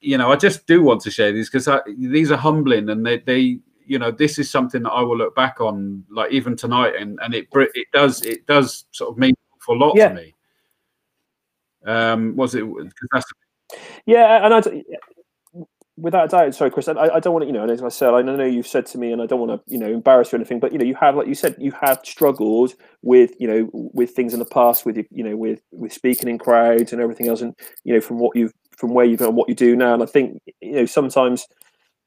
you 0.00 0.18
know, 0.18 0.30
I 0.30 0.36
just 0.36 0.66
do 0.66 0.82
want 0.82 1.00
to 1.02 1.10
share 1.10 1.32
these 1.32 1.48
because 1.48 1.68
these 1.96 2.30
are 2.30 2.36
humbling, 2.36 2.90
and 2.90 3.06
they 3.06 3.18
they 3.18 3.58
you 3.86 3.98
know 3.98 4.10
this 4.10 4.38
is 4.38 4.50
something 4.50 4.82
that 4.82 4.90
I 4.90 5.02
will 5.02 5.16
look 5.16 5.34
back 5.34 5.60
on 5.60 6.04
like 6.10 6.32
even 6.32 6.56
tonight 6.56 6.94
and 6.96 7.18
and 7.22 7.34
it 7.34 7.48
it 7.52 7.88
does 7.92 8.22
it 8.22 8.46
does 8.46 8.86
sort 8.92 9.10
of 9.10 9.18
mean 9.18 9.34
for 9.60 9.74
a 9.74 9.78
lot 9.78 9.96
yeah. 9.96 10.08
to 10.08 10.14
me. 10.14 10.34
Um, 11.86 12.34
was 12.36 12.54
it? 12.54 12.64
Yeah, 14.06 14.44
and 14.44 14.54
I 14.54 14.62
without 15.96 16.24
a 16.24 16.28
doubt, 16.28 16.54
sorry, 16.54 16.70
Chris, 16.70 16.88
I, 16.88 16.92
I 16.92 17.20
don't 17.20 17.32
want 17.32 17.44
to, 17.44 17.46
you 17.46 17.52
know, 17.52 17.62
and 17.62 17.70
as 17.70 17.82
I 17.82 17.88
said, 17.88 18.14
I 18.14 18.22
know 18.22 18.44
you've 18.44 18.66
said 18.66 18.86
to 18.86 18.98
me, 18.98 19.12
and 19.12 19.22
I 19.22 19.26
don't 19.26 19.40
want 19.40 19.52
to, 19.52 19.72
you 19.72 19.78
know, 19.78 19.86
embarrass 19.86 20.32
you 20.32 20.36
or 20.36 20.40
anything, 20.40 20.58
but 20.58 20.72
you 20.72 20.78
know, 20.78 20.84
you 20.84 20.94
have, 20.96 21.14
like 21.14 21.28
you 21.28 21.34
said, 21.34 21.54
you 21.58 21.72
have 21.72 22.00
struggled 22.04 22.74
with, 23.02 23.32
you 23.38 23.46
know, 23.46 23.70
with 23.72 24.10
things 24.10 24.32
in 24.32 24.40
the 24.40 24.46
past, 24.46 24.84
with 24.84 24.96
you 25.10 25.22
know, 25.22 25.36
with 25.36 25.60
with 25.72 25.92
speaking 25.92 26.28
in 26.28 26.38
crowds 26.38 26.92
and 26.92 27.00
everything 27.00 27.28
else, 27.28 27.42
and 27.42 27.54
you 27.84 27.94
know, 27.94 28.00
from 28.00 28.18
what 28.18 28.36
you've, 28.36 28.52
from 28.76 28.92
where 28.92 29.04
you've 29.04 29.20
and 29.20 29.36
what 29.36 29.48
you 29.48 29.54
do 29.54 29.76
now, 29.76 29.94
and 29.94 30.02
I 30.02 30.06
think, 30.06 30.40
you 30.60 30.72
know, 30.72 30.86
sometimes 30.86 31.46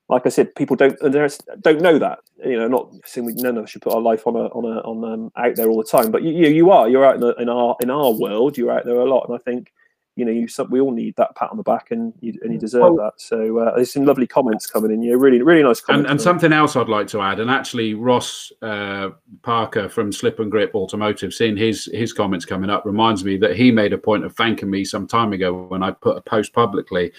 like 0.10 0.26
I 0.26 0.30
said, 0.30 0.56
people 0.56 0.76
don't 0.76 0.98
don't 1.00 1.82
know 1.82 2.00
that. 2.00 2.20
You 2.44 2.58
know, 2.58 2.68
not 2.68 2.92
saying 3.06 3.26
we 3.26 3.34
none 3.34 3.58
of 3.58 3.66
us 3.66 3.70
should 3.70 3.82
put 3.82 3.94
our 3.94 4.02
life 4.02 4.26
on 4.26 4.36
a 4.36 4.46
on 4.48 4.66
a 4.66 4.80
on 4.82 5.04
um, 5.04 5.32
out 5.36 5.56
there 5.56 5.70
all 5.70 5.78
the 5.78 5.84
time, 5.84 6.12
but 6.12 6.24
you 6.24 6.32
you 6.48 6.72
are 6.72 6.88
you're 6.88 7.06
out 7.06 7.16
in, 7.16 7.22
the, 7.22 7.36
in 7.36 7.50
our 7.50 7.76
in 7.82 7.90
our 7.90 8.12
world. 8.12 8.58
You're 8.58 8.72
out 8.72 8.86
there 8.86 8.96
a 8.96 9.06
lot, 9.06 9.28
and 9.28 9.36
I 9.36 9.40
think 9.40 9.74
you 10.16 10.24
know 10.24 10.32
you 10.32 10.48
we 10.70 10.80
all 10.80 10.94
need 10.94 11.16
that 11.18 11.36
pat 11.36 11.52
on 11.52 11.58
the 11.58 11.64
back, 11.64 11.92
and 11.92 12.14
you 12.22 12.40
and 12.42 12.54
you 12.54 12.60
deserve 12.60 12.96
that. 12.96 13.14
So 13.18 13.60
uh, 13.60 13.76
there's 13.76 13.92
some 13.92 14.06
lovely 14.06 14.28
comments 14.28 14.66
coming 14.66 14.92
in. 14.92 15.04
Yeah, 15.04 15.16
really 15.18 15.42
really 15.42 15.62
nice 15.62 15.82
comments. 15.82 16.06
And, 16.06 16.12
and 16.12 16.22
something 16.22 16.54
else 16.54 16.78
I'd 16.78 16.88
like 16.88 17.08
to 17.08 17.22
add, 17.22 17.42
and 17.42 17.52
actually 17.52 17.94
Ross 17.94 18.50
uh, 18.62 19.10
Parker 19.42 19.90
from 19.90 20.14
Slip 20.14 20.40
and 20.40 20.50
Grip 20.50 20.74
Automotive, 20.74 21.34
seeing 21.34 21.58
his 21.58 21.90
his 21.94 22.14
comments 22.14 22.46
coming 22.46 22.70
up, 22.70 22.86
reminds 22.86 23.26
me 23.26 23.36
that 23.40 23.58
he 23.58 23.72
made 23.72 23.92
a 23.92 23.98
point 23.98 24.24
of 24.24 24.34
thanking 24.38 24.70
me 24.70 24.86
some 24.86 25.06
time 25.06 25.34
ago 25.34 25.52
when 25.68 25.84
I 25.84 25.92
put 25.92 26.16
a 26.16 26.22
post 26.22 26.54
publicly 26.54 27.12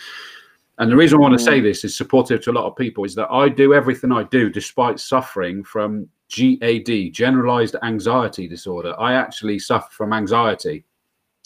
and 0.78 0.90
the 0.90 0.96
reason 0.96 1.18
I 1.18 1.20
want 1.20 1.36
to 1.36 1.44
say 1.44 1.60
mm. 1.60 1.64
this 1.64 1.84
is 1.84 1.96
supportive 1.96 2.40
to 2.42 2.50
a 2.50 2.52
lot 2.52 2.66
of 2.66 2.76
people 2.76 3.04
is 3.04 3.14
that 3.16 3.30
I 3.30 3.48
do 3.48 3.74
everything 3.74 4.12
I 4.12 4.22
do 4.24 4.48
despite 4.48 5.00
suffering 5.00 5.64
from 5.64 6.08
GAD, 6.30 7.12
generalized 7.12 7.74
anxiety 7.82 8.46
disorder. 8.46 8.94
I 8.98 9.14
actually 9.14 9.58
suffer 9.58 9.90
from 9.90 10.12
anxiety, 10.12 10.84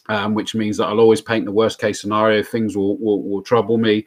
um, 0.09 0.35
which 0.35 0.55
means 0.55 0.77
that 0.77 0.87
I'll 0.87 1.01
always 1.01 1.23
paint 1.23 1.47
the 1.47 1.53
worst 1.53 1.81
case 1.81 2.01
scenario. 2.01 2.43
Things 2.43 2.77
will, 2.77 2.99
will, 2.99 3.23
will 3.23 3.43
trouble 3.43 3.79
me. 3.79 4.05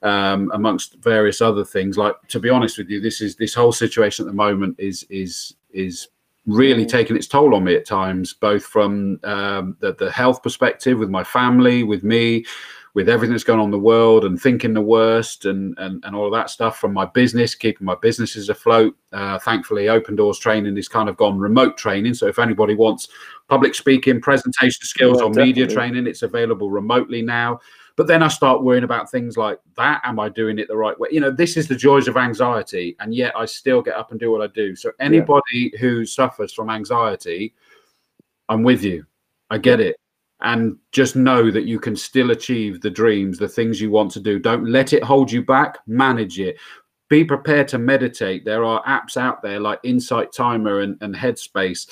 Um, 0.00 0.52
amongst 0.54 0.94
various 1.02 1.40
other 1.40 1.64
things, 1.64 1.98
like 1.98 2.14
to 2.28 2.38
be 2.38 2.48
honest 2.48 2.78
with 2.78 2.88
you, 2.88 3.00
this 3.00 3.20
is 3.20 3.34
this 3.34 3.52
whole 3.52 3.72
situation 3.72 4.24
at 4.24 4.30
the 4.30 4.36
moment 4.36 4.76
is 4.78 5.04
is 5.10 5.56
is 5.70 6.06
really 6.46 6.84
mm. 6.84 6.88
taking 6.88 7.16
its 7.16 7.26
toll 7.26 7.52
on 7.52 7.64
me 7.64 7.74
at 7.74 7.84
times, 7.84 8.32
both 8.32 8.64
from 8.64 9.18
um, 9.24 9.76
the, 9.80 9.94
the 9.94 10.10
health 10.10 10.40
perspective, 10.40 11.00
with 11.00 11.10
my 11.10 11.24
family, 11.24 11.82
with 11.82 12.04
me, 12.04 12.44
with 12.98 13.08
everything 13.08 13.32
that's 13.32 13.44
going 13.44 13.60
on 13.60 13.66
in 13.66 13.70
the 13.70 13.78
world 13.78 14.24
and 14.24 14.42
thinking 14.42 14.74
the 14.74 14.80
worst 14.80 15.44
and, 15.44 15.72
and, 15.78 16.04
and 16.04 16.16
all 16.16 16.26
of 16.26 16.32
that 16.32 16.50
stuff 16.50 16.80
from 16.80 16.92
my 16.92 17.04
business, 17.04 17.54
keeping 17.54 17.84
my 17.84 17.94
businesses 18.02 18.48
afloat. 18.48 18.92
Uh, 19.12 19.38
thankfully, 19.38 19.88
Open 19.88 20.16
Doors 20.16 20.40
training 20.40 20.76
is 20.76 20.88
kind 20.88 21.08
of 21.08 21.16
gone 21.16 21.38
remote 21.38 21.78
training. 21.78 22.12
So 22.14 22.26
if 22.26 22.40
anybody 22.40 22.74
wants 22.74 23.06
public 23.48 23.76
speaking, 23.76 24.20
presentation 24.20 24.82
skills, 24.82 25.18
yeah, 25.18 25.26
or 25.26 25.28
definitely. 25.28 25.44
media 25.44 25.66
training, 25.68 26.08
it's 26.08 26.22
available 26.22 26.72
remotely 26.72 27.22
now. 27.22 27.60
But 27.94 28.08
then 28.08 28.20
I 28.20 28.26
start 28.26 28.64
worrying 28.64 28.82
about 28.82 29.08
things 29.08 29.36
like 29.36 29.60
that. 29.76 30.00
Am 30.02 30.18
I 30.18 30.28
doing 30.28 30.58
it 30.58 30.66
the 30.66 30.76
right 30.76 30.98
way? 30.98 31.10
You 31.12 31.20
know, 31.20 31.30
this 31.30 31.56
is 31.56 31.68
the 31.68 31.76
joys 31.76 32.08
of 32.08 32.16
anxiety, 32.16 32.96
and 32.98 33.14
yet 33.14 33.32
I 33.36 33.44
still 33.44 33.80
get 33.80 33.94
up 33.94 34.10
and 34.10 34.18
do 34.18 34.32
what 34.32 34.42
I 34.42 34.48
do. 34.48 34.74
So 34.74 34.90
anybody 34.98 35.70
yeah. 35.72 35.78
who 35.78 36.04
suffers 36.04 36.52
from 36.52 36.68
anxiety, 36.68 37.54
I'm 38.48 38.64
with 38.64 38.82
you. 38.82 39.06
I 39.50 39.58
get 39.58 39.78
it 39.78 39.94
and 40.40 40.76
just 40.92 41.16
know 41.16 41.50
that 41.50 41.64
you 41.64 41.80
can 41.80 41.96
still 41.96 42.30
achieve 42.30 42.80
the 42.80 42.90
dreams, 42.90 43.38
the 43.38 43.48
things 43.48 43.80
you 43.80 43.90
want 43.90 44.10
to 44.12 44.20
do. 44.20 44.38
Don't 44.38 44.66
let 44.66 44.92
it 44.92 45.02
hold 45.02 45.32
you 45.32 45.44
back, 45.44 45.78
manage 45.86 46.38
it. 46.38 46.56
Be 47.08 47.24
prepared 47.24 47.68
to 47.68 47.78
meditate. 47.78 48.44
There 48.44 48.64
are 48.64 48.84
apps 48.84 49.16
out 49.16 49.42
there 49.42 49.58
like 49.58 49.80
Insight 49.82 50.32
Timer 50.32 50.80
and, 50.80 50.96
and 51.00 51.14
Headspace 51.14 51.88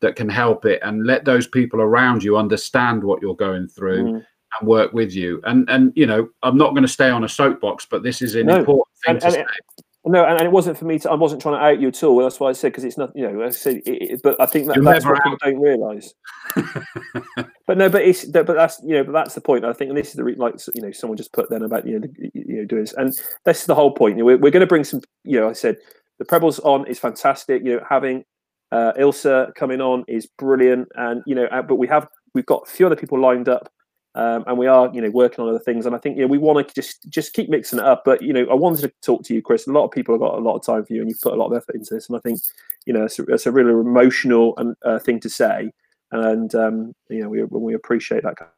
that 0.00 0.14
can 0.14 0.28
help 0.28 0.64
it 0.64 0.80
and 0.84 1.06
let 1.06 1.24
those 1.24 1.48
people 1.48 1.80
around 1.80 2.22
you 2.22 2.36
understand 2.36 3.02
what 3.02 3.20
you're 3.20 3.34
going 3.34 3.66
through 3.66 4.04
mm. 4.04 4.24
and 4.60 4.68
work 4.68 4.92
with 4.92 5.12
you. 5.12 5.40
And 5.44 5.68
and 5.68 5.92
you 5.96 6.06
know, 6.06 6.28
I'm 6.42 6.56
not 6.56 6.70
going 6.70 6.82
to 6.82 6.88
stay 6.88 7.10
on 7.10 7.24
a 7.24 7.28
soapbox, 7.28 7.86
but 7.90 8.02
this 8.02 8.22
is 8.22 8.36
an 8.36 8.46
no. 8.46 8.58
important 8.58 8.88
thing 9.04 9.12
and, 9.12 9.20
to 9.20 9.26
and 9.26 9.34
say. 9.34 9.40
It, 9.40 9.84
no, 10.04 10.24
and, 10.24 10.40
it 10.40 10.52
wasn't 10.52 10.78
for 10.78 10.84
me 10.84 10.98
to. 11.00 11.10
I 11.10 11.14
wasn't 11.14 11.42
trying 11.42 11.56
to 11.56 11.60
out 11.60 11.80
you 11.80 11.88
at 11.88 12.02
all. 12.02 12.22
That's 12.22 12.38
why 12.38 12.50
I 12.50 12.52
said 12.52 12.72
because 12.72 12.84
it's 12.84 12.96
not. 12.96 13.10
You 13.16 13.30
know, 13.30 13.44
I 13.44 13.50
said, 13.50 13.82
it, 13.84 13.86
it, 13.86 14.20
but 14.22 14.40
I 14.40 14.46
think 14.46 14.66
that, 14.68 14.82
that's 14.82 15.04
what 15.04 15.16
out. 15.16 15.24
people 15.24 15.38
don't 15.42 15.60
realise. 15.60 16.14
but 17.68 17.76
no, 17.76 17.88
but 17.90 18.02
it's 18.02 18.24
but 18.24 18.46
that's 18.46 18.80
you 18.82 18.94
know, 18.94 19.04
but 19.04 19.12
that's 19.12 19.34
the 19.34 19.40
point. 19.40 19.64
I 19.64 19.74
think, 19.74 19.90
and 19.90 19.96
this 19.96 20.08
is 20.08 20.14
the 20.14 20.24
re- 20.24 20.34
like 20.34 20.54
you 20.74 20.82
know, 20.82 20.90
someone 20.90 21.16
just 21.16 21.32
put 21.32 21.50
then 21.50 21.62
about 21.62 21.86
you 21.86 22.00
know, 22.00 22.08
the, 22.08 22.30
you 22.34 22.56
know, 22.56 22.64
doing 22.64 22.82
this, 22.82 22.94
and 22.94 23.12
that's 23.44 23.66
the 23.66 23.74
whole 23.74 23.92
point. 23.92 24.16
You 24.16 24.22
know, 24.22 24.24
we're, 24.24 24.38
we're 24.38 24.50
going 24.50 24.62
to 24.62 24.66
bring 24.66 24.84
some. 24.84 25.02
You 25.22 25.38
know, 25.38 25.50
I 25.50 25.52
said 25.52 25.76
the 26.18 26.24
Prebbles 26.24 26.58
on 26.60 26.86
is 26.86 26.98
fantastic. 26.98 27.62
You 27.62 27.76
know, 27.76 27.84
having 27.88 28.24
uh, 28.72 28.94
Ilsa 28.98 29.54
coming 29.54 29.80
on 29.80 30.04
is 30.08 30.26
brilliant, 30.26 30.88
and 30.96 31.22
you 31.26 31.34
know, 31.34 31.44
uh, 31.44 31.60
but 31.60 31.76
we 31.76 31.86
have 31.88 32.08
we've 32.34 32.46
got 32.46 32.62
a 32.66 32.70
few 32.70 32.86
other 32.86 32.96
people 32.96 33.20
lined 33.20 33.48
up 33.48 33.70
um, 34.14 34.44
and 34.46 34.58
we 34.58 34.66
are, 34.66 34.90
you 34.92 35.00
know, 35.00 35.10
working 35.10 35.44
on 35.44 35.50
other 35.50 35.58
things. 35.58 35.86
And 35.86 35.94
I 35.94 35.98
think, 35.98 36.16
you 36.16 36.22
know, 36.22 36.28
we 36.28 36.38
want 36.38 36.66
to 36.66 36.74
just 36.74 37.08
just 37.08 37.34
keep 37.34 37.48
mixing 37.48 37.78
it 37.78 37.84
up. 37.84 38.02
But 38.04 38.22
you 38.22 38.32
know, 38.32 38.46
I 38.50 38.54
wanted 38.54 38.80
to 38.82 38.92
talk 39.02 39.22
to 39.24 39.34
you, 39.34 39.42
Chris. 39.42 39.66
A 39.66 39.72
lot 39.72 39.84
of 39.84 39.90
people 39.90 40.14
have 40.14 40.20
got 40.20 40.34
a 40.34 40.40
lot 40.40 40.56
of 40.56 40.64
time 40.64 40.84
for 40.84 40.92
you, 40.92 41.00
and 41.00 41.08
you've 41.08 41.20
put 41.20 41.34
a 41.34 41.36
lot 41.36 41.52
of 41.52 41.56
effort 41.56 41.74
into 41.74 41.94
this. 41.94 42.08
And 42.08 42.16
I 42.16 42.20
think, 42.20 42.40
you 42.86 42.92
know, 42.92 43.04
it's 43.04 43.18
a, 43.18 43.22
it's 43.24 43.46
a 43.46 43.52
really 43.52 43.70
emotional 43.70 44.54
and 44.56 44.74
uh, 44.84 44.98
thing 44.98 45.20
to 45.20 45.28
say. 45.28 45.70
And 46.10 46.54
um, 46.54 46.92
you 47.10 47.22
know, 47.22 47.28
we 47.28 47.44
we 47.44 47.74
appreciate 47.74 48.22
that 48.22 48.36
coming 48.36 48.52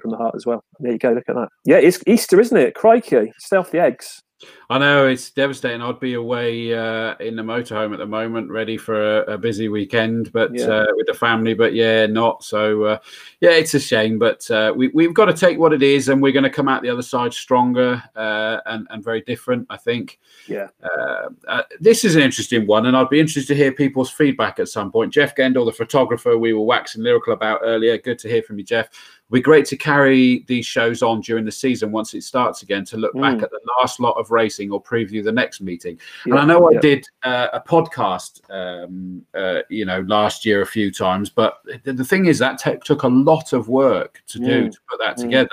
from 0.00 0.10
the 0.10 0.16
heart 0.16 0.34
as 0.36 0.46
well. 0.46 0.62
There 0.78 0.92
you 0.92 0.98
go. 0.98 1.12
Look 1.12 1.28
at 1.28 1.34
that. 1.34 1.48
Yeah, 1.64 1.76
it's 1.76 2.02
Easter, 2.06 2.40
isn't 2.40 2.56
it? 2.56 2.74
Crikey, 2.74 3.32
stay 3.38 3.56
off 3.56 3.70
the 3.70 3.80
eggs. 3.80 4.20
I 4.68 4.78
know 4.78 5.06
it's 5.06 5.30
devastating. 5.30 5.82
I'd 5.82 6.00
be 6.00 6.14
away 6.14 6.72
uh, 6.72 7.16
in 7.18 7.36
the 7.36 7.42
motorhome 7.42 7.92
at 7.92 7.98
the 7.98 8.06
moment, 8.06 8.50
ready 8.50 8.76
for 8.76 9.18
a, 9.18 9.34
a 9.34 9.38
busy 9.38 9.68
weekend, 9.68 10.32
but 10.32 10.54
yeah. 10.54 10.66
uh, 10.66 10.86
with 10.92 11.06
the 11.06 11.14
family. 11.14 11.54
But 11.54 11.74
yeah, 11.74 12.06
not 12.06 12.44
so. 12.44 12.84
Uh, 12.84 12.98
yeah, 13.40 13.50
it's 13.50 13.74
a 13.74 13.80
shame, 13.80 14.18
but 14.18 14.48
uh, 14.50 14.72
we 14.74 14.88
we've 14.88 15.14
got 15.14 15.26
to 15.26 15.34
take 15.34 15.58
what 15.58 15.72
it 15.72 15.82
is, 15.82 16.08
and 16.08 16.22
we're 16.22 16.32
going 16.32 16.44
to 16.44 16.50
come 16.50 16.68
out 16.68 16.82
the 16.82 16.88
other 16.88 17.02
side 17.02 17.34
stronger 17.34 18.02
uh, 18.16 18.58
and 18.66 18.86
and 18.90 19.02
very 19.02 19.22
different. 19.22 19.66
I 19.70 19.76
think. 19.76 20.20
Yeah. 20.46 20.68
Uh, 20.82 21.62
this 21.80 22.04
is 22.04 22.16
an 22.16 22.22
interesting 22.22 22.66
one, 22.66 22.86
and 22.86 22.96
I'd 22.96 23.10
be 23.10 23.20
interested 23.20 23.48
to 23.48 23.56
hear 23.56 23.72
people's 23.72 24.10
feedback 24.10 24.58
at 24.58 24.68
some 24.68 24.92
point. 24.92 25.12
Jeff 25.12 25.34
Gendel, 25.34 25.66
the 25.66 25.72
photographer 25.72 26.38
we 26.38 26.52
were 26.52 26.64
waxing 26.64 27.02
lyrical 27.02 27.32
about 27.32 27.60
earlier. 27.62 27.98
Good 27.98 28.18
to 28.20 28.28
hear 28.28 28.42
from 28.42 28.58
you, 28.58 28.64
Jeff 28.64 28.88
be 29.30 29.40
great 29.40 29.64
to 29.66 29.76
carry 29.76 30.44
these 30.48 30.66
shows 30.66 31.02
on 31.02 31.20
during 31.20 31.44
the 31.44 31.52
season 31.52 31.92
once 31.92 32.14
it 32.14 32.22
starts 32.22 32.62
again 32.62 32.84
to 32.86 32.96
look 32.96 33.14
mm. 33.14 33.20
back 33.20 33.42
at 33.42 33.50
the 33.50 33.60
last 33.78 34.00
lot 34.00 34.18
of 34.18 34.30
racing 34.30 34.70
or 34.70 34.82
preview 34.82 35.22
the 35.22 35.32
next 35.32 35.60
meeting. 35.60 35.98
Yeah, 36.26 36.34
and 36.34 36.40
I 36.40 36.44
know 36.46 36.70
yeah. 36.70 36.78
I 36.78 36.80
did 36.80 37.08
uh, 37.22 37.48
a 37.52 37.60
podcast, 37.60 38.40
um, 38.50 39.24
uh, 39.34 39.60
you 39.68 39.84
know, 39.84 40.00
last 40.08 40.44
year 40.44 40.62
a 40.62 40.66
few 40.66 40.90
times, 40.90 41.30
but 41.30 41.58
the, 41.84 41.92
the 41.92 42.04
thing 42.04 42.26
is 42.26 42.38
that 42.38 42.58
t- 42.58 42.78
took 42.84 43.04
a 43.04 43.08
lot 43.08 43.52
of 43.52 43.68
work 43.68 44.22
to 44.28 44.38
do 44.38 44.66
mm. 44.66 44.72
to 44.72 44.78
put 44.88 44.98
that 44.98 45.16
mm. 45.16 45.22
together. 45.22 45.50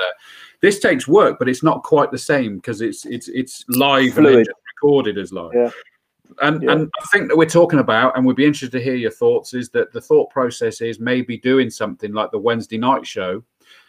This 0.60 0.80
takes 0.80 1.08
work, 1.08 1.38
but 1.38 1.48
it's 1.48 1.62
not 1.62 1.84
quite 1.84 2.12
the 2.12 2.18
same 2.18 2.56
because 2.56 2.82
it's 2.82 3.06
it's 3.06 3.28
it's 3.28 3.64
live 3.70 4.16
Fluid. 4.16 4.48
and 4.48 4.56
recorded 4.76 5.18
as 5.18 5.32
live. 5.32 5.52
Yeah 5.54 5.72
and 6.42 6.64
yeah. 6.64 6.72
and 6.72 6.92
I 7.02 7.06
think 7.08 7.30
that 7.30 7.38
we're 7.38 7.46
talking 7.46 7.80
about, 7.80 8.18
and 8.18 8.26
we'd 8.26 8.36
be 8.36 8.46
interested 8.46 8.72
to 8.78 8.84
hear 8.84 8.96
your 8.96 9.12
thoughts. 9.12 9.54
Is 9.54 9.70
that 9.70 9.92
the 9.92 10.02
thought 10.02 10.30
process 10.30 10.82
is 10.82 11.00
maybe 11.00 11.38
doing 11.38 11.70
something 11.70 12.14
like 12.14 12.32
the 12.32 12.40
Wednesday 12.40 12.78
night 12.78 13.06
show, 13.06 13.44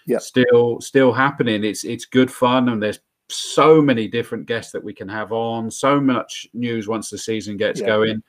yeah. 0.09 0.19
still 0.19 0.81
still 0.81 1.13
happening. 1.13 1.65
It's 1.65 1.85
it's 1.85 2.07
good 2.07 2.31
fun, 2.31 2.69
and 2.69 2.83
there's 2.83 3.01
so 3.29 3.81
many 3.83 4.09
different 4.09 4.47
guests 4.47 4.73
that 4.73 4.83
we 4.83 4.95
can 4.95 5.09
have 5.09 5.33
on. 5.33 5.71
So 5.71 6.01
much 6.01 6.47
news 6.55 6.89
once 6.89 7.11
the 7.11 7.19
season 7.19 7.57
gets 7.57 7.81
yeah. 7.81 7.87
going. 7.87 8.23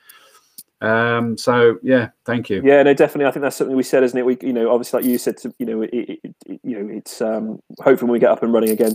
Um, 0.81 1.37
so 1.37 1.77
yeah, 1.83 2.09
thank 2.25 2.49
you. 2.49 2.61
Yeah, 2.63 2.83
no, 2.83 2.93
definitely. 2.93 3.25
I 3.25 3.31
think 3.31 3.41
that's 3.43 3.55
something 3.55 3.75
we 3.75 3.83
said, 3.83 4.03
isn't 4.03 4.17
it? 4.17 4.25
We, 4.25 4.37
you 4.41 4.53
know, 4.53 4.71
obviously, 4.71 5.01
like 5.01 5.09
you 5.09 5.17
said, 5.17 5.37
to, 5.37 5.53
you 5.59 5.65
know, 5.65 5.81
it, 5.81 5.89
it, 5.93 6.19
it, 6.45 6.59
you 6.63 6.79
know, 6.79 6.93
it's 6.93 7.21
um, 7.21 7.59
hopefully 7.79 8.07
when 8.07 8.13
we 8.13 8.19
get 8.19 8.31
up 8.31 8.43
and 8.43 8.53
running 8.53 8.71
again. 8.71 8.93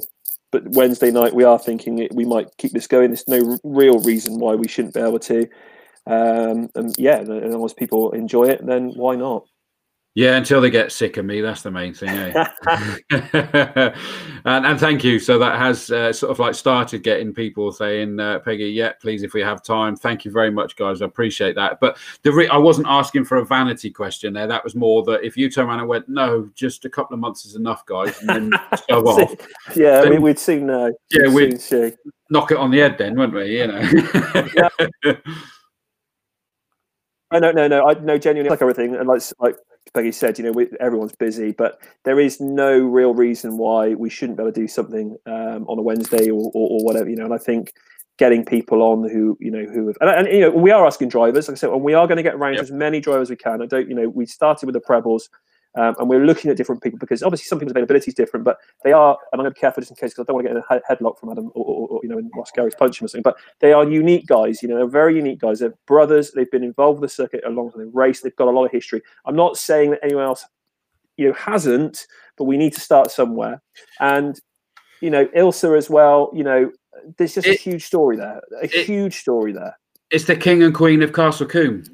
But 0.50 0.68
Wednesday 0.68 1.10
night, 1.10 1.34
we 1.34 1.44
are 1.44 1.58
thinking 1.58 1.98
it, 1.98 2.14
we 2.14 2.24
might 2.24 2.56
keep 2.58 2.72
this 2.72 2.86
going. 2.86 3.10
There's 3.10 3.26
no 3.26 3.58
real 3.64 3.98
reason 3.98 4.38
why 4.38 4.54
we 4.54 4.68
shouldn't 4.68 4.94
be 4.94 5.00
able 5.00 5.18
to. 5.18 5.48
Um, 6.06 6.70
and 6.74 6.94
yeah, 6.98 7.18
and 7.18 7.44
as 7.44 7.54
as 7.54 7.72
people 7.72 8.12
enjoy 8.12 8.44
it, 8.44 8.64
then 8.64 8.90
why 8.90 9.16
not? 9.16 9.46
Yeah, 10.16 10.36
until 10.36 10.60
they 10.60 10.70
get 10.70 10.92
sick 10.92 11.16
of 11.16 11.24
me, 11.24 11.40
that's 11.40 11.62
the 11.62 11.72
main 11.72 11.92
thing. 11.92 12.10
Eh? 12.10 12.46
and, 14.44 14.64
and, 14.64 14.78
thank 14.78 15.02
you. 15.02 15.18
So 15.18 15.40
that 15.40 15.58
has 15.58 15.90
uh, 15.90 16.12
sort 16.12 16.30
of 16.30 16.38
like 16.38 16.54
started 16.54 17.02
getting 17.02 17.34
people 17.34 17.72
saying, 17.72 18.20
uh, 18.20 18.38
"Peggy, 18.38 18.66
yeah, 18.66 18.92
please, 19.00 19.24
if 19.24 19.34
we 19.34 19.40
have 19.40 19.64
time." 19.64 19.96
Thank 19.96 20.24
you 20.24 20.30
very 20.30 20.52
much, 20.52 20.76
guys. 20.76 21.02
I 21.02 21.06
appreciate 21.06 21.56
that. 21.56 21.80
But 21.80 21.98
the 22.22 22.30
re- 22.30 22.46
I 22.46 22.56
wasn't 22.56 22.86
asking 22.86 23.24
for 23.24 23.38
a 23.38 23.44
vanity 23.44 23.90
question 23.90 24.32
there. 24.34 24.46
That 24.46 24.62
was 24.62 24.76
more 24.76 25.02
that 25.02 25.24
if 25.24 25.36
you 25.36 25.50
turn 25.50 25.66
around 25.66 25.80
and 25.80 25.88
went, 25.88 26.08
"No, 26.08 26.48
just 26.54 26.84
a 26.84 26.90
couple 26.90 27.14
of 27.14 27.20
months 27.20 27.44
is 27.44 27.56
enough, 27.56 27.84
guys," 27.84 28.16
and 28.20 28.28
then 28.28 28.50
go 28.88 29.00
off. 29.00 29.34
Yeah, 29.74 30.02
then, 30.02 30.22
we'd 30.22 30.38
soon 30.38 30.66
know. 30.66 30.96
Yeah, 31.10 31.28
we'd, 31.28 31.60
we'd 31.72 31.96
knock 32.30 32.52
it 32.52 32.56
on 32.56 32.70
the 32.70 32.78
head 32.78 32.98
then, 32.98 33.16
wouldn't 33.16 33.34
we? 33.34 33.58
You 33.58 33.66
know. 33.66 33.90
yeah. 35.02 35.14
Oh, 37.30 37.38
no, 37.40 37.50
no, 37.50 37.66
no. 37.66 37.88
I 37.88 37.94
no 37.94 38.16
genuinely 38.16 38.50
like 38.50 38.62
everything, 38.62 38.94
and 38.94 39.08
like 39.08 39.20
like 39.40 39.56
Peggy 39.94 40.10
said, 40.10 40.38
you 40.38 40.44
know, 40.44 40.52
we, 40.52 40.68
everyone's 40.80 41.14
busy, 41.14 41.52
but 41.52 41.80
there 42.04 42.18
is 42.18 42.40
no 42.40 42.78
real 42.78 43.14
reason 43.14 43.56
why 43.56 43.94
we 43.94 44.10
shouldn't 44.10 44.36
be 44.36 44.42
able 44.42 44.52
to 44.52 44.60
do 44.60 44.66
something 44.66 45.16
um, 45.26 45.64
on 45.68 45.78
a 45.78 45.82
Wednesday 45.82 46.30
or, 46.30 46.50
or, 46.52 46.68
or, 46.70 46.84
whatever, 46.84 47.08
you 47.08 47.14
know. 47.14 47.26
And 47.26 47.34
I 47.34 47.38
think 47.38 47.74
getting 48.18 48.44
people 48.44 48.82
on 48.82 49.08
who, 49.08 49.38
you 49.40 49.52
know, 49.52 49.64
who 49.64 49.86
have, 49.86 49.96
and, 50.00 50.10
and 50.10 50.28
you 50.28 50.40
know, 50.40 50.50
we 50.50 50.72
are 50.72 50.84
asking 50.84 51.10
drivers, 51.10 51.48
like 51.48 51.56
I 51.56 51.58
said, 51.58 51.70
and 51.70 51.82
we 51.82 51.94
are 51.94 52.08
going 52.08 52.16
to 52.16 52.24
get 52.24 52.34
around 52.34 52.54
yep. 52.54 52.62
as 52.62 52.72
many 52.72 53.00
drivers 53.00 53.26
as 53.26 53.30
we 53.30 53.36
can. 53.36 53.62
I 53.62 53.66
don't, 53.66 53.88
you 53.88 53.94
know, 53.94 54.08
we 54.08 54.26
started 54.26 54.66
with 54.66 54.74
the 54.74 54.80
Prebbles. 54.80 55.28
Um, 55.76 55.96
and 55.98 56.08
we're 56.08 56.24
looking 56.24 56.50
at 56.50 56.56
different 56.56 56.82
people 56.82 56.98
because 56.98 57.22
obviously 57.22 57.46
some 57.46 57.58
people's 57.58 57.72
availability 57.72 58.08
is 58.08 58.14
different, 58.14 58.44
but 58.44 58.58
they 58.84 58.92
are, 58.92 59.18
and 59.32 59.40
I'm 59.40 59.40
going 59.40 59.50
to 59.50 59.54
be 59.54 59.60
careful 59.60 59.80
just 59.80 59.90
in 59.90 59.96
case 59.96 60.12
because 60.12 60.22
I 60.22 60.26
don't 60.26 60.36
want 60.36 60.46
to 60.46 60.54
get 60.54 60.56
in 60.56 60.80
a 60.82 60.94
headlock 60.94 61.18
from 61.18 61.30
Adam 61.30 61.50
or, 61.54 61.64
or, 61.64 61.88
or 61.88 62.00
you 62.02 62.08
know, 62.08 62.18
and 62.18 62.30
Ross 62.36 62.52
Gary's 62.54 62.76
punching 62.76 63.04
or 63.04 63.08
something, 63.08 63.22
but 63.22 63.36
they 63.60 63.72
are 63.72 63.88
unique 63.88 64.26
guys, 64.26 64.62
you 64.62 64.68
know, 64.68 64.76
they're 64.76 64.86
very 64.86 65.16
unique 65.16 65.40
guys. 65.40 65.58
They're 65.58 65.74
brothers. 65.86 66.30
They've 66.30 66.50
been 66.50 66.62
involved 66.62 67.00
with 67.00 67.10
the 67.10 67.14
circuit 67.14 67.42
a 67.44 67.50
long 67.50 67.70
time. 67.70 67.84
They've 67.84 67.94
raced. 67.94 68.22
They've 68.22 68.36
got 68.36 68.48
a 68.48 68.52
lot 68.52 68.66
of 68.66 68.70
history. 68.70 69.02
I'm 69.26 69.36
not 69.36 69.56
saying 69.56 69.90
that 69.90 70.00
anyone 70.02 70.24
else, 70.24 70.44
you 71.16 71.28
know, 71.28 71.34
hasn't, 71.34 72.06
but 72.36 72.44
we 72.44 72.56
need 72.56 72.72
to 72.74 72.80
start 72.80 73.10
somewhere. 73.10 73.60
And, 74.00 74.40
you 75.00 75.10
know, 75.10 75.26
Ilsa 75.26 75.76
as 75.76 75.90
well, 75.90 76.30
you 76.32 76.44
know, 76.44 76.70
there's 77.18 77.34
just 77.34 77.46
it, 77.46 77.58
a 77.58 77.60
huge 77.60 77.84
story 77.84 78.16
there, 78.16 78.40
a 78.62 78.64
it, 78.64 78.86
huge 78.86 79.18
story 79.18 79.52
there. 79.52 79.76
It's 80.10 80.24
the 80.24 80.36
king 80.36 80.62
and 80.62 80.74
queen 80.74 81.02
of 81.02 81.12
Castle 81.12 81.46
Combe 81.46 81.84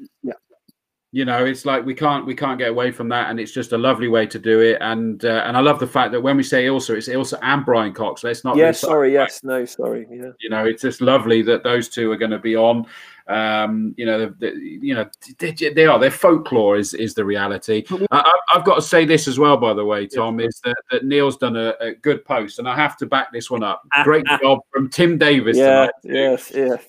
you 1.13 1.25
know 1.25 1.43
it's 1.43 1.65
like 1.65 1.85
we 1.85 1.93
can't 1.93 2.25
we 2.25 2.33
can't 2.33 2.57
get 2.57 2.69
away 2.69 2.89
from 2.89 3.09
that 3.09 3.29
and 3.29 3.39
it's 3.39 3.51
just 3.51 3.73
a 3.73 3.77
lovely 3.77 4.07
way 4.07 4.25
to 4.25 4.39
do 4.39 4.61
it. 4.61 4.77
And 4.81 5.23
uh, 5.25 5.43
and 5.45 5.57
i 5.57 5.59
love 5.59 5.79
the 5.79 5.87
fact 5.87 6.11
that 6.13 6.21
when 6.21 6.37
we 6.37 6.43
say 6.43 6.65
ilsa 6.65 6.97
it's 6.97 7.09
ilsa 7.09 7.37
and 7.41 7.65
brian 7.65 7.93
cox. 7.93 8.23
Let's 8.23 8.43
not 8.43 8.55
yes 8.55 8.79
sorry 8.79 9.11
yes 9.13 9.43
no 9.43 9.65
sorry 9.65 10.07
yeah. 10.09 10.31
You 10.39 10.49
know 10.49 10.65
it's 10.65 10.81
just 10.81 11.01
lovely 11.01 11.41
that 11.43 11.63
those 11.63 11.89
two 11.89 12.11
are 12.11 12.17
going 12.17 12.31
to 12.31 12.39
be 12.39 12.55
on. 12.55 12.85
Um 13.27 13.93
you 13.97 14.05
know 14.05 14.33
the, 14.39 14.51
you 14.55 14.95
know 14.95 15.09
they, 15.37 15.51
they, 15.51 15.85
are 15.85 15.99
their 15.99 16.11
folklore 16.11 16.77
is 16.77 16.93
is 16.93 17.13
the 17.13 17.25
reality. 17.25 17.83
I, 18.09 18.31
have 18.49 18.63
got 18.63 18.75
to 18.75 18.81
say 18.81 19.05
this 19.05 19.27
as 19.27 19.37
well 19.37 19.57
by 19.57 19.73
the 19.73 19.85
way 19.85 20.07
tom 20.07 20.39
yes. 20.39 20.49
is 20.49 20.61
that, 20.63 20.77
that 20.91 21.05
neil's 21.05 21.37
done 21.37 21.55
a, 21.55 21.73
a, 21.79 21.93
good 21.95 22.25
post 22.25 22.59
and 22.59 22.67
i 22.67 22.75
have 22.75 22.97
to 22.97 23.05
back 23.05 23.31
this 23.31 23.49
one 23.49 23.63
up. 23.63 23.83
Great 24.03 24.25
job 24.41 24.59
from 24.71 24.89
tim 24.89 25.17
davis 25.17 25.55
yeah 25.55 25.87
yes 26.03 26.51
yes 26.53 26.83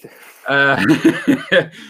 uh, 0.48 0.84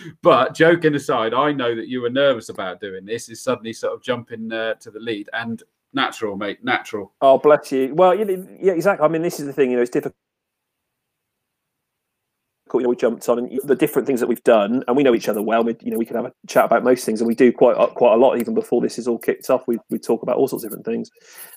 but 0.22 0.54
joking 0.54 0.94
aside, 0.94 1.34
I 1.34 1.52
know 1.52 1.74
that 1.74 1.88
you 1.88 2.00
were 2.00 2.10
nervous 2.10 2.48
about 2.48 2.80
doing 2.80 3.04
this. 3.04 3.28
Is 3.28 3.42
suddenly 3.42 3.72
sort 3.72 3.94
of 3.94 4.02
jumping 4.02 4.52
uh, 4.52 4.74
to 4.74 4.90
the 4.90 5.00
lead 5.00 5.28
and 5.32 5.62
natural, 5.92 6.36
mate, 6.36 6.64
natural. 6.64 7.12
Oh, 7.20 7.38
bless 7.38 7.72
you. 7.72 7.94
Well, 7.94 8.14
yeah, 8.14 8.72
exactly. 8.72 9.04
I 9.04 9.08
mean, 9.08 9.22
this 9.22 9.40
is 9.40 9.46
the 9.46 9.52
thing. 9.52 9.70
You 9.70 9.76
know, 9.76 9.82
it's 9.82 9.90
difficult 9.90 10.16
you 12.80 12.84
know, 12.84 12.90
we 12.90 12.96
jumped 12.96 13.28
on 13.28 13.38
and 13.38 13.60
the 13.64 13.74
different 13.74 14.06
things 14.06 14.20
that 14.20 14.26
we've 14.26 14.42
done, 14.44 14.82
and 14.86 14.96
we 14.96 15.02
know 15.02 15.14
each 15.14 15.28
other 15.28 15.42
well. 15.42 15.62
We, 15.62 15.76
you 15.80 15.90
know, 15.90 15.98
we 15.98 16.04
can 16.04 16.16
have 16.16 16.26
a 16.26 16.32
chat 16.46 16.64
about 16.64 16.84
most 16.84 17.04
things, 17.04 17.20
and 17.20 17.28
we 17.28 17.34
do 17.34 17.52
quite 17.52 17.76
quite 17.94 18.14
a 18.14 18.16
lot 18.16 18.38
even 18.38 18.54
before 18.54 18.80
this 18.80 18.98
is 18.98 19.08
all 19.08 19.18
kicked 19.18 19.50
off. 19.50 19.66
We, 19.66 19.78
we 19.90 19.98
talk 19.98 20.22
about 20.22 20.36
all 20.36 20.48
sorts 20.48 20.64
of 20.64 20.70
different 20.70 20.86
things. 20.86 21.10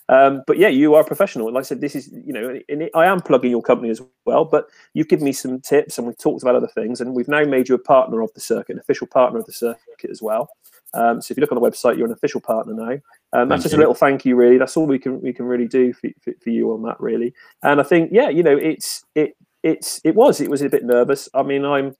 Um, 0.08 0.42
but 0.46 0.58
yeah, 0.58 0.68
you 0.68 0.94
are 0.94 1.02
a 1.02 1.04
professional. 1.04 1.52
Like 1.52 1.62
I 1.62 1.64
said, 1.64 1.80
this 1.80 1.96
is 1.96 2.10
you 2.12 2.32
know, 2.32 2.60
it, 2.68 2.90
I 2.94 3.06
am 3.06 3.20
plugging 3.20 3.50
your 3.50 3.62
company 3.62 3.90
as 3.90 4.00
well. 4.24 4.44
But 4.44 4.66
you've 4.94 5.08
given 5.08 5.24
me 5.24 5.32
some 5.32 5.60
tips, 5.60 5.98
and 5.98 6.06
we've 6.06 6.18
talked 6.18 6.42
about 6.42 6.56
other 6.56 6.68
things, 6.68 7.00
and 7.00 7.14
we've 7.14 7.28
now 7.28 7.44
made 7.44 7.68
you 7.68 7.74
a 7.74 7.78
partner 7.78 8.20
of 8.20 8.32
the 8.34 8.40
circuit, 8.40 8.74
an 8.74 8.80
official 8.80 9.06
partner 9.06 9.38
of 9.38 9.46
the 9.46 9.52
circuit 9.52 10.10
as 10.10 10.22
well. 10.22 10.48
Um, 10.94 11.20
so 11.20 11.32
if 11.32 11.36
you 11.36 11.40
look 11.40 11.52
on 11.52 11.60
the 11.60 11.68
website, 11.68 11.96
you're 11.96 12.06
an 12.06 12.12
official 12.12 12.40
partner 12.40 12.72
now. 12.72 12.98
Um, 13.32 13.48
that's 13.48 13.64
just 13.64 13.74
a 13.74 13.78
little 13.78 13.94
thank 13.94 14.24
you, 14.24 14.36
really. 14.36 14.56
That's 14.56 14.76
all 14.76 14.86
we 14.86 14.98
can 14.98 15.20
we 15.20 15.32
can 15.32 15.44
really 15.44 15.68
do 15.68 15.92
for, 15.92 16.08
for, 16.22 16.32
for, 16.42 16.50
you 16.50 16.72
on 16.72 16.82
that, 16.82 16.98
really. 17.00 17.34
And 17.62 17.80
I 17.80 17.82
think, 17.82 18.10
yeah, 18.12 18.28
you 18.28 18.42
know, 18.42 18.56
it's 18.56 19.04
it 19.14 19.36
it's 19.66 20.00
it 20.04 20.14
was 20.14 20.40
it 20.40 20.48
was 20.48 20.62
a 20.62 20.68
bit 20.68 20.84
nervous. 20.84 21.28
I 21.34 21.42
mean, 21.42 21.64
I'm, 21.64 21.96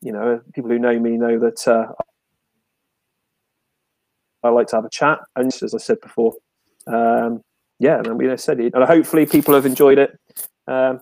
you 0.00 0.12
know, 0.12 0.40
people 0.54 0.70
who 0.70 0.78
know 0.78 0.98
me 0.98 1.18
know 1.18 1.38
that 1.38 1.68
uh, 1.68 1.92
I 4.42 4.48
like 4.48 4.68
to 4.68 4.76
have 4.76 4.84
a 4.84 4.90
chat, 4.90 5.20
and 5.36 5.46
as 5.46 5.74
I 5.74 5.78
said 5.78 6.00
before, 6.00 6.34
um, 6.86 7.42
yeah, 7.78 7.98
and 7.98 8.18
we 8.18 8.34
said 8.38 8.60
it, 8.60 8.74
and 8.74 8.84
hopefully 8.84 9.26
people 9.26 9.54
have 9.54 9.66
enjoyed 9.66 9.98
it. 9.98 10.18
Um, 10.66 11.00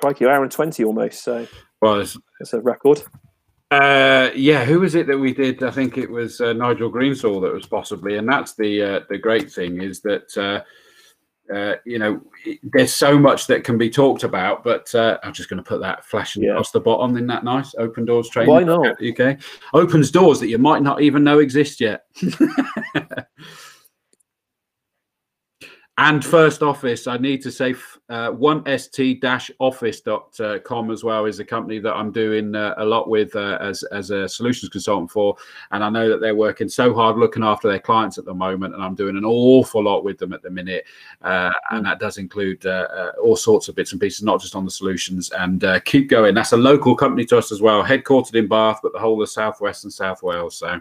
crikey, 0.00 0.26
hour 0.26 0.42
and 0.42 0.52
twenty 0.52 0.84
almost. 0.84 1.22
So, 1.22 1.46
well, 1.80 2.00
it's, 2.00 2.18
it's 2.40 2.52
a 2.52 2.60
record. 2.60 3.02
Uh, 3.70 4.30
yeah, 4.34 4.64
who 4.64 4.80
was 4.80 4.94
it 4.94 5.06
that 5.06 5.18
we 5.18 5.32
did? 5.32 5.62
I 5.62 5.70
think 5.70 5.96
it 5.96 6.10
was 6.10 6.40
uh, 6.40 6.52
Nigel 6.52 6.90
Greensall 6.90 7.40
that 7.42 7.52
was 7.52 7.66
possibly, 7.66 8.16
and 8.16 8.28
that's 8.28 8.54
the 8.54 8.82
uh, 8.82 9.00
the 9.08 9.18
great 9.18 9.52
thing 9.52 9.80
is 9.80 10.00
that 10.02 10.36
uh, 10.36 10.62
uh, 11.54 11.74
you 11.84 11.98
know, 11.98 12.20
there's 12.62 12.92
so 12.92 13.18
much 13.18 13.46
that 13.46 13.64
can 13.64 13.78
be 13.78 13.90
talked 13.90 14.24
about, 14.24 14.64
but 14.64 14.92
uh, 14.94 15.18
I'm 15.22 15.32
just 15.32 15.48
going 15.48 15.62
to 15.62 15.68
put 15.68 15.80
that 15.80 16.04
flashing 16.04 16.42
yeah. 16.42 16.52
across 16.52 16.70
the 16.70 16.80
bottom 16.80 17.16
in 17.16 17.26
that 17.28 17.44
nice 17.44 17.74
open 17.78 18.04
doors 18.04 18.28
training. 18.28 18.52
Why 18.52 18.62
not? 18.62 18.96
UK 19.02 19.38
opens 19.72 20.10
doors 20.10 20.40
that 20.40 20.48
you 20.48 20.58
might 20.58 20.82
not 20.82 21.02
even 21.02 21.24
know 21.24 21.38
exist 21.38 21.80
yet. 21.80 22.06
And 25.98 26.22
first 26.22 26.62
office, 26.62 27.06
I 27.06 27.16
need 27.16 27.40
to 27.40 27.50
say 27.50 27.74
uh, 28.10 28.32
1st-office.com 28.32 30.90
as 30.90 31.02
well 31.02 31.24
is 31.24 31.40
a 31.40 31.44
company 31.44 31.78
that 31.78 31.94
I'm 31.94 32.12
doing 32.12 32.54
uh, 32.54 32.74
a 32.76 32.84
lot 32.84 33.08
with 33.08 33.34
uh, 33.34 33.56
as, 33.62 33.82
as 33.84 34.10
a 34.10 34.28
solutions 34.28 34.68
consultant 34.68 35.10
for. 35.10 35.38
And 35.70 35.82
I 35.82 35.88
know 35.88 36.10
that 36.10 36.20
they're 36.20 36.34
working 36.34 36.68
so 36.68 36.94
hard 36.94 37.16
looking 37.16 37.42
after 37.42 37.66
their 37.66 37.78
clients 37.78 38.18
at 38.18 38.26
the 38.26 38.34
moment. 38.34 38.74
And 38.74 38.82
I'm 38.82 38.94
doing 38.94 39.16
an 39.16 39.24
awful 39.24 39.84
lot 39.84 40.04
with 40.04 40.18
them 40.18 40.34
at 40.34 40.42
the 40.42 40.50
minute. 40.50 40.84
Uh, 41.22 41.52
and 41.70 41.86
that 41.86 41.98
does 41.98 42.18
include 42.18 42.66
uh, 42.66 42.88
uh, 42.94 43.12
all 43.22 43.36
sorts 43.36 43.68
of 43.68 43.74
bits 43.74 43.92
and 43.92 44.00
pieces, 44.00 44.22
not 44.22 44.42
just 44.42 44.54
on 44.54 44.66
the 44.66 44.70
solutions. 44.70 45.30
And 45.30 45.64
keep 45.86 46.10
going. 46.10 46.34
That's 46.34 46.52
a 46.52 46.58
local 46.58 46.94
company 46.94 47.24
to 47.26 47.38
us 47.38 47.50
as 47.50 47.62
well, 47.62 47.82
headquartered 47.82 48.34
in 48.34 48.48
Bath, 48.48 48.80
but 48.82 48.92
the 48.92 48.98
whole 48.98 49.22
of 49.22 49.30
Southwest 49.30 49.84
and 49.84 49.92
South 49.92 50.22
Wales. 50.22 50.58
So 50.58 50.78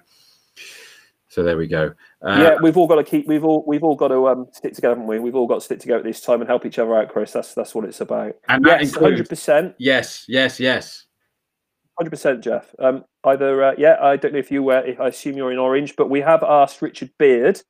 so 1.35 1.43
there 1.43 1.57
we 1.57 1.67
go. 1.67 1.93
Uh, 2.21 2.39
yeah, 2.41 2.55
we've 2.61 2.77
all 2.77 2.87
got 2.87 2.95
to 2.95 3.03
keep. 3.03 3.27
We've 3.27 3.43
all 3.43 3.65
we've 3.67 3.83
all 3.83 3.97
got 3.97 4.07
to 4.07 4.29
um, 4.29 4.47
stick 4.53 4.73
together, 4.73 4.95
haven't 4.95 5.07
we? 5.07 5.19
We've 5.19 5.35
all 5.35 5.47
got 5.47 5.55
to 5.55 5.61
stick 5.61 5.81
together 5.81 5.99
at 5.99 6.05
this 6.05 6.21
time 6.21 6.39
and 6.39 6.49
help 6.49 6.65
each 6.65 6.79
other 6.79 6.95
out, 6.95 7.09
Chris. 7.09 7.33
That's 7.33 7.53
that's 7.53 7.75
what 7.75 7.83
it's 7.83 7.99
about. 7.99 8.35
And 8.47 8.65
yes, 8.65 8.95
hundred 8.95 9.27
percent. 9.27 9.75
Yes, 9.77 10.23
yes, 10.29 10.61
yes. 10.61 11.07
Hundred 11.99 12.11
percent, 12.11 12.41
Jeff. 12.41 12.73
Um, 12.79 13.03
either 13.25 13.65
uh, 13.65 13.73
yeah, 13.77 13.97
I 14.01 14.15
don't 14.15 14.31
know 14.31 14.39
if 14.39 14.49
you 14.49 14.63
were. 14.63 14.77
Uh, 14.77 15.03
I 15.03 15.09
assume 15.09 15.35
you're 15.35 15.51
in 15.51 15.59
orange, 15.59 15.97
but 15.97 16.09
we 16.09 16.21
have 16.21 16.41
asked 16.41 16.81
Richard 16.81 17.11
Beard, 17.19 17.61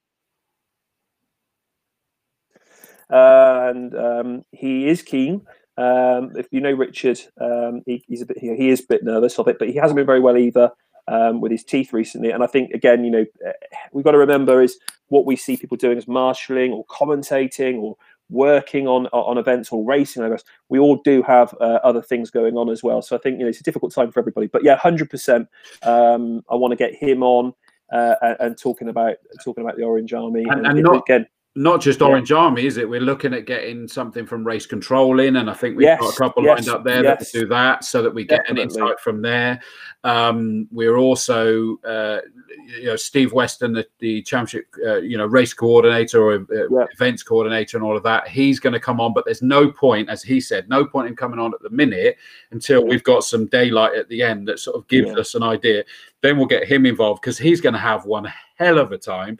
and 3.10 3.96
um, 3.96 4.46
he 4.52 4.88
is 4.88 5.02
keen. 5.02 5.42
Um, 5.76 6.34
if 6.36 6.46
you 6.52 6.62
know 6.62 6.72
Richard, 6.72 7.20
um, 7.42 7.82
he, 7.88 8.06
he's 8.08 8.22
a 8.22 8.28
bit 8.28 8.38
he, 8.38 8.56
he 8.56 8.70
is 8.70 8.82
a 8.82 8.88
bit 8.88 9.04
nervous 9.04 9.40
of 9.40 9.48
it, 9.48 9.58
but 9.58 9.70
he 9.70 9.76
hasn't 9.78 9.96
been 9.96 10.06
very 10.06 10.20
well 10.20 10.38
either 10.38 10.70
um, 11.08 11.42
with 11.42 11.52
his 11.52 11.64
teeth 11.64 11.94
recently. 11.94 12.32
And 12.32 12.44
I 12.44 12.48
think 12.48 12.72
again, 12.72 13.04
you 13.04 13.12
know, 13.12 13.26
eh, 13.46 13.52
we've 13.92 14.06
got 14.06 14.12
to 14.12 14.18
remember 14.18 14.62
is 14.62 14.78
what 15.10 15.26
we 15.26 15.36
see 15.36 15.58
people 15.58 15.78
doing 15.78 15.98
as 15.98 16.08
marshalling 16.08 16.72
or 16.72 16.86
commentating 16.86 17.78
or 17.78 17.96
working 18.30 18.88
on 18.88 19.08
on 19.08 19.38
events 19.38 19.72
or 19.72 19.86
racing. 19.86 20.24
I 20.24 20.30
guess 20.30 20.44
we 20.70 20.80
all 20.80 20.98
do 21.04 21.22
have 21.24 21.54
uh, 21.62 21.80
other 21.84 22.02
things 22.02 22.32
going 22.32 22.58
on 22.58 22.70
as 22.70 22.84
well. 22.84 23.02
So 23.02 23.16
I 23.16 23.20
think 23.20 23.38
you 23.38 23.46
know 23.46 23.50
it's 23.50 23.60
a 23.62 23.64
difficult 23.64 23.94
time 23.94 24.12
for 24.12 24.20
everybody. 24.20 24.48
But 24.48 24.64
yeah, 24.64 24.78
hundred 24.78 25.06
um, 25.06 25.10
percent. 25.10 25.48
I 25.84 26.56
want 26.56 26.72
to 26.72 26.78
get 26.78 26.96
him 26.96 27.24
on. 27.24 27.54
Uh, 27.94 28.16
and, 28.24 28.38
and, 28.40 28.58
talking 28.58 28.90
about 28.90 29.16
talking 29.44 29.64
about 29.64 29.78
the 29.78 29.84
Orange 29.84 30.12
Army, 30.12 30.44
and, 30.50 30.66
and, 30.66 30.80
and 30.80 30.82
not, 30.82 31.04
again, 31.08 31.28
not 31.58 31.80
just 31.80 32.02
Orange 32.02 32.32
yeah. 32.32 32.38
Army, 32.38 32.66
is 32.66 32.76
it? 32.76 32.88
We're 32.88 33.00
looking 33.00 33.34
at 33.34 33.46
getting 33.46 33.88
something 33.88 34.26
from 34.26 34.46
race 34.46 34.66
control 34.66 35.22
in, 35.22 35.38
and 35.38 35.50
I 35.50 35.54
think 35.54 35.78
we've 35.78 35.86
yes, 35.86 36.02
got 36.02 36.14
a 36.14 36.18
couple 36.18 36.44
yes, 36.44 36.58
lined 36.58 36.70
up 36.70 36.84
there 36.84 37.02
yes. 37.02 37.32
that 37.32 37.40
do 37.40 37.48
that, 37.48 37.86
so 37.86 38.02
that 38.02 38.14
we 38.14 38.26
get 38.26 38.42
Definitely. 38.44 38.64
an 38.64 38.70
insight 38.70 39.00
from 39.00 39.22
there. 39.22 39.62
Um, 40.04 40.68
we're 40.70 40.98
also, 40.98 41.78
uh, 41.78 42.20
you 42.68 42.88
know, 42.88 42.98
Steve 42.98 43.32
Weston, 43.32 43.72
the, 43.72 43.88
the 44.00 44.22
championship, 44.24 44.68
uh, 44.86 44.98
you 44.98 45.18
know, 45.18 45.26
race 45.26 45.54
coordinator 45.54 46.22
or 46.22 46.34
uh, 46.34 46.68
yeah. 46.70 46.86
events 46.92 47.24
coordinator, 47.24 47.78
and 47.78 47.86
all 47.86 47.96
of 47.96 48.04
that. 48.04 48.28
He's 48.28 48.60
going 48.60 48.74
to 48.74 48.80
come 48.80 49.00
on, 49.00 49.14
but 49.14 49.24
there's 49.24 49.42
no 49.42 49.72
point, 49.72 50.10
as 50.10 50.22
he 50.22 50.42
said, 50.42 50.68
no 50.68 50.86
point 50.86 51.08
in 51.08 51.16
coming 51.16 51.40
on 51.40 51.54
at 51.54 51.62
the 51.62 51.70
minute 51.70 52.18
until 52.52 52.82
yeah. 52.82 52.90
we've 52.90 53.04
got 53.04 53.24
some 53.24 53.46
daylight 53.46 53.96
at 53.96 54.10
the 54.10 54.22
end 54.22 54.46
that 54.50 54.60
sort 54.60 54.76
of 54.76 54.86
gives 54.90 55.12
us 55.16 55.36
an 55.36 55.44
idea. 55.44 55.86
Then 56.22 56.38
we'll 56.38 56.48
get 56.48 56.68
him 56.68 56.86
involved 56.86 57.22
because 57.22 57.38
he's 57.38 57.62
going 57.62 57.74
to 57.74 57.80
have 57.80 58.06
one 58.06 58.28
hell 58.58 58.78
of 58.78 58.92
a 58.92 58.98
time 58.98 59.40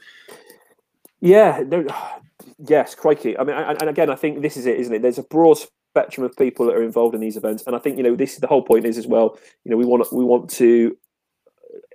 yeah, 1.26 1.64
no, 1.66 1.86
yes, 2.68 2.96
crikey. 2.96 3.38
I 3.38 3.44
mean, 3.44 3.56
and, 3.56 3.90
again, 3.90 4.10
I 4.10 4.16
think 4.16 4.42
this 4.42 4.58
is 4.58 4.66
it, 4.66 4.80
isn't 4.80 4.94
it? 4.94 5.02
There's 5.02 5.18
a 5.18 5.24
broad 5.24 5.58
spectrum 5.58 6.26
of 6.26 6.36
people 6.38 6.66
that 6.68 6.76
are 6.76 6.84
involved 6.84 7.16
in 7.16 7.22
these 7.22 7.38
events, 7.38 7.64
and 7.66 7.76
I 7.76 7.80
think 7.80 7.98
you 7.98 8.04
know 8.04 8.16
this 8.16 8.34
is 8.34 8.40
the 8.40 8.48
whole 8.48 8.62
point 8.62 8.86
is 8.86 8.98
as 8.98 9.08
well. 9.08 9.38
You 9.64 9.72
know, 9.72 9.78
we 9.78 9.86
want 9.86 10.12
we 10.14 10.24
want 10.24 10.50
to 10.52 10.96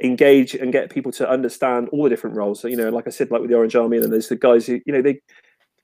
engage 0.02 0.54
and 0.54 0.72
get 0.72 0.90
people 0.90 1.12
to 1.12 1.28
understand 1.28 1.88
all 1.90 2.04
the 2.04 2.10
different 2.10 2.36
roles. 2.36 2.60
So, 2.60 2.68
you 2.68 2.76
know, 2.76 2.88
like 2.90 3.06
I 3.06 3.10
said, 3.10 3.30
like 3.30 3.40
with 3.40 3.50
the 3.50 3.56
Orange 3.56 3.76
Army, 3.76 3.96
and 3.96 4.04
then 4.04 4.10
there's 4.10 4.28
the 4.28 4.36
guys 4.36 4.66
who, 4.66 4.80
you 4.86 4.92
know, 4.92 5.02
they 5.02 5.20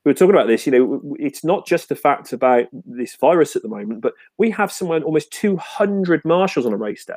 we 0.04 0.10
were 0.10 0.14
talking 0.14 0.34
about 0.34 0.46
this. 0.46 0.66
You 0.66 0.72
know, 0.72 1.16
it's 1.18 1.44
not 1.44 1.66
just 1.66 1.88
the 1.88 1.96
fact 1.96 2.32
about 2.32 2.66
this 2.72 3.16
virus 3.16 3.56
at 3.56 3.62
the 3.62 3.68
moment, 3.68 4.00
but 4.00 4.14
we 4.38 4.50
have 4.50 4.72
somewhere 4.72 5.00
almost 5.02 5.32
200 5.32 6.24
marshals 6.24 6.64
on 6.64 6.72
a 6.72 6.76
race 6.76 7.04
day. 7.04 7.14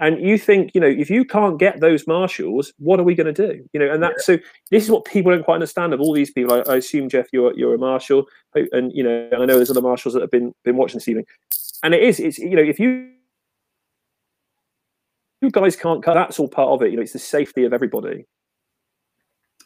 And 0.00 0.20
you 0.20 0.38
think, 0.38 0.70
you 0.74 0.80
know, 0.80 0.86
if 0.86 1.10
you 1.10 1.26
can't 1.26 1.58
get 1.58 1.80
those 1.80 2.06
marshals, 2.06 2.72
what 2.78 2.98
are 2.98 3.02
we 3.02 3.14
going 3.14 3.32
to 3.32 3.48
do? 3.48 3.62
You 3.74 3.80
know, 3.80 3.92
and 3.92 4.02
that 4.02 4.14
yeah. 4.16 4.22
so 4.22 4.38
this 4.70 4.82
is 4.82 4.90
what 4.90 5.04
people 5.04 5.30
don't 5.30 5.44
quite 5.44 5.54
understand 5.56 5.92
of 5.92 6.00
all 6.00 6.14
these 6.14 6.30
people. 6.30 6.54
I, 6.54 6.72
I, 6.72 6.76
assume 6.76 7.10
Jeff, 7.10 7.26
you're 7.32 7.56
you're 7.56 7.74
a 7.74 7.78
marshal, 7.78 8.26
and 8.54 8.90
you 8.94 9.04
know, 9.04 9.28
I 9.32 9.44
know 9.44 9.56
there's 9.56 9.70
other 9.70 9.82
marshals 9.82 10.14
that 10.14 10.22
have 10.22 10.30
been 10.30 10.54
been 10.64 10.76
watching 10.76 10.96
this 10.96 11.08
evening, 11.08 11.26
and 11.82 11.94
it 11.94 12.02
is 12.02 12.18
it's 12.18 12.38
you 12.38 12.56
know 12.56 12.62
if 12.62 12.80
you 12.80 13.10
you 15.42 15.50
guys 15.50 15.76
can't 15.76 16.02
cut. 16.02 16.14
That's 16.14 16.40
all 16.40 16.48
part 16.48 16.70
of 16.70 16.82
it. 16.82 16.90
You 16.90 16.96
know, 16.96 17.02
it's 17.02 17.12
the 17.12 17.18
safety 17.18 17.64
of 17.64 17.74
everybody. 17.74 18.24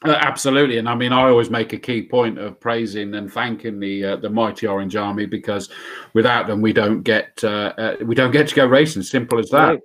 Uh, 0.05 0.19
absolutely, 0.21 0.79
and 0.79 0.89
I 0.89 0.97
mean, 0.97 1.13
I 1.13 1.23
always 1.23 1.49
make 1.49 1.73
a 1.73 1.79
key 1.79 2.03
point 2.03 2.39
of 2.39 2.59
praising 2.59 3.15
and 3.15 3.33
thanking 3.33 3.79
the 3.79 4.05
uh, 4.05 4.17
the 4.17 4.29
mighty 4.29 4.67
Orange 4.67 4.97
Army 4.97 5.27
because 5.27 5.71
without 6.13 6.49
them, 6.49 6.61
we 6.61 6.73
don't 6.73 7.03
get 7.03 7.43
uh, 7.45 7.73
uh 7.79 7.97
we 8.05 8.17
don't 8.17 8.33
get 8.33 8.49
to 8.49 8.55
go 8.57 8.67
racing. 8.67 9.03
Simple 9.03 9.39
as 9.39 9.49
that. 9.51 9.81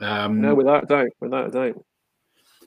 Um, 0.00 0.40
no, 0.40 0.54
without 0.54 0.84
a 0.84 0.86
doubt, 0.86 1.10
without 1.20 1.48
a 1.48 1.50
doubt. 1.50 1.84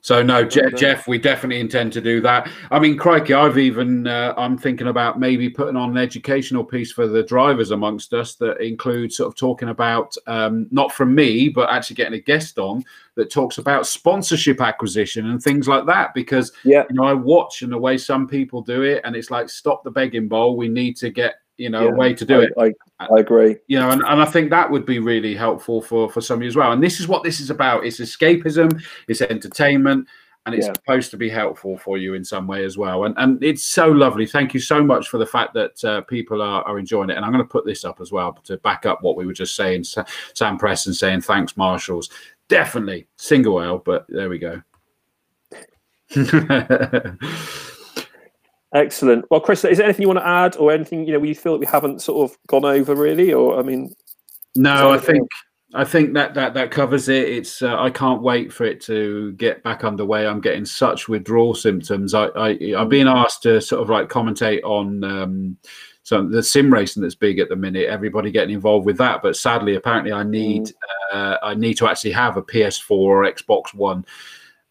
So 0.03 0.23
no, 0.23 0.43
Je- 0.43 0.71
Jeff, 0.75 1.07
we 1.07 1.19
definitely 1.19 1.59
intend 1.59 1.93
to 1.93 2.01
do 2.01 2.21
that. 2.21 2.49
I 2.71 2.79
mean, 2.79 2.97
crikey, 2.97 3.35
I've 3.35 3.59
even 3.59 4.07
uh, 4.07 4.33
I'm 4.35 4.57
thinking 4.57 4.87
about 4.87 5.19
maybe 5.19 5.47
putting 5.47 5.75
on 5.75 5.91
an 5.91 5.97
educational 5.97 6.63
piece 6.63 6.91
for 6.91 7.07
the 7.07 7.21
drivers 7.21 7.69
amongst 7.69 8.11
us 8.13 8.33
that 8.35 8.59
includes 8.61 9.17
sort 9.17 9.27
of 9.27 9.35
talking 9.35 9.69
about 9.69 10.15
um, 10.25 10.67
not 10.71 10.91
from 10.91 11.13
me, 11.13 11.49
but 11.49 11.69
actually 11.69 11.97
getting 11.97 12.15
a 12.15 12.21
guest 12.21 12.57
on 12.57 12.83
that 13.15 13.31
talks 13.31 13.59
about 13.59 13.85
sponsorship 13.85 14.59
acquisition 14.59 15.29
and 15.29 15.41
things 15.41 15.67
like 15.67 15.85
that. 15.85 16.15
Because 16.15 16.51
yeah, 16.63 16.83
you 16.89 16.95
know, 16.95 17.03
I 17.03 17.13
watch 17.13 17.61
and 17.61 17.71
the 17.71 17.77
way 17.77 17.99
some 17.99 18.27
people 18.27 18.63
do 18.63 18.81
it, 18.81 19.01
and 19.03 19.15
it's 19.15 19.29
like 19.29 19.49
stop 19.49 19.83
the 19.83 19.91
begging 19.91 20.27
bowl. 20.27 20.57
We 20.57 20.67
need 20.67 20.97
to 20.97 21.11
get 21.11 21.35
you 21.61 21.69
know, 21.69 21.85
yeah, 21.85 21.91
a 21.91 21.95
way 21.95 22.13
to 22.15 22.25
do 22.25 22.41
I, 22.41 22.43
it. 22.65 22.75
I, 22.99 23.05
I, 23.05 23.19
agree. 23.19 23.57
You 23.67 23.79
know, 23.79 23.91
and, 23.91 24.01
and 24.01 24.19
I 24.19 24.25
think 24.25 24.49
that 24.49 24.69
would 24.69 24.85
be 24.85 24.97
really 24.97 25.35
helpful 25.35 25.79
for 25.81 26.09
for 26.09 26.19
some 26.19 26.39
of 26.39 26.41
you 26.41 26.47
as 26.47 26.55
well. 26.55 26.71
And 26.71 26.81
this 26.81 26.99
is 26.99 27.07
what 27.07 27.23
this 27.23 27.39
is 27.39 27.51
about. 27.51 27.85
It's 27.85 27.99
escapism, 27.99 28.81
it's 29.07 29.21
entertainment, 29.21 30.07
and 30.45 30.55
it's 30.55 30.65
yeah. 30.65 30.73
supposed 30.73 31.11
to 31.11 31.17
be 31.17 31.29
helpful 31.29 31.77
for 31.77 31.99
you 31.99 32.15
in 32.15 32.25
some 32.25 32.47
way 32.47 32.65
as 32.65 32.79
well. 32.79 33.05
And 33.05 33.13
and 33.19 33.43
it's 33.43 33.63
so 33.63 33.87
lovely. 33.87 34.25
Thank 34.25 34.55
you 34.55 34.59
so 34.59 34.83
much 34.83 35.09
for 35.09 35.19
the 35.19 35.25
fact 35.25 35.53
that 35.53 35.85
uh, 35.85 36.01
people 36.01 36.41
are, 36.41 36.63
are 36.63 36.79
enjoying 36.79 37.11
it. 37.11 37.17
And 37.17 37.23
I'm 37.23 37.31
going 37.31 37.43
to 37.43 37.49
put 37.49 37.65
this 37.65 37.85
up 37.85 38.01
as 38.01 38.11
well 38.11 38.33
to 38.45 38.57
back 38.57 38.87
up 38.87 39.03
what 39.03 39.15
we 39.15 39.27
were 39.27 39.33
just 39.33 39.55
saying. 39.55 39.83
Sam 40.33 40.57
Preston 40.57 40.95
saying 40.95 41.21
thanks, 41.21 41.55
Marshals. 41.55 42.09
Definitely 42.47 43.07
single 43.17 43.55
whale, 43.55 43.77
but 43.77 44.07
there 44.09 44.29
we 44.29 44.39
go. 44.39 44.63
Excellent. 48.73 49.25
Well, 49.29 49.41
Chris, 49.41 49.65
is 49.65 49.77
there 49.77 49.85
anything 49.85 50.03
you 50.03 50.07
want 50.07 50.19
to 50.19 50.27
add, 50.27 50.55
or 50.55 50.71
anything 50.71 51.05
you 51.05 51.13
know 51.13 51.23
you 51.23 51.35
feel 51.35 51.53
that 51.53 51.59
we 51.59 51.65
haven't 51.65 52.01
sort 52.01 52.29
of 52.29 52.37
gone 52.47 52.65
over 52.65 52.95
really, 52.95 53.33
or 53.33 53.59
I 53.59 53.63
mean? 53.63 53.93
No, 54.55 54.91
I 54.91 54.97
think 54.97 55.27
I 55.73 55.83
think 55.83 56.13
that 56.13 56.33
that 56.35 56.53
that 56.53 56.71
covers 56.71 57.09
it. 57.09 57.27
It's 57.27 57.61
uh, 57.61 57.77
I 57.77 57.89
can't 57.89 58.21
wait 58.21 58.51
for 58.51 58.65
it 58.65 58.81
to 58.81 59.33
get 59.33 59.63
back 59.63 59.83
underway. 59.83 60.25
I'm 60.25 60.41
getting 60.41 60.65
such 60.65 61.09
withdrawal 61.09 61.53
symptoms. 61.53 62.13
I, 62.13 62.25
I 62.27 62.49
I'm 62.77 62.89
being 62.89 63.07
asked 63.07 63.43
to 63.43 63.61
sort 63.61 63.81
of 63.81 63.89
like 63.89 64.07
commentate 64.07 64.63
on 64.63 65.03
um, 65.03 65.57
so 66.03 66.25
the 66.25 66.43
sim 66.43 66.73
racing 66.73 67.03
that's 67.03 67.15
big 67.15 67.39
at 67.39 67.49
the 67.49 67.55
minute. 67.55 67.87
Everybody 67.87 68.31
getting 68.31 68.55
involved 68.55 68.85
with 68.85 68.97
that, 68.97 69.21
but 69.21 69.35
sadly, 69.35 69.75
apparently, 69.75 70.11
I 70.11 70.23
need 70.23 70.63
mm. 70.63 70.73
uh, 71.13 71.37
I 71.41 71.55
need 71.55 71.75
to 71.75 71.87
actually 71.87 72.11
have 72.11 72.37
a 72.37 72.41
PS4 72.41 72.91
or 72.91 73.23
Xbox 73.23 73.73
One 73.73 74.05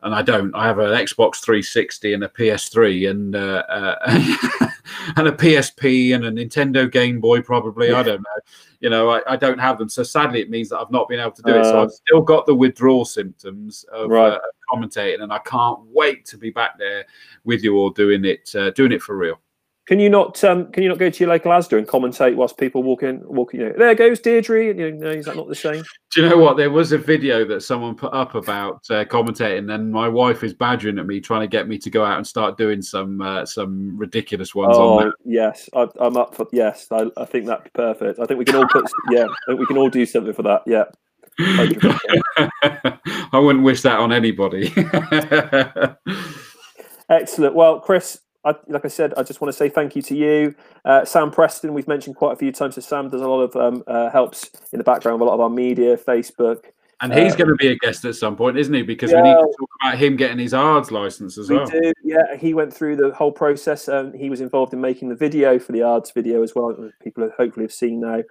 and 0.02 0.14
I 0.14 0.22
don't. 0.22 0.54
I 0.54 0.66
have 0.66 0.78
an 0.78 0.90
Xbox 0.90 1.36
360 1.36 2.14
and 2.14 2.24
a 2.24 2.28
PS3 2.28 3.10
and 3.10 3.36
uh, 3.36 3.64
uh, 3.68 3.96
and 5.16 5.28
a 5.28 5.32
PSP 5.32 6.14
and 6.14 6.24
a 6.24 6.32
Nintendo 6.32 6.90
Game 6.90 7.20
Boy. 7.20 7.42
Probably 7.42 7.90
yeah. 7.90 7.98
I 7.98 8.02
don't 8.02 8.20
know. 8.20 8.40
You 8.80 8.88
know, 8.88 9.10
I, 9.10 9.20
I, 9.26 9.36
don't 9.36 9.58
have 9.58 9.76
them. 9.76 9.90
So 9.90 10.02
sadly, 10.02 10.40
it 10.40 10.48
means 10.48 10.70
that 10.70 10.78
I've 10.78 10.90
not 10.90 11.06
been 11.06 11.20
able 11.20 11.32
to 11.32 11.42
do 11.42 11.52
uh, 11.52 11.60
it. 11.60 11.64
So 11.64 11.80
uh. 11.80 11.82
I've 11.84 11.90
still 11.90 12.22
got 12.22 12.46
the 12.46 12.54
withdrawal 12.54 13.04
symptoms 13.04 13.84
of, 13.92 14.08
right. 14.08 14.32
uh, 14.32 14.38
commentating, 14.72 15.22
and 15.22 15.32
I 15.32 15.38
can't 15.40 15.80
wait 15.92 16.24
to 16.26 16.38
be 16.38 16.50
back 16.50 16.78
there 16.78 17.04
with 17.44 17.62
you 17.62 17.76
all 17.76 17.90
doing 17.90 18.24
it, 18.24 18.50
uh, 18.54 18.70
doing 18.70 18.92
it 18.92 19.02
for 19.02 19.16
real. 19.16 19.38
Can 19.90 19.98
you 19.98 20.08
not? 20.08 20.42
Um, 20.44 20.70
can 20.70 20.84
you 20.84 20.88
not 20.88 20.98
go 20.98 21.10
to 21.10 21.18
your 21.18 21.30
local 21.30 21.50
Asda 21.50 21.76
and 21.76 21.84
commentate 21.84 22.36
whilst 22.36 22.56
people 22.56 22.84
walk 22.84 23.02
in? 23.02 23.26
Walk, 23.26 23.52
you 23.52 23.58
know, 23.58 23.72
there 23.76 23.92
goes 23.96 24.20
Deirdre. 24.20 24.66
You 24.66 24.92
know, 24.92 25.08
is 25.08 25.24
that 25.24 25.34
not 25.34 25.48
the 25.48 25.54
same? 25.56 25.82
Do 26.14 26.22
you 26.22 26.28
know 26.28 26.38
what? 26.38 26.56
There 26.56 26.70
was 26.70 26.92
a 26.92 26.98
video 26.98 27.44
that 27.46 27.62
someone 27.62 27.96
put 27.96 28.14
up 28.14 28.36
about 28.36 28.88
uh, 28.88 29.04
commentating, 29.04 29.74
and 29.74 29.90
my 29.90 30.06
wife 30.06 30.44
is 30.44 30.54
badgering 30.54 31.00
at 31.00 31.08
me, 31.08 31.18
trying 31.18 31.40
to 31.40 31.48
get 31.48 31.66
me 31.66 31.76
to 31.78 31.90
go 31.90 32.04
out 32.04 32.18
and 32.18 32.24
start 32.24 32.56
doing 32.56 32.82
some 32.82 33.20
uh, 33.20 33.44
some 33.44 33.98
ridiculous 33.98 34.54
ones. 34.54 34.76
Oh 34.78 35.10
yes, 35.24 35.68
I, 35.74 35.88
am 36.00 36.16
up 36.16 36.36
for 36.36 36.46
yes. 36.52 36.86
I, 36.92 37.10
I 37.16 37.24
think 37.24 37.46
that's 37.46 37.68
perfect. 37.74 38.20
I 38.20 38.26
think 38.26 38.38
we 38.38 38.44
can 38.44 38.54
all 38.54 38.68
put 38.68 38.88
yeah. 39.10 39.26
we 39.48 39.66
can 39.66 39.76
all 39.76 39.90
do 39.90 40.06
something 40.06 40.34
for 40.34 40.44
that. 40.44 40.62
Yeah. 40.68 40.84
I 43.32 43.38
wouldn't 43.40 43.64
wish 43.64 43.82
that 43.82 43.98
on 43.98 44.12
anybody. 44.12 44.72
Excellent. 47.10 47.56
Well, 47.56 47.80
Chris, 47.80 48.20
I, 48.44 48.54
like 48.68 48.84
I 48.84 48.88
said, 48.88 49.12
I 49.16 49.22
just 49.22 49.40
want 49.40 49.52
to 49.52 49.56
say 49.56 49.68
thank 49.68 49.94
you 49.94 50.02
to 50.02 50.16
you, 50.16 50.54
uh, 50.84 51.04
Sam 51.04 51.30
Preston. 51.30 51.74
We've 51.74 51.88
mentioned 51.88 52.16
quite 52.16 52.32
a 52.32 52.36
few 52.36 52.52
times. 52.52 52.76
So 52.76 52.80
Sam 52.80 53.10
does 53.10 53.20
a 53.20 53.28
lot 53.28 53.42
of 53.42 53.56
um, 53.56 53.84
uh, 53.86 54.10
helps 54.10 54.50
in 54.72 54.78
the 54.78 54.84
background, 54.84 55.20
a 55.20 55.24
lot 55.24 55.34
of 55.34 55.40
our 55.40 55.50
media, 55.50 55.96
Facebook. 55.96 56.64
And 57.02 57.14
he's 57.14 57.32
uh, 57.32 57.36
going 57.36 57.48
to 57.48 57.54
be 57.54 57.68
a 57.68 57.76
guest 57.76 58.04
at 58.04 58.14
some 58.14 58.36
point, 58.36 58.58
isn't 58.58 58.72
he? 58.72 58.82
Because 58.82 59.10
yeah, 59.10 59.22
we 59.22 59.28
need 59.28 59.34
to 59.34 59.54
talk 59.58 59.70
about 59.82 59.98
him 59.98 60.16
getting 60.16 60.38
his 60.38 60.52
ARDS 60.52 60.90
license 60.90 61.38
as 61.38 61.48
we 61.48 61.56
well. 61.56 61.66
Do, 61.66 61.92
yeah, 62.04 62.36
he 62.38 62.52
went 62.52 62.74
through 62.74 62.96
the 62.96 63.14
whole 63.14 63.32
process. 63.32 63.88
Um, 63.88 64.12
he 64.12 64.28
was 64.28 64.42
involved 64.42 64.74
in 64.74 64.80
making 64.80 65.08
the 65.08 65.14
video 65.14 65.58
for 65.58 65.72
the 65.72 65.82
ARDS 65.82 66.10
video 66.10 66.42
as 66.42 66.54
well. 66.54 66.90
People 67.02 67.30
hopefully 67.36 67.64
have 67.64 67.72
seen 67.72 68.00
now. 68.00 68.22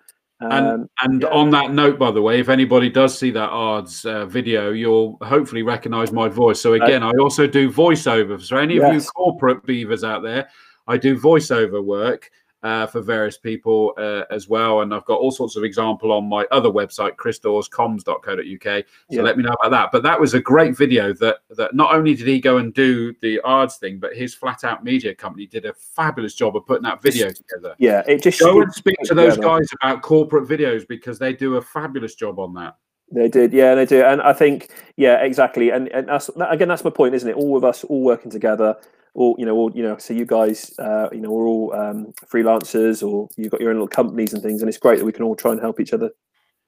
And, 0.41 0.53
um, 0.53 0.89
and 1.01 1.21
yeah. 1.21 1.27
on 1.29 1.49
that 1.49 1.73
note, 1.73 1.99
by 1.99 2.11
the 2.11 2.21
way, 2.21 2.39
if 2.39 2.47
anybody 2.47 2.89
does 2.89 3.17
see 3.17 3.29
that 3.31 3.49
ARDS 3.49 4.05
uh, 4.05 4.25
video, 4.25 4.71
you'll 4.71 5.17
hopefully 5.21 5.63
recognize 5.63 6.13
my 6.13 6.29
voice. 6.29 6.61
So, 6.61 6.73
again, 6.73 7.03
I 7.03 7.11
also 7.19 7.45
do 7.45 7.69
voiceovers. 7.69 8.43
So, 8.43 8.55
any 8.55 8.75
yes. 8.75 8.87
of 8.87 8.93
you 8.93 9.01
corporate 9.09 9.65
beavers 9.65 10.05
out 10.05 10.23
there, 10.23 10.47
I 10.87 10.97
do 10.97 11.19
voiceover 11.19 11.83
work 11.83 12.31
uh, 12.63 12.85
for 12.87 13.01
various 13.01 13.37
people 13.37 13.93
uh, 13.97 14.23
as 14.31 14.49
well. 14.49 14.81
And 14.81 14.93
I've 14.93 15.05
got 15.05 15.19
all 15.19 15.31
sorts 15.31 15.55
of 15.55 15.63
example 15.63 16.11
on 16.11 16.27
my 16.27 16.45
other 16.51 16.69
website, 16.69 17.15
chrisdawescoms.co.uk. 17.15 18.85
So 18.85 18.85
yeah. 19.09 19.21
let 19.21 19.37
me 19.37 19.43
know 19.43 19.55
about 19.61 19.71
that. 19.71 19.89
But 19.91 20.03
that 20.03 20.19
was 20.19 20.33
a 20.33 20.41
great 20.41 20.75
video 20.77 21.13
that 21.13 21.37
that 21.51 21.73
not 21.73 21.93
only 21.93 22.15
did 22.15 22.27
he 22.27 22.39
go 22.39 22.57
and 22.57 22.73
do 22.73 23.13
the 23.21 23.39
ARDS 23.41 23.77
thing, 23.77 23.99
but 23.99 24.15
his 24.15 24.33
flat 24.33 24.63
out 24.63 24.83
media 24.83 25.15
company 25.15 25.45
did 25.45 25.65
a 25.65 25.73
fabulous 25.73 26.33
job 26.33 26.55
of 26.55 26.65
putting 26.65 26.83
that 26.83 27.01
video 27.01 27.31
together. 27.31 27.75
Yeah, 27.77 28.03
it 28.07 28.23
just 28.23 28.39
go 28.39 28.61
and 28.61 28.73
speak 28.73 28.97
to 29.03 29.13
those 29.13 29.37
guys 29.37 29.67
about 29.81 30.01
corporate 30.01 30.47
videos 30.47 30.87
because 30.87 31.19
they 31.19 31.33
do 31.33 31.55
a 31.55 31.61
fabulous 31.61 32.15
job 32.15 32.39
on 32.39 32.53
that. 32.55 32.75
They 33.11 33.27
did, 33.27 33.53
yeah, 33.53 33.73
they 33.73 33.87
do, 33.87 34.03
and 34.03 34.21
I 34.21 34.33
think, 34.33 34.69
yeah, 34.95 35.23
exactly, 35.23 35.71
and 35.71 35.87
and 35.87 36.07
that's 36.07 36.29
again, 36.47 36.67
that's 36.67 36.83
my 36.83 36.91
point, 36.91 37.15
isn't 37.15 37.27
it? 37.27 37.35
All 37.35 37.57
of 37.57 37.63
us, 37.63 37.83
all 37.83 38.03
working 38.03 38.29
together, 38.29 38.77
all 39.13 39.35
you 39.37 39.45
know, 39.45 39.55
all 39.55 39.71
you 39.75 39.83
know. 39.83 39.97
So 39.97 40.13
you 40.13 40.25
guys, 40.25 40.73
uh, 40.79 41.09
you 41.11 41.19
know, 41.19 41.31
we're 41.31 41.47
all 41.47 41.73
um, 41.73 42.13
freelancers, 42.31 43.07
or 43.07 43.27
you've 43.37 43.51
got 43.51 43.61
your 43.61 43.69
own 43.71 43.77
little 43.77 43.87
companies 43.87 44.33
and 44.33 44.41
things, 44.41 44.61
and 44.61 44.69
it's 44.69 44.77
great 44.77 44.99
that 44.99 45.05
we 45.05 45.11
can 45.11 45.23
all 45.23 45.35
try 45.35 45.51
and 45.51 45.61
help 45.61 45.79
each 45.79 45.93
other, 45.93 46.11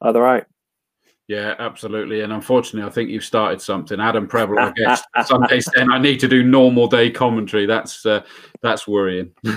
other 0.01 0.25
out. 0.25 0.45
Yeah, 1.27 1.55
absolutely. 1.59 2.21
And 2.21 2.33
unfortunately, 2.33 2.85
I 2.85 2.91
think 2.91 3.09
you've 3.09 3.23
started 3.23 3.61
something. 3.61 4.01
Adam 4.01 4.27
Prebble, 4.27 4.59
I 4.59 4.73
guess, 4.75 5.01
Sunday 5.25 5.61
saying 5.61 5.89
I 5.89 5.97
need 5.97 6.19
to 6.19 6.27
do 6.27 6.43
normal 6.43 6.87
day 6.87 7.09
commentary. 7.09 7.65
That's 7.65 8.05
uh, 8.05 8.23
that's 8.61 8.87
worrying. 8.87 9.31
um, 9.45 9.55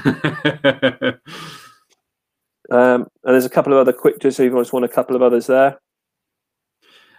and 2.70 3.08
there's 3.24 3.44
a 3.44 3.50
couple 3.50 3.72
of 3.72 3.80
other 3.80 3.92
quick, 3.92 4.20
just 4.20 4.36
so 4.36 4.44
you 4.44 4.50
just 4.50 4.72
want 4.72 4.84
a 4.84 4.88
couple 4.88 5.16
of 5.16 5.22
others 5.22 5.48
there. 5.48 5.78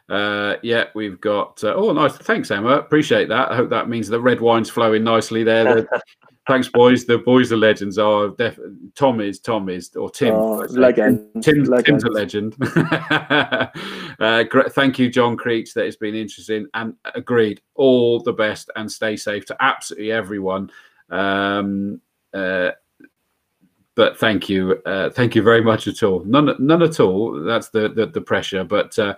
Uh, 0.10 0.56
yeah, 0.62 0.86
we've 0.94 1.20
got. 1.20 1.64
Uh, 1.64 1.74
oh, 1.74 1.92
nice. 1.92 2.18
Thanks, 2.18 2.52
Emma. 2.52 2.78
Appreciate 2.78 3.30
that. 3.30 3.52
I 3.52 3.56
hope 3.56 3.70
that 3.70 3.90
means 3.90 4.08
the 4.08 4.20
red 4.20 4.40
wine's 4.40 4.70
flowing 4.70 5.04
nicely 5.04 5.44
there. 5.44 5.88
thanks, 6.48 6.68
boys. 6.68 7.06
The 7.06 7.18
boys 7.18 7.52
are 7.52 7.58
legends. 7.58 7.98
Are 7.98 8.26
oh, 8.26 8.30
def- 8.30 8.60
Tom 8.94 9.20
is 9.20 9.40
Tom 9.40 9.70
is 9.70 9.96
or 9.96 10.10
Tim. 10.10 10.36
Oh, 10.36 10.66
legend. 10.70 11.44
Tim, 11.44 11.64
legend. 11.64 11.86
Tim's 11.86 12.04
a 12.04 12.10
legend. 12.10 12.56
uh, 14.20 14.44
great, 14.44 14.72
thank 14.74 15.00
you, 15.00 15.10
John 15.10 15.38
Creech. 15.38 15.74
That 15.74 15.86
has 15.86 15.96
been 15.96 16.16
interesting 16.16 16.68
and 16.74 16.96
agreed. 17.16 17.62
All 17.76 18.20
the 18.22 18.34
best 18.34 18.70
and 18.76 18.92
stay 18.92 19.16
safe 19.16 19.46
to 19.48 19.58
absolutely 19.60 20.12
everyone. 20.12 20.70
Um, 21.10 22.02
uh, 22.34 22.72
but 23.96 24.18
thank 24.18 24.50
you, 24.50 24.82
uh, 24.86 25.10
thank 25.10 25.36
you 25.36 25.42
very 25.42 25.62
much 25.62 25.88
at 25.88 26.04
all. 26.04 26.22
None, 26.26 26.54
none 26.60 26.84
at 26.84 27.00
all. 27.00 27.42
That's 27.44 27.70
the 27.70 27.90
the, 27.90 28.08
the 28.08 28.22
pressure. 28.22 28.64
But 28.64 28.98
uh, 29.00 29.16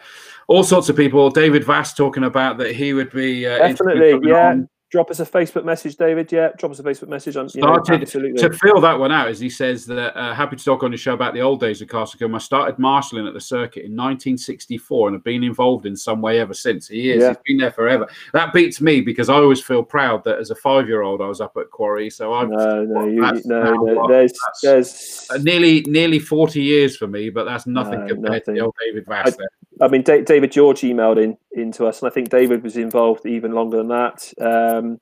all 0.47 0.63
sorts 0.63 0.89
of 0.89 0.95
people. 0.95 1.29
David 1.29 1.63
Vass 1.63 1.93
talking 1.93 2.23
about 2.23 2.57
that 2.57 2.75
he 2.75 2.93
would 2.93 3.11
be 3.11 3.45
uh, 3.45 3.57
definitely, 3.57 4.29
yeah. 4.29 4.51
On. 4.51 4.69
drop 4.89 5.11
us 5.11 5.19
a 5.19 5.25
Facebook 5.25 5.65
message, 5.65 5.97
David. 5.97 6.31
Yeah, 6.31 6.49
drop 6.57 6.71
us 6.71 6.79
a 6.79 6.83
Facebook 6.83 7.09
message. 7.09 7.35
On, 7.35 7.49
you 7.53 7.61
know, 7.61 7.75
absolutely. 7.75 8.33
to 8.41 8.53
fill 8.53 8.79
that 8.79 8.97
one 8.97 9.11
out, 9.11 9.27
as 9.27 9.41
he 9.41 9.49
says 9.49 9.85
that 9.87 10.17
uh, 10.17 10.33
happy 10.33 10.55
to 10.55 10.63
talk 10.63 10.83
on 10.83 10.91
the 10.91 10.97
show 10.97 11.13
about 11.13 11.33
the 11.33 11.41
old 11.41 11.59
days 11.59 11.81
of 11.81 11.89
Castlecombe. 11.89 12.33
I 12.33 12.37
started 12.37 12.79
marshalling 12.79 13.27
at 13.27 13.33
the 13.33 13.41
circuit 13.41 13.83
in 13.83 13.91
1964 13.91 15.09
and 15.09 15.15
have 15.15 15.23
been 15.25 15.43
involved 15.43 15.85
in 15.85 15.97
some 15.97 16.21
way 16.21 16.39
ever 16.39 16.53
since. 16.53 16.87
He 16.87 17.11
is. 17.11 17.21
Yeah. 17.21 17.29
He's 17.29 17.37
been 17.45 17.57
there 17.57 17.71
forever. 17.71 18.07
That 18.31 18.53
beats 18.53 18.79
me 18.79 19.01
because 19.01 19.27
I 19.27 19.35
always 19.35 19.61
feel 19.61 19.83
proud 19.83 20.23
that 20.23 20.39
as 20.39 20.49
a 20.49 20.55
five-year-old 20.55 21.21
I 21.21 21.27
was 21.27 21.41
up 21.41 21.57
at 21.57 21.69
Quarry. 21.71 22.09
So 22.09 22.33
I've 22.33 22.49
no, 22.49 22.85
no, 22.85 23.05
you, 23.05 23.19
no, 23.19 23.73
no 23.73 24.07
there's, 24.07 24.31
there's 24.63 25.27
nearly 25.41 25.81
nearly 25.81 26.19
40 26.19 26.63
years 26.63 26.95
for 26.95 27.07
me, 27.07 27.29
but 27.29 27.43
that's 27.43 27.67
nothing 27.67 27.99
no, 27.99 28.07
compared 28.07 28.31
nothing. 28.31 28.43
to 28.45 28.51
the 28.53 28.59
old 28.61 28.75
David 28.79 29.05
Vass. 29.05 29.35
I, 29.37 29.43
I 29.81 29.87
mean, 29.87 30.01
D- 30.01 30.21
David 30.21 30.51
George 30.51 30.81
emailed 30.81 31.21
in 31.21 31.37
into 31.51 31.85
us, 31.85 32.01
and 32.01 32.09
I 32.09 32.13
think 32.13 32.29
David 32.29 32.63
was 32.63 32.77
involved 32.77 33.25
even 33.25 33.51
longer 33.51 33.77
than 33.77 33.87
that. 33.89 34.33
Um, 34.39 34.99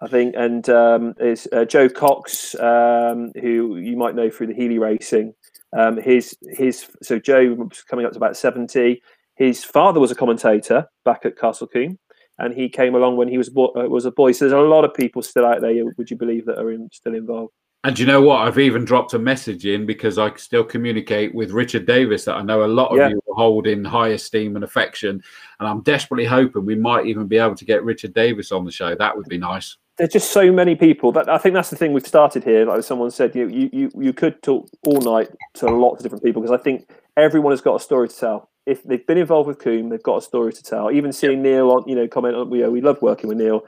I 0.00 0.08
think, 0.08 0.34
and 0.36 0.68
um, 0.68 1.14
is 1.20 1.46
uh, 1.52 1.64
Joe 1.64 1.88
Cox, 1.88 2.54
um, 2.56 3.32
who 3.40 3.76
you 3.76 3.96
might 3.96 4.14
know 4.14 4.30
through 4.30 4.48
the 4.48 4.54
Healey 4.54 4.78
Racing. 4.78 5.34
Um, 5.76 5.96
his 5.96 6.36
his 6.50 6.88
so 7.02 7.18
Joe 7.18 7.54
was 7.54 7.82
coming 7.82 8.04
up 8.04 8.12
to 8.12 8.18
about 8.18 8.36
seventy. 8.36 9.02
His 9.36 9.64
father 9.64 10.00
was 10.00 10.10
a 10.10 10.16
commentator 10.16 10.86
back 11.04 11.24
at 11.24 11.36
Castlecombe, 11.36 11.96
and 12.38 12.52
he 12.52 12.68
came 12.68 12.94
along 12.94 13.16
when 13.16 13.28
he 13.28 13.38
was 13.38 13.48
uh, 13.48 13.88
was 13.88 14.04
a 14.04 14.10
boy. 14.10 14.32
So 14.32 14.44
there's 14.44 14.52
a 14.52 14.60
lot 14.60 14.84
of 14.84 14.92
people 14.94 15.22
still 15.22 15.46
out 15.46 15.60
there. 15.60 15.72
Would 15.96 16.10
you 16.10 16.16
believe 16.16 16.46
that 16.46 16.58
are 16.58 16.70
in, 16.72 16.88
still 16.92 17.14
involved? 17.14 17.52
And 17.84 17.98
you 17.98 18.06
know 18.06 18.22
what? 18.22 18.46
I've 18.46 18.60
even 18.60 18.84
dropped 18.84 19.12
a 19.14 19.18
message 19.18 19.66
in 19.66 19.86
because 19.86 20.16
I 20.16 20.32
still 20.36 20.62
communicate 20.62 21.34
with 21.34 21.50
Richard 21.50 21.84
Davis 21.84 22.24
that 22.26 22.36
I 22.36 22.42
know 22.42 22.64
a 22.64 22.66
lot 22.66 22.92
of 22.92 22.98
yeah. 22.98 23.08
you 23.08 23.20
hold 23.30 23.66
in 23.66 23.84
high 23.84 24.08
esteem 24.08 24.54
and 24.54 24.64
affection. 24.64 25.20
And 25.58 25.68
I'm 25.68 25.80
desperately 25.80 26.24
hoping 26.24 26.64
we 26.64 26.76
might 26.76 27.06
even 27.06 27.26
be 27.26 27.38
able 27.38 27.56
to 27.56 27.64
get 27.64 27.82
Richard 27.82 28.14
Davis 28.14 28.52
on 28.52 28.64
the 28.64 28.70
show. 28.70 28.94
That 28.94 29.16
would 29.16 29.28
be 29.28 29.36
nice. 29.36 29.76
There's 29.98 30.12
just 30.12 30.30
so 30.30 30.52
many 30.52 30.76
people 30.76 31.10
that 31.12 31.28
I 31.28 31.38
think 31.38 31.54
that's 31.54 31.70
the 31.70 31.76
thing 31.76 31.92
we've 31.92 32.06
started 32.06 32.44
here. 32.44 32.64
Like 32.64 32.84
someone 32.84 33.10
said, 33.10 33.34
you 33.34 33.48
you 33.48 33.68
you, 33.72 33.90
you 33.98 34.12
could 34.12 34.40
talk 34.42 34.68
all 34.86 35.00
night 35.00 35.30
to 35.54 35.66
lots 35.66 35.98
of 35.98 36.02
different 36.04 36.22
people 36.22 36.40
because 36.40 36.56
I 36.58 36.62
think 36.62 36.88
everyone 37.16 37.52
has 37.52 37.60
got 37.60 37.74
a 37.74 37.80
story 37.80 38.08
to 38.08 38.16
tell. 38.16 38.48
If 38.64 38.84
they've 38.84 39.04
been 39.06 39.18
involved 39.18 39.48
with 39.48 39.58
Combe, 39.58 39.88
they've 39.88 40.02
got 40.02 40.18
a 40.18 40.22
story 40.22 40.52
to 40.52 40.62
tell. 40.62 40.92
Even 40.92 41.12
seeing 41.12 41.42
Neil 41.42 41.72
on, 41.72 41.82
you 41.88 41.96
know, 41.96 42.06
comment 42.06 42.36
on, 42.36 42.50
you 42.52 42.62
know, 42.62 42.70
we 42.70 42.80
love 42.80 43.02
working 43.02 43.28
with 43.28 43.38
Neil, 43.38 43.66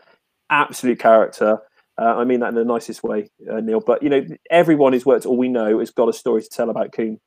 absolute 0.50 1.00
character 1.00 1.60
uh, 2.00 2.16
I 2.16 2.24
mean 2.24 2.40
that 2.40 2.48
in 2.48 2.54
the 2.54 2.64
nicest 2.64 3.02
way, 3.02 3.30
uh, 3.50 3.60
Neil. 3.60 3.80
But 3.80 4.02
you 4.02 4.08
know, 4.08 4.24
everyone 4.50 4.92
who's 4.92 5.06
worked 5.06 5.26
all 5.26 5.36
we 5.36 5.48
know 5.48 5.78
has 5.78 5.90
got 5.90 6.08
a 6.08 6.12
story 6.12 6.42
to 6.42 6.48
tell 6.48 6.70
about 6.70 6.92
Combe. 6.92 7.20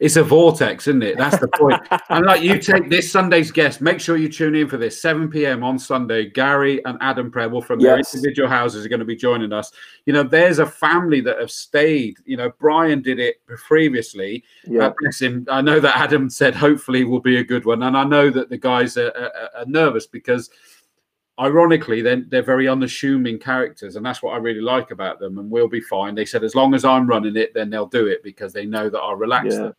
It's 0.00 0.16
a 0.16 0.24
vortex, 0.24 0.88
isn't 0.88 1.02
it? 1.02 1.16
That's 1.16 1.38
the 1.38 1.48
point. 1.48 1.80
and 2.08 2.26
like 2.26 2.42
you 2.42 2.58
take 2.58 2.90
this 2.90 3.10
Sunday's 3.10 3.52
guest, 3.52 3.80
make 3.80 4.00
sure 4.00 4.16
you 4.16 4.28
tune 4.28 4.54
in 4.54 4.68
for 4.68 4.76
this 4.76 5.00
7 5.00 5.28
p.m. 5.28 5.62
on 5.62 5.78
Sunday. 5.78 6.28
Gary 6.28 6.84
and 6.84 6.98
Adam 7.00 7.30
Prebble 7.30 7.62
from 7.62 7.78
yes. 7.80 8.10
their 8.10 8.18
individual 8.18 8.48
houses 8.48 8.84
are 8.84 8.88
going 8.88 9.00
to 9.00 9.06
be 9.06 9.16
joining 9.16 9.52
us. 9.52 9.70
You 10.06 10.12
know, 10.12 10.22
there's 10.22 10.58
a 10.58 10.66
family 10.66 11.20
that 11.22 11.38
have 11.38 11.50
stayed. 11.50 12.16
You 12.24 12.36
know, 12.36 12.50
Brian 12.58 13.00
did 13.00 13.20
it 13.20 13.36
previously. 13.46 14.42
Yeah. 14.66 14.86
Uh, 14.86 14.94
bless 14.98 15.20
him. 15.20 15.46
I 15.48 15.60
know 15.60 15.78
that 15.80 15.96
Adam 15.96 16.30
said 16.30 16.54
hopefully 16.54 17.04
will 17.04 17.20
be 17.20 17.38
a 17.38 17.44
good 17.44 17.64
one, 17.64 17.82
and 17.82 17.96
I 17.96 18.04
know 18.04 18.30
that 18.30 18.50
the 18.50 18.58
guys 18.58 18.96
are, 18.96 19.12
are, 19.16 19.50
are 19.60 19.66
nervous 19.66 20.06
because 20.06 20.50
ironically, 21.40 22.02
then 22.02 22.26
they're 22.28 22.42
very 22.42 22.68
unassuming 22.68 23.38
characters, 23.38 23.96
and 23.96 24.04
that's 24.04 24.22
what 24.22 24.34
I 24.34 24.36
really 24.36 24.60
like 24.60 24.90
about 24.90 25.18
them. 25.18 25.38
And 25.38 25.50
we'll 25.50 25.68
be 25.68 25.80
fine. 25.80 26.14
They 26.14 26.24
said 26.24 26.44
as 26.44 26.54
long 26.54 26.74
as 26.74 26.84
I'm 26.84 27.06
running 27.06 27.36
it, 27.36 27.54
then 27.54 27.70
they'll 27.70 27.86
do 27.86 28.06
it 28.06 28.22
because 28.22 28.52
they 28.52 28.66
know 28.66 28.90
that 28.90 28.98
I'll 28.98 29.16
relax 29.16 29.54
yeah. 29.54 29.58
them. 29.58 29.74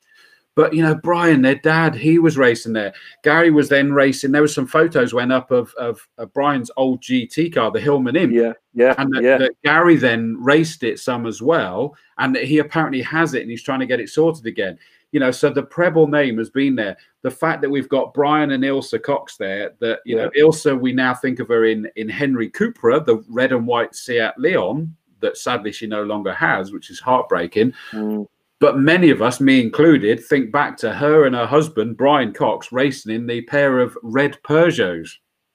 But 0.54 0.74
you 0.74 0.84
know, 0.84 0.96
Brian, 0.96 1.42
their 1.42 1.56
dad, 1.56 1.96
he 1.96 2.20
was 2.20 2.38
racing 2.38 2.74
there. 2.74 2.94
Gary 3.24 3.52
was 3.52 3.70
then 3.70 3.94
racing. 3.94 4.34
There 4.34 4.42
was 4.42 4.54
some 4.54 4.68
photos 4.68 5.14
went 5.14 5.32
up 5.32 5.50
of 5.52 5.74
of, 5.76 6.06
of 6.18 6.34
Brian's 6.34 6.72
old 6.76 7.02
GT 7.02 7.54
car, 7.54 7.72
the 7.72 7.80
Hillman 7.80 8.18
Imp. 8.18 8.34
Yeah, 8.34 8.54
yeah, 8.74 8.96
and 8.98 9.14
that, 9.14 9.24
yeah. 9.24 9.38
That 9.38 9.54
Gary 9.64 9.96
then 9.96 10.36
raced 10.40 10.84
it 10.84 11.00
some 11.00 11.26
as 11.26 11.42
well, 11.42 11.96
and 12.18 12.36
he 12.36 12.60
apparently 12.60 13.02
has 13.02 13.34
it, 13.34 13.44
and 13.44 13.52
he's 13.52 13.64
trying 13.64 13.80
to 13.80 13.86
get 13.86 14.02
it 14.02 14.10
sorted 14.10 14.46
again 14.46 14.78
you 15.12 15.20
know, 15.20 15.32
so 15.32 15.50
the 15.50 15.64
Prebble 15.64 16.08
name 16.08 16.38
has 16.38 16.50
been 16.50 16.76
there. 16.76 16.98
The 17.22 17.32
fact 17.32 17.62
that 17.62 17.70
we've 17.70 17.90
got 17.90 18.14
Brian 18.14 18.52
and 18.52 18.64
Ilsa 18.64 19.02
Cox 19.02 19.38
there, 19.38 19.74
that 19.80 20.00
you 20.06 20.18
yeah. 20.18 20.24
know, 20.26 20.32
Ilsa, 20.38 20.80
we 20.80 20.94
now 20.94 21.14
think 21.14 21.40
of 21.40 21.50
her 21.50 21.66
in 21.66 21.90
in 21.96 22.10
Henry 22.10 22.50
Cupra, 22.50 23.06
the 23.06 23.24
red 23.28 23.52
and 23.52 23.68
white 23.68 23.96
Seat 23.96 24.32
Leon 24.38 24.96
that 25.22 25.38
sadly 25.38 25.72
she 25.72 25.88
no 25.88 26.04
longer 26.04 26.34
has, 26.34 26.72
which 26.72 26.90
is 26.90 27.00
heartbreaking. 27.00 27.74
Mm. 27.92 28.26
But 28.60 28.78
many 28.78 29.10
of 29.10 29.22
us, 29.22 29.40
me 29.40 29.60
included, 29.60 30.24
think 30.24 30.52
back 30.52 30.78
to 30.78 30.94
her 30.94 31.26
and 31.26 31.36
her 31.36 31.48
husband 31.48 31.98
Brian 31.98 32.34
Cox 32.34 32.72
racing 32.72 33.14
in 33.14 33.26
the 33.26 33.42
pair 33.42 33.80
of 33.80 33.98
red 34.04 34.38
Peugeots. 34.44 35.10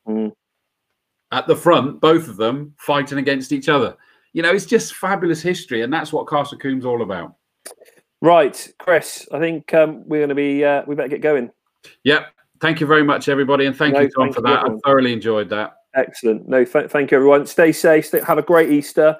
Mm. 0.08 0.32
At 1.32 1.46
the 1.46 1.56
front, 1.56 2.00
both 2.00 2.28
of 2.28 2.36
them 2.36 2.74
fighting 2.78 3.18
against 3.18 3.52
each 3.52 3.68
other. 3.68 3.96
You 4.32 4.42
know, 4.42 4.52
it's 4.52 4.66
just 4.66 4.94
fabulous 4.94 5.42
history, 5.42 5.82
and 5.82 5.92
that's 5.92 6.12
what 6.12 6.28
Castle 6.28 6.58
Castlecombe's 6.58 6.84
all 6.84 7.02
about. 7.02 7.34
Right, 8.22 8.68
Chris. 8.78 9.28
I 9.32 9.38
think 9.38 9.72
um, 9.74 10.02
we're 10.06 10.20
going 10.20 10.30
to 10.30 10.34
be. 10.34 10.64
Uh, 10.64 10.82
we 10.86 10.94
better 10.94 11.08
get 11.08 11.20
going. 11.20 11.50
Yep. 12.04 12.28
Thank 12.60 12.80
you 12.80 12.86
very 12.86 13.04
much, 13.04 13.28
everybody, 13.28 13.66
and 13.66 13.76
thank 13.76 13.94
no, 13.94 14.00
you, 14.00 14.10
Tom, 14.10 14.26
thank 14.26 14.34
for 14.34 14.40
that. 14.42 14.64
I 14.64 14.68
thoroughly 14.84 15.12
enjoyed 15.12 15.50
that. 15.50 15.74
Excellent. 15.94 16.48
No, 16.48 16.64
th- 16.64 16.90
thank 16.90 17.10
you, 17.10 17.16
everyone. 17.16 17.46
Stay 17.46 17.72
safe. 17.72 18.06
Stay, 18.06 18.20
have 18.20 18.38
a 18.38 18.42
great 18.42 18.70
Easter. 18.70 19.16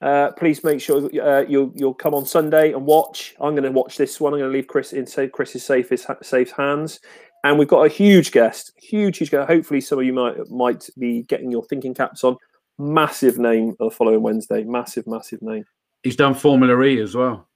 Uh, 0.00 0.30
please 0.32 0.62
make 0.62 0.80
sure 0.80 1.10
uh, 1.20 1.44
you'll 1.48 1.72
you'll 1.74 1.94
come 1.94 2.14
on 2.14 2.24
Sunday 2.24 2.72
and 2.72 2.86
watch. 2.86 3.34
I'm 3.40 3.54
going 3.54 3.64
to 3.64 3.72
watch 3.72 3.96
this 3.96 4.20
one. 4.20 4.32
I'm 4.32 4.38
going 4.38 4.50
to 4.50 4.56
leave 4.56 4.68
Chris 4.68 4.92
in 4.92 5.06
safe 5.06 5.32
Chris's 5.32 5.64
safe 5.64 5.92
safe 6.22 6.50
hands. 6.52 7.00
And 7.44 7.58
we've 7.58 7.68
got 7.68 7.84
a 7.84 7.88
huge 7.88 8.32
guest, 8.32 8.72
huge, 8.76 9.18
huge 9.18 9.30
guest. 9.30 9.48
Hopefully, 9.48 9.80
some 9.80 9.98
of 9.98 10.04
you 10.04 10.12
might 10.12 10.48
might 10.50 10.88
be 10.98 11.22
getting 11.24 11.50
your 11.50 11.64
thinking 11.64 11.94
caps 11.94 12.24
on. 12.24 12.36
Massive 12.78 13.38
name 13.38 13.74
the 13.80 13.90
following 13.90 14.22
Wednesday. 14.22 14.62
Massive, 14.62 15.06
massive 15.06 15.42
name. 15.42 15.64
He's 16.04 16.16
done 16.16 16.34
Formula 16.34 16.80
E 16.84 17.00
as 17.00 17.14
well. 17.16 17.47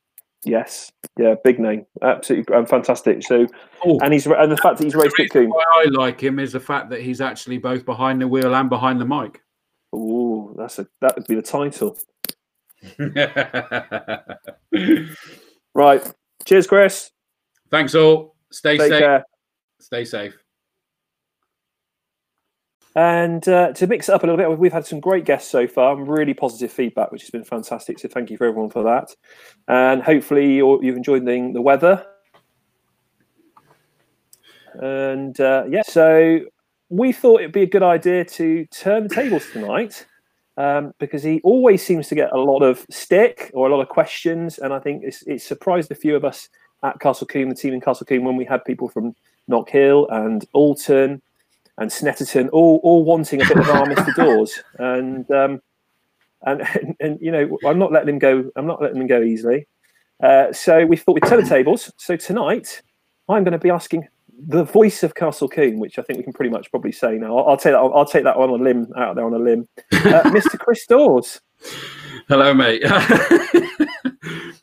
Yes, 0.44 0.90
yeah, 1.16 1.36
big 1.44 1.60
name, 1.60 1.86
absolutely 2.02 2.52
um, 2.54 2.66
fantastic. 2.66 3.22
So, 3.22 3.46
oh, 3.84 4.00
and 4.00 4.12
he's 4.12 4.26
and 4.26 4.50
the 4.50 4.56
fact 4.56 4.78
that 4.78 4.84
he's 4.84 4.96
raced 4.96 5.18
at 5.20 5.30
Combe. 5.30 5.50
Why 5.50 5.64
I 5.76 5.84
like 5.90 6.20
him 6.20 6.40
is 6.40 6.52
the 6.52 6.60
fact 6.60 6.90
that 6.90 7.00
he's 7.00 7.20
actually 7.20 7.58
both 7.58 7.84
behind 7.84 8.20
the 8.20 8.26
wheel 8.26 8.54
and 8.54 8.68
behind 8.68 9.00
the 9.00 9.04
mic. 9.04 9.40
Oh, 9.92 10.52
that's 10.58 10.80
a 10.80 10.88
that 11.00 11.16
would 11.16 11.26
be 11.28 11.36
the 11.36 11.42
title. 11.42 11.96
right. 15.74 16.12
Cheers, 16.44 16.66
Chris. 16.66 17.10
Thanks 17.70 17.94
all. 17.94 18.34
Stay 18.50 18.78
Take 18.78 18.90
safe. 18.90 19.00
Care. 19.00 19.24
Stay 19.80 20.04
safe. 20.04 20.41
And 22.94 23.46
uh, 23.48 23.72
to 23.72 23.86
mix 23.86 24.08
it 24.08 24.14
up 24.14 24.22
a 24.22 24.26
little 24.26 24.36
bit, 24.36 24.58
we've 24.58 24.72
had 24.72 24.86
some 24.86 25.00
great 25.00 25.24
guests 25.24 25.50
so 25.50 25.66
far, 25.66 25.96
and 25.96 26.06
really 26.06 26.34
positive 26.34 26.70
feedback, 26.70 27.10
which 27.10 27.22
has 27.22 27.30
been 27.30 27.44
fantastic. 27.44 27.98
So 27.98 28.08
thank 28.08 28.30
you 28.30 28.36
for 28.36 28.46
everyone 28.46 28.70
for 28.70 28.82
that. 28.82 29.14
And 29.68 30.02
hopefully 30.02 30.56
you've 30.56 30.96
enjoyed 30.96 31.24
the, 31.24 31.50
the 31.54 31.62
weather. 31.62 32.04
And 34.74 35.38
uh, 35.40 35.64
yeah, 35.68 35.82
so 35.86 36.40
we 36.90 37.12
thought 37.12 37.40
it'd 37.40 37.52
be 37.52 37.62
a 37.62 37.66
good 37.66 37.82
idea 37.82 38.24
to 38.26 38.66
turn 38.66 39.04
the 39.04 39.14
tables 39.14 39.44
tonight 39.52 40.06
um, 40.58 40.92
because 40.98 41.22
he 41.22 41.40
always 41.44 41.82
seems 41.82 42.08
to 42.08 42.14
get 42.14 42.30
a 42.32 42.38
lot 42.38 42.62
of 42.62 42.84
stick 42.90 43.50
or 43.54 43.68
a 43.68 43.74
lot 43.74 43.80
of 43.80 43.88
questions. 43.88 44.58
And 44.58 44.72
I 44.74 44.78
think 44.78 45.02
it's, 45.02 45.22
it 45.22 45.40
surprised 45.40 45.90
a 45.90 45.94
few 45.94 46.14
of 46.14 46.26
us 46.26 46.50
at 46.82 46.98
Castlecombe, 46.98 47.48
the 47.48 47.54
team 47.54 47.72
in 47.72 47.80
Castlecombe, 47.80 48.22
when 48.22 48.36
we 48.36 48.44
had 48.44 48.64
people 48.64 48.88
from 48.88 49.14
Knockhill 49.50 50.12
and 50.12 50.44
Oulton 50.54 51.22
and 51.78 51.90
Snetterton, 51.90 52.48
all 52.52 52.80
all 52.82 53.04
wanting 53.04 53.42
a 53.42 53.46
bit 53.46 53.58
of 53.58 53.68
our 53.68 53.86
Mr. 53.86 54.14
Dawes, 54.14 54.62
and, 54.78 55.30
um, 55.30 55.62
and 56.42 56.96
and 57.00 57.18
you 57.20 57.30
know 57.30 57.58
I'm 57.66 57.78
not 57.78 57.92
letting 57.92 58.10
him 58.10 58.18
go. 58.18 58.50
I'm 58.56 58.66
not 58.66 58.82
letting 58.82 59.00
him 59.00 59.06
go 59.06 59.22
easily. 59.22 59.66
Uh, 60.22 60.52
so 60.52 60.86
we 60.86 60.96
thought 60.96 61.14
we'd 61.14 61.28
turn 61.28 61.42
the 61.42 61.48
tables. 61.48 61.92
So 61.96 62.16
tonight 62.16 62.82
I'm 63.28 63.42
going 63.42 63.52
to 63.52 63.58
be 63.58 63.70
asking 63.70 64.06
the 64.46 64.64
voice 64.64 65.02
of 65.02 65.14
Castlecombe, 65.14 65.78
which 65.78 65.98
I 65.98 66.02
think 66.02 66.18
we 66.18 66.22
can 66.22 66.32
pretty 66.32 66.50
much 66.50 66.70
probably 66.70 66.92
say 66.92 67.16
now. 67.18 67.36
I'll, 67.36 67.50
I'll 67.50 67.56
take 67.56 67.72
that. 67.72 67.78
I'll, 67.78 67.92
I'll, 67.94 68.06
take 68.06 68.24
that 68.24 68.36
on 68.36 68.50
a 68.50 68.54
limb 68.54 68.92
out 68.96 69.16
there 69.16 69.24
on 69.24 69.34
a 69.34 69.38
limb, 69.38 69.68
uh, 69.92 70.22
Mr. 70.26 70.58
Chris 70.58 70.86
Dawes. 70.86 71.40
Hello, 72.28 72.54
mate. 72.54 72.82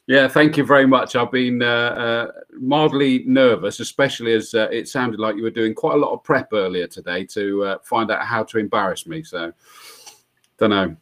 yeah, 0.09 0.27
thank 0.27 0.57
you 0.57 0.65
very 0.65 0.87
much. 0.87 1.15
I've 1.15 1.31
been 1.31 1.61
uh, 1.61 1.65
uh, 1.65 2.31
mildly 2.59 3.23
nervous, 3.27 3.79
especially 3.79 4.33
as 4.33 4.55
uh, 4.55 4.67
it 4.71 4.87
sounded 4.87 5.19
like 5.19 5.35
you 5.35 5.43
were 5.43 5.51
doing 5.51 5.75
quite 5.75 5.93
a 5.93 5.99
lot 5.99 6.13
of 6.13 6.23
prep 6.23 6.51
earlier 6.51 6.87
today 6.87 7.23
to 7.25 7.63
uh, 7.63 7.77
find 7.83 8.09
out 8.09 8.25
how 8.25 8.43
to 8.45 8.57
embarrass 8.57 9.05
me. 9.05 9.21
So, 9.21 9.53
don't 10.57 10.71
know. 10.71 10.95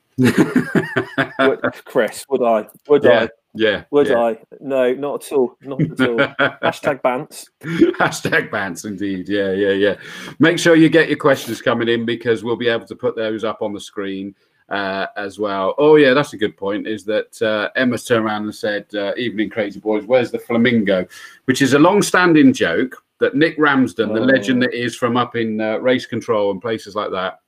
Chris, 1.85 2.25
would 2.27 2.43
I? 2.43 2.67
Would 2.89 3.05
yeah, 3.05 3.19
I? 3.21 3.29
Yeah. 3.55 3.83
Would 3.91 4.07
yeah. 4.09 4.19
I? 4.19 4.39
No, 4.59 4.93
not 4.93 5.23
at 5.23 5.31
all. 5.31 5.55
Not 5.61 5.79
at 5.79 6.01
all. 6.01 6.17
Hashtag 6.61 7.01
bants. 7.01 7.45
Hashtag 7.61 8.49
bants, 8.49 8.83
indeed. 8.83 9.29
Yeah, 9.29 9.53
yeah, 9.53 9.71
yeah. 9.71 9.95
Make 10.39 10.59
sure 10.59 10.75
you 10.75 10.89
get 10.89 11.07
your 11.07 11.17
questions 11.17 11.61
coming 11.61 11.87
in 11.87 12.05
because 12.05 12.43
we'll 12.43 12.57
be 12.57 12.67
able 12.67 12.87
to 12.87 12.95
put 12.97 13.15
those 13.15 13.45
up 13.45 13.61
on 13.61 13.71
the 13.71 13.79
screen 13.79 14.35
uh, 14.69 15.07
as 15.15 15.39
well. 15.39 15.75
Oh 15.77 15.95
yeah, 15.95 16.13
that's 16.13 16.33
a 16.33 16.37
good 16.37 16.57
point. 16.57 16.87
Is 16.87 17.03
that 17.05 17.41
uh, 17.41 17.69
Emma's 17.75 18.05
turned 18.05 18.25
around 18.25 18.43
and 18.43 18.55
said, 18.55 18.85
uh, 18.95 19.13
"Evening, 19.15 19.49
crazy 19.49 19.79
boys. 19.79 20.05
Where's 20.05 20.31
the 20.31 20.39
flamingo?" 20.39 21.05
Which 21.45 21.61
is 21.61 21.73
a 21.73 21.79
long-standing 21.79 22.53
joke 22.53 23.03
that 23.19 23.35
Nick 23.35 23.55
Ramsden, 23.57 24.11
oh. 24.11 24.13
the 24.13 24.21
legend 24.21 24.61
that 24.63 24.73
is 24.73 24.95
from 24.95 25.17
up 25.17 25.35
in 25.35 25.59
uh, 25.59 25.77
race 25.77 26.05
control 26.05 26.51
and 26.51 26.61
places 26.61 26.95
like 26.95 27.11
that, 27.11 27.39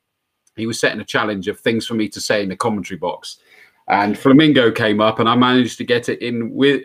he 0.56 0.66
was 0.66 0.80
setting 0.80 1.02
a 1.02 1.06
challenge 1.06 1.48
of 1.48 1.60
things 1.60 1.86
for 1.86 1.94
me 1.94 2.08
to 2.10 2.22
say 2.22 2.42
in 2.42 2.50
the 2.50 2.56
commentary 2.56 2.98
box. 2.98 3.40
And 3.88 4.18
Flamingo 4.18 4.70
came 4.72 5.02
up, 5.02 5.18
and 5.18 5.28
I 5.28 5.36
managed 5.36 5.80
to 5.80 5.84
get 5.84 6.10
it 6.10 6.22
in 6.22 6.54
with 6.54 6.84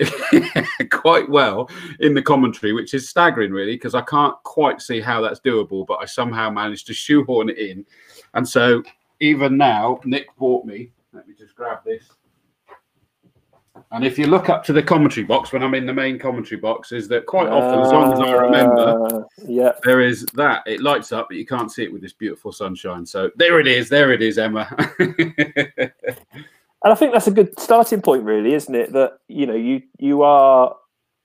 quite 0.91 1.29
well 1.29 1.69
in 2.01 2.15
the 2.15 2.23
commentary, 2.23 2.73
which 2.73 2.95
is 2.95 3.11
staggering, 3.11 3.53
really, 3.53 3.75
because 3.75 3.95
I 3.95 4.01
can't 4.01 4.35
quite 4.43 4.81
see 4.81 5.03
how 5.03 5.21
that's 5.21 5.39
doable. 5.41 5.87
But 5.87 5.99
I 6.01 6.07
somehow 6.07 6.49
managed 6.49 6.87
to 6.87 6.95
shoehorn 6.95 7.51
it 7.51 7.59
in, 7.59 7.85
and 8.33 8.49
so 8.49 8.83
even 9.21 9.57
now, 9.57 10.01
Nick 10.05 10.27
bought 10.37 10.65
me. 10.65 10.91
Let 11.13 11.29
me 11.29 11.35
just 11.39 11.55
grab 11.55 11.79
this. 11.85 12.05
And 13.91 14.05
if 14.05 14.19
you 14.19 14.27
look 14.27 14.49
up 14.49 14.65
to 14.65 14.73
the 14.73 14.83
commentary 14.83 15.25
box 15.25 15.53
when 15.53 15.63
I'm 15.63 15.75
in 15.75 15.87
the 15.87 15.93
main 15.93 16.19
commentary 16.19 16.61
box, 16.61 16.93
is 16.93 17.07
that 17.09 17.27
quite 17.27 17.49
often, 17.49 17.81
as 17.81 17.93
long 17.93 18.13
as 18.13 18.21
I 18.21 18.33
remember, 18.33 19.07
Uh, 19.07 19.23
yeah. 19.47 19.73
there 19.85 20.01
is 20.01 20.27
that. 20.35 20.63
It 20.67 20.81
lights 20.81 21.13
up, 21.13 21.29
but 21.29 21.37
you 21.37 21.47
can't 21.47 21.71
see 21.71 21.85
it 21.85 21.93
with 21.93 22.03
this 22.03 22.13
beautiful 22.13 22.53
sunshine. 22.53 23.05
So 23.07 23.31
there 23.37 23.61
it 23.61 23.67
is. 23.67 23.89
There 23.89 24.13
it 24.13 24.23
is, 24.23 24.39
Emma. 24.39 24.69
And 26.85 26.93
I 26.93 26.97
think 26.97 27.15
that's 27.15 27.29
a 27.29 27.31
good 27.31 27.59
starting 27.59 28.03
point, 28.03 28.25
really, 28.25 28.53
isn't 28.53 28.75
it? 28.75 28.93
That 28.93 29.15
you 29.27 29.47
know, 29.47 29.55
you 29.55 29.81
you 29.99 30.21
are 30.23 30.77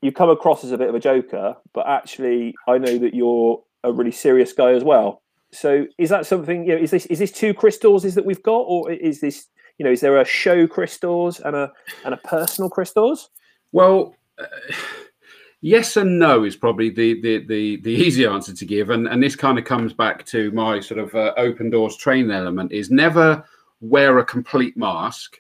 you 0.02 0.10
come 0.14 0.30
across 0.30 0.64
as 0.64 0.72
a 0.72 0.78
bit 0.78 0.88
of 0.88 0.96
a 0.96 1.02
joker, 1.02 1.58
but 1.74 1.86
actually, 1.86 2.56
I 2.66 2.78
know 2.78 2.98
that 2.98 3.14
you're 3.14 3.62
a 3.84 3.92
really 3.92 4.14
serious 4.14 4.54
guy 4.54 4.72
as 4.72 4.86
well. 4.86 5.22
So, 5.52 5.88
is 5.98 6.10
that 6.10 6.26
something? 6.26 6.66
You 6.66 6.76
know, 6.76 6.82
is 6.82 6.92
this 6.92 7.06
is 7.08 7.20
this 7.20 7.32
two 7.32 7.54
crystals 7.54 8.06
is 8.06 8.16
that 8.16 8.26
we've 8.26 8.44
got, 8.44 8.62
or 8.68 8.92
is 8.92 9.20
this 9.20 9.48
you 9.78 9.86
know, 9.86 9.92
is 9.92 10.02
there 10.02 10.20
a 10.20 10.26
show 10.26 10.68
crystals 10.68 11.40
and 11.40 11.56
a 11.56 11.72
and 12.06 12.14
a 12.14 12.18
personal 12.18 12.70
crystals? 12.70 13.30
well, 13.72 14.16
uh, 14.40 14.46
yes 15.62 15.98
and 15.98 16.20
no 16.20 16.44
is 16.44 16.56
probably 16.56 16.90
the, 16.90 17.22
the 17.22 17.46
the 17.46 17.82
the 17.82 17.92
easy 17.92 18.26
answer 18.26 18.54
to 18.54 18.66
give, 18.66 18.90
and 18.90 19.08
and 19.08 19.22
this 19.22 19.36
kind 19.36 19.58
of 19.58 19.66
comes 19.66 19.94
back 19.94 20.26
to 20.28 20.52
my 20.52 20.80
sort 20.80 21.00
of 21.00 21.14
uh, 21.16 21.34
open 21.38 21.70
doors 21.70 21.98
training 21.98 22.32
element 22.32 22.72
is 22.72 22.90
never 22.90 23.44
wear 23.82 24.20
a 24.20 24.26
complete 24.26 24.76
mask 24.78 25.40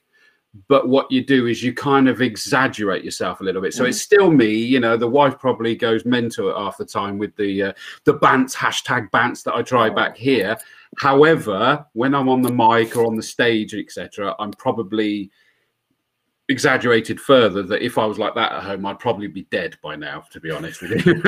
but 0.67 0.87
what 0.89 1.11
you 1.11 1.23
do 1.23 1.45
is 1.45 1.61
you 1.61 1.73
kind 1.73 2.09
of 2.09 2.21
exaggerate 2.21 3.03
yourself 3.03 3.39
a 3.39 3.43
little 3.43 3.61
bit. 3.61 3.73
So 3.73 3.83
Mm. 3.85 3.89
it's 3.89 4.01
still 4.01 4.31
me, 4.31 4.51
you 4.53 4.79
know. 4.79 4.97
The 4.97 5.07
wife 5.07 5.37
probably 5.37 5.75
goes 5.75 6.05
mental 6.05 6.51
half 6.57 6.77
the 6.77 6.85
time 6.85 7.17
with 7.19 7.35
the 7.35 7.63
uh, 7.63 7.73
the 8.05 8.15
bants 8.15 8.55
hashtag 8.55 9.11
bants 9.11 9.43
that 9.43 9.53
I 9.53 9.61
try 9.61 9.89
back 9.89 10.17
here. 10.17 10.57
However, 10.97 11.85
when 11.93 12.15
I'm 12.15 12.27
on 12.29 12.41
the 12.41 12.51
mic 12.51 12.95
or 12.97 13.05
on 13.05 13.15
the 13.15 13.21
stage, 13.23 13.75
etc., 13.75 14.35
I'm 14.39 14.51
probably 14.51 15.29
exaggerated 16.51 17.21
further 17.21 17.61
that 17.61 17.83
if 17.85 17.99
I 17.99 18.05
was 18.07 18.17
like 18.17 18.33
that 18.33 18.51
at 18.51 18.63
home, 18.63 18.83
I'd 18.87 18.97
probably 18.97 19.27
be 19.27 19.43
dead 19.51 19.77
by 19.83 19.95
now, 19.95 20.23
to 20.31 20.39
be 20.39 20.49
honest 20.49 20.81
with 20.81 21.05
you. 21.05 21.21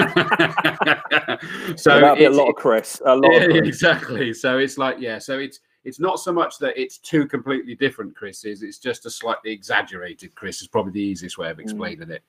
so 1.76 1.76
So 1.76 2.00
that'd 2.00 2.18
be 2.18 2.26
a 2.26 2.30
lot 2.32 2.50
of 2.50 2.56
Chris. 2.56 3.00
A 3.06 3.16
lot 3.16 3.32
yeah, 3.32 3.42
of 3.42 3.52
Chris. 3.52 3.68
exactly. 3.68 4.34
So 4.34 4.58
it's 4.58 4.80
like, 4.80 4.98
yeah, 5.00 5.20
so 5.20 5.38
it's 5.38 5.60
it's 5.84 6.00
not 6.00 6.20
so 6.20 6.32
much 6.32 6.58
that 6.60 6.80
it's 6.80 6.98
two 6.98 7.28
completely 7.28 7.76
different 7.76 8.16
Chris's, 8.16 8.62
it's 8.62 8.78
just 8.78 9.06
a 9.06 9.10
slightly 9.10 9.52
exaggerated 9.52 10.36
Chris 10.36 10.62
is 10.62 10.68
probably 10.68 10.92
the 10.92 11.02
easiest 11.02 11.38
way 11.38 11.50
of 11.50 11.58
Mm. 11.58 11.62
explaining 11.62 12.12
it. 12.12 12.24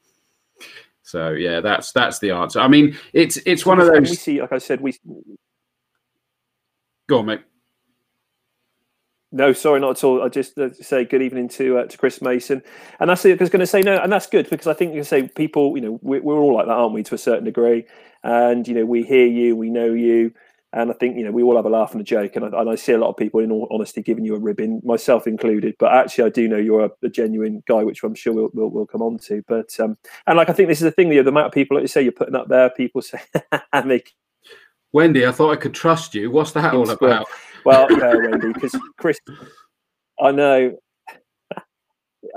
So 1.02 1.30
yeah, 1.30 1.60
that's 1.60 1.92
that's 1.92 2.18
the 2.20 2.30
answer. 2.30 2.60
I 2.60 2.68
mean, 2.68 2.96
it's 3.12 3.36
it's 3.44 3.66
one 3.66 3.80
of 3.80 3.88
And 3.88 4.02
we 4.04 4.08
those 4.08 4.20
see, 4.20 4.40
like 4.40 4.52
I 4.52 4.58
said, 4.58 4.80
we 4.80 4.96
go 7.08 7.18
on, 7.18 7.26
mate. 7.26 7.42
No, 9.34 9.54
sorry, 9.54 9.80
not 9.80 9.96
at 9.96 10.04
all. 10.04 10.22
I 10.22 10.28
just 10.28 10.58
uh, 10.58 10.72
say 10.74 11.04
good 11.06 11.22
evening 11.22 11.48
to 11.50 11.78
uh, 11.78 11.86
to 11.86 11.98
Chris 11.98 12.20
Mason, 12.20 12.62
and 13.00 13.08
that's 13.08 13.24
it. 13.24 13.40
I 13.40 13.42
was 13.42 13.48
going 13.50 13.60
to 13.60 13.66
say 13.66 13.80
no, 13.80 13.96
and 13.96 14.12
that's 14.12 14.26
good 14.26 14.48
because 14.50 14.66
I 14.66 14.74
think 14.74 14.92
you 14.92 14.98
can 14.98 15.04
say 15.04 15.26
people, 15.26 15.74
you 15.74 15.82
know, 15.82 15.98
we're, 16.02 16.20
we're 16.20 16.36
all 16.36 16.54
like 16.54 16.66
that, 16.66 16.72
aren't 16.72 16.92
we, 16.92 17.02
to 17.04 17.14
a 17.14 17.18
certain 17.18 17.44
degree? 17.44 17.86
And 18.22 18.68
you 18.68 18.74
know, 18.74 18.84
we 18.84 19.02
hear 19.02 19.26
you, 19.26 19.56
we 19.56 19.70
know 19.70 19.92
you, 19.92 20.34
and 20.72 20.90
I 20.90 20.94
think 20.94 21.16
you 21.16 21.24
know 21.24 21.30
we 21.30 21.42
all 21.42 21.56
have 21.56 21.66
a 21.66 21.70
laugh 21.70 21.92
and 21.92 22.00
a 22.00 22.04
joke, 22.04 22.36
and 22.36 22.44
I, 22.44 22.60
and 22.60 22.70
I 22.70 22.74
see 22.74 22.92
a 22.92 22.98
lot 22.98 23.10
of 23.10 23.16
people, 23.16 23.40
in 23.40 23.50
all 23.50 23.68
honesty, 23.70 24.02
giving 24.02 24.24
you 24.24 24.34
a 24.34 24.40
ribbon, 24.40 24.80
myself 24.84 25.26
included. 25.26 25.74
But 25.78 25.92
actually, 25.92 26.24
I 26.24 26.30
do 26.30 26.48
know 26.48 26.56
you're 26.56 26.86
a, 26.86 26.90
a 27.02 27.08
genuine 27.08 27.62
guy, 27.66 27.82
which 27.84 28.02
I'm 28.02 28.14
sure 28.14 28.32
we'll, 28.32 28.50
we'll 28.54 28.70
we'll 28.70 28.86
come 28.86 29.02
on 29.02 29.18
to. 29.18 29.42
But 29.46 29.78
um, 29.80 29.98
and 30.26 30.36
like 30.36 30.48
I 30.48 30.52
think 30.52 30.68
this 30.68 30.78
is 30.78 30.84
the 30.84 30.92
thing, 30.92 31.08
you 31.08 31.16
know, 31.16 31.24
the 31.24 31.30
amount 31.30 31.46
of 31.46 31.52
people, 31.52 31.76
like 31.76 31.82
you 31.82 31.88
say, 31.88 32.02
you're 32.02 32.12
putting 32.12 32.34
up 32.34 32.48
there, 32.48 32.70
people 32.70 33.02
say, 33.02 33.20
and 33.72 33.90
they 33.90 34.02
Wendy, 34.92 35.26
I 35.26 35.32
thought 35.32 35.52
I 35.52 35.56
could 35.56 35.74
trust 35.74 36.14
you. 36.14 36.30
What's 36.30 36.52
that 36.52 36.74
all 36.74 36.90
about? 36.90 37.26
Well, 37.64 37.86
no, 37.90 38.18
Wendy, 38.30 38.52
because 38.52 38.78
Chris, 38.98 39.18
I 40.20 40.32
know. 40.32 40.78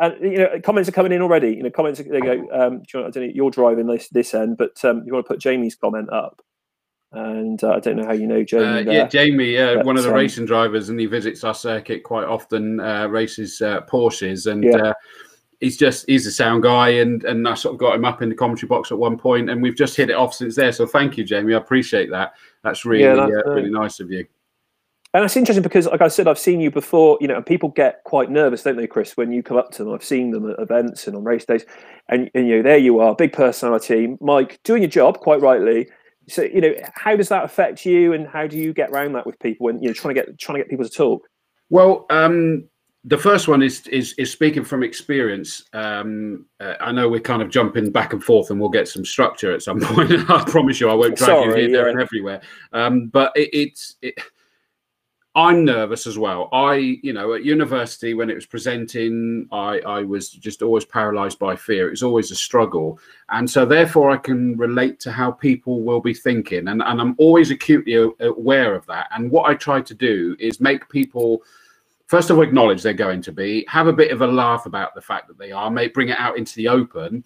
And 0.01 0.15
you 0.19 0.39
know, 0.39 0.59
comments 0.61 0.89
are 0.89 0.91
coming 0.91 1.11
in 1.11 1.21
already. 1.21 1.49
You 1.49 1.61
know, 1.61 1.69
comments. 1.69 1.99
Are, 1.99 2.03
they 2.03 2.19
go. 2.19 2.47
Um, 2.51 2.79
do 2.79 2.85
you 2.91 2.99
want, 2.99 3.05
I 3.05 3.09
don't 3.11 3.27
know. 3.27 3.33
You're 3.35 3.51
driving 3.51 3.85
this 3.85 4.09
this 4.09 4.33
end, 4.33 4.57
but 4.57 4.83
um, 4.83 5.03
you 5.05 5.13
want 5.13 5.25
to 5.25 5.27
put 5.27 5.39
Jamie's 5.39 5.75
comment 5.75 6.09
up. 6.11 6.41
And 7.15 7.63
uh, 7.63 7.71
I 7.71 7.79
don't 7.79 7.95
know 7.95 8.05
how 8.05 8.13
you 8.13 8.27
know 8.27 8.43
Jamie. 8.43 8.89
Uh, 8.89 8.91
yeah, 8.91 9.07
Jamie, 9.07 9.57
uh, 9.57 9.75
But, 9.75 9.85
one 9.85 9.97
of 9.97 10.03
the 10.03 10.09
um, 10.09 10.15
racing 10.15 10.45
drivers, 10.45 10.89
and 10.89 10.99
he 10.99 11.05
visits 11.05 11.43
our 11.45 11.53
circuit 11.53 12.03
quite 12.03 12.25
often. 12.25 12.79
Uh, 12.79 13.07
races 13.07 13.61
uh, 13.61 13.81
Porsches, 13.81 14.51
and 14.51 14.65
Yeah. 14.65 14.77
uh, 14.77 14.93
he's 15.61 15.77
just 15.77 16.05
he's 16.07 16.27
a 16.27 16.31
sound 16.31 16.63
guy, 16.63 16.89
and 16.89 17.23
and 17.23 17.47
I 17.47 17.53
sort 17.53 17.73
of 17.73 17.79
got 17.79 17.95
him 17.95 18.03
up 18.03 18.21
in 18.21 18.27
the 18.27 18.35
commentary 18.35 18.67
box 18.67 18.91
at 18.91 18.97
one 18.97 19.17
point, 19.17 19.49
and 19.49 19.61
we've 19.61 19.77
just 19.77 19.95
hit 19.95 20.09
it 20.09 20.15
off 20.15 20.33
since 20.33 20.55
there. 20.55 20.73
So 20.73 20.85
thank 20.85 21.17
you, 21.17 21.23
Jamie. 21.23 21.53
I 21.53 21.57
appreciate 21.57 22.09
that. 22.11 22.33
That's 22.63 22.83
really 22.83 23.03
Yeah, 23.03 23.15
that's 23.15 23.47
uh, 23.47 23.51
really 23.51 23.71
nice 23.71 24.01
of 24.01 24.11
you. 24.11 24.25
And 25.13 25.23
that's 25.23 25.37
interesting 25.37 25.63
because, 25.63 25.85
like 25.85 26.01
I 26.01 26.09
said, 26.09 26.27
I've 26.27 26.37
seen 26.37 26.59
you 26.59 26.69
before, 26.69 27.17
you 27.21 27.29
know, 27.29 27.37
and 27.37 27.45
people 27.45 27.69
get 27.69 28.03
quite 28.03 28.29
nervous, 28.29 28.63
don't 28.63 28.75
they, 28.75 28.85
Chris, 28.85 29.15
when 29.15 29.31
you 29.31 29.41
come 29.41 29.55
up 29.55 29.71
to 29.71 29.85
them? 29.85 29.93
I've 29.93 30.03
seen 30.03 30.31
them 30.31 30.51
at 30.51 30.59
events 30.59 31.07
and 31.07 31.15
on 31.15 31.23
race 31.23 31.45
days, 31.45 31.65
and, 32.09 32.29
and 32.35 32.45
you 32.45 32.57
know, 32.57 32.61
there 32.63 32.77
you 32.77 32.99
are, 32.99 33.15
big 33.15 33.31
personality, 33.31 34.17
Mike, 34.19 34.59
doing 34.63 34.81
your 34.81 34.91
job 34.91 35.21
quite 35.21 35.39
rightly. 35.39 35.87
So, 36.27 36.43
you 36.43 36.61
know, 36.61 36.73
how 36.95 37.15
does 37.15 37.29
that 37.29 37.43
affect 37.43 37.85
you, 37.85 38.13
and 38.13 38.27
how 38.27 38.47
do 38.47 38.57
you 38.57 38.73
get 38.73 38.89
around 38.89 39.13
that 39.13 39.25
with 39.25 39.39
people 39.39 39.65
when 39.65 39.81
you 39.81 39.89
know 39.89 39.93
trying 39.93 40.15
to 40.15 40.21
get 40.21 40.39
trying 40.39 40.57
to 40.57 40.63
get 40.63 40.69
people 40.69 40.85
to 40.85 40.91
talk? 40.91 41.27
Well, 41.69 42.05
um, 42.09 42.67
the 43.03 43.17
first 43.17 43.47
one 43.47 43.61
is 43.61 43.85
is, 43.87 44.13
is 44.17 44.31
speaking 44.31 44.63
from 44.63 44.83
experience. 44.83 45.63
Um, 45.73 46.47
uh, 46.59 46.73
I 46.81 46.91
know 46.91 47.07
we're 47.07 47.19
kind 47.19 47.41
of 47.41 47.49
jumping 47.49 47.91
back 47.91 48.13
and 48.13 48.23
forth, 48.23 48.49
and 48.49 48.59
we'll 48.59 48.69
get 48.69 48.87
some 48.87 49.05
structure 49.05 49.53
at 49.53 49.61
some 49.61 49.79
point. 49.81 50.11
I 50.29 50.43
promise 50.45 50.79
you, 50.79 50.89
I 50.89 50.95
won't 50.95 51.15
drag 51.15 51.45
you 51.45 51.51
Sorry, 51.51 51.61
here, 51.61 51.71
there, 51.71 51.87
and 51.89 52.01
everywhere. 52.01 52.41
Um, 52.73 53.07
but 53.07 53.31
it, 53.35 53.49
it's 53.53 53.95
it, 54.01 54.15
I'm 55.35 55.65
nervous 55.65 56.07
as 56.07 56.17
well. 56.17 56.47
I, 56.53 56.75
you 57.03 57.11
know, 57.11 57.33
at 57.33 57.43
university 57.43 58.13
when 58.13 58.29
it 58.29 58.35
was 58.35 58.45
presenting, 58.45 59.47
I, 59.51 59.79
I 59.79 60.01
was 60.03 60.29
just 60.29 60.61
always 60.61 60.85
paralyzed 60.85 61.39
by 61.39 61.57
fear. 61.57 61.87
It 61.87 61.91
was 61.91 62.03
always 62.03 62.31
a 62.31 62.35
struggle. 62.35 62.99
And 63.29 63.49
so 63.49 63.65
therefore 63.65 64.11
I 64.11 64.17
can 64.17 64.55
relate 64.55 65.01
to 65.01 65.11
how 65.11 65.31
people 65.31 65.83
will 65.83 65.99
be 65.99 66.13
thinking. 66.13 66.69
And, 66.69 66.81
and 66.81 67.01
I'm 67.01 67.15
always 67.17 67.51
acutely 67.51 67.95
aware 68.21 68.75
of 68.75 68.85
that. 68.85 69.07
And 69.11 69.29
what 69.29 69.49
I 69.49 69.55
try 69.55 69.81
to 69.81 69.93
do 69.93 70.37
is 70.39 70.61
make 70.61 70.87
people 70.87 71.43
first 72.07 72.29
of 72.29 72.37
all 72.37 72.43
acknowledge 72.43 72.81
they're 72.81 72.93
going 72.93 73.21
to 73.23 73.31
be, 73.31 73.65
have 73.67 73.87
a 73.87 73.93
bit 73.93 74.11
of 74.11 74.21
a 74.21 74.27
laugh 74.27 74.65
about 74.65 74.95
the 74.95 75.01
fact 75.01 75.27
that 75.27 75.37
they 75.37 75.51
are, 75.51 75.69
may 75.69 75.87
bring 75.87 76.09
it 76.09 76.19
out 76.19 76.37
into 76.37 76.55
the 76.55 76.67
open. 76.67 77.23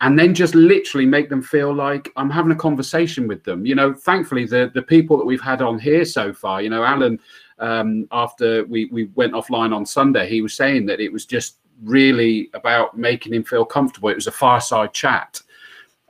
And 0.00 0.18
then 0.18 0.34
just 0.34 0.56
literally 0.56 1.06
make 1.06 1.28
them 1.28 1.42
feel 1.42 1.72
like 1.72 2.10
I'm 2.16 2.30
having 2.30 2.50
a 2.50 2.56
conversation 2.56 3.28
with 3.28 3.44
them. 3.44 3.64
You 3.64 3.76
know, 3.76 3.94
thankfully 3.94 4.46
the 4.46 4.68
the 4.74 4.82
people 4.82 5.16
that 5.16 5.24
we've 5.24 5.40
had 5.40 5.62
on 5.62 5.78
here 5.78 6.04
so 6.04 6.32
far, 6.32 6.60
you 6.60 6.70
know, 6.70 6.82
Alan 6.82 7.20
um, 7.58 8.06
after 8.12 8.64
we, 8.64 8.86
we 8.86 9.04
went 9.14 9.32
offline 9.32 9.74
on 9.74 9.86
Sunday, 9.86 10.28
he 10.28 10.40
was 10.42 10.54
saying 10.54 10.86
that 10.86 11.00
it 11.00 11.12
was 11.12 11.26
just 11.26 11.58
really 11.82 12.50
about 12.54 12.96
making 12.96 13.34
him 13.34 13.44
feel 13.44 13.64
comfortable. 13.64 14.08
It 14.08 14.14
was 14.16 14.26
a 14.26 14.32
fireside 14.32 14.92
chat. 14.92 15.40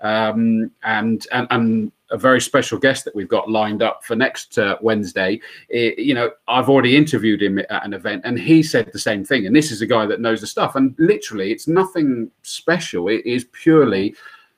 Um, 0.00 0.70
and, 0.82 1.24
and, 1.32 1.46
and 1.50 1.92
a 2.10 2.18
very 2.18 2.40
special 2.40 2.78
guest 2.78 3.04
that 3.04 3.14
we've 3.14 3.28
got 3.28 3.48
lined 3.48 3.82
up 3.82 4.04
for 4.04 4.14
next 4.16 4.58
uh, 4.58 4.76
Wednesday. 4.80 5.40
i- 5.72 5.94
you 5.96 6.12
know, 6.12 6.30
I've 6.48 6.68
already 6.68 6.96
interviewed 6.96 7.40
him 7.42 7.58
at 7.58 7.84
an 7.84 7.94
event 7.94 8.22
and 8.24 8.38
he 8.38 8.62
said 8.62 8.90
the 8.92 8.98
same 8.98 9.24
thing. 9.24 9.46
And 9.46 9.54
this 9.56 9.70
is 9.70 9.80
a 9.80 9.86
guy 9.86 10.04
that 10.06 10.20
knows 10.20 10.40
the 10.40 10.46
stuff. 10.46 10.74
And 10.76 10.94
literally, 10.98 11.52
it's 11.52 11.68
nothing 11.68 12.30
special. 12.42 13.08
It 13.08 13.24
is 13.24 13.46
purely 13.52 14.14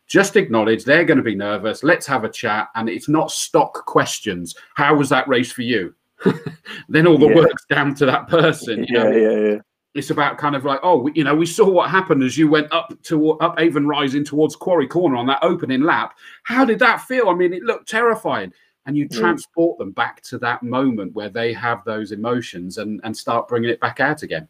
just 0.07 0.37
acknowledge 0.37 0.85
they're 0.85 1.05
going 1.05 1.19
to 1.19 1.23
be 1.23 1.35
nervous. 1.35 1.83
Let's 1.83 2.07
have 2.07 2.25
a 2.25 2.29
chat. 2.29 2.69
And 2.75 2.89
it's 2.89 3.09
not 3.09 3.31
stock 3.31 3.87
questions. 3.87 4.55
How 4.75 4.95
was 4.97 5.09
that 5.11 5.29
race 5.29 5.53
for 5.53 5.63
you? 5.63 5.95
then 6.89 7.07
all 7.07 7.19
the 7.19 7.29
Yeah. 7.29 7.35
work's 7.35 7.65
down 7.71 7.95
to 7.97 8.07
that 8.07 8.29
person. 8.29 8.85
You 8.89 8.99
yeah, 8.99 9.03
know, 9.05 9.11
yeah, 9.17 9.49
yeah. 9.53 9.59
it's 9.95 10.11
about 10.11 10.39
kind 10.39 10.57
of 10.57 10.65
like, 10.65 10.81
oh, 10.83 10.99
we- 10.99 11.13
you 11.15 11.25
know, 11.25 11.35
we 11.35 11.47
saw 11.47 11.69
what 11.69 11.91
happened 11.91 12.23
as 12.23 12.37
you 12.39 12.49
went 12.49 12.73
up 12.73 12.93
to 13.05 13.33
up 13.33 13.59
Avon 13.61 13.87
Rising 13.87 14.25
towards 14.25 14.57
Quarry 14.57 14.87
Corner 14.87 15.17
on 15.17 15.27
that 15.27 15.39
opening 15.43 15.83
lap. 15.83 16.15
How 16.45 16.65
did 16.65 16.79
that 16.81 17.03
feel? 17.03 17.29
I 17.29 17.35
mean, 17.35 17.53
it 17.53 17.63
looked 17.63 17.89
terrifying. 17.89 18.53
And 18.87 18.99
you 18.99 19.09
Yeah. 19.11 19.19
transport 19.21 19.79
them 19.79 19.93
back 19.93 20.21
to 20.25 20.37
that 20.41 20.63
moment 20.63 21.15
where 21.15 21.31
they 21.31 21.55
have 21.55 21.83
those 21.85 22.13
emotions 22.13 22.77
and 22.77 23.01
and 23.03 23.17
start 23.17 23.49
bringing 23.49 23.71
it 23.71 23.81
back 23.81 23.99
out 23.99 24.23
again. 24.23 24.47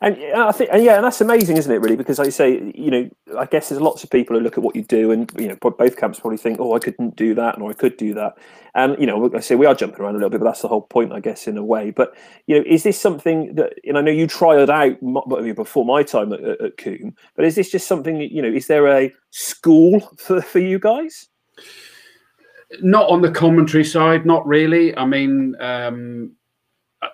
And 0.00 0.16
I 0.34 0.52
think, 0.52 0.70
and 0.72 0.84
yeah, 0.84 0.96
and 0.96 1.04
that's 1.04 1.20
amazing, 1.20 1.56
isn't 1.56 1.72
it? 1.72 1.78
Really, 1.78 1.96
because 1.96 2.18
like 2.18 2.26
you 2.26 2.32
say, 2.32 2.72
you 2.74 2.90
know, 2.90 3.10
I 3.38 3.46
guess 3.46 3.68
there's 3.68 3.80
lots 3.80 4.02
of 4.04 4.10
people 4.10 4.36
who 4.36 4.42
look 4.42 4.58
at 4.58 4.64
what 4.64 4.76
you 4.76 4.82
do, 4.82 5.12
and 5.12 5.30
you 5.38 5.48
know, 5.48 5.56
both 5.56 5.96
camps 5.96 6.20
probably 6.20 6.36
think, 6.36 6.58
"Oh, 6.60 6.74
I 6.74 6.78
couldn't 6.78 7.16
do 7.16 7.34
that," 7.36 7.60
or 7.60 7.70
"I 7.70 7.74
could 7.74 7.96
do 7.96 8.12
that." 8.14 8.36
And 8.74 8.98
you 8.98 9.06
know, 9.06 9.30
I 9.34 9.40
say 9.40 9.54
we 9.54 9.66
are 9.66 9.74
jumping 9.74 10.00
around 10.00 10.14
a 10.14 10.18
little 10.18 10.30
bit, 10.30 10.40
but 10.40 10.46
that's 10.46 10.62
the 10.62 10.68
whole 10.68 10.82
point, 10.82 11.12
I 11.12 11.20
guess, 11.20 11.46
in 11.46 11.56
a 11.56 11.64
way. 11.64 11.90
But 11.90 12.14
you 12.46 12.58
know, 12.58 12.64
is 12.66 12.82
this 12.82 13.00
something 13.00 13.54
that? 13.54 13.74
And 13.84 13.96
I 13.96 14.00
know 14.00 14.10
you 14.10 14.26
tried 14.26 14.60
it 14.60 14.70
out 14.70 14.98
before 15.54 15.86
my 15.86 16.02
time 16.02 16.32
at, 16.32 16.40
at, 16.40 16.60
at 16.60 16.76
Combe, 16.76 17.14
but 17.36 17.44
is 17.44 17.54
this 17.54 17.70
just 17.70 17.86
something? 17.86 18.18
that, 18.18 18.32
You 18.32 18.42
know, 18.42 18.52
is 18.52 18.66
there 18.66 18.88
a 18.88 19.12
school 19.30 20.00
for 20.18 20.42
for 20.42 20.58
you 20.58 20.78
guys? 20.78 21.28
Not 22.80 23.08
on 23.08 23.22
the 23.22 23.30
commentary 23.30 23.84
side, 23.84 24.26
not 24.26 24.44
really. 24.46 24.96
I 24.96 25.06
mean, 25.06 25.54
um, 25.60 26.32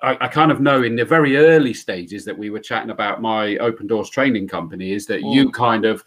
I, 0.02 0.16
I, 0.20 0.28
kind 0.28 0.50
of 0.50 0.60
know 0.60 0.82
in 0.82 0.96
the 0.96 1.04
very 1.04 1.36
early 1.36 1.74
stages 1.74 2.24
that 2.24 2.36
we 2.36 2.50
were 2.50 2.58
chatting 2.58 2.90
about 2.90 3.20
my 3.20 3.56
open 3.58 3.86
doors 3.86 4.10
training 4.10 4.48
company 4.48 4.92
is 4.92 5.06
that 5.06 5.22
mm. 5.22 5.34
you 5.34 5.50
kind 5.50 5.84
of 5.84 6.04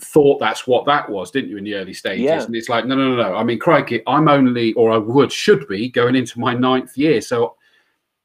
thought 0.00 0.38
that's 0.38 0.66
what 0.66 0.86
that 0.86 1.08
was, 1.08 1.30
didn't 1.30 1.50
you, 1.50 1.56
in 1.56 1.64
the 1.64 1.74
early 1.74 1.94
stages? 1.94 2.24
Yeah. 2.24 2.42
And 2.42 2.54
it's 2.54 2.68
like, 2.68 2.86
no, 2.86 2.94
no, 2.94 3.14
no, 3.14 3.22
no. 3.22 3.36
I 3.36 3.42
mean, 3.42 3.58
crikey, 3.58 4.02
I'm 4.06 4.28
only, 4.28 4.72
or 4.74 4.92
I 4.92 4.98
would, 4.98 5.32
should 5.32 5.66
be 5.68 5.88
going 5.88 6.14
into 6.14 6.38
my 6.38 6.54
ninth 6.54 6.96
year. 6.96 7.20
So, 7.20 7.56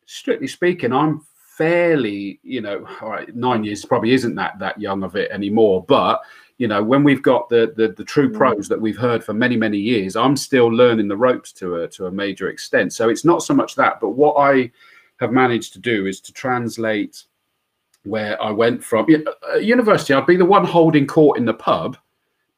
strictly 0.06 0.48
speaking, 0.48 0.94
I'm 0.94 1.26
fairly, 1.58 2.40
you 2.44 2.62
know, 2.62 2.88
all 3.02 3.10
right, 3.10 3.36
nine 3.36 3.64
years 3.64 3.86
probably 3.86 4.12
isn't 4.14 4.36
that 4.36 4.60
that 4.60 4.80
young 4.80 5.04
of 5.04 5.16
it 5.16 5.32
anymore. 5.32 5.84
But 5.88 6.22
you 6.64 6.70
know, 6.70 6.82
when 6.82 7.04
we've 7.04 7.22
got 7.22 7.50
the 7.50 7.74
the, 7.76 7.90
the 7.90 8.06
true 8.06 8.30
mm. 8.30 8.38
pros 8.38 8.70
that 8.70 8.80
we've 8.80 8.96
heard 8.96 9.22
for 9.22 9.34
many 9.34 9.58
many 9.58 9.78
years, 9.78 10.16
I'm 10.16 10.38
still 10.38 10.68
learning 10.68 11.10
the 11.10 11.18
ropes 11.18 11.52
to 11.60 11.82
a 11.82 11.90
to 11.90 12.06
a 12.06 12.12
major 12.12 12.48
extent. 12.48 12.94
So 12.94 13.10
it's 13.10 13.26
not 13.26 13.44
so 13.44 13.54
much 13.54 13.76
that, 13.76 14.00
but 14.00 14.12
what 14.12 14.36
I 14.36 14.72
have 15.20 15.34
managed 15.34 15.74
to 15.74 15.80
do 15.80 16.06
is 16.06 16.22
to 16.22 16.32
translate 16.32 17.26
where 18.04 18.42
I 18.42 18.50
went 18.52 18.82
from 18.82 19.08
at 19.54 19.62
university. 19.62 20.14
I'd 20.14 20.26
be 20.26 20.38
the 20.38 20.46
one 20.46 20.64
holding 20.64 21.06
court 21.06 21.38
in 21.38 21.44
the 21.44 21.54
pub, 21.54 21.98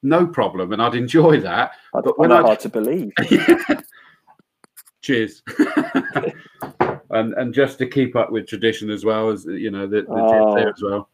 no 0.03 0.27
problem, 0.27 0.71
and 0.71 0.83
I'd 0.83 0.93
enjoy 0.93 1.39
that. 1.39 1.71
I'd 1.95 2.03
but 2.03 2.19
when 2.19 2.31
I 2.31 2.41
hard 2.41 2.59
to 2.59 2.69
believe. 2.69 3.11
Cheers. 5.01 5.41
and 7.09 7.33
and 7.33 7.55
just 7.55 7.79
to 7.79 7.87
keep 7.87 8.15
up 8.15 8.31
with 8.31 8.45
tradition 8.45 8.91
as 8.91 9.03
well 9.03 9.31
as 9.31 9.45
you 9.45 9.71
know 9.71 9.87
the, 9.87 10.03
the 10.03 10.07
oh, 10.09 10.53
there 10.53 10.69
as 10.69 10.83
well. 10.83 11.09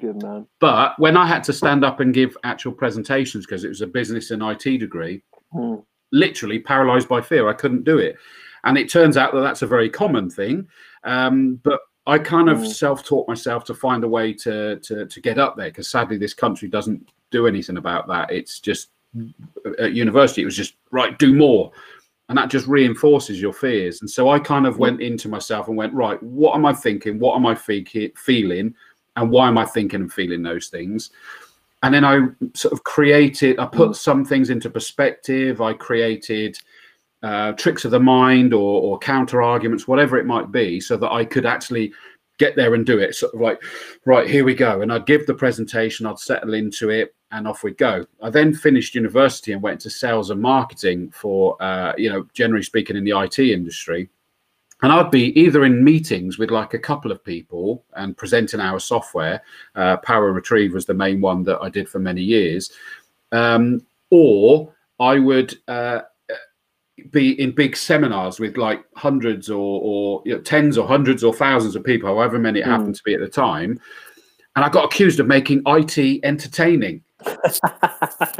Good 0.00 0.22
man. 0.22 0.46
But 0.60 0.98
when 0.98 1.16
I 1.16 1.26
had 1.26 1.44
to 1.44 1.52
stand 1.52 1.84
up 1.84 2.00
and 2.00 2.12
give 2.12 2.36
actual 2.44 2.72
presentations 2.72 3.46
because 3.46 3.64
it 3.64 3.68
was 3.68 3.80
a 3.80 3.86
business 3.86 4.30
and 4.30 4.42
IT 4.42 4.78
degree, 4.78 5.22
hmm. 5.52 5.76
literally 6.12 6.58
paralyzed 6.58 7.08
by 7.08 7.20
fear, 7.20 7.48
I 7.48 7.52
couldn't 7.52 7.84
do 7.84 7.98
it. 7.98 8.16
And 8.64 8.76
it 8.76 8.90
turns 8.90 9.16
out 9.16 9.32
that 9.34 9.40
that's 9.40 9.62
a 9.62 9.66
very 9.66 9.88
common 9.88 10.30
thing. 10.30 10.66
Um, 11.04 11.60
but 11.62 11.80
I 12.06 12.18
kind 12.18 12.48
of 12.48 12.58
hmm. 12.58 12.66
self-taught 12.66 13.28
myself 13.28 13.64
to 13.64 13.74
find 13.74 14.04
a 14.04 14.08
way 14.08 14.32
to 14.34 14.76
to, 14.80 15.06
to 15.06 15.20
get 15.20 15.38
up 15.38 15.56
there 15.56 15.68
because 15.68 15.88
sadly 15.88 16.18
this 16.18 16.34
country 16.34 16.68
doesn't 16.68 17.08
do 17.30 17.46
anything 17.46 17.76
about 17.76 18.08
that. 18.08 18.30
It's 18.30 18.60
just 18.60 18.90
at 19.78 19.92
university 19.92 20.42
it 20.42 20.44
was 20.44 20.56
just 20.56 20.74
right 20.90 21.16
do 21.20 21.32
more 21.32 21.70
and 22.28 22.38
that 22.38 22.50
just 22.50 22.66
reinforces 22.66 23.40
your 23.40 23.52
fears. 23.52 24.00
And 24.00 24.10
so 24.10 24.30
I 24.30 24.38
kind 24.38 24.66
of 24.66 24.78
went 24.78 25.00
into 25.02 25.28
myself 25.28 25.68
and 25.68 25.76
went, 25.76 25.92
right, 25.92 26.22
what 26.22 26.54
am 26.54 26.64
I 26.64 26.72
thinking? 26.72 27.18
What 27.18 27.36
am 27.36 27.46
I 27.46 27.54
feeling? 27.54 28.74
And 29.16 29.30
why 29.30 29.48
am 29.48 29.58
I 29.58 29.64
thinking 29.64 30.00
and 30.00 30.12
feeling 30.12 30.42
those 30.42 30.68
things? 30.68 31.10
And 31.82 31.94
then 31.94 32.04
I 32.04 32.28
sort 32.54 32.72
of 32.72 32.82
created, 32.84 33.58
I 33.58 33.66
put 33.66 33.90
mm. 33.90 33.96
some 33.96 34.24
things 34.24 34.50
into 34.50 34.70
perspective. 34.70 35.60
I 35.60 35.74
created 35.74 36.58
uh, 37.22 37.52
tricks 37.52 37.84
of 37.84 37.90
the 37.90 38.00
mind 38.00 38.54
or, 38.54 38.80
or 38.82 38.98
counter 38.98 39.42
arguments, 39.42 39.86
whatever 39.86 40.16
it 40.18 40.26
might 40.26 40.50
be, 40.50 40.80
so 40.80 40.96
that 40.96 41.12
I 41.12 41.24
could 41.24 41.46
actually 41.46 41.92
get 42.38 42.56
there 42.56 42.74
and 42.74 42.84
do 42.84 42.98
it. 42.98 43.14
Sort 43.14 43.34
of 43.34 43.40
like, 43.40 43.62
right, 44.06 44.28
here 44.28 44.44
we 44.44 44.54
go. 44.54 44.82
And 44.82 44.92
I'd 44.92 45.06
give 45.06 45.26
the 45.26 45.34
presentation, 45.34 46.06
I'd 46.06 46.18
settle 46.18 46.54
into 46.54 46.90
it, 46.90 47.14
and 47.32 47.48
off 47.48 47.64
we 47.64 47.72
go. 47.72 48.06
I 48.22 48.30
then 48.30 48.54
finished 48.54 48.94
university 48.94 49.52
and 49.52 49.60
went 49.60 49.80
to 49.82 49.90
sales 49.90 50.30
and 50.30 50.40
marketing 50.40 51.10
for, 51.10 51.60
uh, 51.62 51.92
you 51.98 52.08
know, 52.08 52.26
generally 52.32 52.62
speaking, 52.62 52.96
in 52.96 53.04
the 53.04 53.18
IT 53.18 53.38
industry. 53.38 54.08
And 54.84 54.92
I'd 54.92 55.10
be 55.10 55.32
either 55.40 55.64
in 55.64 55.82
meetings 55.82 56.36
with 56.36 56.50
like 56.50 56.74
a 56.74 56.78
couple 56.78 57.10
of 57.10 57.24
people 57.24 57.86
and 57.96 58.14
presenting 58.14 58.60
our 58.60 58.78
software. 58.78 59.42
Uh, 59.74 59.96
Power 59.96 60.30
Retrieve 60.30 60.74
was 60.74 60.84
the 60.84 60.92
main 60.92 61.22
one 61.22 61.42
that 61.44 61.58
I 61.62 61.70
did 61.70 61.88
for 61.88 62.00
many 62.00 62.20
years. 62.20 62.70
Um, 63.32 63.80
or 64.10 64.74
I 65.00 65.20
would 65.20 65.56
uh, 65.68 66.00
be 67.12 67.40
in 67.40 67.52
big 67.52 67.78
seminars 67.78 68.38
with 68.38 68.58
like 68.58 68.84
hundreds 68.94 69.48
or, 69.48 69.80
or 69.82 70.22
you 70.26 70.34
know, 70.34 70.42
tens 70.42 70.76
or 70.76 70.86
hundreds 70.86 71.24
or 71.24 71.32
thousands 71.32 71.76
of 71.76 71.82
people, 71.82 72.10
however 72.10 72.38
many 72.38 72.60
it 72.60 72.66
happened 72.66 72.92
mm. 72.92 72.98
to 72.98 73.02
be 73.06 73.14
at 73.14 73.20
the 73.20 73.26
time. 73.26 73.80
And 74.54 74.66
I 74.66 74.68
got 74.68 74.84
accused 74.84 75.18
of 75.18 75.26
making 75.26 75.62
IT 75.64 76.20
entertaining 76.22 77.02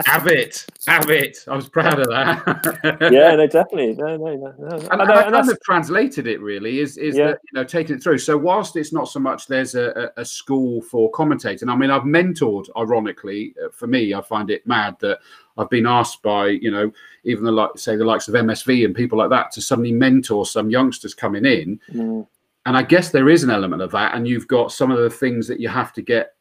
have 0.06 0.26
it, 0.26 0.66
have 0.86 1.10
it. 1.10 1.38
I 1.48 1.56
was 1.56 1.68
proud 1.68 1.98
of 1.98 2.08
that. 2.08 2.98
yeah, 3.12 3.36
no, 3.36 3.46
definitely. 3.46 3.94
No, 3.94 4.16
no, 4.16 4.36
no. 4.36 4.54
no. 4.58 4.76
And, 4.76 4.82
and, 4.82 5.02
and 5.02 5.12
I 5.12 5.30
kind 5.30 5.50
of 5.50 5.60
translated 5.62 6.26
it 6.26 6.40
really 6.40 6.80
is 6.80 6.96
is 6.96 7.16
yeah. 7.16 7.28
that, 7.28 7.40
you 7.44 7.60
know 7.60 7.64
taking 7.64 7.96
it 7.96 8.02
through. 8.02 8.18
So 8.18 8.36
whilst 8.36 8.76
it's 8.76 8.92
not 8.92 9.08
so 9.08 9.20
much 9.20 9.46
there's 9.46 9.74
a, 9.74 10.10
a 10.16 10.24
school 10.24 10.82
for 10.82 11.10
commentating. 11.12 11.70
I 11.70 11.76
mean, 11.76 11.90
I've 11.90 12.02
mentored. 12.02 12.68
Ironically, 12.76 13.54
uh, 13.62 13.68
for 13.72 13.86
me, 13.86 14.14
I 14.14 14.20
find 14.22 14.50
it 14.50 14.66
mad 14.66 14.96
that 15.00 15.18
I've 15.56 15.70
been 15.70 15.86
asked 15.86 16.22
by 16.22 16.48
you 16.48 16.70
know 16.70 16.90
even 17.24 17.44
the 17.44 17.52
like 17.52 17.70
say 17.76 17.96
the 17.96 18.04
likes 18.04 18.28
of 18.28 18.34
MSV 18.34 18.84
and 18.84 18.94
people 18.94 19.18
like 19.18 19.30
that 19.30 19.50
to 19.52 19.60
suddenly 19.60 19.92
mentor 19.92 20.46
some 20.46 20.70
youngsters 20.70 21.14
coming 21.14 21.44
in. 21.44 21.80
Mm. 21.92 22.26
And 22.66 22.76
I 22.78 22.82
guess 22.82 23.10
there 23.10 23.28
is 23.28 23.44
an 23.44 23.50
element 23.50 23.82
of 23.82 23.90
that, 23.90 24.14
and 24.14 24.26
you've 24.26 24.48
got 24.48 24.72
some 24.72 24.90
of 24.90 24.98
the 24.98 25.10
things 25.10 25.46
that 25.48 25.60
you 25.60 25.68
have 25.68 25.92
to 25.94 26.02
get 26.02 26.33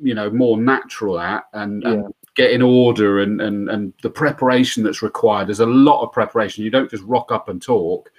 you 0.00 0.14
know 0.14 0.30
more 0.30 0.56
natural 0.56 1.18
at 1.18 1.44
and, 1.52 1.82
yeah. 1.82 1.90
and 1.90 2.14
get 2.34 2.50
in 2.50 2.62
order 2.62 3.20
and, 3.20 3.40
and 3.40 3.68
and 3.68 3.92
the 4.02 4.10
preparation 4.10 4.82
that's 4.82 5.02
required. 5.02 5.48
There's 5.48 5.60
a 5.60 5.66
lot 5.66 6.02
of 6.02 6.12
preparation. 6.12 6.64
You 6.64 6.70
don't 6.70 6.90
just 6.90 7.04
rock 7.04 7.30
up 7.32 7.48
and 7.48 7.62
talk. 7.62 8.10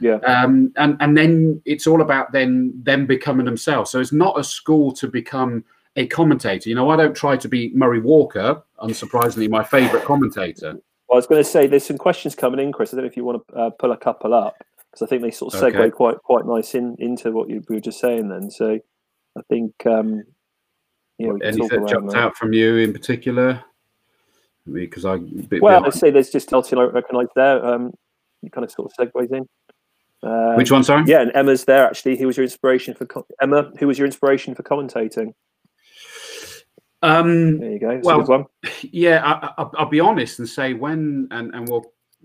Yeah. 0.00 0.18
Um 0.26 0.72
and 0.76 0.96
and 1.00 1.16
then 1.16 1.60
it's 1.64 1.86
all 1.86 2.00
about 2.00 2.32
then 2.32 2.72
them 2.82 3.06
becoming 3.06 3.46
themselves. 3.46 3.90
So 3.90 4.00
it's 4.00 4.12
not 4.12 4.38
a 4.38 4.44
school 4.44 4.92
to 4.92 5.08
become 5.08 5.64
a 5.96 6.06
commentator. 6.06 6.68
You 6.68 6.74
know 6.74 6.90
i 6.90 6.96
don't 6.96 7.14
try 7.14 7.36
to 7.36 7.48
be 7.48 7.70
murray 7.74 8.00
walker 8.00 8.62
unsurprisingly 8.80 9.48
my 9.48 9.64
favorite 9.64 10.04
commentator. 10.04 10.74
Well, 11.08 11.16
i 11.16 11.16
was 11.16 11.26
going 11.26 11.42
to 11.42 11.48
say 11.48 11.66
there's 11.66 11.86
some 11.86 11.98
questions 11.98 12.34
coming 12.34 12.60
in 12.60 12.72
chris. 12.72 12.92
I 12.92 12.96
don't 12.96 13.04
know 13.04 13.10
if 13.10 13.16
you 13.16 13.24
want 13.24 13.46
to 13.48 13.54
uh, 13.54 13.70
pull 13.70 13.92
a 13.92 13.96
couple 13.96 14.34
up 14.34 14.56
because 14.90 15.02
i 15.02 15.06
think 15.06 15.22
they 15.22 15.30
sort 15.30 15.54
of 15.54 15.60
segue 15.60 15.76
okay. 15.76 15.90
quite 15.90 16.18
quite 16.22 16.46
nice 16.46 16.74
in 16.74 16.96
into 16.98 17.32
what 17.32 17.48
you 17.48 17.62
were 17.68 17.80
just 17.80 18.00
saying 18.00 18.28
then. 18.28 18.50
So 18.50 18.78
i 19.36 19.42
think 19.48 19.74
um 19.86 20.24
anything 21.20 21.86
jumped 21.86 22.12
that. 22.12 22.18
out 22.18 22.36
from 22.36 22.52
you 22.52 22.76
in 22.76 22.92
particular? 22.92 23.62
Because 24.70 25.04
I 25.04 25.18
well, 25.60 25.84
I'd 25.84 25.92
say 25.92 26.10
there's 26.10 26.30
just 26.30 26.52
Elton 26.52 26.78
I 26.78 26.84
recognise 26.84 27.26
there. 27.36 27.64
Um, 27.64 27.92
you 28.40 28.50
kind 28.50 28.64
of 28.64 28.70
sort 28.70 28.90
of 28.98 29.12
segues 29.12 29.32
in. 29.32 29.46
Um, 30.22 30.56
Which 30.56 30.70
one, 30.70 30.82
sorry? 30.82 31.04
Yeah, 31.06 31.20
and 31.20 31.32
Emma's 31.34 31.64
there 31.64 31.86
actually. 31.86 32.16
Who 32.16 32.26
was 32.26 32.36
your 32.36 32.44
inspiration 32.44 32.94
for 32.94 33.06
Emma? 33.42 33.70
Who 33.78 33.86
was 33.86 33.98
your 33.98 34.06
inspiration 34.06 34.54
for 34.54 34.62
commentating? 34.62 35.34
Um, 37.02 37.58
there 37.58 37.72
you 37.72 37.78
go. 37.78 38.00
That's 38.02 38.06
well, 38.06 38.50
yeah, 38.82 39.50
I, 39.58 39.62
will 39.78 39.90
be 39.90 40.00
honest 40.00 40.38
and 40.38 40.48
say 40.48 40.72
when, 40.72 41.28
and, 41.30 41.54
and 41.54 41.68
we'll 41.68 41.84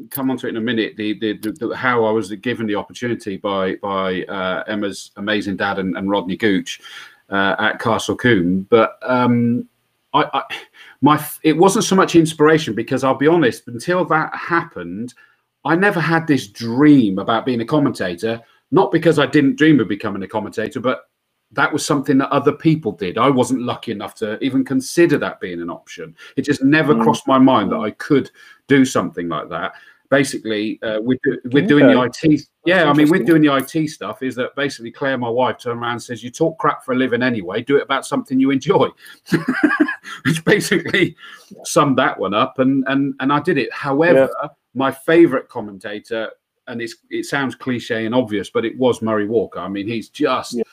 come 0.10 0.32
on 0.32 0.38
to 0.38 0.48
it 0.48 0.52
in 0.52 0.58
a 0.58 0.62
minute. 0.62 0.96
The, 0.96 1.20
the, 1.20 1.34
the, 1.34 1.52
the 1.52 1.76
how 1.76 2.06
I 2.06 2.12
was 2.12 2.32
given 2.32 2.66
the 2.66 2.76
opportunity 2.76 3.36
by 3.36 3.76
by 3.76 4.24
uh, 4.24 4.64
Emma's 4.68 5.12
amazing 5.18 5.58
dad 5.58 5.80
and, 5.80 5.98
and 5.98 6.10
Rodney 6.10 6.38
Gooch 6.38 6.80
uh, 7.30 7.56
at 7.60 7.80
Castle 7.80 8.16
Combe. 8.16 8.68
But 8.70 8.98
um, 9.02 9.68
I, 10.14 10.26
I, 10.34 10.44
my 11.02 11.24
it 11.44 11.58
wasn't 11.58 11.86
so 11.86 11.96
much 11.96 12.16
inspiration 12.16 12.74
because 12.76 13.04
I'll 13.04 13.16
be 13.16 13.28
honest, 13.28 13.68
until 13.68 14.06
that 14.06 14.36
happened, 14.36 15.14
I 15.66 15.76
never 15.76 16.00
had 16.00 16.28
this 16.28 16.48
dream 16.48 17.20
about 17.20 17.46
being 17.46 17.62
a 17.62 17.66
commentator. 17.66 18.42
Not 18.72 18.92
because 18.92 19.18
I 19.18 19.26
didn't 19.26 19.58
dream 19.58 19.80
of 19.80 19.88
becoming 19.88 20.22
a 20.22 20.28
commentator, 20.28 20.80
but 20.80 21.10
that 21.52 21.74
was 21.74 21.84
something 21.84 22.20
that 22.20 22.30
other 22.30 22.52
people 22.52 22.92
did. 22.92 23.18
I 23.18 23.30
wasn't 23.30 23.64
lucky 23.64 23.92
enough 23.92 24.14
to 24.16 24.38
even 24.44 24.64
consider 24.64 25.18
that 25.18 25.40
being 25.40 25.60
an 25.62 25.72
option. 25.72 26.16
It 26.38 26.44
just 26.44 26.64
never 26.64 26.94
mm. 26.94 27.02
crossed 27.02 27.28
my 27.28 27.40
mind 27.40 27.72
that 27.72 27.80
I 27.80 27.92
could 27.92 28.30
do 28.68 28.86
something 28.86 29.28
like 29.28 29.50
that 29.50 29.74
basically 30.10 30.80
uh, 30.82 31.00
we're, 31.02 31.20
do, 31.24 31.40
we're 31.52 31.66
doing 31.66 31.88
the 31.88 32.02
IT. 32.02 32.42
Yeah, 32.66 32.90
I 32.90 32.94
mean, 32.94 33.10
we're 33.10 33.24
doing 33.24 33.42
the 33.42 33.56
IT 33.56 33.90
stuff. 33.90 34.22
Is 34.22 34.36
that 34.36 34.56
basically 34.56 34.92
Claire, 34.92 35.18
my 35.18 35.30
wife, 35.30 35.58
turned 35.60 35.80
around 35.80 35.94
and 35.94 36.04
says, 36.04 36.24
"You 36.24 36.32
talk 36.32 36.58
crap 36.58 36.84
for 36.84 36.94
a 36.94 36.96
living 36.96 37.24
anyway. 37.24 37.64
Do 37.64 37.78
it 37.78 37.84
about 37.84 38.06
something 38.06 38.40
you 38.40 38.52
enjoy," 38.52 38.90
which 40.26 40.44
basically 40.46 41.16
summed 41.64 41.98
that 41.98 42.20
one 42.20 42.34
up. 42.34 42.60
And 42.60 42.84
and 42.88 43.14
and 43.20 43.32
I 43.32 43.40
did 43.40 43.58
it. 43.58 43.72
However, 43.74 44.30
yeah. 44.42 44.50
my 44.74 44.92
favourite 44.92 45.48
commentator, 45.48 46.32
and 46.68 46.82
it's 46.82 46.96
it 47.10 47.26
sounds 47.26 47.56
cliche 47.56 48.06
and 48.06 48.16
obvious, 48.16 48.50
but 48.50 48.66
it 48.66 48.78
was 48.78 49.02
Murray 49.02 49.28
Walker. 49.28 49.60
I 49.60 49.68
mean, 49.68 49.88
he's 49.88 50.10
just 50.10 50.56
yeah. 50.56 50.64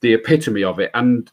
the 0.00 0.14
epitome 0.14 0.64
of 0.64 0.78
it. 0.80 0.90
And 0.94 1.30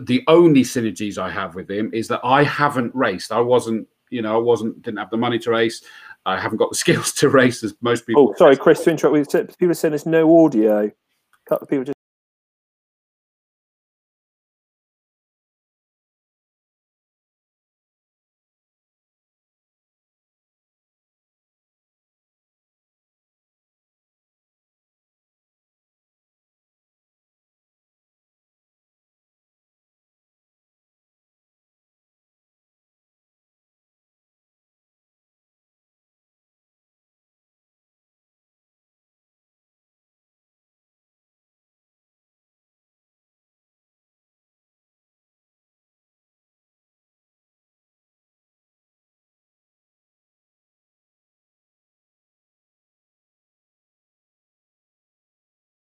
the 0.00 0.22
only 0.28 0.62
synergies 0.62 1.18
I 1.18 1.30
have 1.30 1.54
with 1.54 1.70
him 1.70 1.90
is 1.92 2.08
that 2.08 2.20
I 2.24 2.42
haven't 2.42 2.94
raced. 2.94 3.32
I 3.32 3.40
wasn't, 3.40 3.86
you 4.10 4.22
know, 4.22 4.34
I 4.34 4.38
wasn't 4.38 4.80
didn't 4.82 4.98
have 4.98 5.10
the 5.10 5.16
money 5.16 5.38
to 5.40 5.50
race. 5.50 5.82
I 6.28 6.38
haven't 6.38 6.58
got 6.58 6.70
the 6.70 6.76
skills 6.84 7.12
to 7.14 7.28
race 7.28 7.64
as 7.64 7.74
most 7.80 8.06
people. 8.06 8.30
Oh, 8.30 8.34
sorry, 8.36 8.56
Chris, 8.56 8.84
to 8.84 8.90
interrupt. 8.90 9.32
People 9.58 9.70
are 9.70 9.74
saying 9.74 9.92
there's 9.92 10.06
no 10.06 10.44
audio. 10.44 10.84
A 10.86 11.48
couple 11.48 11.64
of 11.64 11.70
people 11.70 11.84
just 11.84 11.97